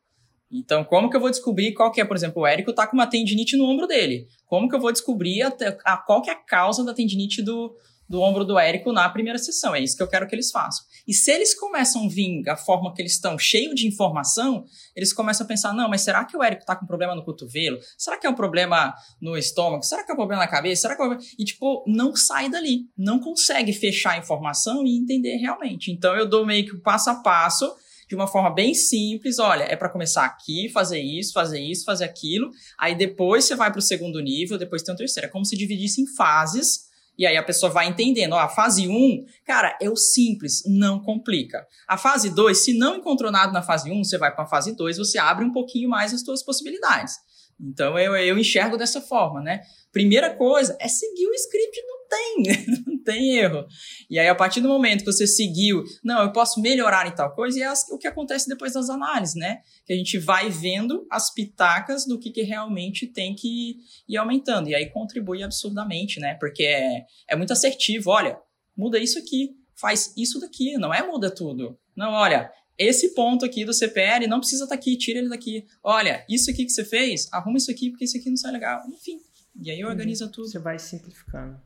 Então, 0.51 0.83
como 0.83 1.11
que 1.11 1.17
eu 1.17 1.21
vou 1.21 1.31
descobrir 1.31 1.73
qual 1.75 1.93
que 1.93 2.01
é, 2.01 2.05
por 2.05 2.17
exemplo, 2.17 2.43
o 2.43 2.47
Érico 2.47 2.73
tá 2.73 2.87
com 2.87 2.97
uma 2.97 3.07
tendinite 3.07 3.57
no 3.57 3.65
ombro 3.65 3.87
dele? 3.87 4.27
Como 4.47 4.69
que 4.69 4.75
eu 4.75 4.81
vou 4.81 4.93
descobrir 4.93 5.43
a, 5.43 5.53
a, 5.85 5.97
qual 5.99 6.23
que 6.23 6.31
é 6.31 6.33
a 6.33 6.37
causa 6.37 6.85
da 6.85 6.95
tendinite 6.95 7.43
do, 7.43 7.77
do 8.09 8.23
ombro 8.23 8.45
do 8.45 8.59
Érico 8.59 8.93
na 8.93 9.09
primeira 9.11 9.39
sessão. 9.39 9.75
É 9.75 9.81
isso 9.81 9.97
que 9.97 10.03
eu 10.03 10.09
quero 10.09 10.27
que 10.27 10.35
eles 10.35 10.51
façam. 10.51 10.85
E 11.07 11.13
se 11.13 11.31
eles 11.31 11.55
começam 11.55 12.07
a 12.07 12.09
vir 12.09 12.49
a 12.49 12.57
forma 12.57 12.93
que 12.95 13.03
eles 13.03 13.13
estão, 13.13 13.39
cheio 13.39 13.75
de 13.75 13.87
informação, 13.87 14.65
eles 14.97 15.13
começam 15.13 15.45
a 15.45 15.49
pensar: 15.49 15.75
não, 15.75 15.89
mas 15.89 16.01
será 16.01 16.25
que 16.25 16.37
o 16.37 16.43
Érico 16.43 16.65
tá 16.65 16.75
com 16.75 16.87
problema 16.87 17.15
no 17.15 17.25
cotovelo? 17.25 17.79
Será 17.99 18.17
que 18.17 18.27
é 18.27 18.31
um 18.31 18.35
problema 18.35 18.95
no 19.21 19.37
estômago? 19.37 19.83
Será 19.83 20.03
que 20.05 20.11
é 20.11 20.15
um 20.15 20.17
problema 20.17 20.43
na 20.43 20.49
cabeça? 20.49 20.83
Será 20.83 20.97
que 20.97 21.03
é 21.03 21.07
um... 21.07 21.19
E, 21.39 21.45
tipo, 21.45 21.85
não 21.87 22.17
sai 22.17 22.49
dali. 22.49 22.87
Não 22.97 23.19
consegue 23.19 23.73
fechar 23.73 24.13
a 24.13 24.19
informação 24.19 24.87
e 24.87 24.97
entender 24.97 25.37
realmente. 25.37 25.93
Então, 25.93 26.17
eu 26.17 26.27
dou 26.27 26.47
meio 26.47 26.65
que 26.65 26.75
o 26.75 26.81
passo 26.81 27.11
a 27.11 27.17
passo 27.17 27.71
de 28.09 28.15
uma 28.15 28.27
forma 28.27 28.51
bem 28.51 28.75
simples. 28.75 29.39
Olha, 29.39 29.65
é 29.65 29.77
para 29.77 29.89
começar 29.89 30.25
aqui, 30.25 30.69
fazer 30.71 31.01
isso, 31.01 31.33
fazer 31.33 31.61
isso, 31.61 31.85
fazer 31.85 32.05
aquilo. 32.05 32.51
Aí 32.79 32.95
depois 32.95 33.45
você 33.45 33.55
vai 33.55 33.71
para 33.71 33.79
o 33.79 33.83
segundo 33.83 34.21
nível, 34.21 34.59
depois 34.59 34.83
tem 34.83 34.95
o 34.95 34.97
terceiro. 34.97 35.29
É 35.29 35.31
como 35.31 35.45
se 35.45 35.57
dividisse 35.57 36.01
em 36.01 36.07
fases 36.07 36.89
e 37.19 37.27
aí 37.27 37.37
a 37.37 37.43
pessoa 37.43 37.71
vai 37.71 37.89
entendendo, 37.89 38.35
ó, 38.35 38.39
a 38.39 38.49
fase 38.49 38.87
1, 38.87 39.25
cara, 39.45 39.77
é 39.83 39.91
o 39.91 39.97
simples, 39.97 40.63
não 40.65 41.01
complica. 41.01 41.67
A 41.89 41.99
fase 41.99 42.31
2, 42.31 42.57
se 42.57 42.79
não 42.79 42.95
encontrou 42.95 43.33
nada 43.33 43.51
na 43.51 43.61
fase 43.61 43.91
1, 43.91 44.05
você 44.05 44.17
vai 44.17 44.33
para 44.33 44.45
a 44.45 44.47
fase 44.47 44.77
2, 44.77 44.99
você 44.99 45.19
abre 45.19 45.45
um 45.45 45.53
pouquinho 45.53 45.89
mais 45.89 46.15
as 46.15 46.21
suas 46.21 46.45
possibilidades. 46.45 47.17
Então 47.61 47.99
eu, 47.99 48.17
eu 48.17 48.39
enxergo 48.39 48.77
dessa 48.77 49.01
forma, 49.01 49.41
né? 49.41 49.63
Primeira 49.93 50.33
coisa 50.37 50.77
é 50.81 50.87
seguir 50.87 51.27
o 51.27 51.35
script 51.35 51.83
do 51.83 51.98
tem, 52.09 52.43
não 52.87 53.03
tem 53.03 53.39
erro. 53.39 53.67
E 54.09 54.19
aí, 54.19 54.29
a 54.29 54.35
partir 54.35 54.61
do 54.61 54.69
momento 54.69 55.05
que 55.05 55.13
você 55.13 55.27
seguiu, 55.27 55.85
não, 56.03 56.23
eu 56.23 56.33
posso 56.33 56.61
melhorar 56.61 57.07
em 57.07 57.15
tal 57.15 57.35
coisa, 57.35 57.59
e 57.59 57.63
é 57.63 57.73
o 57.91 57.99
que 57.99 58.07
acontece 58.07 58.49
depois 58.49 58.73
das 58.73 58.89
análises, 58.89 59.35
né? 59.35 59.61
Que 59.87 59.93
a 59.93 59.97
gente 59.97 60.19
vai 60.19 60.51
vendo 60.51 61.07
as 61.11 61.33
pitacas 61.33 62.07
do 62.07 62.19
que, 62.19 62.31
que 62.31 62.43
realmente 62.43 63.07
tem 63.07 63.35
que 63.35 63.77
ir 64.09 64.17
aumentando. 64.17 64.69
E 64.69 64.75
aí 64.75 64.91
contribui 64.91 65.43
absurdamente, 65.43 66.19
né? 66.19 66.35
Porque 66.35 66.65
é, 66.65 67.05
é 67.29 67.37
muito 67.37 67.53
assertivo. 67.53 68.11
Olha, 68.11 68.39
muda 68.77 68.99
isso 68.99 69.19
aqui, 69.19 69.57
faz 69.75 70.13
isso 70.17 70.41
daqui, 70.41 70.77
não 70.79 70.93
é 70.93 71.07
muda 71.07 71.31
tudo. 71.31 71.79
Não, 71.97 72.13
olha, 72.13 72.51
esse 72.77 73.15
ponto 73.15 73.45
aqui 73.45 73.65
do 73.65 73.75
CPL 73.75 74.27
não 74.27 74.39
precisa 74.39 74.65
estar 74.65 74.77
tá 74.77 74.81
aqui, 74.81 74.97
tira 74.97 75.19
ele 75.19 75.29
daqui. 75.29 75.67
Olha, 75.83 76.25
isso 76.29 76.51
aqui 76.51 76.65
que 76.65 76.71
você 76.71 76.85
fez, 76.85 77.29
arruma 77.33 77.59
isso 77.59 77.71
aqui 77.71 77.91
porque 77.91 78.05
isso 78.05 78.17
aqui 78.17 78.31
não 78.31 78.37
sai 78.37 78.53
legal. 78.53 78.83
Enfim, 78.89 79.21
e 79.61 79.71
aí 79.71 79.85
organiza 79.85 80.27
uhum. 80.27 80.31
tudo. 80.31 80.49
Você 80.49 80.59
vai 80.59 80.79
simplificando. 80.79 81.61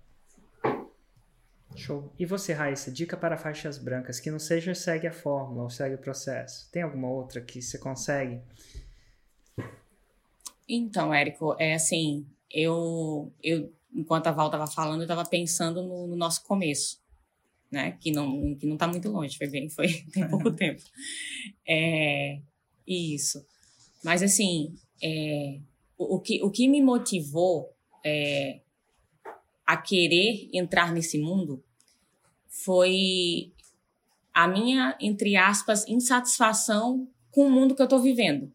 Show. 1.77 2.13
E 2.19 2.27
você, 2.27 2.53
Raíssa, 2.53 2.91
dica 2.91 3.17
para 3.17 3.37
faixas 3.37 3.79
brancas 3.79 4.21
que 4.21 4.31
não 4.31 4.39
seja 4.39 4.75
segue 4.75 5.07
a 5.07 5.13
fórmula 5.13 5.65
ou 5.65 5.71
segue 5.71 5.95
o 5.95 5.99
processo. 5.99 6.71
Tem 6.71 6.83
alguma 6.83 7.09
outra 7.09 7.41
que 7.41 7.61
você 7.61 7.79
consegue? 7.79 8.41
Então, 10.69 11.13
Érico, 11.13 11.55
é 11.59 11.75
assim, 11.75 12.27
eu, 12.51 13.33
eu 13.43 13.73
enquanto 13.95 14.27
a 14.29 14.33
Val 14.33 14.47
estava 14.47 14.67
falando, 14.67 15.01
eu 15.01 15.05
estava 15.05 15.25
pensando 15.25 15.83
no, 15.83 16.07
no, 16.07 16.17
nosso 16.17 16.45
começo, 16.45 16.99
né? 17.71 17.93
Que 18.01 18.11
não 18.11 18.55
que 18.57 18.67
não 18.67 18.75
está 18.75 18.87
muito 18.89 19.11
longe, 19.11 19.37
foi 19.37 19.49
bem, 19.49 19.69
foi 19.69 19.89
tem 20.13 20.29
pouco 20.29 20.51
tempo. 20.57 20.83
É, 21.69 22.41
isso. 22.87 23.45
Mas 24.03 24.23
assim, 24.23 24.75
é, 25.03 25.61
o, 25.99 26.17
o, 26.17 26.21
que, 26.21 26.43
o 26.43 26.51
que 26.51 26.67
me 26.69 26.81
motivou 26.81 27.71
é, 28.05 28.62
a 29.67 29.77
querer 29.77 30.49
entrar 30.53 30.93
nesse 30.93 31.19
mundo 31.19 31.63
foi 32.49 33.53
a 34.33 34.49
minha, 34.49 34.97
entre 35.01 35.37
aspas, 35.37 35.87
insatisfação 35.89 37.09
com 37.31 37.47
o 37.47 37.51
mundo 37.51 37.75
que 37.75 37.83
eu 37.83 37.85
estou 37.85 38.01
vivendo. 38.01 38.53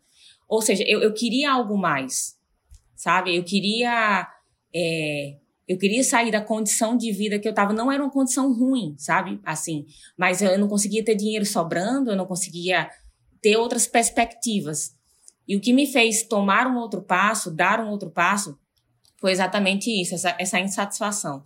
Ou 0.48 0.62
seja, 0.62 0.84
eu, 0.88 1.02
eu, 1.02 1.14
queria 1.14 1.52
algo 1.52 1.78
mais, 1.78 2.38
sabe? 2.96 3.36
Eu 3.36 3.44
queria. 3.44 4.28
É, 4.74 5.38
eu 5.68 5.78
queria 5.78 6.04
sair 6.04 6.32
da 6.32 6.40
condição 6.40 6.96
de 6.96 7.12
vida 7.12 7.38
que 7.38 7.48
eu 7.48 7.50
estava. 7.50 7.74
Não 7.74 7.92
era 7.92 8.02
uma 8.02 8.12
condição 8.12 8.54
ruim, 8.54 8.96
sabe? 8.98 9.40
Assim, 9.44 9.86
mas 10.18 10.42
eu 10.42 10.58
não 10.58 10.68
conseguia 10.68 11.04
ter 11.04 11.16
dinheiro 11.16 11.46
sobrando, 11.46 12.12
eu 12.12 12.16
não 12.16 12.26
conseguia 12.26 12.90
ter 13.42 13.58
outras 13.58 13.86
perspectivas. 13.86 14.96
E 15.48 15.56
o 15.56 15.62
que 15.62 15.74
me 15.74 15.86
fez 15.86 16.24
tomar 16.24 16.68
um 16.68 16.78
outro 16.78 17.02
passo, 17.02 17.52
dar 17.52 17.82
um 17.82 17.90
outro 17.90 18.10
passo, 18.10 18.58
foi 19.18 19.32
exatamente 19.32 19.90
isso, 19.90 20.16
essa, 20.16 20.36
essa 20.40 20.60
insatisfação. 20.60 21.44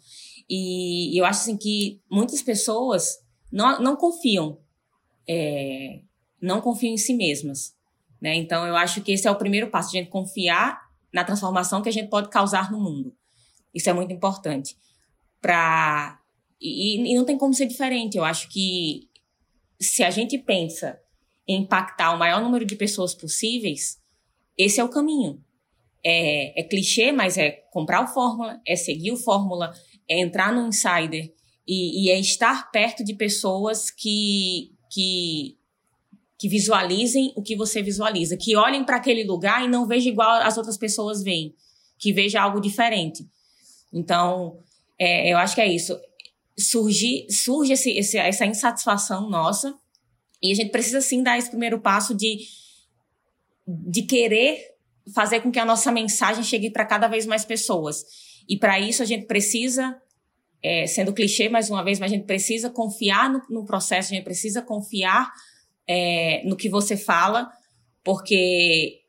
E, 0.50 1.16
e 1.16 1.18
eu 1.18 1.26
acho 1.26 1.42
assim 1.42 1.58
que 1.58 2.02
muitas 2.10 2.42
pessoas 2.42 3.20
não, 3.52 3.80
não 3.80 3.96
confiam, 3.96 4.60
é, 5.28 6.02
não 6.42 6.62
confiam 6.62 6.94
em 6.94 6.98
si 6.98 7.14
mesmas. 7.14 7.74
Né? 8.22 8.36
Então, 8.36 8.68
eu 8.68 8.76
acho 8.76 9.02
que 9.02 9.14
esse 9.14 9.28
é 9.28 9.32
o 9.32 9.38
primeiro 9.38 9.70
passo, 9.70 9.90
a 9.90 10.00
gente 10.00 10.10
confiar 10.10 10.82
na 11.14 11.24
transformação 11.24 11.82
que 11.82 11.90
a 11.90 11.94
gente 11.94 12.10
pode 12.10 12.30
causar 12.30 12.72
no 12.72 12.80
mundo. 12.80 13.16
Isso 13.74 13.90
é 13.90 13.94
muito 13.94 14.14
importante. 14.14 14.78
Pra... 15.40 16.20
E, 16.60 17.12
e 17.12 17.16
não 17.16 17.26
tem 17.26 17.38
como 17.38 17.54
ser 17.54 17.66
diferente. 17.66 18.18
Eu 18.18 18.24
acho 18.24 18.50
que 18.50 19.10
se 19.80 20.04
a 20.04 20.12
gente 20.12 20.38
pensa 20.38 21.00
em 21.48 21.64
impactar 21.64 22.14
o 22.14 22.20
maior 22.20 22.42
número 22.42 22.66
de 22.66 22.76
pessoas 22.76 23.16
possíveis, 23.16 24.00
esse 24.58 24.80
é 24.80 24.84
o 24.84 24.90
caminho 24.90 25.44
é, 26.04 26.60
é 26.60 26.64
clichê, 26.64 27.12
mas 27.12 27.38
é 27.38 27.52
comprar 27.72 28.04
o 28.04 28.08
Fórmula, 28.08 28.60
é 28.66 28.76
seguir 28.76 29.12
o 29.12 29.18
Fórmula, 29.18 29.74
é 30.10 30.20
entrar 30.20 30.54
no 30.54 30.68
Insider 30.68 31.32
e, 31.68 32.06
e 32.06 32.10
é 32.10 32.20
estar 32.20 32.72
perto 32.72 33.04
de 33.04 33.14
pessoas 33.14 33.90
que, 33.92 34.72
que, 34.90 35.58
que 36.38 36.48
visualizem 36.48 37.32
o 37.36 37.42
que 37.42 37.56
você 37.56 37.82
visualiza, 37.82 38.38
que 38.38 38.56
olhem 38.56 38.84
para 38.84 38.98
aquele 38.98 39.24
lugar 39.24 39.64
e 39.64 39.68
não 39.68 39.88
vejam 39.88 40.12
igual 40.12 40.42
as 40.42 40.58
outras 40.58 40.78
pessoas 40.78 41.24
veem, 41.24 41.56
que 41.98 42.12
veja 42.12 42.42
algo 42.42 42.60
diferente. 42.60 43.26
Então, 43.94 44.60
é, 45.00 45.32
eu 45.32 45.38
acho 45.38 45.56
que 45.56 45.62
é 45.62 45.68
isso. 45.68 46.00
Surge, 46.58 47.28
surge 47.30 47.74
esse, 47.74 47.92
esse, 47.92 48.18
essa 48.18 48.46
insatisfação 48.46 49.30
nossa 49.30 49.74
e 50.42 50.52
a 50.52 50.56
gente 50.56 50.72
precisa 50.72 51.02
sim 51.02 51.22
dar 51.22 51.38
esse 51.38 51.50
primeiro 51.50 51.80
passo 51.80 52.16
de, 52.16 52.40
de 53.68 54.04
querer 54.04 54.72
fazer 55.14 55.42
com 55.42 55.52
que 55.52 55.60
a 55.60 55.66
nossa 55.66 55.92
mensagem 55.92 56.44
chegue 56.44 56.70
para 56.70 56.86
cada 56.86 57.08
vez 57.08 57.26
mais 57.26 57.44
pessoas. 57.44 58.04
E 58.48 58.58
para 58.58 58.80
isso 58.80 59.02
a 59.02 59.06
gente 59.06 59.26
precisa, 59.26 60.00
é, 60.64 60.86
sendo 60.88 61.14
clichê 61.14 61.50
mais 61.50 61.70
uma 61.70 61.84
vez, 61.84 62.00
mas 62.00 62.12
a 62.12 62.16
gente 62.16 62.26
precisa 62.26 62.70
confiar 62.70 63.30
no, 63.30 63.42
no 63.50 63.66
processo, 63.66 64.12
a 64.12 64.16
gente 64.16 64.24
precisa 64.24 64.62
confiar 64.62 65.32
é, 65.88 66.44
no 66.46 66.56
que 66.56 66.70
você 66.70 66.96
fala, 66.96 67.50
porque 68.04 69.02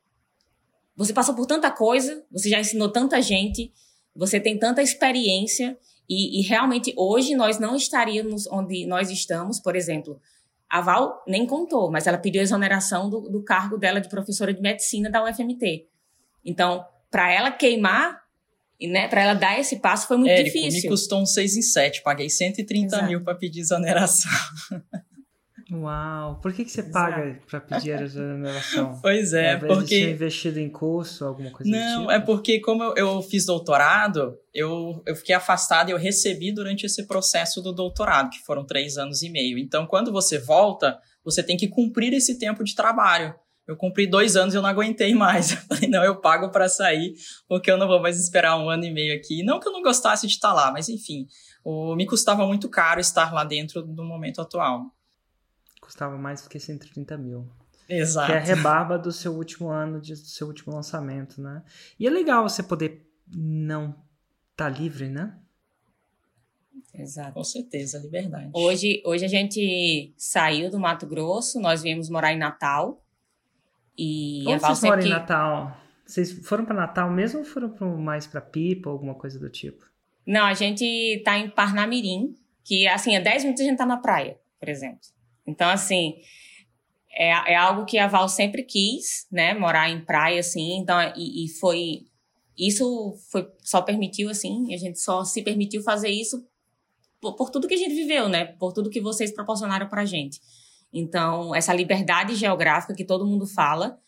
você 0.96 1.12
passou 1.12 1.34
por 1.34 1.46
tanta 1.46 1.70
coisa, 1.70 2.24
você 2.30 2.48
já 2.48 2.60
ensinou 2.60 2.90
tanta 2.90 3.20
gente, 3.20 3.72
você 4.14 4.38
tem 4.38 4.58
tanta 4.58 4.82
experiência 4.82 5.76
e, 6.08 6.40
e 6.40 6.42
realmente 6.42 6.92
hoje 6.96 7.34
nós 7.34 7.58
não 7.58 7.74
estaríamos 7.74 8.46
onde 8.46 8.86
nós 8.86 9.10
estamos, 9.10 9.58
por 9.58 9.74
exemplo. 9.74 10.20
A 10.72 10.80
Val 10.80 11.22
nem 11.28 11.46
contou, 11.46 11.90
mas 11.90 12.06
ela 12.06 12.16
pediu 12.16 12.40
exoneração 12.40 13.10
do, 13.10 13.20
do 13.28 13.44
cargo 13.44 13.76
dela 13.76 14.00
de 14.00 14.08
professora 14.08 14.54
de 14.54 14.62
medicina 14.62 15.10
da 15.10 15.22
UFMT. 15.22 15.86
Então, 16.42 16.82
para 17.10 17.30
ela 17.30 17.50
queimar, 17.50 18.22
né, 18.80 19.06
para 19.06 19.20
ela 19.20 19.34
dar 19.34 19.60
esse 19.60 19.80
passo 19.80 20.08
foi 20.08 20.16
muito 20.16 20.30
Érico, 20.30 20.56
difícil. 20.56 20.80
me 20.84 20.88
custou 20.88 21.20
um 21.20 21.26
6 21.26 21.58
em 21.58 21.60
7, 21.60 22.02
paguei 22.02 22.30
130 22.30 22.86
Exato. 22.86 23.06
mil 23.06 23.22
para 23.22 23.34
pedir 23.34 23.60
exoneração. 23.60 24.32
Uau! 25.72 26.38
Por 26.42 26.52
que, 26.52 26.64
que 26.64 26.70
você 26.70 26.80
Exato. 26.80 26.92
paga 26.92 27.40
para 27.48 27.60
pedir 27.60 27.92
a 27.92 28.02
exoneração? 28.02 28.98
Pois 29.02 29.32
é, 29.32 29.52
Ao 29.52 29.56
invés 29.56 29.72
de 29.72 29.78
porque... 29.78 30.00
ser 30.00 30.10
investido 30.10 30.60
em 30.60 30.68
curso, 30.68 31.24
alguma 31.24 31.50
coisa 31.50 31.70
Não, 31.70 32.00
tipo? 32.00 32.10
é 32.10 32.20
porque 32.20 32.60
como 32.60 32.82
eu, 32.82 32.94
eu 32.94 33.22
fiz 33.22 33.46
doutorado, 33.46 34.38
eu, 34.52 35.02
eu 35.06 35.16
fiquei 35.16 35.34
afastado 35.34 35.88
e 35.88 35.92
eu 35.92 35.98
recebi 35.98 36.52
durante 36.52 36.84
esse 36.84 37.06
processo 37.06 37.62
do 37.62 37.72
doutorado, 37.72 38.30
que 38.30 38.40
foram 38.40 38.64
três 38.64 38.98
anos 38.98 39.22
e 39.22 39.30
meio. 39.30 39.58
Então, 39.58 39.86
quando 39.86 40.12
você 40.12 40.38
volta, 40.38 40.98
você 41.24 41.42
tem 41.42 41.56
que 41.56 41.68
cumprir 41.68 42.12
esse 42.12 42.38
tempo 42.38 42.62
de 42.62 42.74
trabalho. 42.74 43.34
Eu 43.66 43.76
cumpri 43.76 44.06
dois 44.06 44.36
anos 44.36 44.54
e 44.54 44.56
eu 44.56 44.62
não 44.62 44.68
aguentei 44.68 45.14
mais. 45.14 45.52
Eu 45.52 45.58
falei, 45.58 45.88
não, 45.88 46.04
eu 46.04 46.20
pago 46.20 46.50
para 46.50 46.68
sair, 46.68 47.14
porque 47.48 47.70
eu 47.70 47.78
não 47.78 47.86
vou 47.86 48.02
mais 48.02 48.20
esperar 48.20 48.58
um 48.58 48.68
ano 48.68 48.84
e 48.84 48.90
meio 48.90 49.14
aqui. 49.14 49.42
Não 49.44 49.60
que 49.60 49.68
eu 49.68 49.72
não 49.72 49.82
gostasse 49.82 50.26
de 50.26 50.32
estar 50.32 50.52
lá, 50.52 50.72
mas 50.72 50.88
enfim, 50.88 51.26
o, 51.64 51.94
me 51.94 52.04
custava 52.04 52.44
muito 52.46 52.68
caro 52.68 53.00
estar 53.00 53.32
lá 53.32 53.44
dentro 53.44 53.82
do 53.82 54.04
momento 54.04 54.40
atual. 54.40 54.92
Custava 55.92 56.16
mais 56.16 56.40
do 56.40 56.48
que 56.48 56.58
130 56.58 57.18
mil. 57.18 57.46
Exato. 57.86 58.26
Que 58.28 58.32
é 58.32 58.38
a 58.38 58.40
rebarba 58.40 58.98
do 58.98 59.12
seu 59.12 59.34
último 59.34 59.68
ano, 59.68 60.00
de, 60.00 60.14
do 60.14 60.18
seu 60.20 60.46
último 60.46 60.74
lançamento, 60.74 61.38
né? 61.38 61.62
E 62.00 62.06
é 62.06 62.10
legal 62.10 62.48
você 62.48 62.62
poder 62.62 63.06
não 63.30 63.94
tá 64.56 64.70
livre, 64.70 65.10
né? 65.10 65.36
Exato. 66.94 67.34
Com 67.34 67.44
certeza, 67.44 67.98
liberdade. 67.98 68.48
Hoje, 68.54 69.02
hoje 69.04 69.26
a 69.26 69.28
gente 69.28 70.14
saiu 70.16 70.70
do 70.70 70.80
Mato 70.80 71.06
Grosso, 71.06 71.60
nós 71.60 71.82
viemos 71.82 72.08
morar 72.08 72.32
em 72.32 72.38
Natal. 72.38 73.04
E 73.96 74.44
a 74.46 74.50
Onde 74.52 74.60
vocês 74.62 74.80
moram 74.82 74.96
sempre 74.96 75.00
em 75.00 75.02
que- 75.02 75.08
Natal? 75.10 75.76
Vocês 76.06 76.32
foram 76.46 76.64
para 76.64 76.74
Natal 76.74 77.10
mesmo 77.10 77.40
ou 77.40 77.44
foram 77.44 77.68
pro, 77.68 77.98
mais 77.98 78.26
para 78.26 78.40
Pipa 78.40 78.88
ou 78.88 78.94
alguma 78.94 79.14
coisa 79.14 79.38
do 79.38 79.50
tipo? 79.50 79.84
Não, 80.26 80.46
a 80.46 80.54
gente 80.54 81.20
tá 81.22 81.36
em 81.36 81.50
Parnamirim, 81.50 82.34
que 82.64 82.88
assim, 82.88 83.14
a 83.14 83.20
10 83.20 83.44
minutos 83.44 83.62
a 83.62 83.68
gente 83.68 83.76
tá 83.76 83.84
na 83.84 83.98
praia, 83.98 84.38
por 84.58 84.70
exemplo. 84.70 85.00
Então, 85.46 85.68
assim, 85.68 86.14
é, 87.10 87.52
é 87.52 87.56
algo 87.56 87.84
que 87.84 87.98
a 87.98 88.06
Val 88.06 88.28
sempre 88.28 88.62
quis, 88.62 89.26
né? 89.30 89.54
Morar 89.54 89.90
em 89.90 90.04
praia, 90.04 90.40
assim. 90.40 90.78
Então, 90.78 90.98
e, 91.16 91.44
e 91.44 91.48
foi. 91.48 92.06
Isso 92.56 93.14
foi 93.30 93.48
só 93.62 93.80
permitiu, 93.82 94.28
assim, 94.28 94.72
a 94.74 94.76
gente 94.76 95.00
só 95.00 95.24
se 95.24 95.42
permitiu 95.42 95.82
fazer 95.82 96.10
isso 96.10 96.46
por, 97.20 97.34
por 97.34 97.50
tudo 97.50 97.66
que 97.66 97.74
a 97.74 97.78
gente 97.78 97.94
viveu, 97.94 98.28
né? 98.28 98.44
Por 98.44 98.72
tudo 98.72 98.90
que 98.90 99.00
vocês 99.00 99.32
proporcionaram 99.32 99.88
pra 99.88 100.04
gente. 100.04 100.40
Então, 100.92 101.54
essa 101.54 101.72
liberdade 101.72 102.34
geográfica 102.34 102.94
que 102.94 103.04
todo 103.04 103.26
mundo 103.26 103.46
fala 103.46 103.98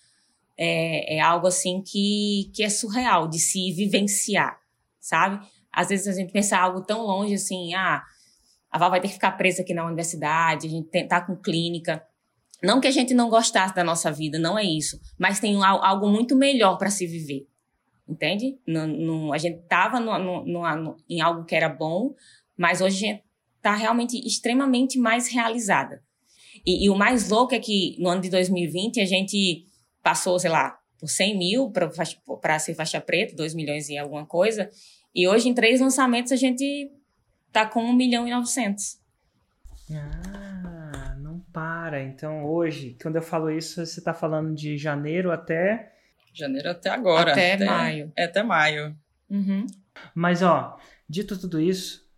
é, 0.57 1.17
é 1.17 1.21
algo, 1.21 1.47
assim, 1.47 1.83
que, 1.83 2.51
que 2.55 2.63
é 2.63 2.69
surreal 2.69 3.27
de 3.27 3.39
se 3.39 3.73
vivenciar, 3.73 4.59
sabe? 5.01 5.45
Às 5.73 5.89
vezes 5.89 6.07
a 6.07 6.13
gente 6.13 6.33
pensa 6.33 6.59
algo 6.59 6.83
tão 6.83 7.03
longe 7.03 7.35
assim, 7.35 7.75
ah, 7.75 8.03
a 8.75 8.79
Val 8.79 8.91
vai 8.91 9.01
ter 9.01 9.07
que 9.07 9.15
ficar 9.15 9.31
presa 9.33 9.63
aqui 9.63 9.73
na 9.73 9.87
universidade, 9.87 10.67
a 10.67 10.71
gente 10.71 10.89
tem, 10.89 11.07
tá 11.07 11.21
com 11.21 11.37
clínica. 11.37 12.05
Não 12.61 12.81
que 12.81 12.89
a 12.89 12.91
gente 12.91 13.15
não 13.15 13.31
gostasse 13.31 13.73
da 13.73 13.85
nossa 13.85 14.11
vida, 14.11 14.37
não 14.37 14.59
é 14.59 14.65
isso. 14.65 14.99
Mas 15.17 15.39
tem 15.39 15.55
al- 15.63 15.85
algo 15.85 16.09
muito 16.09 16.35
melhor 16.35 16.77
para 16.77 16.91
se 16.91 17.07
viver. 17.07 17.47
Entende? 18.09 18.59
A 19.33 19.39
gente 19.39 19.61
tava 19.69 20.01
no, 20.01 20.19
no- 20.19 20.45
no- 20.45 20.77
no- 20.77 20.97
em 21.09 21.21
algo 21.21 21.45
que 21.45 21.55
era 21.55 21.69
bom, 21.69 22.15
mas 22.57 22.81
hoje 22.81 22.97
a 22.97 23.09
gente 23.11 23.23
tá 23.63 23.77
realmente 23.77 24.19
extremamente 24.27 24.99
mais 24.99 25.29
realizada. 25.29 26.03
E, 26.67 26.85
e 26.87 26.91
o 26.91 26.97
mais 26.97 27.31
louco 27.31 27.55
é 27.55 27.61
que 27.61 27.95
no 28.01 28.09
ano 28.09 28.21
de 28.23 28.29
2020 28.29 29.01
a 29.01 29.05
gente 29.07 29.67
passou, 30.03 30.37
sei 30.39 30.51
lá, 30.51 30.77
por 30.99 31.09
100 31.09 31.39
mil 31.39 31.71
para 32.41 32.59
ser 32.59 32.75
faixa 32.75 33.01
preta, 33.01 33.37
2 33.37 33.55
milhões 33.55 33.89
e 33.89 33.97
alguma 33.97 34.27
coisa. 34.27 34.69
E 35.15 35.29
hoje, 35.29 35.49
em 35.49 35.55
três 35.55 35.81
lançamentos, 35.81 36.33
a 36.33 36.37
gente 36.37 36.91
tá 37.55 37.65
com 37.65 37.81
1 37.85 37.93
milhão 37.93 38.27
e 38.27 38.33
900. 38.33 38.99
Ah, 39.93 41.15
não 41.19 41.39
para. 41.53 42.03
Então 42.03 42.45
hoje, 42.45 42.99
quando 43.01 43.17
eu 43.17 43.23
falo 43.23 43.49
isso, 43.49 43.87
você 43.87 44.03
tá 44.03 44.13
falando 44.13 44.53
de 44.53 44.77
janeiro 44.77 45.31
até. 45.31 45.95
Janeiro 46.33 46.69
até 46.69 46.91
agora. 46.91 47.31
Até 47.31 47.65
maio. 47.65 48.13
É, 48.17 48.25
até 48.25 48.43
maio. 48.43 48.97
Uhum. 49.31 49.67
Mas 50.13 50.43
ó, 50.43 50.77
dito 51.09 51.39
tudo 51.39 51.61
isso, 51.61 52.11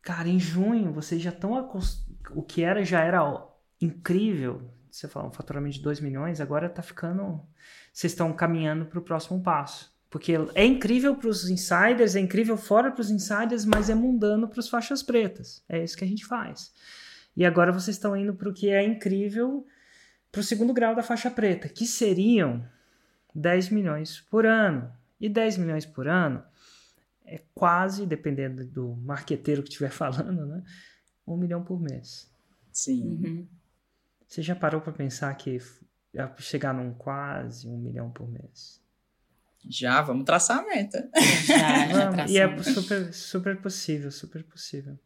cara, 0.00 0.28
em 0.28 0.38
junho 0.38 0.92
vocês 0.92 1.20
já 1.20 1.30
estão 1.30 1.56
acost... 1.56 2.06
o 2.30 2.42
que 2.42 2.62
era 2.62 2.84
já 2.84 3.02
era 3.02 3.24
ó, 3.24 3.50
incrível. 3.80 4.70
Você 4.88 5.08
falou 5.08 5.28
um 5.28 5.32
faturamento 5.32 5.74
de 5.74 5.82
2 5.82 6.00
milhões, 6.00 6.40
agora 6.40 6.70
tá 6.70 6.80
ficando. 6.80 7.44
Vocês 7.92 8.12
estão 8.12 8.32
caminhando 8.32 8.86
para 8.86 9.00
o 9.00 9.02
próximo 9.02 9.42
passo. 9.42 9.92
Porque 10.08 10.34
é 10.54 10.64
incrível 10.64 11.16
para 11.16 11.28
os 11.28 11.50
insiders, 11.50 12.14
é 12.14 12.20
incrível 12.20 12.56
fora 12.56 12.90
para 12.90 13.00
os 13.00 13.10
insiders, 13.10 13.64
mas 13.64 13.90
é 13.90 13.94
mundano 13.94 14.48
para 14.48 14.60
os 14.60 14.68
faixas 14.68 15.02
pretas. 15.02 15.64
É 15.68 15.82
isso 15.82 15.96
que 15.96 16.04
a 16.04 16.08
gente 16.08 16.24
faz. 16.24 16.72
E 17.36 17.44
agora 17.44 17.72
vocês 17.72 17.96
estão 17.96 18.16
indo 18.16 18.34
para 18.34 18.48
o 18.48 18.54
que 18.54 18.70
é 18.70 18.82
incrível 18.82 19.66
para 20.30 20.40
o 20.40 20.44
segundo 20.44 20.72
grau 20.72 20.94
da 20.94 21.02
faixa 21.02 21.30
preta, 21.30 21.68
que 21.68 21.86
seriam 21.86 22.66
10 23.34 23.70
milhões 23.70 24.20
por 24.20 24.46
ano. 24.46 24.92
E 25.20 25.28
10 25.28 25.58
milhões 25.58 25.86
por 25.86 26.06
ano 26.06 26.42
é 27.24 27.40
quase, 27.54 28.06
dependendo 28.06 28.64
do 28.64 28.94
marqueteiro 28.96 29.62
que 29.62 29.68
estiver 29.68 29.90
falando, 29.92 30.46
né? 30.46 30.62
Um 31.26 31.36
milhão 31.36 31.64
por 31.64 31.80
mês. 31.80 32.30
Sim. 32.70 33.02
Uhum. 33.02 33.48
Você 34.26 34.42
já 34.42 34.54
parou 34.54 34.80
para 34.80 34.92
pensar 34.92 35.34
que 35.34 35.58
chegar 36.38 36.72
num 36.72 36.92
quase 36.92 37.68
um 37.68 37.76
milhão 37.76 38.10
por 38.10 38.28
mês? 38.28 38.80
Já, 39.68 40.00
vamos 40.02 40.24
traçar 40.24 40.58
a 40.58 40.62
meta. 40.62 41.08
Já, 41.44 42.10
já 42.12 42.26
e 42.26 42.38
é 42.38 42.62
super, 42.62 43.12
super 43.12 43.60
possível, 43.60 44.10
super 44.10 44.44
possível. 44.44 44.98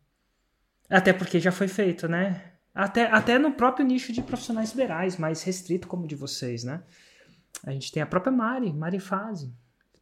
Até 0.89 1.13
porque 1.13 1.41
já 1.41 1.53
foi 1.53 1.69
feito, 1.69 2.09
né? 2.09 2.53
Até, 2.75 3.07
até 3.07 3.39
no 3.39 3.53
próprio 3.53 3.85
nicho 3.85 4.13
de 4.13 4.23
profissionais 4.23 4.71
liberais, 4.71 5.17
mais 5.17 5.43
restrito 5.43 5.89
como 5.89 6.05
o 6.05 6.07
de 6.07 6.15
vocês, 6.15 6.65
né? 6.65 6.83
A 7.65 7.73
gente 7.73 7.91
tem 7.91 8.03
a 8.03 8.07
própria 8.07 8.33
Mari, 8.33 8.73
Mari 8.73 9.01
Fase. 9.01 9.53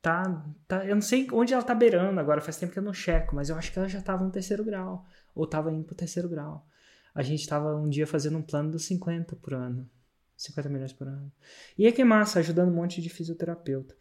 Tá, 0.01 0.45
tá, 0.67 0.85
eu 0.85 0.95
não 0.95 1.03
sei 1.03 1.27
onde 1.33 1.53
ela 1.53 1.63
tá 1.63 1.75
beirando 1.75 2.21
agora, 2.21 2.41
faz 2.41 2.57
tempo 2.57 2.73
que 2.73 2.79
eu 2.79 2.83
não 2.83 2.95
checo, 2.95 3.35
mas 3.35 3.49
eu 3.49 3.57
acho 3.57 3.73
que 3.73 3.79
ela 3.79 3.89
já 3.89 4.01
tava 4.01 4.25
no 4.25 4.31
terceiro 4.31 4.65
grau, 4.65 5.05
ou 5.35 5.47
tava 5.47 5.73
indo 5.73 5.85
pro 5.85 5.95
terceiro 5.95 6.29
grau. 6.29 6.67
A 7.15 7.23
gente 7.23 7.49
tava 7.49 7.75
um 7.75 7.89
dia 7.89 8.07
fazendo 8.07 8.39
um 8.39 8.43
plano 8.43 8.71
dos 8.71 8.85
50 8.85 9.35
por 9.37 9.55
ano. 9.55 9.91
50 10.37 10.69
milhões 10.69 10.93
por 10.93 11.09
ano. 11.09 11.33
E 11.77 11.87
é 11.87 11.91
que 11.91 12.05
massa, 12.05 12.39
ajudando 12.39 12.69
um 12.69 12.75
monte 12.75 13.03
de 13.03 13.09
fisioterapeuta. 13.09 13.95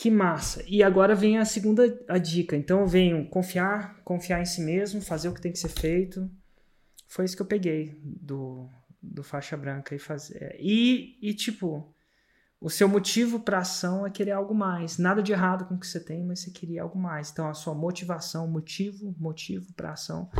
Que 0.00 0.10
massa. 0.10 0.64
E 0.66 0.82
agora 0.82 1.14
vem 1.14 1.36
a 1.36 1.44
segunda 1.44 1.82
a 2.08 2.16
dica. 2.16 2.56
Então 2.56 2.80
eu 2.80 2.86
venho 2.86 3.28
confiar, 3.28 4.00
confiar 4.02 4.40
em 4.40 4.46
si 4.46 4.62
mesmo, 4.62 5.02
fazer 5.02 5.28
o 5.28 5.34
que 5.34 5.42
tem 5.42 5.52
que 5.52 5.58
ser 5.58 5.68
feito. 5.68 6.26
Foi 7.06 7.26
isso 7.26 7.36
que 7.36 7.42
eu 7.42 7.46
peguei 7.46 8.00
do, 8.02 8.66
do 9.02 9.22
faixa 9.22 9.58
branca 9.58 9.94
e 9.94 9.98
fazer. 9.98 10.56
E, 10.58 11.18
e 11.20 11.34
tipo, 11.34 11.94
o 12.58 12.70
seu 12.70 12.88
motivo 12.88 13.40
para 13.40 13.58
ação 13.58 14.06
é 14.06 14.10
querer 14.10 14.30
algo 14.30 14.54
mais. 14.54 14.96
Nada 14.96 15.22
de 15.22 15.32
errado 15.32 15.66
com 15.66 15.74
o 15.74 15.78
que 15.78 15.86
você 15.86 16.00
tem, 16.02 16.24
mas 16.24 16.40
você 16.40 16.50
queria 16.50 16.80
algo 16.80 16.98
mais. 16.98 17.30
Então 17.30 17.46
a 17.46 17.52
sua 17.52 17.74
motivação, 17.74 18.48
motivo, 18.48 19.14
motivo 19.18 19.70
para 19.74 19.92
ação 19.92 20.30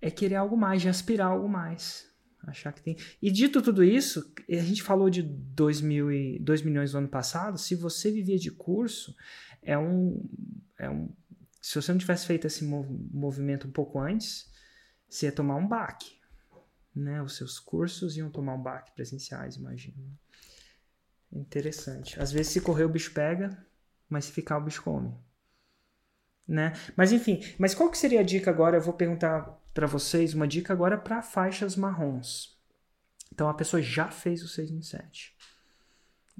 é 0.00 0.10
querer 0.10 0.34
algo 0.34 0.56
mais, 0.56 0.82
de 0.82 0.88
aspirar 0.88 1.28
algo 1.28 1.48
mais. 1.48 2.10
Achar 2.46 2.72
que 2.72 2.80
tem. 2.80 2.96
E 3.20 3.30
dito 3.30 3.60
tudo 3.60 3.82
isso, 3.82 4.32
a 4.48 4.62
gente 4.62 4.82
falou 4.82 5.10
de 5.10 5.20
2, 5.22 5.80
mil 5.80 6.12
e, 6.12 6.38
2 6.38 6.62
milhões 6.62 6.92
no 6.92 7.00
ano 7.00 7.08
passado. 7.08 7.58
Se 7.58 7.74
você 7.74 8.10
vivia 8.10 8.38
de 8.38 8.52
curso, 8.52 9.16
é 9.62 9.76
um, 9.76 10.24
é 10.78 10.88
um. 10.88 11.08
Se 11.60 11.74
você 11.74 11.90
não 11.90 11.98
tivesse 11.98 12.24
feito 12.24 12.46
esse 12.46 12.64
mov- 12.64 12.88
movimento 13.12 13.66
um 13.66 13.72
pouco 13.72 13.98
antes, 13.98 14.48
você 15.08 15.26
ia 15.26 15.32
tomar 15.32 15.56
um 15.56 15.66
baque. 15.66 16.14
Né? 16.94 17.20
Os 17.20 17.36
seus 17.36 17.58
cursos 17.58 18.16
iam 18.16 18.30
tomar 18.30 18.54
um 18.54 18.62
baque 18.62 18.92
presenciais, 18.94 19.56
imagino. 19.56 19.96
Interessante. 21.32 22.18
Às 22.20 22.30
vezes, 22.30 22.52
se 22.52 22.60
correr, 22.60 22.84
o 22.84 22.88
bicho 22.88 23.12
pega, 23.12 23.58
mas 24.08 24.26
se 24.26 24.32
ficar, 24.32 24.58
o 24.58 24.64
bicho 24.64 24.82
come. 24.84 25.12
Né? 26.46 26.72
Mas 26.96 27.10
enfim, 27.10 27.42
mas 27.58 27.74
qual 27.74 27.90
que 27.90 27.98
seria 27.98 28.20
a 28.20 28.22
dica 28.22 28.52
agora? 28.52 28.76
Eu 28.76 28.80
vou 28.80 28.94
perguntar 28.94 29.60
para 29.76 29.86
vocês 29.86 30.32
uma 30.32 30.48
dica 30.48 30.72
agora 30.72 30.96
para 30.96 31.20
faixas 31.20 31.76
marrons. 31.76 32.56
Então 33.30 33.46
a 33.46 33.52
pessoa 33.52 33.82
já 33.82 34.10
fez 34.10 34.42
o 34.42 34.48
6 34.48 34.70
em 34.70 34.80
7. 34.80 35.36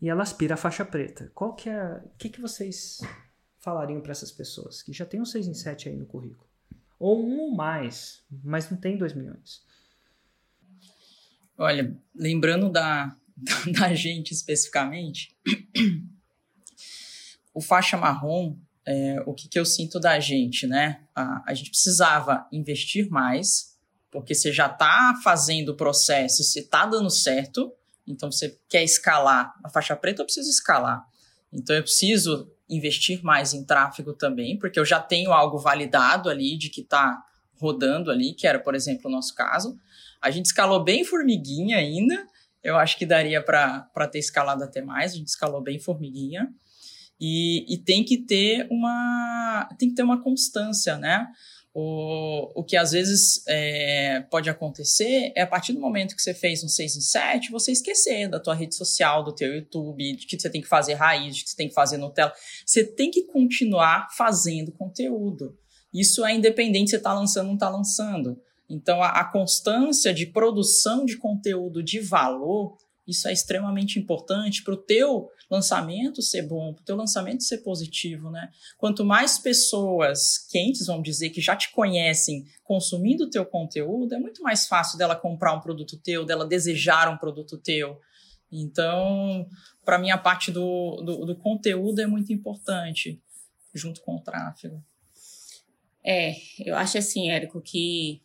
e 0.01 0.09
ela 0.09 0.23
aspira 0.23 0.55
a 0.55 0.57
faixa 0.57 0.87
preta. 0.87 1.31
Qual 1.35 1.55
que 1.55 1.69
é, 1.69 2.03
o 2.03 2.17
que, 2.17 2.31
que 2.31 2.41
vocês 2.41 2.99
falariam 3.59 4.01
para 4.01 4.13
essas 4.13 4.33
pessoas 4.33 4.83
que 4.83 4.91
já 4.91 5.05
tem 5.05 5.21
um 5.21 5.27
6 5.27 5.49
em 5.49 5.53
7 5.53 5.91
aí 5.91 5.97
no 5.97 6.07
currículo? 6.07 6.49
Ou 6.99 7.23
um 7.29 7.39
ou 7.41 7.55
mais, 7.55 8.25
mas 8.43 8.71
não 8.71 8.79
tem 8.79 8.97
2 8.97 9.13
milhões? 9.13 9.63
Olha, 11.59 11.95
lembrando 12.15 12.71
da, 12.71 13.15
da 13.79 13.95
gente 13.95 14.33
especificamente, 14.33 15.37
o 17.53 17.61
faixa 17.61 17.99
marrom, 17.99 18.59
é, 18.87 19.21
o 19.27 19.35
que, 19.35 19.49
que 19.49 19.59
eu 19.59 19.65
sinto 19.65 19.99
da 19.99 20.21
gente, 20.21 20.67
né? 20.67 21.01
A, 21.15 21.43
a 21.51 21.55
gente 21.55 21.71
precisava 21.71 22.47
investir 22.53 23.11
mais, 23.11 23.77
porque 24.11 24.35
você 24.35 24.53
já 24.53 24.67
está 24.67 25.15
fazendo 25.25 25.71
o 25.71 25.77
processo, 25.77 26.45
você 26.45 26.61
está 26.61 26.87
dando 26.87 27.11
certo, 27.11 27.73
então 28.07 28.31
você 28.31 28.59
quer 28.69 28.85
escalar 28.85 29.53
a 29.65 29.69
faixa 29.69 29.97
preta, 29.97 30.23
eu 30.23 30.27
preciso 30.27 30.49
escalar. 30.49 31.05
Então 31.53 31.75
eu 31.75 31.83
preciso 31.83 32.49
investir 32.69 33.23
mais 33.25 33.53
em 33.53 33.65
tráfego 33.65 34.13
também, 34.13 34.57
porque 34.57 34.79
eu 34.79 34.85
já 34.85 35.01
tenho 35.01 35.33
algo 35.33 35.59
validado 35.59 36.31
ali 36.31 36.57
de 36.57 36.71
que 36.71 36.83
está 36.83 37.23
rodando 37.59 38.11
ali, 38.11 38.35
que 38.35 38.47
era, 38.47 38.59
por 38.59 38.75
exemplo, 38.75 39.09
o 39.11 39.13
nosso 39.13 39.35
caso. 39.35 39.77
A 40.21 40.31
gente 40.31 40.47
escalou 40.47 40.83
bem 40.83 41.05
formiguinha 41.05 41.79
ainda, 41.79 42.27
eu 42.63 42.77
acho 42.77 42.97
que 42.97 43.07
daria 43.07 43.43
para 43.43 44.09
ter 44.11 44.19
escalado 44.19 44.63
até 44.63 44.81
mais, 44.81 45.13
a 45.13 45.17
gente 45.17 45.29
escalou 45.29 45.61
bem 45.61 45.79
formiguinha. 45.79 46.53
E, 47.21 47.73
e 47.73 47.79
tem 47.79 48.05
que 48.05 48.19
ter 48.19 48.67
uma 48.71 49.69
tem 49.79 49.89
que 49.89 49.95
ter 49.95 50.03
uma 50.03 50.23
constância, 50.23 50.99
né? 50.99 51.27
O, 51.79 52.61
o 52.61 52.65
que 52.65 52.75
às 52.75 52.93
vezes 52.93 53.43
é, 53.47 54.21
pode 54.31 54.49
acontecer 54.49 55.31
é 55.37 55.43
a 55.43 55.47
partir 55.47 55.75
do 55.75 55.81
momento 55.81 56.17
que 56.17 56.23
você 56.23 56.33
fez 56.33 56.65
um 56.65 56.69
6 56.69 56.97
em 56.97 57.01
7, 57.03 57.51
você 57.51 57.71
esquecer 57.71 58.31
da 58.31 58.41
tua 58.41 58.55
rede 58.55 58.75
social, 58.75 59.23
do 59.23 59.35
teu 59.35 59.55
YouTube, 59.55 60.17
de 60.17 60.27
que 60.27 60.41
você 60.41 60.49
tem 60.49 60.63
que 60.63 60.69
fazer 60.69 60.95
raiz, 60.95 61.37
de 61.37 61.45
que 61.45 61.51
você 61.51 61.57
tem 61.57 61.69
que 61.69 61.75
fazer 61.75 61.99
Nutella. 61.99 62.33
Você 62.65 62.83
tem 62.83 63.11
que 63.11 63.25
continuar 63.25 64.09
fazendo 64.17 64.73
conteúdo. 64.73 65.55
Isso 65.93 66.25
é 66.25 66.35
independente 66.35 66.91
se 66.91 66.97
está 66.97 67.13
lançando 67.13 67.45
ou 67.45 67.49
não 67.49 67.55
está 67.57 67.69
lançando. 67.69 68.41
Então, 68.71 69.03
a, 69.03 69.09
a 69.11 69.25
constância 69.25 70.15
de 70.15 70.25
produção 70.25 71.05
de 71.05 71.19
conteúdo 71.19 71.83
de 71.83 72.01
valor, 72.01 72.79
isso 73.07 73.29
é 73.29 73.33
extremamente 73.35 73.99
importante 73.99 74.63
para 74.65 74.73
o 74.75 74.79
teu 74.79 75.29
lançamento 75.49 76.21
ser 76.23 76.43
bom, 76.43 76.75
para 76.75 76.83
o 76.83 76.85
teu 76.85 76.97
lançamento 76.97 77.43
ser 77.43 77.59
positivo, 77.59 78.31
né? 78.31 78.51
Quanto 78.77 79.05
mais 79.05 79.39
pessoas 79.39 80.39
quentes, 80.51 80.87
vamos 80.87 81.05
dizer, 81.05 81.31
que 81.31 81.41
já 81.41 81.55
te 81.55 81.71
conhecem 81.73 82.45
consumindo 82.65 83.25
o 83.25 83.31
teu 83.31 83.47
conteúdo, 83.47 84.15
é 84.15 84.19
muito 84.19 84.43
mais 84.43 84.67
fácil 84.67 84.99
dela 84.99 85.15
comprar 85.15 85.55
um 85.55 85.61
produto 85.61 85.97
teu, 85.99 86.25
dela 86.25 86.45
desejar 86.45 87.09
um 87.09 87.17
produto 87.17 87.57
teu. 87.59 88.01
Então, 88.51 89.49
para 89.85 89.99
mim, 89.99 90.11
a 90.11 90.19
parte 90.19 90.51
do, 90.51 90.97
do, 91.03 91.25
do 91.27 91.37
conteúdo 91.37 92.01
é 92.01 92.07
muito 92.07 92.33
importante, 92.33 93.23
junto 93.75 94.01
com 94.03 94.17
o 94.17 94.21
tráfego. 94.21 94.83
É, 96.05 96.35
eu 96.65 96.77
acho 96.77 96.99
assim, 96.99 97.31
Érico, 97.31 97.61
que 97.61 98.23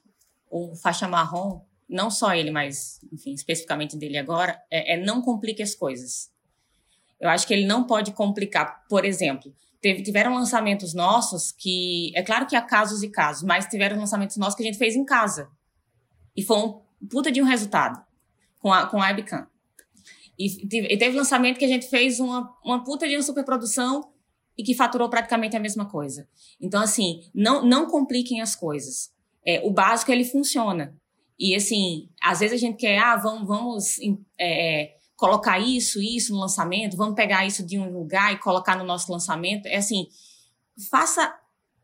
o 0.49 0.76
faixa 0.76 1.07
marrom, 1.07 1.61
não 1.89 2.11
só 2.11 2.34
ele, 2.34 2.52
mas, 2.52 2.99
enfim, 3.11 3.34
especificamente 3.34 3.98
dele 3.98 4.18
agora, 4.18 4.61
é, 4.69 4.93
é 4.93 5.03
não 5.03 5.22
complique 5.22 5.64
as 5.64 5.73
coisas. 5.73 6.31
Eu 7.22 7.30
acho 7.30 7.45
que 7.45 7.53
ele 7.53 7.68
não 7.68 7.85
pode 7.85 8.11
complicar. 8.14 8.84
Por 8.89 9.06
exemplo, 9.06 9.53
teve, 9.80 10.02
tiveram 10.02 10.34
lançamentos 10.34 10.93
nossos 10.95 11.52
que, 11.52 12.11
é 12.15 12.23
claro 12.23 12.48
que 12.48 12.56
há 12.56 12.61
casos 12.61 13.03
e 13.03 13.10
casos, 13.10 13.43
mas 13.43 13.68
tiveram 13.68 13.98
lançamentos 13.98 14.35
nossos 14.38 14.56
que 14.56 14.64
a 14.64 14.65
gente 14.65 14.80
fez 14.80 14.95
em 14.95 15.06
casa. 15.06 15.48
E 16.35 16.41
foi 16.41 16.57
um 16.57 16.81
puta 17.07 17.31
de 17.31 17.39
um 17.39 17.45
resultado 17.45 18.03
com 18.60 18.73
a, 18.73 18.88
com 18.88 18.99
a 18.99 19.07
webcam. 19.07 19.45
E, 20.38 20.48
e 20.65 20.98
teve 20.98 21.15
lançamento 21.15 21.60
que 21.60 21.65
a 21.65 21.68
gente 21.68 21.88
fez 21.88 22.19
uma, 22.19 22.52
uma 22.65 22.84
puta 22.84 23.07
de 23.07 23.15
uma 23.15 23.22
superprodução 23.22 24.11
e 24.57 24.64
que 24.64 24.73
faturou 24.73 25.07
praticamente 25.07 25.56
a 25.56 25.60
mesma 25.60 25.85
coisa. 25.85 26.27
Então, 26.60 26.81
assim, 26.81 27.22
não, 27.34 27.64
não 27.64 27.85
compliquem 27.85 28.41
as 28.41 28.56
coisas. 28.56 29.11
É, 29.45 29.61
o 29.64 29.72
básico, 29.72 30.11
ele 30.11 30.26
funciona. 30.26 30.95
E, 31.38 31.56
assim, 31.56 32.10
às 32.22 32.39
vezes 32.39 32.56
a 32.56 32.60
gente 32.60 32.77
quer, 32.77 32.98
ah, 32.98 33.15
vamos, 33.15 33.48
vamos 33.48 33.99
é, 34.39 34.95
colocar 35.22 35.60
isso, 35.60 36.02
isso 36.02 36.34
no 36.34 36.39
lançamento, 36.39 36.98
vamos 36.98 37.14
pegar 37.14 37.45
isso 37.45 37.64
de 37.64 37.77
um 37.77 37.93
lugar 37.93 38.34
e 38.34 38.39
colocar 38.39 38.76
no 38.76 38.84
nosso 38.84 39.11
lançamento. 39.11 39.68
É 39.68 39.77
assim, 39.77 40.07
faça 40.89 41.31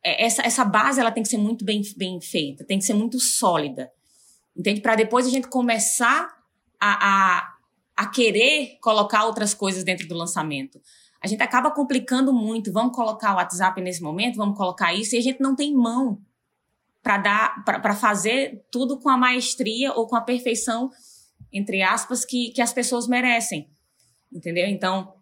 é, 0.04 0.26
essa, 0.26 0.42
essa 0.42 0.66
base 0.66 1.00
ela 1.00 1.12
tem 1.12 1.22
que 1.22 1.30
ser 1.30 1.38
muito 1.38 1.64
bem, 1.64 1.84
bem 1.96 2.20
feita, 2.20 2.66
tem 2.66 2.80
que 2.80 2.86
ser 2.86 2.96
muito 2.96 3.20
sólida. 3.20 3.92
Entende? 4.56 4.82
Para 4.82 4.96
depois 4.96 5.28
a 5.28 5.30
gente 5.30 5.48
começar 5.50 6.36
a, 6.80 7.38
a, 7.38 7.54
a 7.96 8.08
querer 8.08 8.80
colocar 8.82 9.26
outras 9.26 9.54
coisas 9.54 9.84
dentro 9.84 10.08
do 10.08 10.16
lançamento. 10.16 10.82
A 11.22 11.28
gente 11.28 11.44
acaba 11.44 11.70
complicando 11.70 12.34
muito. 12.34 12.74
Vamos 12.74 12.96
colocar 12.96 13.34
o 13.34 13.36
WhatsApp 13.36 13.80
nesse 13.82 14.02
momento, 14.02 14.38
vamos 14.38 14.58
colocar 14.58 14.96
isso, 14.96 15.14
e 15.14 15.20
a 15.20 15.22
gente 15.22 15.40
não 15.40 15.56
tem 15.56 15.76
mão 15.76 16.20
para 17.04 17.20
dar 17.20 17.64
para 17.64 17.94
fazer 17.94 18.66
tudo 18.72 19.00
com 19.00 19.10
a 19.10 19.18
maestria 19.18 19.94
ou 19.94 20.08
com 20.08 20.16
a 20.16 20.22
perfeição 20.22 20.90
entre 21.52 21.82
aspas, 21.82 22.26
que, 22.26 22.52
que 22.52 22.62
as 22.62 22.74
pessoas 22.74 23.08
merecem. 23.08 23.70
Entendeu? 24.32 24.68
Então, 24.68 25.14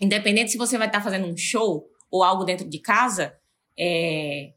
independente 0.00 0.52
se 0.52 0.58
você 0.58 0.78
vai 0.78 0.86
estar 0.86 1.02
fazendo 1.02 1.26
um 1.26 1.36
show 1.36 1.88
ou 2.10 2.22
algo 2.22 2.44
dentro 2.44 2.68
de 2.68 2.78
casa, 2.78 3.36
é, 3.78 4.52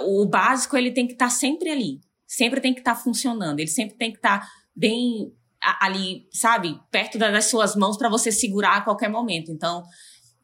o 0.00 0.24
básico 0.26 0.76
ele 0.76 0.92
tem 0.92 1.06
que 1.06 1.12
estar 1.14 1.30
sempre 1.30 1.70
ali. 1.70 2.00
Sempre 2.26 2.60
tem 2.60 2.72
que 2.72 2.80
estar 2.80 2.94
funcionando. 2.94 3.58
Ele 3.58 3.68
sempre 3.68 3.96
tem 3.96 4.10
que 4.10 4.18
estar 4.18 4.48
bem 4.74 5.32
ali, 5.80 6.26
sabe, 6.32 6.80
perto 6.90 7.18
das 7.18 7.46
suas 7.46 7.76
mãos 7.76 7.96
para 7.96 8.08
você 8.08 8.32
segurar 8.32 8.76
a 8.76 8.80
qualquer 8.80 9.10
momento. 9.10 9.50
Então, 9.50 9.84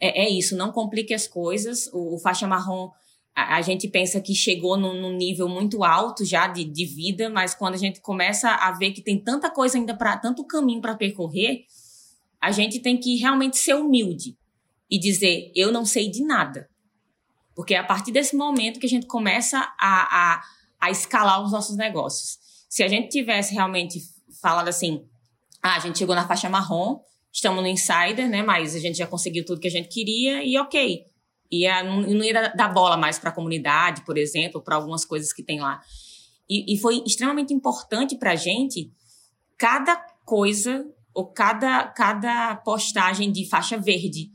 é, 0.00 0.24
é, 0.24 0.28
isso. 0.28 0.56
Não 0.56 0.72
complique 0.72 1.14
as 1.14 1.26
coisas. 1.26 1.88
O, 1.92 2.16
o 2.16 2.18
faixa 2.18 2.46
marrom 2.46 2.90
a, 3.36 3.60
gente 3.60 3.86
pensa 3.86 4.18
que 4.18 4.34
chegou 4.34 4.78
num, 4.78 4.98
num 4.98 5.14
nível 5.14 5.46
muito 5.46 5.84
alto 5.84 6.24
já 6.24 6.46
de, 6.46 6.64
de, 6.64 6.86
vida, 6.86 7.28
mas 7.28 7.54
quando 7.54 7.74
a 7.74 7.78
gente 7.78 8.00
começa 8.00 8.48
a 8.48 8.72
ver 8.72 8.92
que 8.92 9.02
tem 9.02 9.22
tanta 9.22 9.50
coisa 9.50 9.76
ainda 9.76 9.94
para 9.94 10.16
tanto 10.16 10.42
caminho 10.42 10.80
para 10.80 10.96
percorrer, 10.96 11.66
a 12.40 12.50
gente 12.50 12.80
tem 12.80 12.96
que 12.96 13.16
realmente 13.16 13.58
ser 13.58 13.74
humilde 13.74 14.38
e 14.90 14.98
dizer 14.98 15.52
eu 15.54 15.70
não 15.70 15.84
sei 15.84 16.10
de 16.10 16.24
nada, 16.24 16.70
porque 17.54 17.74
é 17.74 17.78
a 17.78 17.84
partir 17.84 18.10
desse 18.10 18.34
momento 18.34 18.80
que 18.80 18.86
a 18.86 18.88
gente 18.88 19.06
começa 19.06 19.58
a, 19.58 19.74
a, 19.78 20.42
a 20.80 20.90
escalar 20.90 21.44
os 21.44 21.52
nossos 21.52 21.76
negócios. 21.76 22.38
Se 22.70 22.82
a 22.82 22.88
gente 22.88 23.10
tivesse 23.10 23.52
realmente 23.52 24.00
falado 24.40 24.68
assim, 24.68 25.04
ah, 25.62 25.76
a 25.76 25.78
gente 25.78 25.98
chegou 25.98 26.14
na 26.14 26.26
faixa 26.26 26.48
marrom, 26.48 27.00
estamos 27.30 27.62
no 27.62 27.68
insider, 27.68 28.30
né? 28.30 28.42
Mas 28.42 28.74
a 28.74 28.78
gente 28.78 28.96
já 28.96 29.06
conseguiu 29.06 29.44
tudo 29.44 29.60
que 29.60 29.68
a 29.68 29.70
gente 29.70 29.88
queria 29.88 30.42
e 30.42 30.56
ok 30.56 31.04
não, 31.84 32.00
não 32.02 32.24
ia 32.24 32.52
dar 32.54 32.68
bola 32.68 32.96
mais 32.96 33.18
para 33.18 33.30
a 33.30 33.32
comunidade, 33.32 34.04
por 34.04 34.18
exemplo, 34.18 34.62
para 34.62 34.76
algumas 34.76 35.04
coisas 35.04 35.32
que 35.32 35.42
tem 35.42 35.60
lá. 35.60 35.80
E, 36.48 36.74
e 36.74 36.78
foi 36.78 37.02
extremamente 37.06 37.52
importante 37.52 38.16
para 38.16 38.32
a 38.32 38.36
gente 38.36 38.92
cada 39.58 39.96
coisa 40.24 40.86
ou 41.14 41.26
cada, 41.32 41.88
cada 41.88 42.56
postagem 42.56 43.32
de 43.32 43.48
faixa 43.48 43.78
verde, 43.78 44.30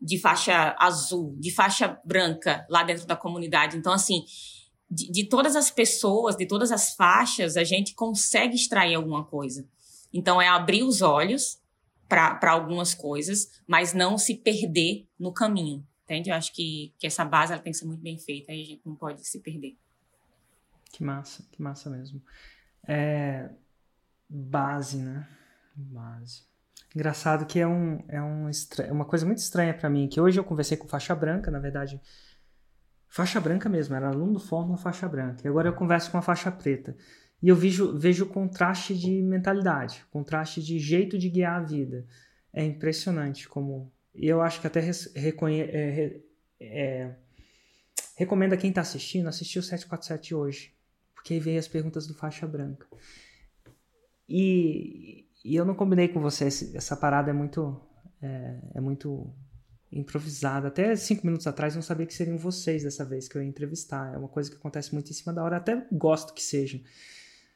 de 0.00 0.18
faixa 0.18 0.74
azul, 0.78 1.36
de 1.38 1.50
faixa 1.52 2.00
branca 2.04 2.66
lá 2.68 2.82
dentro 2.82 3.06
da 3.06 3.14
comunidade. 3.14 3.76
Então, 3.76 3.92
assim, 3.92 4.24
de, 4.90 5.10
de 5.10 5.28
todas 5.28 5.54
as 5.54 5.70
pessoas, 5.70 6.36
de 6.36 6.46
todas 6.46 6.72
as 6.72 6.94
faixas, 6.94 7.56
a 7.56 7.64
gente 7.64 7.94
consegue 7.94 8.54
extrair 8.54 8.94
alguma 8.94 9.24
coisa. 9.24 9.68
Então, 10.12 10.40
é 10.40 10.48
abrir 10.48 10.82
os 10.82 11.02
olhos 11.02 11.58
para 12.08 12.52
algumas 12.52 12.94
coisas, 12.94 13.48
mas 13.66 13.94
não 13.94 14.18
se 14.18 14.34
perder 14.34 15.06
no 15.18 15.32
caminho 15.32 15.86
entende? 16.04 16.30
Eu 16.30 16.34
acho 16.34 16.52
que, 16.52 16.92
que 16.98 17.06
essa 17.06 17.24
base 17.24 17.52
ela 17.52 17.62
tem 17.62 17.72
que 17.72 17.78
ser 17.78 17.86
muito 17.86 18.02
bem 18.02 18.18
feita 18.18 18.52
e 18.52 18.62
a 18.62 18.66
gente 18.66 18.82
não 18.84 18.94
pode 18.94 19.26
se 19.26 19.40
perder. 19.40 19.76
Que 20.92 21.02
massa, 21.02 21.46
que 21.50 21.62
massa 21.62 21.88
mesmo. 21.88 22.22
É, 22.86 23.48
base, 24.28 24.98
né? 24.98 25.26
Base. 25.74 26.42
Engraçado 26.94 27.46
que 27.46 27.58
é, 27.58 27.66
um, 27.66 28.04
é 28.08 28.22
um 28.22 28.50
é 28.78 28.92
uma 28.92 29.06
coisa 29.06 29.24
muito 29.24 29.38
estranha 29.38 29.72
para 29.72 29.88
mim, 29.88 30.08
que 30.08 30.20
hoje 30.20 30.38
eu 30.38 30.44
conversei 30.44 30.76
com 30.76 30.86
faixa 30.86 31.14
branca, 31.14 31.50
na 31.50 31.58
verdade, 31.58 31.98
faixa 33.08 33.40
branca 33.40 33.68
mesmo, 33.68 33.94
era 33.94 34.08
aluno 34.08 34.34
do 34.34 34.40
Fórmula 34.40 34.76
faixa 34.76 35.08
branca, 35.08 35.40
e 35.42 35.48
agora 35.48 35.68
eu 35.68 35.72
converso 35.72 36.10
com 36.10 36.18
a 36.18 36.22
faixa 36.22 36.52
preta. 36.52 36.94
E 37.42 37.48
eu 37.48 37.56
vejo, 37.56 37.98
vejo 37.98 38.26
contraste 38.26 38.96
de 38.96 39.22
mentalidade, 39.22 40.04
contraste 40.10 40.62
de 40.62 40.78
jeito 40.78 41.18
de 41.18 41.28
guiar 41.28 41.60
a 41.60 41.64
vida. 41.64 42.06
É 42.52 42.62
impressionante 42.62 43.48
como 43.48 43.90
e 44.14 44.28
eu 44.28 44.42
acho 44.42 44.60
que 44.60 44.66
até 44.66 44.80
reconhe 45.14 45.60
é, 45.60 46.20
é, 46.60 47.14
recomendo 48.16 48.52
a 48.52 48.56
quem 48.56 48.70
está 48.70 48.82
assistindo 48.82 49.28
assistir 49.28 49.58
o 49.58 49.62
747 49.62 50.34
hoje. 50.34 50.74
Porque 51.14 51.34
aí 51.34 51.40
veio 51.40 51.58
as 51.58 51.68
perguntas 51.68 52.06
do 52.06 52.14
faixa 52.14 52.46
branca. 52.46 52.86
E, 54.28 55.28
e 55.44 55.54
eu 55.54 55.64
não 55.64 55.74
combinei 55.74 56.08
com 56.08 56.20
você, 56.20 56.46
essa 56.46 56.96
parada 56.96 57.30
é 57.30 57.32
muito, 57.32 57.80
é, 58.20 58.58
é 58.74 58.80
muito 58.80 59.32
improvisada. 59.90 60.68
Até 60.68 60.94
cinco 60.96 61.26
minutos 61.26 61.46
atrás 61.46 61.74
eu 61.74 61.78
não 61.78 61.82
sabia 61.82 62.06
que 62.06 62.14
seriam 62.14 62.36
vocês 62.36 62.82
dessa 62.82 63.04
vez 63.04 63.28
que 63.28 63.36
eu 63.36 63.42
ia 63.42 63.48
entrevistar. 63.48 64.14
É 64.14 64.18
uma 64.18 64.28
coisa 64.28 64.50
que 64.50 64.56
acontece 64.56 64.92
muito 64.92 65.10
em 65.10 65.14
cima 65.14 65.32
da 65.32 65.42
hora. 65.42 65.56
Até 65.56 65.86
gosto 65.92 66.34
que 66.34 66.42
seja. 66.42 66.80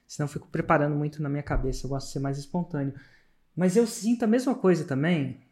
Senão 0.07 0.27
eu 0.27 0.33
fico 0.33 0.49
preparando 0.49 0.95
muito 0.95 1.23
na 1.23 1.29
minha 1.29 1.43
cabeça. 1.43 1.87
Eu 1.87 1.91
gosto 1.91 2.07
de 2.07 2.13
ser 2.13 2.21
mais 2.21 2.39
espontâneo. 2.39 2.95
Mas 3.55 3.77
eu 3.77 3.87
sinto 3.87 4.23
a 4.23 4.29
mesma 4.29 4.55
coisa 4.55 4.85
também 4.85 5.46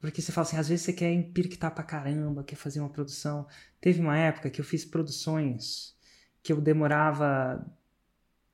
Porque 0.00 0.22
você 0.22 0.32
fala 0.32 0.46
assim, 0.46 0.56
às 0.56 0.68
vezes 0.68 0.84
você 0.84 0.92
quer 0.94 1.12
empirictar 1.12 1.74
pra 1.74 1.84
caramba, 1.84 2.42
quer 2.42 2.56
fazer 2.56 2.80
uma 2.80 2.88
produção. 2.88 3.46
Teve 3.80 4.00
uma 4.00 4.16
época 4.16 4.48
que 4.48 4.60
eu 4.60 4.64
fiz 4.64 4.84
produções 4.84 5.94
que 6.42 6.52
eu 6.52 6.60
demorava 6.60 7.64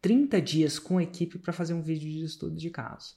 30 0.02 0.42
dias 0.42 0.78
com 0.78 0.98
a 0.98 1.02
equipe 1.04 1.38
para 1.38 1.52
fazer 1.52 1.72
um 1.72 1.82
vídeo 1.82 2.10
de 2.10 2.24
estudo 2.24 2.56
de 2.56 2.68
caso. 2.68 3.16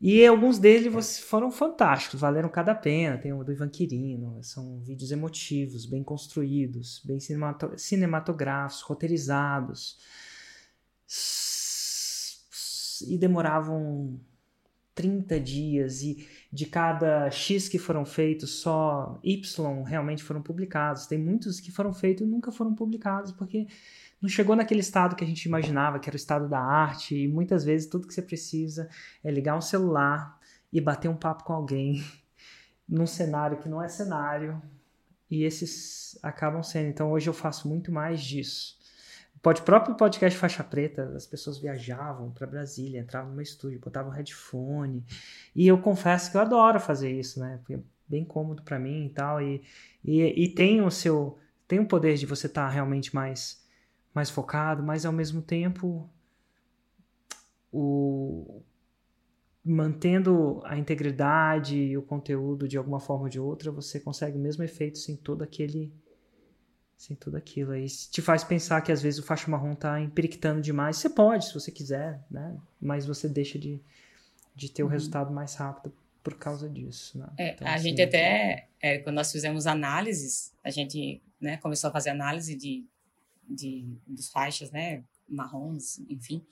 E 0.00 0.24
alguns 0.26 0.58
deles 0.58 1.18
foram 1.18 1.50
fantásticos, 1.50 2.20
valeram 2.20 2.48
cada 2.48 2.74
pena. 2.74 3.18
Tem 3.18 3.32
o 3.32 3.42
do 3.42 3.52
Ivan 3.52 3.68
Quirino, 3.68 4.42
são 4.42 4.80
vídeos 4.80 5.10
emotivos, 5.10 5.86
bem 5.86 6.04
construídos, 6.04 7.02
bem 7.04 7.18
cinematográficos, 7.76 8.82
roteirizados. 8.82 9.98
E 13.06 13.16
demoravam 13.16 14.20
30 14.94 15.40
dias 15.40 16.02
e 16.02 16.28
de 16.50 16.66
cada 16.66 17.30
X 17.30 17.68
que 17.68 17.78
foram 17.78 18.04
feitos, 18.04 18.60
só 18.60 19.18
Y 19.22 19.82
realmente 19.82 20.22
foram 20.22 20.40
publicados. 20.40 21.06
Tem 21.06 21.18
muitos 21.18 21.60
que 21.60 21.70
foram 21.70 21.92
feitos 21.92 22.26
e 22.26 22.30
nunca 22.30 22.50
foram 22.50 22.74
publicados 22.74 23.32
porque 23.32 23.66
não 24.20 24.28
chegou 24.28 24.56
naquele 24.56 24.80
estado 24.80 25.14
que 25.14 25.22
a 25.22 25.26
gente 25.26 25.44
imaginava, 25.44 25.98
que 25.98 26.08
era 26.08 26.14
o 26.14 26.16
estado 26.16 26.48
da 26.48 26.60
arte, 26.60 27.14
e 27.16 27.28
muitas 27.28 27.64
vezes 27.64 27.88
tudo 27.88 28.06
que 28.06 28.14
você 28.14 28.22
precisa 28.22 28.88
é 29.22 29.30
ligar 29.30 29.56
um 29.56 29.60
celular 29.60 30.38
e 30.72 30.80
bater 30.80 31.08
um 31.08 31.16
papo 31.16 31.44
com 31.44 31.52
alguém 31.52 32.02
num 32.88 33.06
cenário 33.06 33.58
que 33.58 33.68
não 33.68 33.82
é 33.82 33.88
cenário, 33.88 34.60
e 35.30 35.44
esses 35.44 36.18
acabam 36.22 36.62
sendo. 36.62 36.88
Então 36.88 37.12
hoje 37.12 37.28
eu 37.28 37.34
faço 37.34 37.68
muito 37.68 37.92
mais 37.92 38.20
disso. 38.22 38.77
O 39.48 39.62
próprio 39.62 39.94
podcast 39.94 40.38
Faixa 40.38 40.62
Preta, 40.62 41.04
as 41.16 41.26
pessoas 41.26 41.58
viajavam 41.58 42.30
para 42.30 42.46
Brasília, 42.46 43.00
entravam 43.00 43.30
no 43.30 43.36
meu 43.36 43.42
estúdio, 43.42 43.80
botavam 43.80 44.12
headphone, 44.12 45.04
e 45.56 45.66
eu 45.66 45.78
confesso 45.78 46.30
que 46.30 46.36
eu 46.36 46.40
adoro 46.42 46.78
fazer 46.78 47.10
isso, 47.10 47.40
né? 47.40 47.56
Porque 47.58 47.74
é 47.74 47.80
bem 48.06 48.24
cômodo 48.24 48.62
para 48.62 48.78
mim 48.78 49.06
e 49.06 49.10
tal, 49.10 49.40
e, 49.40 49.62
e, 50.04 50.44
e 50.44 50.48
tem 50.54 50.82
o 50.82 50.90
seu 50.90 51.38
tem 51.66 51.80
o 51.80 51.86
poder 51.86 52.16
de 52.16 52.26
você 52.26 52.46
estar 52.46 52.66
tá 52.66 52.70
realmente 52.70 53.14
mais 53.14 53.66
mais 54.14 54.30
focado, 54.30 54.82
mas 54.82 55.06
ao 55.06 55.12
mesmo 55.12 55.40
tempo 55.40 56.08
o 57.72 58.62
mantendo 59.64 60.62
a 60.64 60.76
integridade 60.78 61.76
e 61.76 61.96
o 61.96 62.02
conteúdo 62.02 62.66
de 62.66 62.78
alguma 62.78 63.00
forma 63.00 63.24
ou 63.24 63.28
de 63.28 63.38
outra, 63.38 63.70
você 63.70 64.00
consegue 64.00 64.36
o 64.36 64.40
mesmo 64.40 64.64
efeito 64.64 64.98
sem 64.98 65.16
todo 65.16 65.42
aquele 65.42 65.92
sem 66.98 67.16
tudo 67.16 67.36
aquilo 67.36 67.72
aí 67.72 67.86
te 67.86 68.20
faz 68.20 68.44
pensar 68.44 68.82
que 68.82 68.92
às 68.92 69.00
vezes 69.00 69.20
o 69.20 69.22
faixa 69.22 69.50
marrom 69.50 69.74
tá 69.74 70.00
empiriquitando 70.00 70.60
demais. 70.60 70.96
Você 70.96 71.08
pode, 71.08 71.46
se 71.46 71.54
você 71.54 71.70
quiser, 71.70 72.20
né? 72.30 72.56
Mas 72.80 73.06
você 73.06 73.28
deixa 73.28 73.58
de, 73.58 73.80
de 74.54 74.68
ter 74.68 74.82
o 74.82 74.86
uhum. 74.86 74.92
resultado 74.92 75.32
mais 75.32 75.54
rápido 75.54 75.94
por 76.22 76.34
causa 76.34 76.68
disso, 76.68 77.16
né? 77.16 77.28
É, 77.38 77.52
então, 77.52 77.66
a 77.66 77.74
assim, 77.74 77.90
gente 77.90 78.02
até, 78.02 78.66
é, 78.80 78.98
quando 78.98 79.14
nós 79.14 79.30
fizemos 79.32 79.66
análises, 79.66 80.52
a 80.62 80.70
gente 80.70 81.22
né, 81.40 81.56
começou 81.58 81.88
a 81.88 81.92
fazer 81.92 82.10
análise 82.10 82.54
de 82.54 82.84
de, 83.48 83.86
dos 84.06 84.28
faixas, 84.28 84.70
né, 84.70 85.02
marrons, 85.28 85.98
enfim. 86.08 86.44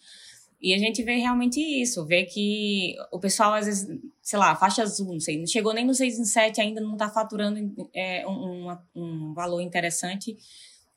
E 0.60 0.72
a 0.74 0.78
gente 0.78 1.02
vê 1.02 1.16
realmente 1.16 1.60
isso, 1.60 2.04
vê 2.06 2.24
que 2.24 2.94
o 3.12 3.20
pessoal, 3.20 3.52
às 3.54 3.66
vezes, 3.66 4.00
sei 4.22 4.38
lá, 4.38 4.56
faixa 4.56 4.82
azul, 4.82 5.12
não 5.12 5.20
sei, 5.20 5.38
não 5.38 5.46
chegou 5.46 5.74
nem 5.74 5.84
no 5.84 5.94
6 5.94 6.18
em 6.18 6.24
7, 6.24 6.60
ainda 6.60 6.80
não 6.80 6.94
está 6.94 7.10
faturando 7.10 7.88
é, 7.94 8.26
um, 8.26 8.74
um, 8.94 9.34
valor 9.34 9.60
interessante 9.60 10.36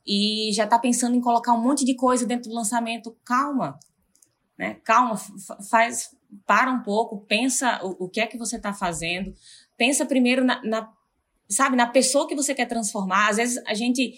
e 0.08 0.52
já 0.54 0.64
está 0.64 0.80
pensando 0.80 1.16
em 1.16 1.22
colocar 1.22 1.54
um 1.54 1.62
monte 1.62 1.84
de 1.84 1.94
coisa 1.94 2.26
dentro 2.26 2.50
do 2.50 2.56
lançamento. 2.56 3.16
Calma, 3.26 3.78
né? 4.58 4.76
Calma, 4.84 5.18
faz, 5.70 6.16
para 6.46 6.72
um 6.72 6.82
pouco, 6.82 7.26
pensa 7.28 7.82
o, 7.84 8.06
o 8.06 8.10
que 8.10 8.22
é 8.22 8.28
que 8.28 8.38
você 8.38 8.56
está 8.56 8.74
fazendo, 8.74 9.34
pensa 9.78 10.06
primeiro 10.06 10.44
na, 10.44 10.64
na, 10.64 10.90
sabe, 11.50 11.76
na 11.76 11.88
pessoa 11.88 12.28
que 12.28 12.36
você 12.36 12.56
quer 12.56 12.66
transformar. 12.66 13.30
Às 13.30 13.38
vezes 13.38 13.64
a 13.68 13.74
gente 13.74 14.14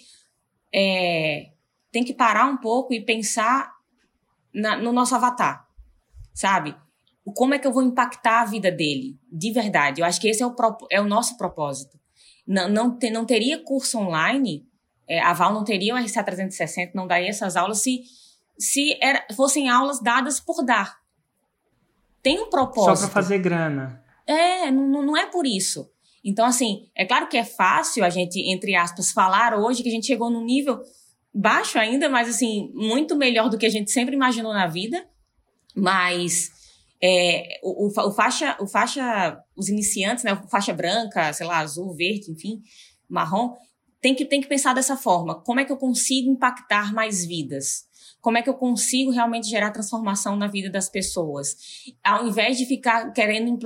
é, 0.72 1.50
tem 1.90 2.04
que 2.04 2.14
parar 2.14 2.46
um 2.46 2.56
pouco 2.56 2.94
e 2.94 3.04
pensar 3.04 3.71
na, 4.54 4.76
no 4.76 4.92
nosso 4.92 5.14
avatar, 5.14 5.66
sabe? 6.34 6.76
Como 7.36 7.54
é 7.54 7.58
que 7.58 7.66
eu 7.66 7.72
vou 7.72 7.82
impactar 7.82 8.40
a 8.40 8.44
vida 8.44 8.70
dele, 8.70 9.18
de 9.30 9.52
verdade? 9.52 10.00
Eu 10.00 10.06
acho 10.06 10.20
que 10.20 10.28
esse 10.28 10.42
é 10.42 10.46
o, 10.46 10.54
é 10.90 11.00
o 11.00 11.04
nosso 11.04 11.36
propósito. 11.36 11.98
Não, 12.46 12.68
não, 12.68 12.98
te, 12.98 13.10
não 13.10 13.24
teria 13.24 13.62
curso 13.62 13.98
online, 13.98 14.66
é, 15.08 15.20
a 15.20 15.32
Val 15.32 15.52
não 15.52 15.64
teria 15.64 15.94
o 15.94 15.98
RCA 15.98 16.24
360, 16.24 16.92
não 16.94 17.06
daria 17.06 17.28
essas 17.28 17.56
aulas 17.56 17.78
se, 17.78 18.02
se 18.58 18.98
era, 19.00 19.24
fossem 19.36 19.68
aulas 19.68 20.00
dadas 20.00 20.40
por 20.40 20.64
dar. 20.64 21.00
Tem 22.22 22.40
um 22.40 22.50
propósito. 22.50 22.96
Só 22.96 23.06
para 23.06 23.14
fazer 23.14 23.38
grana. 23.38 24.02
É, 24.26 24.70
não, 24.70 25.02
não 25.02 25.16
é 25.16 25.26
por 25.26 25.46
isso. 25.46 25.90
Então, 26.24 26.46
assim, 26.46 26.88
é 26.94 27.04
claro 27.04 27.28
que 27.28 27.36
é 27.36 27.44
fácil 27.44 28.04
a 28.04 28.10
gente, 28.10 28.38
entre 28.52 28.76
aspas, 28.76 29.10
falar 29.10 29.58
hoje 29.58 29.82
que 29.82 29.88
a 29.88 29.92
gente 29.92 30.06
chegou 30.06 30.30
num 30.30 30.44
nível 30.44 30.80
baixo 31.34 31.78
ainda, 31.78 32.08
mas 32.08 32.28
assim, 32.28 32.70
muito 32.74 33.16
melhor 33.16 33.48
do 33.48 33.58
que 33.58 33.66
a 33.66 33.70
gente 33.70 33.90
sempre 33.90 34.14
imaginou 34.14 34.52
na 34.52 34.66
vida. 34.66 35.06
Mas 35.74 36.50
é, 37.02 37.58
o, 37.62 37.86
o, 37.86 38.08
o, 38.08 38.12
faixa, 38.12 38.56
o 38.60 38.66
faixa, 38.66 39.38
os 39.56 39.68
iniciantes, 39.68 40.24
né, 40.24 40.40
faixa 40.50 40.72
branca, 40.72 41.32
sei 41.32 41.46
lá, 41.46 41.58
azul, 41.58 41.94
verde, 41.94 42.30
enfim, 42.30 42.62
marrom, 43.08 43.54
tem 44.00 44.14
que, 44.14 44.24
tem 44.24 44.40
que 44.40 44.48
pensar 44.48 44.74
dessa 44.74 44.96
forma. 44.96 45.40
Como 45.42 45.60
é 45.60 45.64
que 45.64 45.72
eu 45.72 45.76
consigo 45.76 46.30
impactar 46.30 46.92
mais 46.92 47.24
vidas? 47.24 47.84
Como 48.22 48.38
é 48.38 48.42
que 48.42 48.48
eu 48.48 48.54
consigo 48.54 49.10
realmente 49.10 49.48
gerar 49.48 49.72
transformação 49.72 50.36
na 50.36 50.46
vida 50.46 50.70
das 50.70 50.88
pessoas? 50.88 51.56
Ao 52.04 52.24
invés 52.24 52.56
de 52.56 52.64
ficar 52.64 53.12
querendo 53.12 53.58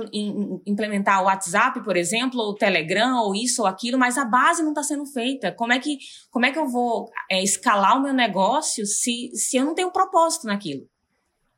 implementar 0.65 1.21
o 1.21 1.25
WhatsApp, 1.25 1.83
por 1.83 1.95
exemplo, 1.95 2.41
ou 2.41 2.49
o 2.49 2.55
Telegram, 2.55 3.21
ou 3.21 3.35
isso 3.35 3.61
ou 3.61 3.67
aquilo, 3.67 3.99
mas 3.99 4.17
a 4.17 4.25
base 4.25 4.63
não 4.63 4.69
está 4.69 4.81
sendo 4.81 5.05
feita. 5.05 5.51
Como 5.51 5.71
é 5.71 5.79
que, 5.79 5.99
como 6.31 6.47
é 6.47 6.51
que 6.51 6.57
eu 6.57 6.67
vou 6.67 7.07
é, 7.29 7.41
escalar 7.43 7.97
o 7.97 8.01
meu 8.01 8.13
negócio 8.13 8.83
se, 8.87 9.29
se 9.35 9.57
eu 9.57 9.63
não 9.63 9.75
tenho 9.75 9.91
propósito 9.91 10.47
naquilo? 10.47 10.89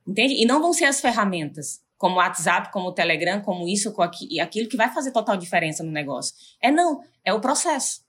Entende? 0.06 0.34
E 0.34 0.46
não 0.46 0.62
vão 0.62 0.74
ser 0.74 0.86
as 0.86 1.00
ferramentas 1.00 1.82
como 1.98 2.16
o 2.16 2.18
WhatsApp, 2.18 2.72
como 2.72 2.90
o 2.90 2.94
Telegram, 2.94 3.42
como 3.42 3.68
isso, 3.68 3.94
com 3.94 4.02
aquilo 4.02 4.68
que 4.68 4.78
vai 4.78 4.94
fazer 4.94 5.12
total 5.12 5.38
diferença 5.38 5.84
no 5.84 5.92
negócio. 5.92 6.36
É 6.62 6.70
não, 6.70 7.02
é 7.24 7.34
o 7.34 7.40
processo. 7.40 8.02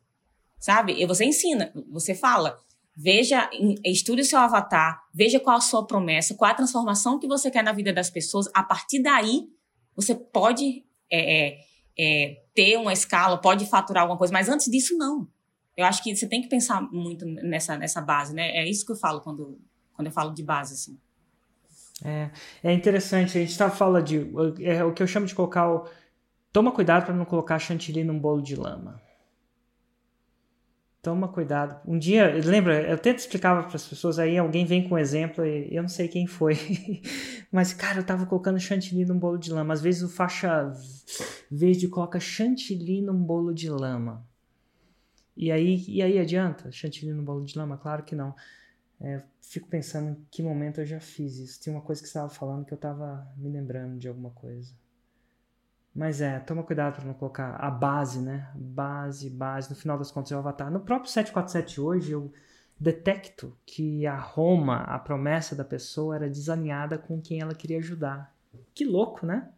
Sabe? 0.59 1.01
E 1.01 1.07
você 1.07 1.25
ensina, 1.25 1.73
você 1.91 2.15
fala, 2.15 2.59
Veja, 3.03 3.49
estude 3.83 4.21
o 4.21 4.25
seu 4.27 4.39
avatar, 4.39 5.03
veja 5.15 5.41
qual 5.41 5.57
a 5.57 5.61
sua 5.63 5.87
promessa, 5.87 6.35
qual 6.35 6.51
a 6.51 6.55
transformação 6.55 7.19
que 7.19 7.27
você 7.27 7.51
quer 7.51 7.65
na 7.65 7.73
vida 7.73 7.95
das 7.95 8.11
pessoas. 8.11 8.47
A 8.53 8.63
partir 8.63 9.03
daí, 9.03 9.49
você 9.97 10.15
pode 10.15 10.85
é, 11.11 11.49
é, 11.49 11.61
é, 11.99 12.43
ter 12.55 12.77
uma 12.77 12.93
escala, 12.93 13.41
pode 13.41 13.65
faturar 13.65 14.03
alguma 14.03 14.19
coisa, 14.19 14.35
mas 14.35 14.51
antes 14.51 14.71
disso, 14.71 14.99
não. 14.99 15.27
Eu 15.75 15.87
acho 15.87 16.03
que 16.03 16.15
você 16.15 16.29
tem 16.29 16.43
que 16.43 16.49
pensar 16.49 16.83
muito 16.93 17.25
nessa, 17.25 17.79
nessa 17.79 18.03
base, 18.03 18.35
né? 18.35 18.51
É 18.51 18.69
isso 18.69 18.85
que 18.85 18.93
eu 18.93 18.97
falo 18.97 19.23
quando, 19.23 19.59
quando 19.95 20.09
eu 20.09 20.13
falo 20.13 20.35
de 20.35 20.43
base, 20.43 20.75
assim. 20.75 21.01
É, 22.05 22.31
é 22.63 22.71
interessante, 22.71 23.39
a 23.39 23.41
gente 23.41 23.57
tá 23.57 23.71
falando 23.71 24.05
de. 24.05 24.31
É, 24.63 24.85
o 24.85 24.93
que 24.93 25.03
eu 25.03 25.07
chamo 25.07 25.25
de 25.25 25.35
colocar 25.35 25.73
o. 25.73 25.89
Toma 26.53 26.71
cuidado 26.71 27.07
para 27.07 27.15
não 27.15 27.25
colocar 27.25 27.59
chantilly 27.59 28.05
num 28.05 28.19
bolo 28.19 28.43
de 28.43 28.57
lama. 28.57 29.01
Toma 31.03 31.29
cuidado. 31.29 31.81
Um 31.87 31.99
dia, 31.99 32.31
lembra, 32.45 32.83
eu 32.83 32.99
tento 32.99 33.21
explicar 33.21 33.57
para 33.65 33.75
as 33.75 33.89
pessoas, 33.89 34.19
aí 34.19 34.37
alguém 34.37 34.67
vem 34.67 34.87
com 34.87 34.97
um 34.97 34.99
exemplo 34.99 35.47
e 35.47 35.75
eu 35.75 35.81
não 35.81 35.89
sei 35.89 36.09
quem 36.09 36.27
foi. 36.27 36.55
Mas, 37.51 37.73
cara, 37.73 38.01
eu 38.01 38.05
tava 38.05 38.27
colocando 38.27 38.61
chantilly 38.61 39.07
num 39.07 39.19
bolo 39.19 39.39
de 39.39 39.51
lama. 39.51 39.73
Às 39.73 39.81
vezes 39.81 40.03
o 40.03 40.09
faixa 40.11 40.71
verde 41.51 41.89
coloca 41.89 42.21
chantilly 42.21 43.01
num 43.01 43.17
bolo 43.17 43.55
de 43.55 43.71
lama. 43.71 44.29
E 45.35 45.51
aí, 45.51 45.83
e 45.89 46.03
aí 46.03 46.19
adianta? 46.19 46.71
Chantilly 46.71 47.15
num 47.15 47.25
bolo 47.25 47.45
de 47.45 47.57
lama? 47.57 47.79
Claro 47.79 48.03
que 48.03 48.15
não. 48.15 48.35
É, 49.01 49.23
fico 49.41 49.69
pensando 49.69 50.11
em 50.11 50.27
que 50.31 50.43
momento 50.43 50.83
eu 50.83 50.87
já 50.87 51.01
fiz 51.01 51.39
isso. 51.39 51.63
Tem 51.63 51.73
uma 51.73 51.81
coisa 51.81 52.03
que 52.03 52.09
você 52.09 52.19
estava 52.19 52.29
falando 52.29 52.67
que 52.67 52.75
eu 52.75 52.77
estava 52.77 53.27
me 53.39 53.49
lembrando 53.49 53.99
de 53.99 54.07
alguma 54.07 54.31
coisa. 54.31 54.75
Mas 55.95 56.21
é, 56.21 56.39
toma 56.39 56.63
cuidado 56.63 56.95
para 56.95 57.05
não 57.05 57.15
colocar 57.15 57.57
a 57.57 57.71
base, 57.71 58.21
né? 58.21 58.51
Base, 58.55 59.29
base. 59.29 59.71
No 59.71 59.77
final 59.77 59.99
das 59.99 60.11
contas 60.11 60.31
é 60.33 60.37
o 60.37 60.39
avatar. 60.39 60.71
No 60.71 60.81
próprio 60.81 61.11
747 61.11 61.81
hoje 61.81 62.13
eu 62.13 62.33
detecto 62.79 63.57
que 63.67 64.07
a 64.07 64.17
Roma, 64.17 64.79
a 64.85 64.99
promessa 64.99 65.55
da 65.55 65.65
pessoa, 65.65 66.15
era 66.15 66.31
desalinhada 66.31 66.97
com 66.97 67.21
quem 67.21 67.41
ela 67.41 67.55
queria 67.55 67.79
ajudar. 67.79 68.35
Que 68.75 68.85
louco, 68.85 69.27
né? 69.27 69.51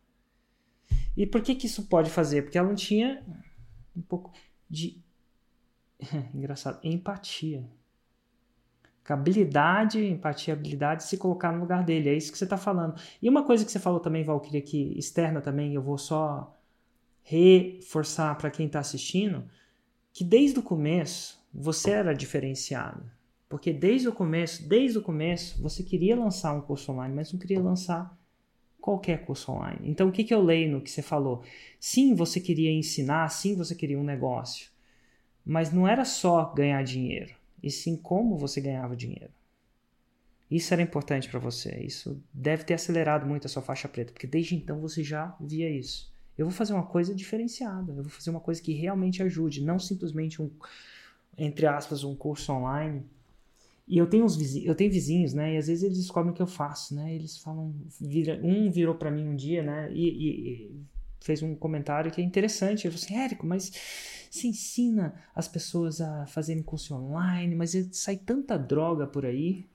E 1.17 1.27
por 1.27 1.43
que 1.43 1.55
que 1.55 1.67
isso 1.67 1.87
pode 1.87 2.11
fazer? 2.11 2.43
Porque 2.43 2.57
ela 2.57 2.69
não 2.69 2.75
tinha 2.75 3.23
um 3.95 4.01
pouco 4.01 4.33
de 4.69 5.01
engraçado, 6.35 6.81
empatia 6.83 7.69
habilidade, 9.09 10.05
empatia, 10.05 10.55
habilidade, 10.55 11.05
se 11.05 11.17
colocar 11.17 11.53
no 11.53 11.61
lugar 11.61 11.85
dele. 11.85 12.09
É 12.09 12.15
isso 12.15 12.31
que 12.31 12.39
você 12.39 12.45
está 12.45 12.57
falando. 12.57 12.95
E 13.21 13.29
uma 13.29 13.45
coisa 13.45 13.65
que 13.65 13.73
você 13.73 13.79
falou 13.79 14.01
também, 14.01 14.25
Valkyrie, 14.25 14.59
aqui, 14.59 14.95
externa 14.97 15.41
também, 15.41 15.75
eu 15.75 15.83
vou 15.83 15.99
só 15.99 16.57
reforçar 17.23 18.37
para 18.37 18.51
quem 18.51 18.67
está 18.67 18.81
assistindo, 18.81 19.45
que 20.13 20.25
desde 20.25 20.59
o 20.59 20.63
começo 20.63 21.41
você 21.53 21.91
era 21.91 22.15
diferenciado. 22.15 23.03
Porque 23.49 23.73
desde 23.73 24.09
o 24.09 24.13
começo, 24.13 24.67
desde 24.67 24.99
o 24.99 25.03
começo, 25.03 25.61
você 25.61 25.83
queria 25.83 26.17
lançar 26.17 26.55
um 26.55 26.61
curso 26.61 26.91
online, 26.91 27.15
mas 27.15 27.33
não 27.33 27.39
queria 27.39 27.61
lançar 27.61 28.17
qualquer 28.81 29.25
curso 29.25 29.53
online. 29.53 29.79
Então, 29.85 30.09
o 30.09 30.13
que, 30.13 30.25
que 30.25 30.35
eu 30.35 30.43
leio 30.43 30.73
no 30.73 30.81
que 30.81 30.91
você 30.91 31.03
falou? 31.03 31.43
Sim, 31.79 32.15
você 32.15 32.41
queria 32.41 32.73
ensinar, 32.73 33.29
sim, 33.29 33.55
você 33.55 33.75
queria 33.75 33.99
um 33.99 34.05
negócio, 34.05 34.71
mas 35.45 35.73
não 35.73 35.87
era 35.87 36.05
só 36.05 36.53
ganhar 36.55 36.83
dinheiro, 36.83 37.35
e 37.63 37.71
sim 37.71 37.97
como 37.97 38.37
você 38.37 38.61
ganhava 38.61 38.97
dinheiro. 38.97 39.31
Isso 40.51 40.73
era 40.75 40.83
importante 40.83 41.29
para 41.29 41.39
você. 41.39 41.79
Isso 41.81 42.21
deve 42.33 42.65
ter 42.65 42.75
acelerado 42.75 43.27
muito 43.27 43.47
a 43.47 43.49
sua 43.49 43.63
faixa 43.63 43.89
preta, 43.89 44.13
porque 44.13 44.27
desde 44.27 44.55
então 44.55 44.81
você 44.81 45.03
já 45.03 45.35
via 45.41 45.71
isso. 45.71 46.13
Eu 46.37 46.47
vou 46.47 46.55
fazer 46.55 46.73
uma 46.73 46.87
coisa 46.87 47.15
diferenciada, 47.15 47.93
eu 47.93 48.03
vou 48.03 48.11
fazer 48.11 48.31
uma 48.31 48.41
coisa 48.41 48.61
que 48.61 48.73
realmente 48.73 49.23
ajude, 49.23 49.63
não 49.63 49.79
simplesmente 49.79 50.41
um, 50.41 50.51
entre 51.39 51.67
aspas, 51.67 52.05
um 52.05 52.15
curso 52.15 52.53
online 52.53 53.05
e 53.87 53.99
eu 53.99 54.07
tenho 54.07 54.25
uns 54.25 54.37
vizinhos, 54.37 54.69
eu 54.69 54.75
tenho 54.75 54.91
vizinhos, 54.91 55.35
né? 55.35 55.55
E 55.55 55.57
às 55.57 55.67
vezes 55.67 55.83
eles 55.83 55.99
descobrem 55.99 56.33
o 56.33 56.35
que 56.35 56.43
eu 56.43 56.47
faço, 56.47 56.95
né? 56.95 57.15
Eles 57.15 57.37
falam, 57.39 57.75
vira, 58.01 58.41
um 58.43 58.71
virou 58.71 58.95
para 58.95 59.11
mim 59.11 59.27
um 59.27 59.37
dia, 59.37 59.63
né? 59.63 59.93
E, 59.93 60.09
e, 60.09 60.71
fez 61.25 61.43
um 61.43 61.55
comentário 61.55 62.11
que 62.11 62.21
é 62.21 62.25
interessante. 62.25 62.87
Ele 62.87 62.95
falou 62.95 63.05
assim, 63.05 63.17
Érico, 63.17 63.47
mas 63.47 63.73
você 64.31 64.49
ensina 64.49 65.15
as 65.35 65.49
pessoas 65.49 66.01
a 66.01 66.27
fazerem 66.27 66.63
curso 66.63 66.95
online, 66.95 67.55
mas 67.55 67.77
sai 67.93 68.17
tanta 68.17 68.57
droga 68.59 69.07
por 69.07 69.27
aí. 69.27 69.67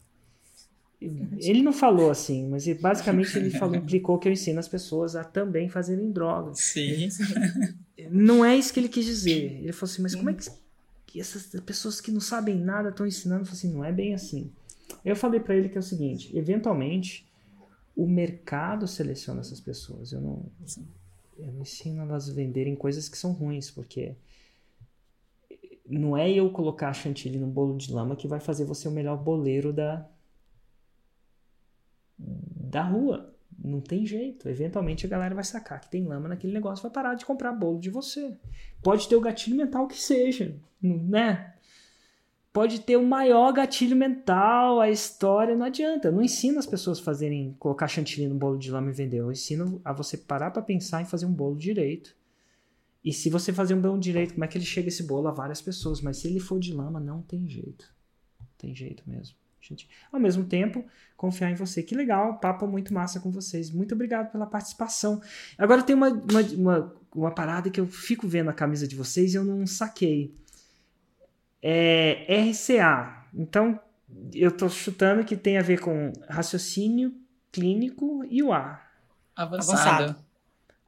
Ele 0.99 1.61
não 1.61 1.73
falou 1.73 2.09
assim, 2.09 2.47
mas 2.49 2.67
basicamente 2.79 3.37
ele 3.37 3.51
falou, 3.51 3.75
implicou 3.77 4.17
que 4.17 4.27
eu 4.27 4.31
ensino 4.31 4.59
as 4.59 4.67
pessoas 4.67 5.15
a 5.15 5.23
também 5.23 5.69
fazerem 5.69 6.11
drogas. 6.11 6.59
Sim. 6.59 7.09
Não 8.09 8.43
é 8.43 8.55
isso 8.55 8.73
que 8.73 8.79
ele 8.79 8.89
quis 8.89 9.05
dizer. 9.05 9.59
Ele 9.61 9.71
falou 9.71 9.91
assim, 9.91 10.01
mas 10.01 10.15
como 10.15 10.31
é 10.31 10.33
que 10.33 10.49
que 11.07 11.21
essas 11.21 11.47
pessoas 11.61 11.99
que 11.99 12.11
não 12.11 12.19
sabem 12.19 12.59
nada 12.59 12.89
estão 12.89 13.07
ensinando. 13.07 13.45
Eu 13.47 13.51
assim, 13.51 13.73
não 13.73 13.83
é 13.83 13.91
bem 13.91 14.13
assim. 14.13 14.51
Eu 15.03 15.15
falei 15.15 15.39
para 15.39 15.55
ele 15.55 15.69
que 15.69 15.77
é 15.77 15.79
o 15.79 15.83
seguinte: 15.83 16.35
eventualmente, 16.37 17.27
o 17.95 18.05
mercado 18.05 18.85
seleciona 18.87 19.39
essas 19.39 19.59
pessoas. 19.59 20.11
Eu 20.11 20.21
não, 20.21 20.45
eu 21.37 21.51
não 21.51 21.61
ensino 21.61 22.01
elas 22.01 22.29
a 22.29 22.33
venderem 22.33 22.75
coisas 22.75 23.07
que 23.07 23.17
são 23.17 23.31
ruins, 23.31 23.71
porque 23.71 24.15
não 25.87 26.17
é 26.17 26.29
eu 26.29 26.49
colocar 26.51 26.93
chantilly 26.93 27.37
no 27.37 27.47
bolo 27.47 27.77
de 27.77 27.93
lama 27.93 28.15
que 28.15 28.27
vai 28.27 28.39
fazer 28.39 28.65
você 28.65 28.87
o 28.87 28.91
melhor 28.91 29.17
boleiro 29.17 29.71
da 29.71 30.05
da 32.17 32.83
rua. 32.83 33.33
Não 33.57 33.81
tem 33.81 34.05
jeito. 34.05 34.49
Eventualmente 34.49 35.05
a 35.05 35.09
galera 35.09 35.33
vai 35.33 35.43
sacar 35.43 35.79
que 35.79 35.89
tem 35.89 36.05
lama 36.05 36.27
naquele 36.27 36.53
negócio, 36.53 36.83
vai 36.83 36.91
parar 36.91 37.15
de 37.15 37.25
comprar 37.25 37.51
bolo 37.53 37.79
de 37.79 37.89
você. 37.89 38.35
Pode 38.83 39.07
ter 39.07 39.15
o 39.15 39.21
gatilho 39.21 39.55
mental 39.55 39.87
que 39.87 39.99
seja, 39.99 40.55
né? 40.81 41.53
Pode 42.57 42.79
ter 42.79 42.97
o 42.97 43.05
maior 43.05 43.53
gatilho 43.53 43.95
mental, 43.95 44.81
a 44.81 44.89
história, 44.89 45.55
não 45.55 45.67
adianta. 45.67 46.07
Eu 46.07 46.11
não 46.11 46.23
ensino 46.23 46.57
as 46.57 46.65
pessoas 46.65 46.99
a 46.99 47.03
fazerem, 47.03 47.55
colocar 47.59 47.87
chantilly 47.87 48.27
no 48.27 48.33
bolo 48.33 48.57
de 48.57 48.71
lama 48.71 48.89
e 48.89 48.93
vender. 48.93 49.19
Eu 49.19 49.31
ensino 49.31 49.79
a 49.85 49.93
você 49.93 50.17
parar 50.17 50.49
para 50.49 50.63
pensar 50.63 51.03
em 51.03 51.05
fazer 51.05 51.27
um 51.27 51.31
bolo 51.31 51.55
direito. 51.55 52.15
E 53.05 53.13
se 53.13 53.29
você 53.29 53.53
fazer 53.53 53.75
um 53.75 53.79
bolo 53.79 53.99
direito, 53.99 54.33
como 54.33 54.43
é 54.43 54.47
que 54.47 54.57
ele 54.57 54.65
chega 54.65 54.87
esse 54.87 55.03
bolo 55.03 55.27
a 55.27 55.31
várias 55.31 55.61
pessoas? 55.61 56.01
Mas 56.01 56.17
se 56.17 56.29
ele 56.29 56.39
for 56.39 56.59
de 56.59 56.73
lama, 56.73 56.99
não 56.99 57.21
tem 57.21 57.47
jeito. 57.47 57.93
Tem 58.57 58.73
jeito 58.73 59.03
mesmo. 59.07 59.35
Gente, 59.61 59.87
ao 60.11 60.19
mesmo 60.19 60.43
tempo, 60.43 60.83
confiar 61.15 61.51
em 61.51 61.55
você. 61.55 61.83
Que 61.83 61.93
legal, 61.93 62.39
papo 62.39 62.65
muito 62.65 62.91
massa 62.91 63.19
com 63.19 63.29
vocês. 63.29 63.69
Muito 63.69 63.93
obrigado 63.93 64.31
pela 64.31 64.47
participação. 64.47 65.21
Agora 65.59 65.83
tem 65.83 65.95
uma, 65.95 66.09
uma, 66.09 66.41
uma, 66.41 66.95
uma 67.13 67.31
parada 67.35 67.69
que 67.69 67.79
eu 67.79 67.85
fico 67.85 68.27
vendo 68.27 68.49
a 68.49 68.53
camisa 68.53 68.87
de 68.87 68.95
vocês 68.95 69.35
e 69.35 69.37
eu 69.37 69.45
não 69.45 69.67
saquei. 69.67 70.35
É 71.61 72.25
RCA. 72.49 73.25
Então, 73.33 73.79
eu 74.33 74.51
tô 74.51 74.69
chutando 74.69 75.23
que 75.23 75.35
tem 75.35 75.57
a 75.57 75.61
ver 75.61 75.79
com 75.79 76.11
raciocínio 76.29 77.13
clínico 77.51 78.23
e 78.29 78.41
o 78.43 78.53
A. 78.53 78.81
Avançado. 79.35 80.15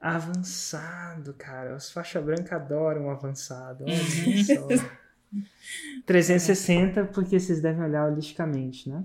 Avançado, 0.00 1.34
cara. 1.34 1.76
Os 1.76 1.90
faixa 1.90 2.20
branca 2.20 2.56
adoram 2.56 3.10
avançado. 3.10 3.84
Olha 3.84 3.94
só. 4.78 4.90
360, 6.06 7.04
porque 7.06 7.38
vocês 7.38 7.60
devem 7.60 7.82
olhar 7.82 8.06
holisticamente, 8.06 8.88
né? 8.88 9.04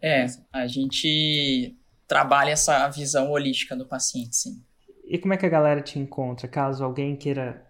É, 0.00 0.26
a 0.52 0.66
gente 0.66 1.76
trabalha 2.08 2.50
essa 2.50 2.88
visão 2.88 3.30
holística 3.30 3.76
do 3.76 3.86
paciente, 3.86 4.34
sim. 4.34 4.62
E 5.10 5.18
como 5.18 5.34
é 5.34 5.36
que 5.36 5.44
a 5.44 5.48
galera 5.48 5.80
te 5.80 5.98
encontra, 5.98 6.46
caso 6.46 6.84
alguém 6.84 7.16
queira 7.16 7.66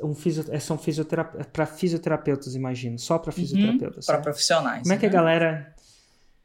um 0.00 0.14
fisio, 0.14 0.44
é, 0.48 0.60
são 0.60 0.78
fisioterap 0.78 1.44
para 1.52 1.66
fisioterapeutas, 1.66 2.54
imagino, 2.54 3.00
só 3.00 3.18
para 3.18 3.30
uhum. 3.30 3.34
fisioterapeutas. 3.34 4.06
Uhum, 4.06 4.14
para 4.14 4.22
profissionais. 4.22 4.82
Como 4.82 4.94
é 4.94 4.96
que 4.96 5.06
a 5.06 5.08
né? 5.08 5.12
galera 5.12 5.74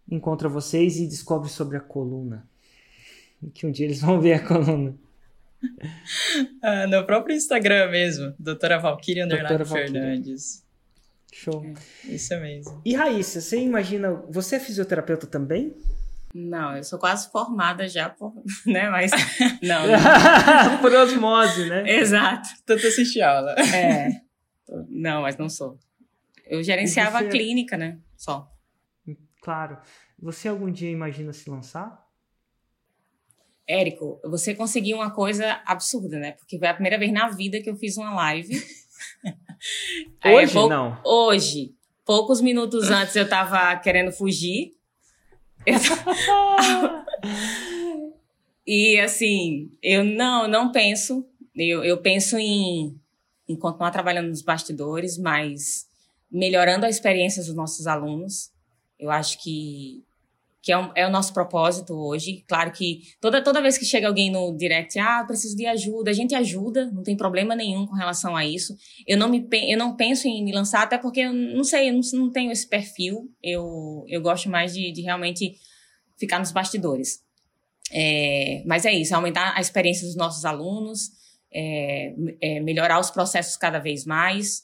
encontra 0.10 0.50
vocês 0.50 0.98
e 0.98 1.06
descobre 1.06 1.50
sobre 1.50 1.78
a 1.78 1.80
coluna? 1.80 2.48
Que 3.54 3.68
um 3.68 3.72
dia 3.72 3.86
eles 3.86 4.02
vão 4.02 4.20
ver 4.20 4.34
a 4.34 4.40
coluna. 4.40 4.96
ah, 6.64 6.88
no 6.88 7.06
próprio 7.06 7.36
Instagram 7.36 7.92
mesmo, 7.92 8.34
doutora 8.40 8.80
Valkyria 8.80 9.26
Underline 9.26 9.66
Fernandes. 9.66 10.66
Show. 11.32 11.64
É, 11.64 12.12
isso 12.12 12.36
mesmo. 12.40 12.82
E 12.84 12.96
Raíssa, 12.96 13.40
você 13.40 13.60
imagina, 13.60 14.14
você 14.28 14.56
é 14.56 14.60
fisioterapeuta 14.60 15.28
também? 15.28 15.76
Não, 16.34 16.78
eu 16.78 16.84
sou 16.84 17.00
quase 17.00 17.32
formada 17.32 17.88
já, 17.88 18.10
por, 18.10 18.34
né? 18.66 18.90
Mas 18.90 19.12
não. 19.62 19.88
não. 19.88 20.78
por 20.82 20.94
osmose, 20.94 21.68
né? 21.68 21.90
Exato. 21.90 22.50
Tanto 22.66 22.86
assistir 22.86 23.22
aula. 23.22 23.56
É. 23.60 24.10
Não, 24.88 25.24
mas 25.24 25.38
não 25.38 25.50
sou. 25.50 25.78
Eu 26.46 26.64
gerenciava 26.64 27.20
você... 27.20 27.26
a 27.26 27.30
clínica, 27.30 27.78
né? 27.78 28.00
Só. 28.16 28.48
Claro. 29.42 29.78
Você 30.22 30.48
algum 30.48 30.72
dia 30.72 30.92
imagina 30.92 31.34
se 31.34 31.50
lançar? 31.50 32.06
Érico, 33.68 34.20
você 34.24 34.56
conseguiu 34.56 34.98
uma 34.98 35.12
coisa 35.12 35.62
absurda, 35.66 36.18
né? 36.20 36.32
Porque 36.34 36.58
foi 36.58 36.68
a 36.68 36.74
primeira 36.74 36.98
vez 36.98 37.12
na 37.12 37.30
vida 37.30 37.62
que 37.62 37.70
eu 37.70 37.76
fiz 37.76 37.98
uma 37.98 38.14
live. 38.16 38.52
hoje, 40.26 40.54
pou... 40.54 40.70
não? 40.70 41.00
Hoje. 41.06 41.76
Poucos 42.04 42.42
minutos 42.42 42.90
antes 42.90 43.16
eu 43.16 43.30
tava 43.30 43.76
querendo 43.78 44.12
fugir. 44.12 44.79
E 48.66 49.00
assim, 49.00 49.72
eu 49.82 50.04
não, 50.04 50.48
não 50.48 50.72
penso. 50.72 51.26
Eu, 51.56 51.84
eu 51.84 51.98
penso 51.98 52.38
em, 52.38 53.00
em 53.48 53.56
continuar 53.56 53.92
trabalhando 53.92 54.30
nos 54.30 54.42
bastidores, 54.42 55.18
mas 55.18 55.88
melhorando 56.32 56.86
a 56.86 56.90
experiência 56.90 57.44
dos 57.44 57.56
nossos 57.56 57.88
alunos. 57.88 58.52
Eu 58.98 59.10
acho 59.10 59.42
que 59.42 60.04
que 60.62 60.74
é, 60.74 60.92
é, 60.96 61.08
o 61.08 61.10
nosso 61.10 61.34
propósito 61.34 61.94
hoje. 61.94 62.44
Claro 62.48 62.72
que 62.72 63.02
toda, 63.22 63.42
toda 63.42 63.62
vez 63.62 63.78
que 63.78 63.86
chega 63.86 64.08
alguém 64.08 64.30
no 64.30 64.56
direct, 64.56 65.00
ah, 65.00 65.24
preciso 65.26 65.56
de 65.56 65.66
ajuda, 65.66 66.12
a 66.12 66.14
gente 66.14 66.36
ajuda, 66.36 66.92
não 66.92 67.02
tem 67.02 67.16
problema 67.16 67.56
nenhum 67.56 67.88
com 67.88 67.96
relação 67.96 68.36
a 68.36 68.46
isso. 68.46 68.76
Eu 69.08 69.18
não, 69.18 69.30
me, 69.30 69.48
eu 69.52 69.78
não 69.78 69.96
penso 69.96 70.28
em 70.28 70.44
me 70.44 70.52
lançar, 70.52 70.84
até 70.84 70.98
porque 70.98 71.22
eu 71.22 71.34
não 71.34 71.64
sei, 71.64 71.90
eu 71.90 71.94
não, 71.94 72.02
não 72.14 72.32
tenho 72.32 72.52
esse 72.52 72.68
perfil. 72.68 73.30
Eu, 73.42 74.04
eu 74.08 74.22
gosto 74.22 74.50
mais 74.50 74.74
de, 74.74 74.92
de 74.92 75.02
realmente 75.02 75.56
ficar 76.18 76.40
nos 76.40 76.52
bastidores. 76.52 77.22
É, 77.92 78.62
mas 78.66 78.86
é 78.86 78.92
isso, 78.92 79.16
aumentar 79.16 79.56
a 79.56 79.62
experiência 79.62 80.06
dos 80.06 80.16
nossos 80.16 80.46
alunos, 80.46 81.10
é, 81.52 82.14
é, 82.42 82.60
melhorar 82.60 83.00
os 83.00 83.10
processos 83.10 83.58
cada 83.58 83.80
vez 83.80 84.06
mais 84.06 84.62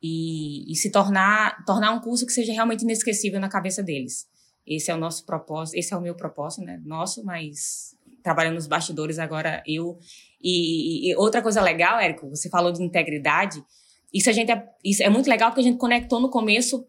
e, 0.00 0.70
e 0.70 0.76
se 0.76 0.92
tornar, 0.92 1.64
tornar 1.64 1.90
um 1.90 2.00
curso 2.00 2.24
que 2.24 2.32
seja 2.32 2.52
realmente 2.52 2.82
inesquecível 2.82 3.40
na 3.40 3.48
cabeça 3.48 3.82
deles. 3.82 4.26
Esse 4.68 4.90
é 4.90 4.94
o 4.94 4.98
nosso 4.98 5.24
propósito, 5.24 5.78
esse 5.78 5.94
é 5.94 5.96
o 5.96 6.00
meu 6.00 6.14
propósito, 6.14 6.62
né? 6.62 6.78
Nosso, 6.84 7.24
mas 7.24 7.96
trabalhando 8.22 8.56
nos 8.56 8.66
bastidores 8.66 9.18
agora 9.18 9.62
eu. 9.66 9.98
E, 10.42 11.10
e, 11.10 11.16
outra 11.16 11.40
coisa 11.40 11.62
legal, 11.62 11.98
Érico, 11.98 12.28
você 12.28 12.50
falou 12.50 12.70
de 12.70 12.82
integridade. 12.82 13.64
Isso 14.12 14.28
a 14.28 14.32
gente 14.32 14.52
é, 14.52 14.68
isso 14.84 15.02
é 15.02 15.08
muito 15.08 15.28
legal 15.28 15.50
porque 15.50 15.60
a 15.60 15.64
gente 15.64 15.78
conectou 15.78 16.20
no 16.20 16.28
começo 16.28 16.86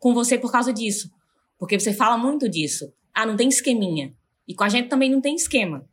com 0.00 0.12
você 0.12 0.36
por 0.36 0.50
causa 0.50 0.72
disso. 0.72 1.10
Porque 1.58 1.78
você 1.78 1.92
fala 1.92 2.18
muito 2.18 2.48
disso. 2.48 2.92
Ah, 3.14 3.24
não 3.24 3.36
tem 3.36 3.48
esqueminha. 3.48 4.12
E 4.48 4.54
com 4.54 4.64
a 4.64 4.68
gente 4.68 4.88
também 4.88 5.08
não 5.08 5.20
tem 5.20 5.36
esquema. 5.36 5.88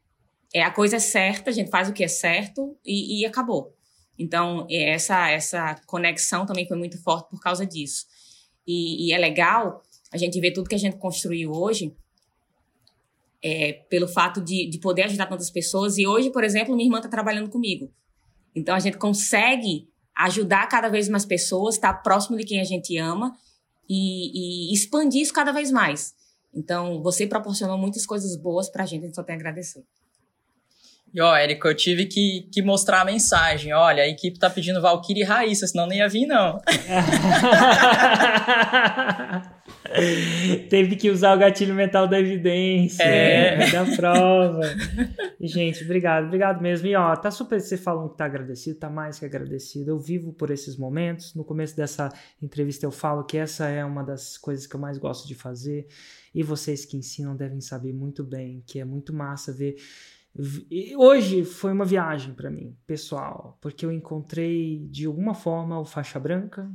É 0.51 0.64
a 0.64 0.72
coisa 0.72 0.95
é 0.95 0.99
certa, 0.99 1.51
a 1.51 1.53
gente 1.53 1.69
faz 1.69 1.89
o 1.89 1.93
que 1.93 2.03
é 2.03 2.07
certo 2.07 2.76
e, 2.84 3.22
e 3.22 3.26
acabou. 3.26 3.76
Então, 4.18 4.65
é, 4.68 4.89
essa 4.93 5.30
essa 5.30 5.76
conexão 5.85 6.45
também 6.45 6.68
foi 6.68 6.76
muito 6.76 7.01
forte 7.03 7.30
por 7.30 7.39
causa 7.39 7.68
disso. 7.68 8.07
E, 8.65 9.07
e 9.07 9.14
é 9.14 9.18
legal 9.19 9.84
a 10.11 10.18
gente 10.18 10.40
vê 10.40 10.52
tudo 10.52 10.69
que 10.69 10.76
a 10.76 10.80
gente 10.80 10.98
construiu 10.98 11.52
hoje 11.52 11.94
é, 13.44 13.73
pelo 13.90 14.07
fato 14.07 14.41
de, 14.41 14.69
de 14.69 14.80
poder 14.80 15.03
ajudar 15.03 15.27
tantas 15.27 15.49
pessoas. 15.49 15.98
E 15.98 16.06
hoje, 16.06 16.31
por 16.31 16.44
exemplo, 16.44 16.76
minha 16.76 16.88
irmã 16.88 16.98
está 16.98 17.10
trabalhando 17.10 17.49
comigo. 17.49 17.91
Então 18.56 18.76
a 18.76 18.80
gente 18.80 18.98
consegue 18.98 19.88
ajudar 20.15 20.68
cada 20.68 20.90
vez 20.90 21.07
mais 21.07 21.26
pessoas, 21.26 21.76
estar 21.76 21.94
tá 21.94 21.99
próximo 21.99 22.38
de 22.38 22.44
quem 22.44 22.60
a 22.60 22.64
gente 22.64 22.98
ama 22.98 23.34
e, 23.88 24.72
e, 24.72 24.73
expandir 24.73 25.22
isso 25.22 25.34
cada 25.34 25.52
vez 25.52 25.72
mais. 25.72 26.14
Então 26.53 27.02
você 27.02 27.26
proporcionou 27.26 27.77
muitas 27.77 28.06
coisas 28.06 28.36
boas 28.36 28.69
para 28.69 28.84
a 28.84 28.86
gente, 28.86 29.03
a 29.03 29.06
gente 29.06 29.15
só 29.15 29.23
tem 29.23 29.36
a 29.36 29.38
agradecer. 29.38 29.84
E 31.14 31.22
ó, 31.22 31.36
Érico, 31.36 31.68
eu 31.68 31.76
tive 31.76 32.06
que, 32.06 32.48
que 32.52 32.61
mostrar 32.61 33.02
a 33.02 33.06
mensagem. 33.06 33.73
Olha, 33.73 34.03
a 34.03 34.07
equipe 34.07 34.38
tá 34.38 34.49
pedindo 34.49 34.81
Valkyrie 34.81 35.23
e 35.23 35.26
Raíssa, 35.26 35.65
senão 35.65 35.88
nem 35.88 35.99
ia 35.99 36.10
vir, 36.10 36.27
não. 36.27 36.61
Teve 40.70 40.95
que 40.95 41.10
usar 41.10 41.36
o 41.36 41.40
gatilho 41.40 41.74
mental 41.74 42.07
da 42.07 42.20
evidência, 42.20 43.03
é. 43.03 43.57
Né, 43.57 43.72
da 43.72 43.86
prova. 43.95 44.61
Gente, 45.40 45.84
obrigado, 45.84 46.26
obrigado 46.26 46.61
mesmo. 46.61 46.88
E 46.88 46.95
ó, 46.95 47.16
tá 47.16 47.32
super, 47.32 47.60
você 47.60 47.78
falando 47.78 48.10
que 48.10 48.18
tá 48.18 48.26
agradecido, 48.26 48.80
tá 48.80 48.90
mais 48.90 49.20
que 49.20 49.26
agradecido. 49.26 49.91
Eu 49.91 49.99
vivo 49.99 50.34
por 50.34 50.52
esses 50.52 50.78
momentos. 50.78 51.34
No 51.34 51.44
começo 51.44 51.76
dessa 51.76 52.10
entrevista 52.41 52.86
eu 52.86 52.91
falo 52.91 53.24
que 53.24 53.38
essa 53.38 53.68
é 53.68 53.84
uma 53.84 54.03
das 54.03 54.38
coisas 54.38 54.68
que 54.68 54.76
eu 54.76 54.80
mais 54.80 54.98
gosto 54.98 55.28
de 55.28 55.36
fazer. 55.36 55.88
E 56.34 56.44
vocês 56.44 56.86
que 56.86 56.98
ensinam 56.98 57.36
devem 57.36 57.61
saber 57.61 57.94
muito 57.94 58.24
bem 58.24 58.64
que 58.66 58.80
é 58.80 58.86
muito 58.86 59.14
massa 59.14 59.52
ver 59.52 59.76
Hoje 60.95 61.44
foi 61.44 61.74
uma 61.74 61.84
viagem 61.84 62.34
para 62.34 62.49
mim, 62.49 62.78
pessoal, 62.86 63.57
porque 63.60 63.86
eu 63.86 63.91
encontrei 63.91 64.88
de 64.90 65.06
alguma 65.06 65.34
forma 65.34 65.80
o 65.80 65.86
faixa 65.86 66.20
branca 66.20 66.72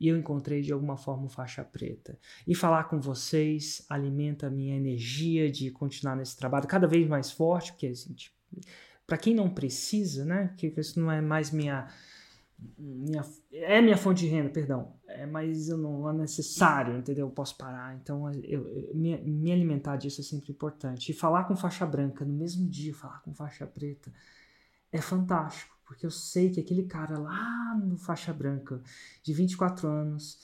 e 0.00 0.08
eu 0.08 0.16
encontrei 0.16 0.62
de 0.62 0.72
alguma 0.72 0.96
forma 0.96 1.28
faixa 1.28 1.64
preta. 1.64 2.18
E 2.46 2.54
falar 2.54 2.84
com 2.84 3.00
vocês 3.00 3.84
alimenta 3.88 4.46
a 4.46 4.50
minha 4.50 4.76
energia 4.76 5.50
de 5.50 5.70
continuar 5.70 6.16
nesse 6.16 6.36
trabalho 6.36 6.66
cada 6.66 6.86
vez 6.86 7.06
mais 7.06 7.30
forte, 7.30 7.72
porque 7.72 7.88
assim, 7.88 8.12
tipo, 8.14 8.36
para 9.06 9.16
quem 9.16 9.34
não 9.34 9.48
precisa, 9.48 10.24
né, 10.24 10.54
que 10.56 10.72
isso 10.76 11.00
não 11.00 11.10
é 11.10 11.20
mais 11.20 11.50
minha 11.50 11.88
minha, 12.76 13.24
é 13.52 13.80
minha 13.80 13.96
fonte 13.96 14.24
de 14.24 14.26
renda, 14.26 14.50
perdão, 14.50 14.92
é, 15.06 15.24
mas 15.24 15.68
eu 15.68 15.78
não 15.78 16.08
é 16.10 16.12
necessário, 16.12 16.98
entendeu? 16.98 17.26
Eu 17.26 17.30
posso 17.30 17.56
parar. 17.56 17.94
Então, 17.94 18.28
eu, 18.42 18.68
eu, 18.68 18.94
me, 18.94 19.16
me 19.18 19.52
alimentar 19.52 19.96
disso 19.96 20.20
é 20.20 20.24
sempre 20.24 20.50
importante. 20.50 21.10
E 21.10 21.14
falar 21.14 21.44
com 21.44 21.54
faixa 21.54 21.86
branca 21.86 22.24
no 22.24 22.32
mesmo 22.32 22.68
dia, 22.68 22.92
falar 22.94 23.20
com 23.20 23.32
faixa 23.32 23.66
preta, 23.66 24.12
é 24.90 25.00
fantástico, 25.00 25.77
porque 25.88 26.04
eu 26.04 26.10
sei 26.10 26.50
que 26.50 26.60
aquele 26.60 26.82
cara 26.82 27.18
lá 27.18 27.74
no 27.82 27.96
faixa 27.96 28.30
branca, 28.30 28.82
de 29.22 29.32
24 29.32 29.88
anos, 29.88 30.38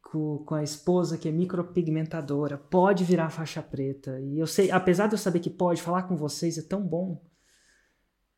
com, 0.00 0.38
com 0.38 0.54
a 0.54 0.62
esposa 0.62 1.18
que 1.18 1.28
é 1.28 1.30
micropigmentadora, 1.30 2.56
pode 2.56 3.04
virar 3.04 3.28
faixa 3.28 3.62
preta. 3.62 4.18
E 4.18 4.38
eu 4.38 4.46
sei, 4.46 4.70
apesar 4.70 5.06
de 5.06 5.12
eu 5.12 5.18
saber 5.18 5.40
que 5.40 5.50
pode, 5.50 5.82
falar 5.82 6.04
com 6.04 6.16
vocês 6.16 6.56
é 6.56 6.62
tão 6.62 6.80
bom. 6.80 7.22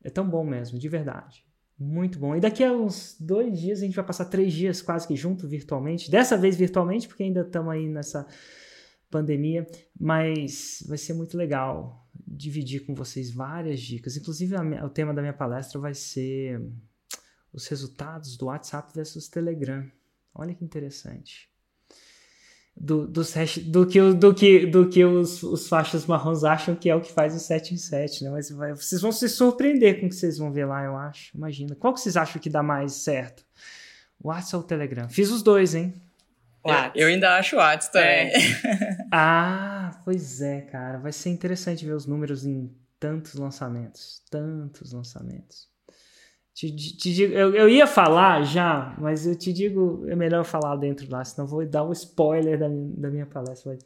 É 0.02 0.10
tão 0.10 0.28
bom 0.28 0.42
mesmo, 0.42 0.80
de 0.80 0.88
verdade. 0.88 1.46
Muito 1.78 2.18
bom. 2.18 2.34
E 2.34 2.40
daqui 2.40 2.64
a 2.64 2.72
uns 2.72 3.16
dois 3.20 3.60
dias 3.60 3.78
a 3.78 3.82
gente 3.82 3.94
vai 3.94 4.04
passar 4.04 4.24
três 4.24 4.52
dias 4.52 4.82
quase 4.82 5.06
que 5.06 5.14
junto 5.14 5.46
virtualmente. 5.46 6.10
Dessa 6.10 6.36
vez 6.36 6.56
virtualmente, 6.56 7.06
porque 7.06 7.22
ainda 7.22 7.42
estamos 7.42 7.72
aí 7.72 7.88
nessa 7.88 8.26
pandemia. 9.12 9.64
Mas 9.98 10.82
vai 10.88 10.98
ser 10.98 11.14
muito 11.14 11.36
legal 11.36 12.04
dividir 12.26 12.84
com 12.86 12.94
vocês 12.94 13.30
várias 13.30 13.80
dicas. 13.80 14.16
Inclusive, 14.16 14.56
o 14.84 14.90
tema 14.90 15.14
da 15.14 15.22
minha 15.22 15.32
palestra 15.32 15.78
vai 15.78 15.94
ser 15.94 16.60
os 17.52 17.68
resultados 17.68 18.36
do 18.36 18.46
WhatsApp 18.46 18.92
versus 18.92 19.28
Telegram. 19.28 19.88
Olha 20.34 20.54
que 20.54 20.64
interessante 20.64 21.52
do, 22.76 23.06
do 23.06 23.86
que, 23.86 24.12
do 24.12 24.34
que, 24.34 24.66
do 24.66 24.88
que 24.88 25.04
os, 25.04 25.42
os 25.42 25.68
faixas 25.68 26.06
marrons 26.06 26.42
acham 26.42 26.74
que 26.74 26.88
é 26.88 26.94
o 26.94 27.00
que 27.00 27.12
faz 27.12 27.34
o 27.34 27.38
7 27.38 27.74
em 27.74 27.76
7, 27.76 28.24
né? 28.24 28.30
Mas 28.30 28.50
vai, 28.50 28.74
vocês 28.74 29.00
vão 29.00 29.12
se 29.12 29.28
surpreender 29.28 30.00
com 30.00 30.06
o 30.06 30.08
que 30.08 30.14
vocês 30.14 30.38
vão 30.38 30.50
ver 30.50 30.64
lá, 30.64 30.84
eu 30.84 30.96
acho. 30.96 31.36
Imagina. 31.36 31.74
Qual 31.74 31.92
que 31.92 32.00
vocês 32.00 32.16
acham 32.16 32.40
que 32.40 32.50
dá 32.50 32.62
mais 32.62 32.92
certo? 32.92 33.44
WhatsApp 34.22 34.56
ou 34.56 34.62
Telegram? 34.62 35.08
Fiz 35.08 35.30
os 35.30 35.42
dois, 35.42 35.74
hein? 35.74 35.94
Eu, 36.64 37.02
eu 37.02 37.08
ainda 37.08 37.36
acho 37.36 37.56
o 37.56 37.58
WhatsApp 37.58 37.92
também. 37.92 38.28
É. 38.28 39.06
ah, 39.12 40.00
pois 40.04 40.40
é, 40.40 40.60
cara. 40.62 40.98
Vai 40.98 41.12
ser 41.12 41.30
interessante 41.30 41.84
ver 41.84 41.94
os 41.94 42.06
números 42.06 42.44
em 42.46 42.70
tantos 43.00 43.34
lançamentos. 43.34 44.22
Tantos 44.30 44.92
lançamentos. 44.92 45.68
Te, 46.54 46.70
te 46.74 47.14
digo, 47.14 47.32
eu, 47.32 47.54
eu 47.54 47.68
ia 47.68 47.86
falar 47.86 48.42
já, 48.42 48.94
mas 48.98 49.26
eu 49.26 49.34
te 49.34 49.52
digo, 49.52 50.04
é 50.08 50.14
melhor 50.14 50.44
falar 50.44 50.76
dentro 50.76 51.10
lá, 51.10 51.24
senão 51.24 51.46
vou 51.46 51.66
dar 51.66 51.82
um 51.82 51.92
spoiler 51.92 52.58
da, 52.58 52.68
da 52.68 53.10
minha 53.10 53.26
palestra. 53.26 53.78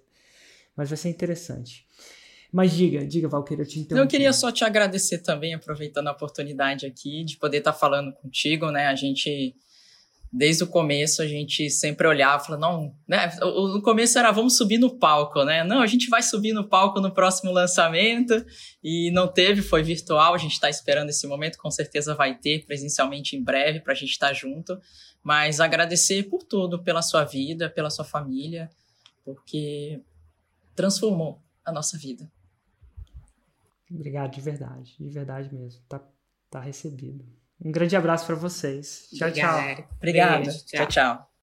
Mas 0.76 0.88
vai 0.88 0.96
ser 0.96 1.08
interessante. 1.08 1.86
Mas 2.52 2.72
diga, 2.72 3.06
diga, 3.06 3.28
Valqueira, 3.28 3.62
eu 3.62 3.66
te 3.66 3.78
interrompi. 3.78 4.04
Eu 4.04 4.08
queria 4.08 4.32
só 4.32 4.50
te 4.50 4.64
agradecer 4.64 5.18
também, 5.18 5.54
aproveitando 5.54 6.08
a 6.08 6.12
oportunidade 6.12 6.86
aqui 6.86 7.24
de 7.24 7.36
poder 7.36 7.58
estar 7.58 7.72
falando 7.72 8.12
contigo, 8.12 8.70
né? 8.70 8.86
A 8.86 8.94
gente 8.94 9.54
desde 10.32 10.64
o 10.64 10.66
começo 10.66 11.22
a 11.22 11.26
gente 11.26 11.70
sempre 11.70 12.06
olhava 12.06 12.44
falava, 12.44 12.60
não, 12.60 12.94
né? 13.06 13.34
No 13.40 13.80
começo 13.82 14.18
era 14.18 14.30
vamos 14.30 14.56
subir 14.56 14.78
no 14.78 14.98
palco, 14.98 15.44
né? 15.44 15.64
Não, 15.64 15.80
a 15.80 15.86
gente 15.86 16.08
vai 16.08 16.22
subir 16.22 16.52
no 16.52 16.68
palco 16.68 17.00
no 17.00 17.12
próximo 17.12 17.52
lançamento 17.52 18.44
e 18.82 19.10
não 19.12 19.28
teve, 19.28 19.62
foi 19.62 19.82
virtual, 19.82 20.34
a 20.34 20.38
gente 20.38 20.52
está 20.52 20.68
esperando 20.68 21.10
esse 21.10 21.26
momento, 21.26 21.58
com 21.58 21.70
certeza 21.70 22.14
vai 22.14 22.36
ter 22.36 22.64
presencialmente 22.66 23.36
em 23.36 23.42
breve 23.42 23.80
para 23.80 23.92
a 23.92 23.96
gente 23.96 24.10
estar 24.10 24.28
tá 24.28 24.32
junto. 24.32 24.78
Mas 25.22 25.58
agradecer 25.58 26.24
por 26.24 26.44
tudo, 26.44 26.82
pela 26.82 27.02
sua 27.02 27.24
vida, 27.24 27.68
pela 27.68 27.90
sua 27.90 28.04
família, 28.04 28.70
porque 29.24 30.00
transformou 30.74 31.42
a 31.64 31.72
nossa 31.72 31.98
vida. 31.98 32.30
Obrigado, 33.90 34.32
de 34.34 34.40
verdade, 34.40 34.94
de 34.98 35.08
verdade 35.08 35.52
mesmo. 35.52 35.82
Tá, 35.88 36.00
tá 36.50 36.60
recebido. 36.60 37.24
Um 37.64 37.72
grande 37.72 37.96
abraço 37.96 38.26
para 38.26 38.34
vocês. 38.36 39.08
Tchau, 39.14 39.28
Obrigada, 39.28 39.74
tchau. 39.74 39.88
Obrigada. 39.96 40.50
tchau. 40.50 40.66
tchau. 40.66 40.86
tchau. 40.86 41.26